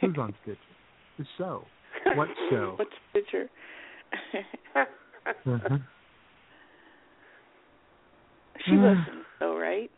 Who's 0.00 0.16
on 0.18 0.34
Stitcher? 0.42 0.58
The 1.18 1.24
show. 1.38 1.64
What 2.14 2.28
show? 2.50 2.74
What's 2.76 2.90
Stitcher? 3.10 3.48
Uh-huh. 5.46 5.78
She 8.66 8.72
listens, 8.72 9.24
though, 9.38 9.56
right? 9.58 9.90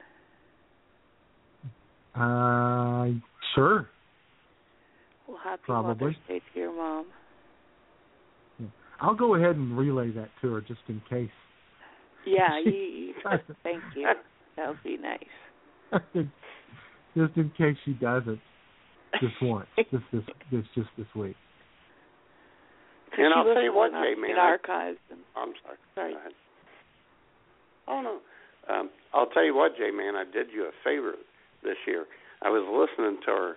Uh, 2.14 3.18
sure. 3.54 3.88
Well, 5.26 5.38
happy 5.42 5.62
Probably. 5.64 5.94
Mother's 6.06 6.16
Day 6.28 6.40
to 6.52 6.60
your 6.60 6.76
mom. 6.76 7.06
I'll 9.00 9.14
go 9.14 9.34
ahead 9.34 9.56
and 9.56 9.76
relay 9.76 10.10
that 10.12 10.28
to 10.42 10.52
her 10.54 10.60
just 10.60 10.80
in 10.88 11.00
case. 11.08 11.30
Yeah, 12.26 12.60
you, 12.64 12.72
you 12.72 13.14
thank 13.64 13.82
you. 13.96 14.06
That 14.56 14.68
would 14.68 14.82
be 14.84 14.96
nice. 14.96 15.92
just 17.16 17.36
in 17.36 17.50
case 17.56 17.76
she 17.84 17.92
doesn't. 17.94 18.40
Just 19.20 19.34
once. 19.42 19.66
Just 19.76 20.04
this 20.12 20.22
this 20.50 20.64
just 20.74 20.88
this 20.96 21.06
week. 21.14 21.36
And 23.18 23.34
I'll 23.34 23.44
tell 23.44 23.62
you 23.62 23.74
what, 23.74 23.90
in 23.90 23.94
our- 23.94 24.04
J 24.14 24.20
Man. 24.20 24.30
in 24.30 24.36
archives. 24.38 24.98
And, 25.10 25.20
I'm 25.36 25.52
sorry. 25.62 25.76
Sorry. 25.94 26.12
Go 26.14 26.18
ahead. 26.18 26.32
Oh 27.88 28.00
no. 28.00 28.18
Um, 28.68 28.90
I'll 29.14 29.26
tell 29.26 29.44
you 29.44 29.54
what, 29.54 29.76
J 29.76 29.90
Man, 29.90 30.14
I 30.14 30.24
did 30.24 30.48
you 30.54 30.64
a 30.64 30.72
favor 30.84 31.14
this 31.62 31.76
year. 31.86 32.06
I 32.42 32.48
was 32.48 32.64
listening 32.66 33.18
to 33.26 33.30
our 33.30 33.56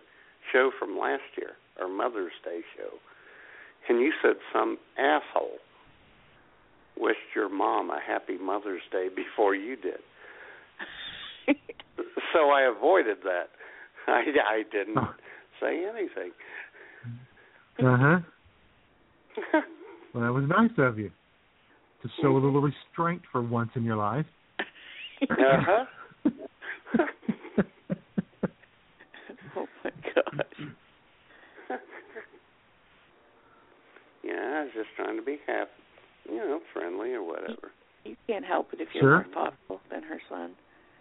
show 0.51 0.71
from 0.77 0.97
last 0.97 1.23
year, 1.37 1.51
our 1.81 1.87
Mother's 1.87 2.33
Day 2.43 2.61
show, 2.77 2.97
and 3.89 3.99
you 3.99 4.11
said 4.21 4.35
some 4.53 4.77
asshole 4.97 5.59
wished 6.97 7.35
your 7.35 7.49
mom 7.49 7.89
a 7.89 7.99
happy 8.05 8.37
Mother's 8.37 8.81
Day 8.91 9.07
before 9.13 9.55
you 9.55 9.75
did. 9.75 9.99
so 12.33 12.49
I 12.49 12.71
avoided 12.75 13.17
that. 13.23 13.49
I 14.07 14.23
I 14.49 14.63
didn't 14.71 14.97
say 15.61 15.83
anything. 15.85 16.31
Uh 17.79 17.97
huh. 17.97 19.61
Well, 20.13 20.23
that 20.23 20.31
was 20.31 20.45
nice 20.47 20.71
of 20.77 20.97
you 20.97 21.11
to 22.01 22.09
show 22.21 22.31
a 22.31 22.39
little 22.39 22.61
restraint 22.61 23.21
for 23.33 23.41
once 23.41 23.71
in 23.75 23.83
your 23.83 23.97
life 23.97 24.25
uh 25.21 25.35
huh. 25.37 25.85
oh 29.55 29.67
my 29.83 29.91
gosh. 30.13 30.59
yeah, 34.23 34.33
I 34.33 34.63
was 34.63 34.71
just 34.75 34.89
trying 34.95 35.17
to 35.17 35.23
be 35.23 35.37
happy, 35.47 35.69
you 36.29 36.37
know, 36.37 36.59
friendly 36.73 37.13
or 37.13 37.23
whatever. 37.23 37.71
You 38.03 38.15
can't 38.27 38.45
help 38.45 38.73
it 38.73 38.81
if 38.81 38.89
you're 38.93 39.01
sure. 39.01 39.25
more 39.25 39.33
thoughtful 39.33 39.79
than 39.89 40.03
her 40.03 40.21
son. 40.29 40.51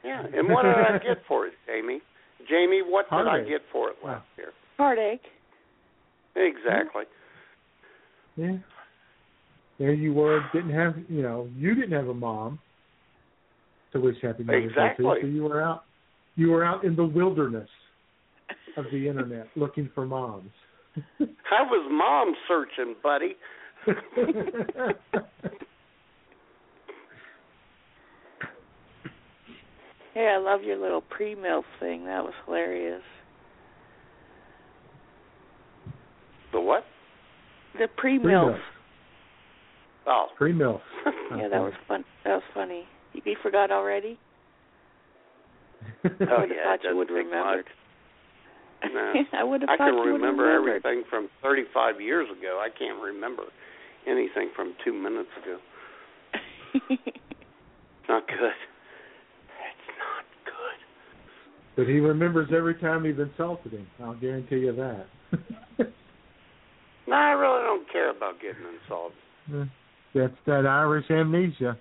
Yeah, 0.04 0.22
and 0.34 0.48
what 0.48 0.62
did 0.62 0.74
I 0.74 0.98
get 0.98 1.22
for 1.26 1.46
it, 1.46 1.54
Jamie? 1.66 2.00
Jamie, 2.48 2.82
what 2.84 3.06
did 3.06 3.10
Heartache. 3.10 3.46
I 3.46 3.48
get 3.48 3.62
for 3.72 3.90
it 3.90 3.96
last 4.04 4.26
year? 4.36 4.52
Heartache. 4.76 5.22
Exactly. 6.36 7.04
Yeah. 8.36 8.56
There 9.78 9.92
you 9.92 10.12
were, 10.12 10.40
didn't 10.52 10.72
have, 10.72 10.94
you 11.08 11.22
know, 11.22 11.48
you 11.56 11.74
didn't 11.74 11.92
have 11.92 12.08
a 12.08 12.14
mom 12.14 12.58
to 13.94 14.00
wish 14.00 14.16
happy 14.22 14.42
Mother's 14.44 14.68
Day 14.70 14.74
to, 14.74 14.80
Exactly. 14.84 15.04
so 15.22 15.26
you 15.26 15.44
were 15.44 15.62
out, 15.62 15.84
you 16.36 16.50
were 16.50 16.64
out 16.64 16.84
in 16.84 16.94
the 16.94 17.04
wilderness 17.04 17.68
of 18.76 18.84
the 18.92 19.08
internet 19.08 19.48
looking 19.56 19.88
for 19.94 20.04
moms. 20.04 20.50
I 21.18 21.62
was 21.62 21.88
mom 21.90 22.34
searching, 22.46 22.94
buddy. 23.02 23.36
Hey, 30.14 30.32
I 30.32 30.38
love 30.38 30.62
your 30.62 30.76
little 30.76 31.00
pre-mill 31.00 31.64
thing. 31.80 32.04
That 32.04 32.22
was 32.22 32.32
hilarious. 32.46 33.02
The 36.52 36.60
what? 36.60 36.84
The 37.76 37.88
pre-milf. 37.96 38.22
Pre-milf. 38.22 38.58
Oh. 40.06 40.26
Pre-milf. 40.38 40.80
Yeah, 41.36 41.48
that 41.48 41.60
was 41.60 41.72
fun. 41.88 42.04
That 42.24 42.34
was 42.34 42.42
funny. 42.54 42.84
You, 43.14 43.22
you 43.24 43.36
forgot 43.42 43.70
already? 43.70 44.18
Oh 46.04 46.08
I 46.10 46.44
yeah, 46.44 46.76
thought 46.76 46.84
you 46.84 46.96
would 46.96 47.08
doesn't 47.08 47.24
take 47.24 47.32
remember. 47.32 47.64
No. 48.92 49.14
I 49.38 49.42
would 49.44 49.62
have 49.62 49.70
I 49.70 49.76
can 49.78 49.94
remember 49.94 50.50
everything 50.50 51.04
from 51.08 51.28
35 51.42 52.00
years 52.00 52.28
ago. 52.30 52.60
I 52.62 52.68
can't 52.76 53.00
remember 53.00 53.44
anything 54.06 54.50
from 54.54 54.74
two 54.84 54.92
minutes 54.92 55.30
ago. 55.42 55.58
It's 56.74 57.02
not 58.08 58.26
good. 58.26 58.36
It's 58.36 59.88
not 59.96 60.26
good. 60.44 60.78
But 61.76 61.86
he 61.86 62.00
remembers 62.00 62.50
every 62.54 62.74
time 62.74 63.06
you've 63.06 63.20
insulted 63.20 63.72
him. 63.72 63.86
I'll 64.02 64.14
guarantee 64.14 64.56
you 64.56 64.76
that. 64.76 65.06
No, 67.06 67.16
I 67.16 67.30
really 67.32 67.62
don't 67.62 67.90
care 67.92 68.10
about 68.10 68.34
getting 68.40 68.62
insulted. 68.82 69.70
That's 70.14 70.34
that 70.46 70.66
Irish 70.66 71.10
amnesia. 71.10 71.76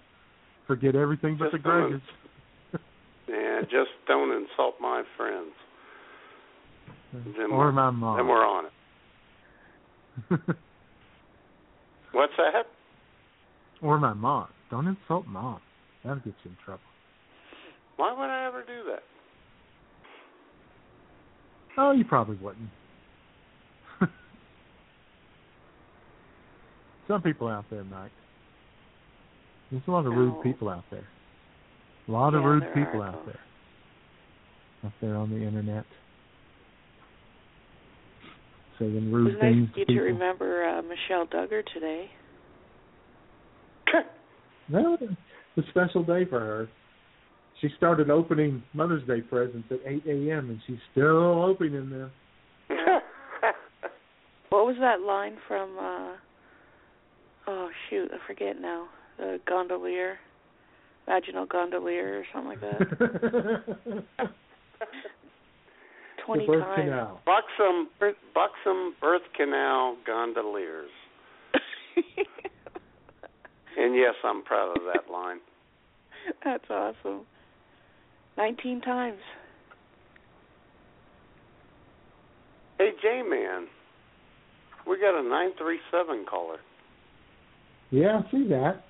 Forget 0.68 0.96
everything 0.96 1.38
but 1.38 1.46
Just 1.46 1.54
the 1.54 1.60
grudges. 1.60 2.02
Yeah, 3.26 3.62
just 3.62 3.92
don't 4.06 4.32
insult 4.32 4.76
my 4.82 5.04
friends. 5.18 5.54
Then 7.38 7.52
or 7.52 7.72
my 7.72 7.90
mom. 7.90 8.18
then 8.18 8.28
we're 8.28 8.46
on 8.46 8.66
it. 8.66 8.72
What's 12.12 12.34
that? 12.38 12.66
or 13.82 13.98
my 14.00 14.14
mom. 14.14 14.48
Don't 14.72 14.88
insult 14.88 15.26
mom. 15.28 15.60
That'll 16.04 16.18
get 16.20 16.34
you 16.44 16.52
in 16.52 16.58
trouble. 16.64 16.82
Why 17.98 18.12
would 18.14 18.30
I 18.30 18.46
ever 18.48 18.62
do 18.62 18.84
that? 18.92 19.04
Oh, 21.78 21.92
you 21.92 22.06
probably 22.06 22.38
wouldn't. 22.38 22.70
Some 27.08 27.22
people 27.22 27.48
out 27.48 27.66
there 27.70 27.84
might. 27.84 28.12
There's 29.72 29.84
a 29.88 29.92
lot 29.92 30.06
of 30.06 30.14
rude 30.14 30.42
people 30.44 30.70
out 30.70 30.84
there. 30.92 31.08
A 32.08 32.12
lot 32.12 32.34
of 32.36 32.44
rude 32.44 32.64
people 32.74 33.02
are, 33.02 33.08
out 33.08 33.26
there. 33.26 33.40
Out 34.86 34.92
there 35.02 35.16
on 35.16 35.30
the 35.30 35.38
internet. 35.38 35.86
Saying 38.80 38.96
It 38.96 39.14
rude 39.14 39.26
was 39.26 39.34
nice 39.36 39.42
things 39.42 39.70
you 39.76 39.86
to 39.86 39.92
people. 39.92 40.04
remember 40.04 40.64
uh, 40.68 40.82
Michelle 40.82 41.26
Duggar 41.28 41.64
today. 41.74 42.10
No, 44.70 44.98
it's 45.02 45.12
a 45.58 45.70
special 45.72 46.04
day 46.04 46.24
for 46.30 46.40
her. 46.40 46.70
She 47.60 47.68
started 47.76 48.10
opening 48.10 48.64
Mother's 48.74 49.06
Day 49.06 49.20
presents 49.20 49.68
at 49.72 49.80
8 49.86 50.04
a.m. 50.08 50.50
and 50.50 50.60
she's 50.66 50.78
still 50.94 51.44
opening 51.44 51.90
them. 51.90 52.12
What 54.50 54.68
was 54.68 54.76
that 54.80 55.02
line 55.02 55.38
from? 55.48 55.78
uh 55.80 56.16
Oh 57.48 57.70
shoot, 57.90 58.10
I 58.14 58.18
forget 58.28 58.62
now. 58.62 58.86
The 59.18 59.40
gondolier, 59.48 60.18
vaginal 61.06 61.46
gondolier, 61.46 62.20
or 62.20 62.26
something 62.34 62.50
like 62.50 62.62
that. 62.62 62.80
Twenty 66.26 66.46
the 66.46 66.52
birth 66.52 66.64
times. 66.64 66.82
canal. 66.84 67.22
Buxom, 67.26 67.90
buxom 68.34 68.96
birth 69.02 69.22
canal 69.36 69.98
gondoliers. 70.06 70.90
and 73.78 73.96
yes, 73.96 74.16
I'm 74.24 74.44
proud 74.44 74.78
of 74.78 74.84
that 74.94 75.12
line. 75.12 75.40
That's 76.44 76.64
awesome. 76.70 77.26
Nineteen 78.38 78.82
times. 78.82 79.20
Hey, 82.78 82.92
J 83.02 83.22
Man, 83.30 83.68
we 84.88 85.00
got 85.00 85.20
a 85.20 85.24
nine 85.28 85.52
three 85.58 85.80
seven 85.92 86.26
caller. 86.30 86.58
Yeah, 87.92 88.22
I 88.26 88.32
see 88.32 88.48
that. 88.50 88.84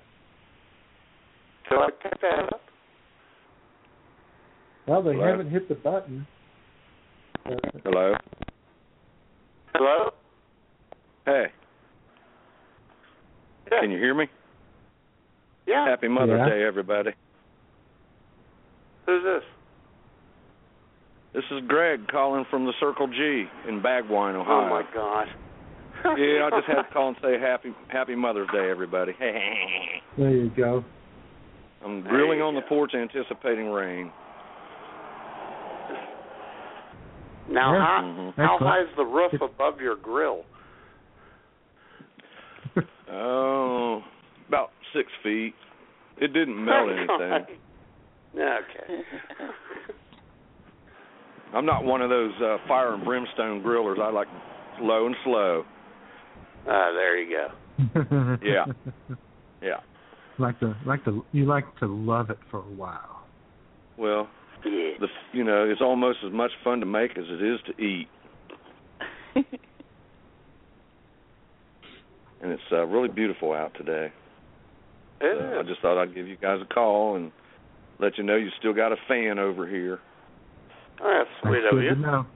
Shall 1.68 1.80
I 1.80 1.90
pick 2.02 2.20
that 2.20 2.52
up? 2.52 2.60
Well, 4.86 5.02
they 5.02 5.12
Hello? 5.14 5.26
haven't 5.26 5.50
hit 5.50 5.68
the 5.68 5.74
button. 5.74 6.26
Hello. 7.84 8.14
Hello. 9.74 10.10
Hey. 11.26 11.46
Can 13.80 13.90
you 13.90 13.98
hear 13.98 14.14
me? 14.14 14.26
Yeah. 15.66 15.88
Happy 15.88 16.08
Mother's 16.08 16.40
Yeah. 16.46 16.48
Day, 16.54 16.64
everybody. 16.64 17.10
Who's 19.06 19.22
this? 19.24 19.42
This 21.34 21.44
is 21.50 21.66
Greg 21.66 22.06
calling 22.08 22.44
from 22.50 22.64
the 22.64 22.72
Circle 22.78 23.08
G 23.08 23.44
in 23.68 23.80
Bagwine, 23.82 24.34
oh, 24.36 24.40
Ohio. 24.42 24.46
Oh 24.46 24.64
Ohio. 24.66 24.70
my 24.70 24.84
God. 24.94 25.26
yeah, 26.18 26.46
I 26.46 26.50
just 26.50 26.66
had 26.68 26.82
to 26.82 26.88
call 26.92 27.08
and 27.08 27.16
say 27.22 27.38
happy 27.40 27.72
Happy 27.88 28.14
Mother's 28.14 28.48
Day, 28.52 28.70
everybody. 28.70 29.12
Hey. 29.18 30.02
There 30.16 30.30
you 30.30 30.50
go. 30.56 30.84
I'm 31.84 32.02
grilling 32.02 32.38
you 32.38 32.44
on 32.44 32.54
the 32.54 32.62
porch, 32.62 32.92
anticipating 32.94 33.68
rain. 33.70 34.10
Now, 37.48 37.74
Yeah. 37.74 37.84
how, 37.84 38.02
Mhm. 38.02 38.34
how 38.36 38.58
high 38.58 38.80
is 38.80 38.88
the 38.96 39.04
roof 39.04 39.32
above 39.40 39.80
your 39.80 39.96
grill? 39.96 40.44
Oh, 43.16 44.02
about 44.48 44.70
six 44.92 45.12
feet. 45.22 45.54
It 46.16 46.32
didn't 46.32 46.62
melt 46.64 46.88
anything. 46.96 47.58
Okay. 48.36 49.04
I'm 51.54 51.64
not 51.66 51.84
one 51.84 52.00
of 52.02 52.10
those 52.10 52.32
uh, 52.42 52.58
fire 52.66 52.94
and 52.94 53.04
brimstone 53.04 53.62
grillers. 53.62 54.00
I 54.00 54.10
like 54.10 54.26
low 54.80 55.06
and 55.06 55.14
slow. 55.22 55.64
Ah, 56.66 56.90
there 56.92 57.16
you 57.18 57.36
go. 57.36 58.36
Yeah. 58.42 58.64
Yeah. 59.62 59.80
Like 60.38 60.58
to 60.60 60.74
like 60.86 61.04
to 61.04 61.24
you 61.32 61.44
like 61.46 61.64
to 61.80 61.86
love 61.86 62.30
it 62.30 62.38
for 62.50 62.58
a 62.58 62.62
while. 62.62 63.26
Well, 63.96 64.28
Yeah. 64.64 64.98
the 65.00 65.08
you 65.32 65.44
know 65.44 65.64
it's 65.68 65.80
almost 65.80 66.18
as 66.26 66.32
much 66.32 66.50
fun 66.62 66.80
to 66.80 66.86
make 66.86 67.12
as 67.16 67.24
it 67.28 67.42
is 67.42 67.60
to 67.66 67.82
eat, 67.82 68.08
and 72.42 72.52
it's 72.52 72.62
uh, 72.72 72.84
really 72.86 73.08
beautiful 73.08 73.52
out 73.52 73.72
today. 73.76 74.12
It 75.20 75.38
So 75.54 75.58
I 75.60 75.62
just 75.62 75.80
thought 75.80 76.00
I'd 76.00 76.14
give 76.14 76.26
you 76.28 76.36
guys 76.36 76.58
a 76.60 76.66
call 76.74 77.16
and 77.16 77.30
let 78.00 78.18
you 78.18 78.24
know 78.24 78.36
you 78.36 78.48
still 78.58 78.74
got 78.74 78.92
a 78.92 78.96
fan 79.08 79.38
over 79.38 79.66
here. 79.68 80.00
Oh, 81.00 81.14
that's 81.24 81.30
sweet 81.42 81.62
That's 81.62 81.76
of 81.76 81.82
you. 81.82 81.94
know. 82.02 82.26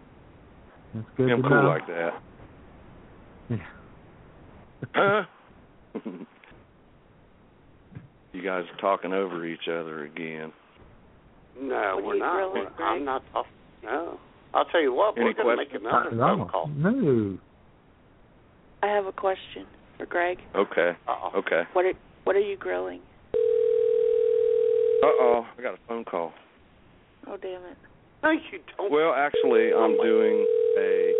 That's 0.95 1.07
good 1.17 1.31
I'm 1.31 1.43
to 1.43 1.49
cool 1.49 1.63
know. 1.63 1.69
like 1.69 1.87
that. 1.89 2.11
Yeah. 3.51 3.57
Huh? 4.95 5.23
you 8.39 8.45
guys 8.49 8.65
are 8.73 8.81
talking 8.81 9.13
over 9.13 9.45
each 9.47 9.69
other 9.69 10.05
again. 10.05 10.53
No, 11.61 11.95
What 11.97 12.05
we're 12.05 12.19
not. 12.19 12.35
grilling, 12.35 12.69
We're- 12.79 12.85
I'm 12.85 13.05
not. 13.05 13.23
Off. 13.35 13.47
No. 13.83 14.19
I'll 14.55 14.65
tell 14.67 14.81
you 14.81 14.93
what. 14.95 15.17
Any 15.17 15.27
we're 15.27 15.33
going 15.35 15.57
to 15.57 15.57
make 15.57 15.71
questions? 15.71 15.87
another 15.89 16.11
no, 16.15 16.37
phone 16.39 16.49
call. 16.49 16.67
no. 16.69 17.39
I 18.83 18.87
have 18.87 19.07
a 19.07 19.13
question 19.13 19.67
for 19.99 20.07
Greg. 20.07 20.39
Okay. 20.55 20.93
Uh-oh. 21.09 21.39
Okay. 21.41 21.63
What 21.73 21.85
are 21.85 21.93
What 22.25 22.37
are 22.37 22.41
you 22.41 22.57
grilling? 22.57 23.01
Uh 25.03 25.07
oh, 25.21 25.47
I 25.59 25.63
got 25.63 25.75
a 25.75 25.79
phone 25.89 26.05
call. 26.05 26.33
Oh 27.27 27.37
damn 27.37 27.63
it! 27.65 27.77
No, 28.23 28.31
you 28.31 28.41
don't. 28.77 28.91
Well, 28.91 29.13
actually, 29.15 29.73
I'm 29.73 29.97
doing 30.03 30.47
a 30.79 31.13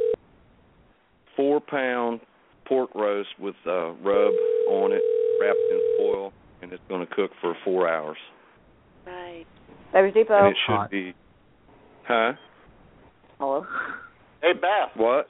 four 1.37 1.61
pound 1.61 2.21
pork 2.67 2.91
roast 2.95 3.29
with 3.39 3.55
uh, 3.67 3.91
rub 4.03 4.33
on 4.69 4.93
it, 4.93 5.03
wrapped 5.41 5.59
in 5.71 5.81
foil, 5.97 6.33
and 6.63 6.73
it's 6.73 6.83
going 6.89 7.07
to 7.07 7.15
cook 7.15 7.31
for 7.41 7.55
four 7.65 7.89
hours. 7.89 8.17
Right. 9.07 9.45
Baby 9.93 10.13
Depot. 10.13 10.39
And 10.39 10.49
it 10.49 10.57
should 10.67 10.73
Hot. 10.75 10.91
be. 10.91 11.15
Huh? 12.07 12.33
Hello. 13.39 13.65
Hey, 14.43 14.53
Beth. 14.55 14.91
What? 14.97 15.29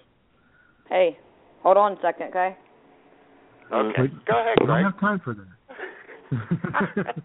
Hey, 0.89 1.19
hold 1.63 1.77
on 1.77 1.93
a 1.93 1.97
second, 2.01 2.29
okay? 2.29 2.57
Okay. 3.73 4.03
We- 4.03 4.09
Go 4.27 4.41
ahead, 4.41 4.57
we 4.61 4.67
don't 4.67 4.83
have 4.83 4.99
time 5.01 5.21
for 5.23 5.35
that. 5.35 5.45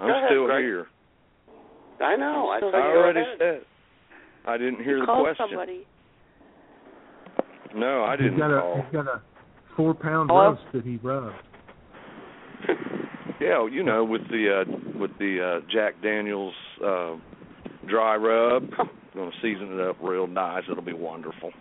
I'm 0.00 0.10
ahead, 0.10 0.24
still 0.28 0.46
Greg. 0.46 0.64
here. 0.64 0.86
I 2.00 2.16
know. 2.16 2.48
I 2.48 2.58
Still 2.58 2.70
said 2.72 2.80
I 2.80 2.86
already 2.96 3.22
said. 3.38 3.60
I 4.46 4.58
didn't 4.58 4.82
hear 4.82 5.00
the 5.00 5.06
Call 5.06 5.22
question. 5.22 5.46
somebody. 5.50 5.86
No, 7.74 8.04
I 8.04 8.16
didn't 8.16 8.38
got 8.38 8.50
a 8.56 8.60
call. 8.60 8.76
he's 8.82 8.92
got 8.92 9.06
a 9.06 9.22
four 9.76 9.94
pound 9.94 10.30
Hello? 10.30 10.50
roast 10.50 10.62
that 10.72 10.84
he 10.84 10.96
rubbed. 11.02 11.34
Yeah, 13.40 13.66
you 13.70 13.82
know, 13.82 14.04
with 14.04 14.22
the 14.30 14.62
uh 14.64 14.98
with 14.98 15.10
the 15.18 15.60
uh 15.62 15.66
Jack 15.72 16.00
Daniels 16.02 16.54
uh 16.84 17.16
dry 17.88 18.16
rub. 18.16 18.68
Gonna 19.14 19.30
season 19.42 19.72
it 19.78 19.80
up 19.80 19.96
real 20.02 20.26
nice. 20.26 20.64
It'll 20.70 20.82
be 20.82 20.92
wonderful. 20.92 21.52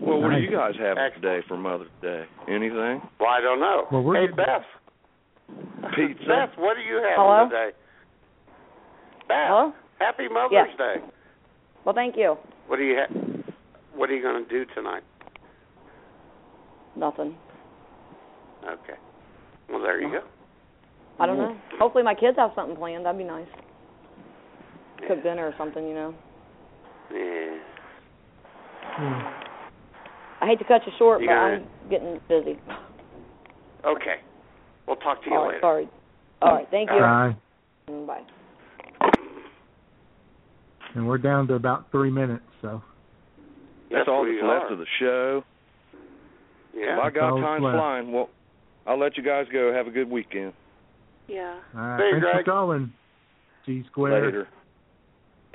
Well, 0.00 0.20
what 0.20 0.32
are 0.32 0.38
you 0.40 0.50
guys 0.50 0.74
having 0.78 1.02
today 1.20 1.44
for 1.46 1.56
Mother's 1.56 1.88
Day? 2.02 2.24
Anything? 2.48 3.02
Well, 3.20 3.28
I 3.30 3.40
don't 3.40 3.60
know. 3.60 3.86
Well, 3.92 4.02
we're 4.02 4.26
hey, 4.26 4.32
Beth. 4.32 4.64
Pizza. 5.94 6.24
Beth, 6.26 6.50
what 6.58 6.76
are 6.76 6.82
you 6.82 6.96
having 6.96 7.14
Hello? 7.16 7.48
today? 7.48 7.70
Beth, 9.28 9.46
Hello? 9.48 9.72
happy 9.98 10.28
Mother's 10.28 10.52
Yes. 10.52 10.68
Day. 10.78 10.94
Well, 11.84 11.94
thank 11.94 12.16
you. 12.16 12.36
What 12.68 12.76
do 12.76 12.84
you 12.84 12.96
ha- 12.96 13.52
What 13.94 14.10
are 14.10 14.14
you 14.16 14.22
going 14.22 14.44
to 14.44 14.48
do 14.48 14.64
tonight? 14.74 15.02
Nothing. 16.98 17.34
Okay. 18.64 18.98
Well, 19.70 19.80
there 19.80 20.00
you 20.00 20.10
go. 20.10 20.20
I 21.20 21.26
don't 21.26 21.38
know. 21.38 21.56
Hopefully, 21.78 22.02
my 22.04 22.14
kids 22.14 22.36
have 22.38 22.50
something 22.54 22.76
planned. 22.76 23.04
That'd 23.06 23.18
be 23.18 23.24
nice. 23.24 23.46
Cook 25.06 25.22
dinner 25.22 25.46
or 25.46 25.54
something, 25.56 25.86
you 25.86 25.94
know. 25.94 26.14
Yeah. 27.12 27.58
I 30.40 30.46
hate 30.46 30.58
to 30.58 30.64
cut 30.64 30.82
you 30.86 30.92
short, 30.98 31.20
You 31.20 31.28
but 31.28 31.32
I'm 31.34 31.66
getting 31.90 32.20
busy. 32.28 32.58
Okay. 33.84 34.16
We'll 34.86 34.96
talk 34.96 35.22
to 35.24 35.30
you 35.30 35.36
All 35.36 35.42
right, 35.42 35.48
later. 35.48 35.60
sorry. 35.60 35.88
All 36.42 36.52
right, 36.54 36.66
thank 36.70 36.90
you. 36.90 36.98
Bye. 36.98 37.36
Mm, 37.88 38.06
Bye. 38.06 38.22
And 40.94 41.06
we're 41.06 41.18
down 41.18 41.46
to 41.48 41.54
about 41.54 41.90
three 41.92 42.10
minutes, 42.10 42.44
so 42.62 42.82
That's 43.90 44.00
Yes, 44.00 44.04
all 44.08 44.22
we 44.24 44.34
that's 44.36 44.46
left 44.46 44.64
are. 44.66 44.72
of 44.72 44.78
the 44.78 44.86
show. 44.98 45.44
Yeah. 46.74 46.96
Well, 46.96 47.06
I 47.06 47.10
got 47.10 47.30
all 47.30 47.36
that's 47.40 47.46
time 47.46 47.60
flying. 47.60 48.12
Well, 48.12 48.28
I'll 48.86 48.98
let 48.98 49.16
you 49.16 49.22
guys 49.22 49.46
go. 49.52 49.72
Have 49.72 49.86
a 49.86 49.90
good 49.90 50.08
weekend. 50.10 50.52
Yeah. 51.28 51.58
all 51.74 51.80
right. 51.80 51.98
Hey, 52.00 52.10
Thanks 52.12 52.24
Greg. 52.32 52.44
for 52.44 52.50
calling. 52.50 52.92
G 53.66 53.84
squared. 53.90 54.24
Later. 54.24 54.48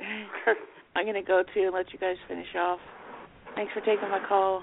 I'm 0.96 1.06
gonna 1.06 1.22
go 1.22 1.42
too 1.54 1.62
and 1.62 1.74
let 1.74 1.92
you 1.92 1.98
guys 1.98 2.16
finish 2.28 2.46
off. 2.56 2.78
Thanks 3.56 3.72
for 3.72 3.80
taking 3.80 4.08
my 4.08 4.20
call. 4.28 4.62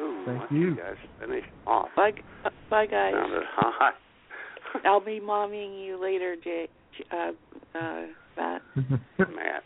Ooh, 0.00 0.22
Thank 0.26 0.40
let 0.42 0.52
you. 0.52 0.76
guys 0.76 0.96
finish 1.20 1.44
off. 1.66 1.88
Bye, 1.96 2.12
uh, 2.44 2.50
bye 2.70 2.86
guys. 2.86 3.12
Sounded 3.14 3.42
hot. 3.54 3.94
I'll 4.84 5.04
be 5.04 5.20
mommying 5.20 5.84
you 5.84 6.00
later, 6.00 6.36
Jay. 6.42 6.68
Uh, 7.10 7.30
uh, 7.78 8.02
Matt. 8.36 8.62
Matt. 9.18 9.62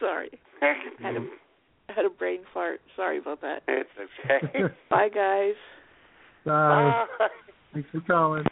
Sorry, 0.00 0.30
had 1.00 1.16
a 1.16 1.20
had 1.94 2.04
a 2.04 2.10
brain 2.10 2.40
fart. 2.52 2.80
Sorry 2.96 3.18
about 3.18 3.40
that. 3.42 3.62
it's 3.68 3.88
okay. 4.24 4.62
Bye, 4.90 5.08
guys. 5.08 5.54
Bye. 6.44 7.04
Bye. 7.18 7.26
Thanks 7.72 7.88
for 7.90 8.00
calling. 8.00 8.44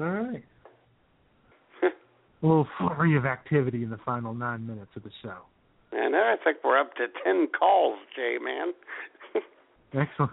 All 0.00 0.06
right. 0.06 0.44
A 2.42 2.46
little 2.46 2.68
flurry 2.78 3.16
of 3.16 3.26
activity 3.26 3.82
in 3.82 3.90
the 3.90 3.98
final 4.04 4.34
nine 4.34 4.66
minutes 4.66 4.90
of 4.96 5.02
the 5.02 5.10
show. 5.22 5.38
And 5.92 6.14
I 6.14 6.36
think 6.44 6.58
we're 6.64 6.78
up 6.78 6.94
to 6.96 7.06
ten 7.24 7.48
calls, 7.58 7.98
Jay, 8.14 8.36
man. 8.42 8.72
Excellent. 10.08 10.32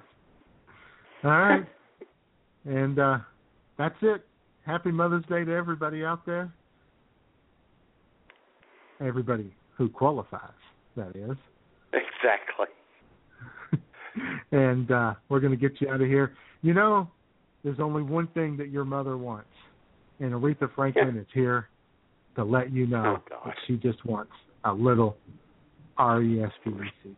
All 1.24 1.32
right. 1.32 1.66
And 2.66 3.00
uh 3.00 3.18
that's 3.78 3.96
it. 4.02 4.26
Happy 4.66 4.92
Mother's 4.92 5.26
Day 5.26 5.44
to 5.44 5.52
everybody 5.52 6.04
out 6.04 6.26
there. 6.26 6.52
Everybody 9.00 9.54
who 9.77 9.89
qualifies, 9.89 10.41
that 10.95 11.15
is. 11.15 11.38
exactly. 11.93 12.68
and 14.52 14.91
uh 14.91 15.14
we're 15.30 15.39
going 15.39 15.52
to 15.52 15.57
get 15.57 15.80
you 15.81 15.89
out 15.89 16.02
of 16.02 16.07
here. 16.07 16.34
You 16.61 16.73
know, 16.73 17.10
there's 17.64 17.80
only 17.80 18.02
one 18.03 18.27
thing 18.27 18.57
that 18.57 18.69
your 18.69 18.85
mother 18.85 19.18
wants. 19.18 19.49
And 20.19 20.31
Aretha 20.34 20.73
Franklin 20.76 21.18
is 21.18 21.27
here 21.34 21.68
to 22.35 22.43
let 22.43 22.72
you 22.72 22.88
know 22.88 23.18
Oh, 23.31 23.41
that 23.45 23.56
she 23.68 23.76
just 23.77 24.06
wants 24.06 24.31
a 24.64 24.73
little 24.73 25.18
R 25.97 26.22
E 26.22 26.41
S 26.43 26.52
P 26.64 26.69
E 26.69 26.73
C 27.03 27.10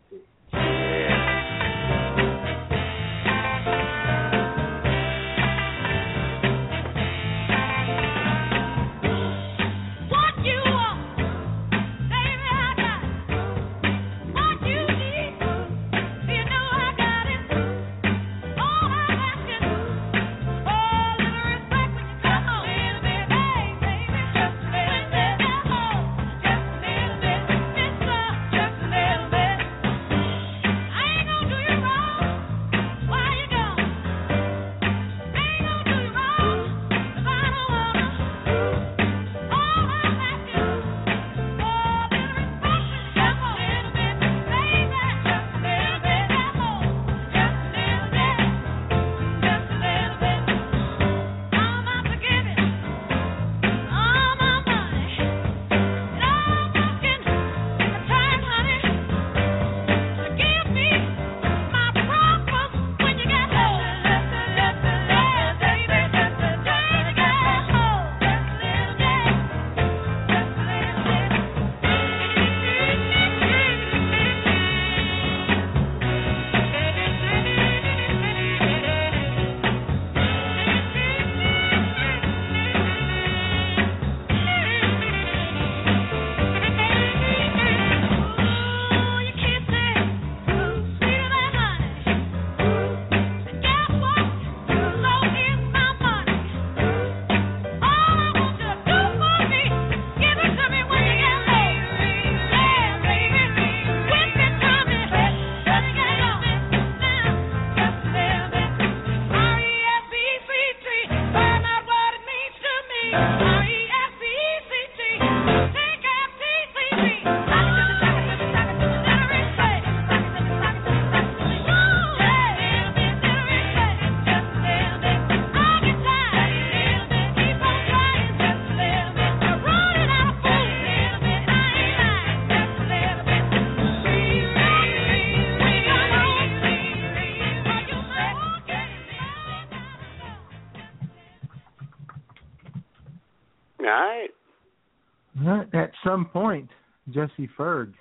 some 146.17 146.25
point, 146.25 146.69
Jesse 147.09 147.49
Ferg 147.57 147.93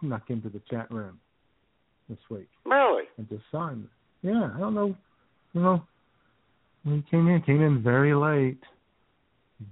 snuck 0.00 0.28
into 0.28 0.48
the 0.48 0.60
chat 0.70 0.90
room 0.90 1.18
this 2.08 2.18
week. 2.30 2.48
Really? 2.66 3.04
I 3.18 3.22
just 3.22 3.42
saw 3.50 3.68
him. 3.68 3.88
Yeah, 4.22 4.50
I 4.54 4.58
don't 4.58 4.74
know. 4.74 4.94
You 5.54 5.62
know, 5.62 5.82
when 6.84 6.96
he 6.96 7.10
came 7.10 7.28
in, 7.28 7.40
came 7.42 7.62
in 7.62 7.82
very 7.82 8.14
late. 8.14 8.62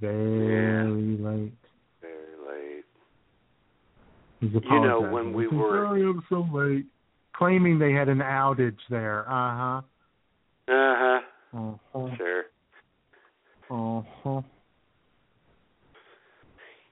Very 0.00 1.18
late. 1.18 1.52
Very 2.00 2.36
late. 2.48 2.84
He's 4.40 4.50
You 4.52 4.80
know, 4.80 5.00
when 5.12 5.32
we 5.32 5.44
He 5.44 5.50
said, 5.50 5.58
were- 5.58 5.84
Sorry, 5.84 6.02
I'm 6.02 6.22
so 6.28 6.46
late. 6.52 6.86
Claiming 7.34 7.78
they 7.78 7.92
had 7.92 8.08
an 8.08 8.18
outage 8.18 8.78
there. 8.88 9.30
Uh 9.30 9.34
Uh 9.34 9.80
huh. 10.70 11.10
huh. 11.52 11.58
Uh 11.58 11.76
huh. 11.92 12.16
Sure. 12.16 12.44
Uh 13.70 14.02
huh. 14.24 14.40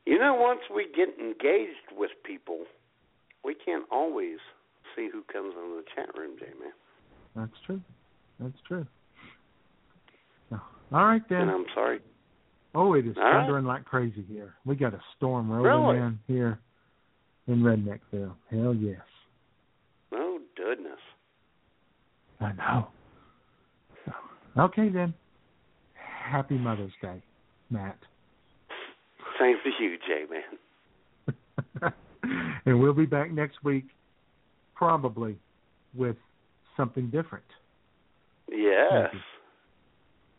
You 0.07 0.19
know, 0.19 0.35
once 0.35 0.61
we 0.75 0.87
get 0.95 1.09
engaged 1.19 1.97
with 1.97 2.11
people, 2.25 2.61
we 3.45 3.55
can't 3.55 3.85
always 3.91 4.37
see 4.95 5.09
who 5.11 5.23
comes 5.33 5.55
into 5.57 5.77
the 5.77 5.85
chat 5.95 6.15
room, 6.17 6.37
J 6.39 6.47
man. 6.61 6.73
That's 7.35 7.61
true. 7.67 7.81
That's 8.39 8.59
true. 8.69 8.87
All 10.53 11.05
right 11.07 11.23
then. 11.29 11.43
And 11.43 11.51
I'm 11.51 11.65
sorry. 11.75 12.01
Oh, 12.75 12.95
it 12.95 13.07
is 13.07 13.17
All 13.17 13.23
right. 13.25 13.41
thundering 13.41 13.65
like 13.65 13.85
crazy 13.85 14.25
here. 14.29 14.55
We 14.65 14.77
got 14.77 14.95
a 14.95 15.01
storm 15.17 15.51
rolling 15.51 15.97
Really? 15.97 15.99
in 16.07 16.19
here 16.27 16.59
in 17.49 17.63
Redneckville. 17.63 18.35
Hell 18.51 18.75
yes. 18.75 19.01
Oh 20.13 20.39
goodness. 20.57 20.99
I 22.41 22.53
know. 22.53 22.89
Okay 24.59 24.89
then. 24.89 25.15
Happy 25.95 26.57
Mother's 26.57 26.93
Day, 27.03 27.23
Matt. 27.71 27.99
Same 29.45 29.57
to 29.63 29.71
you, 29.83 29.99
Jayman. 30.09 31.93
and 32.67 32.81
we'll 32.81 32.95
be 32.95 33.05
back 33.05 33.31
next 33.31 33.63
week, 33.63 33.85
probably 34.75 35.37
with 35.95 36.17
something 36.77 37.11
different. 37.11 37.45
Yes. 38.51 39.11
Maybe. 39.13 39.23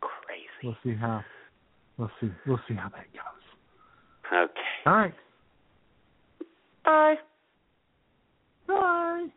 Crazy. 0.01 0.63
We'll 0.63 0.77
see 0.83 0.95
how. 0.97 1.23
We'll 1.97 2.11
see. 2.19 2.31
We'll 2.47 2.59
see 2.67 2.73
how 2.73 2.89
that 2.89 3.05
goes. 3.13 3.23
Okay. 4.33 4.85
All 4.87 4.93
right. 4.93 5.13
Bye. 6.83 7.15
Bye. 8.67 9.27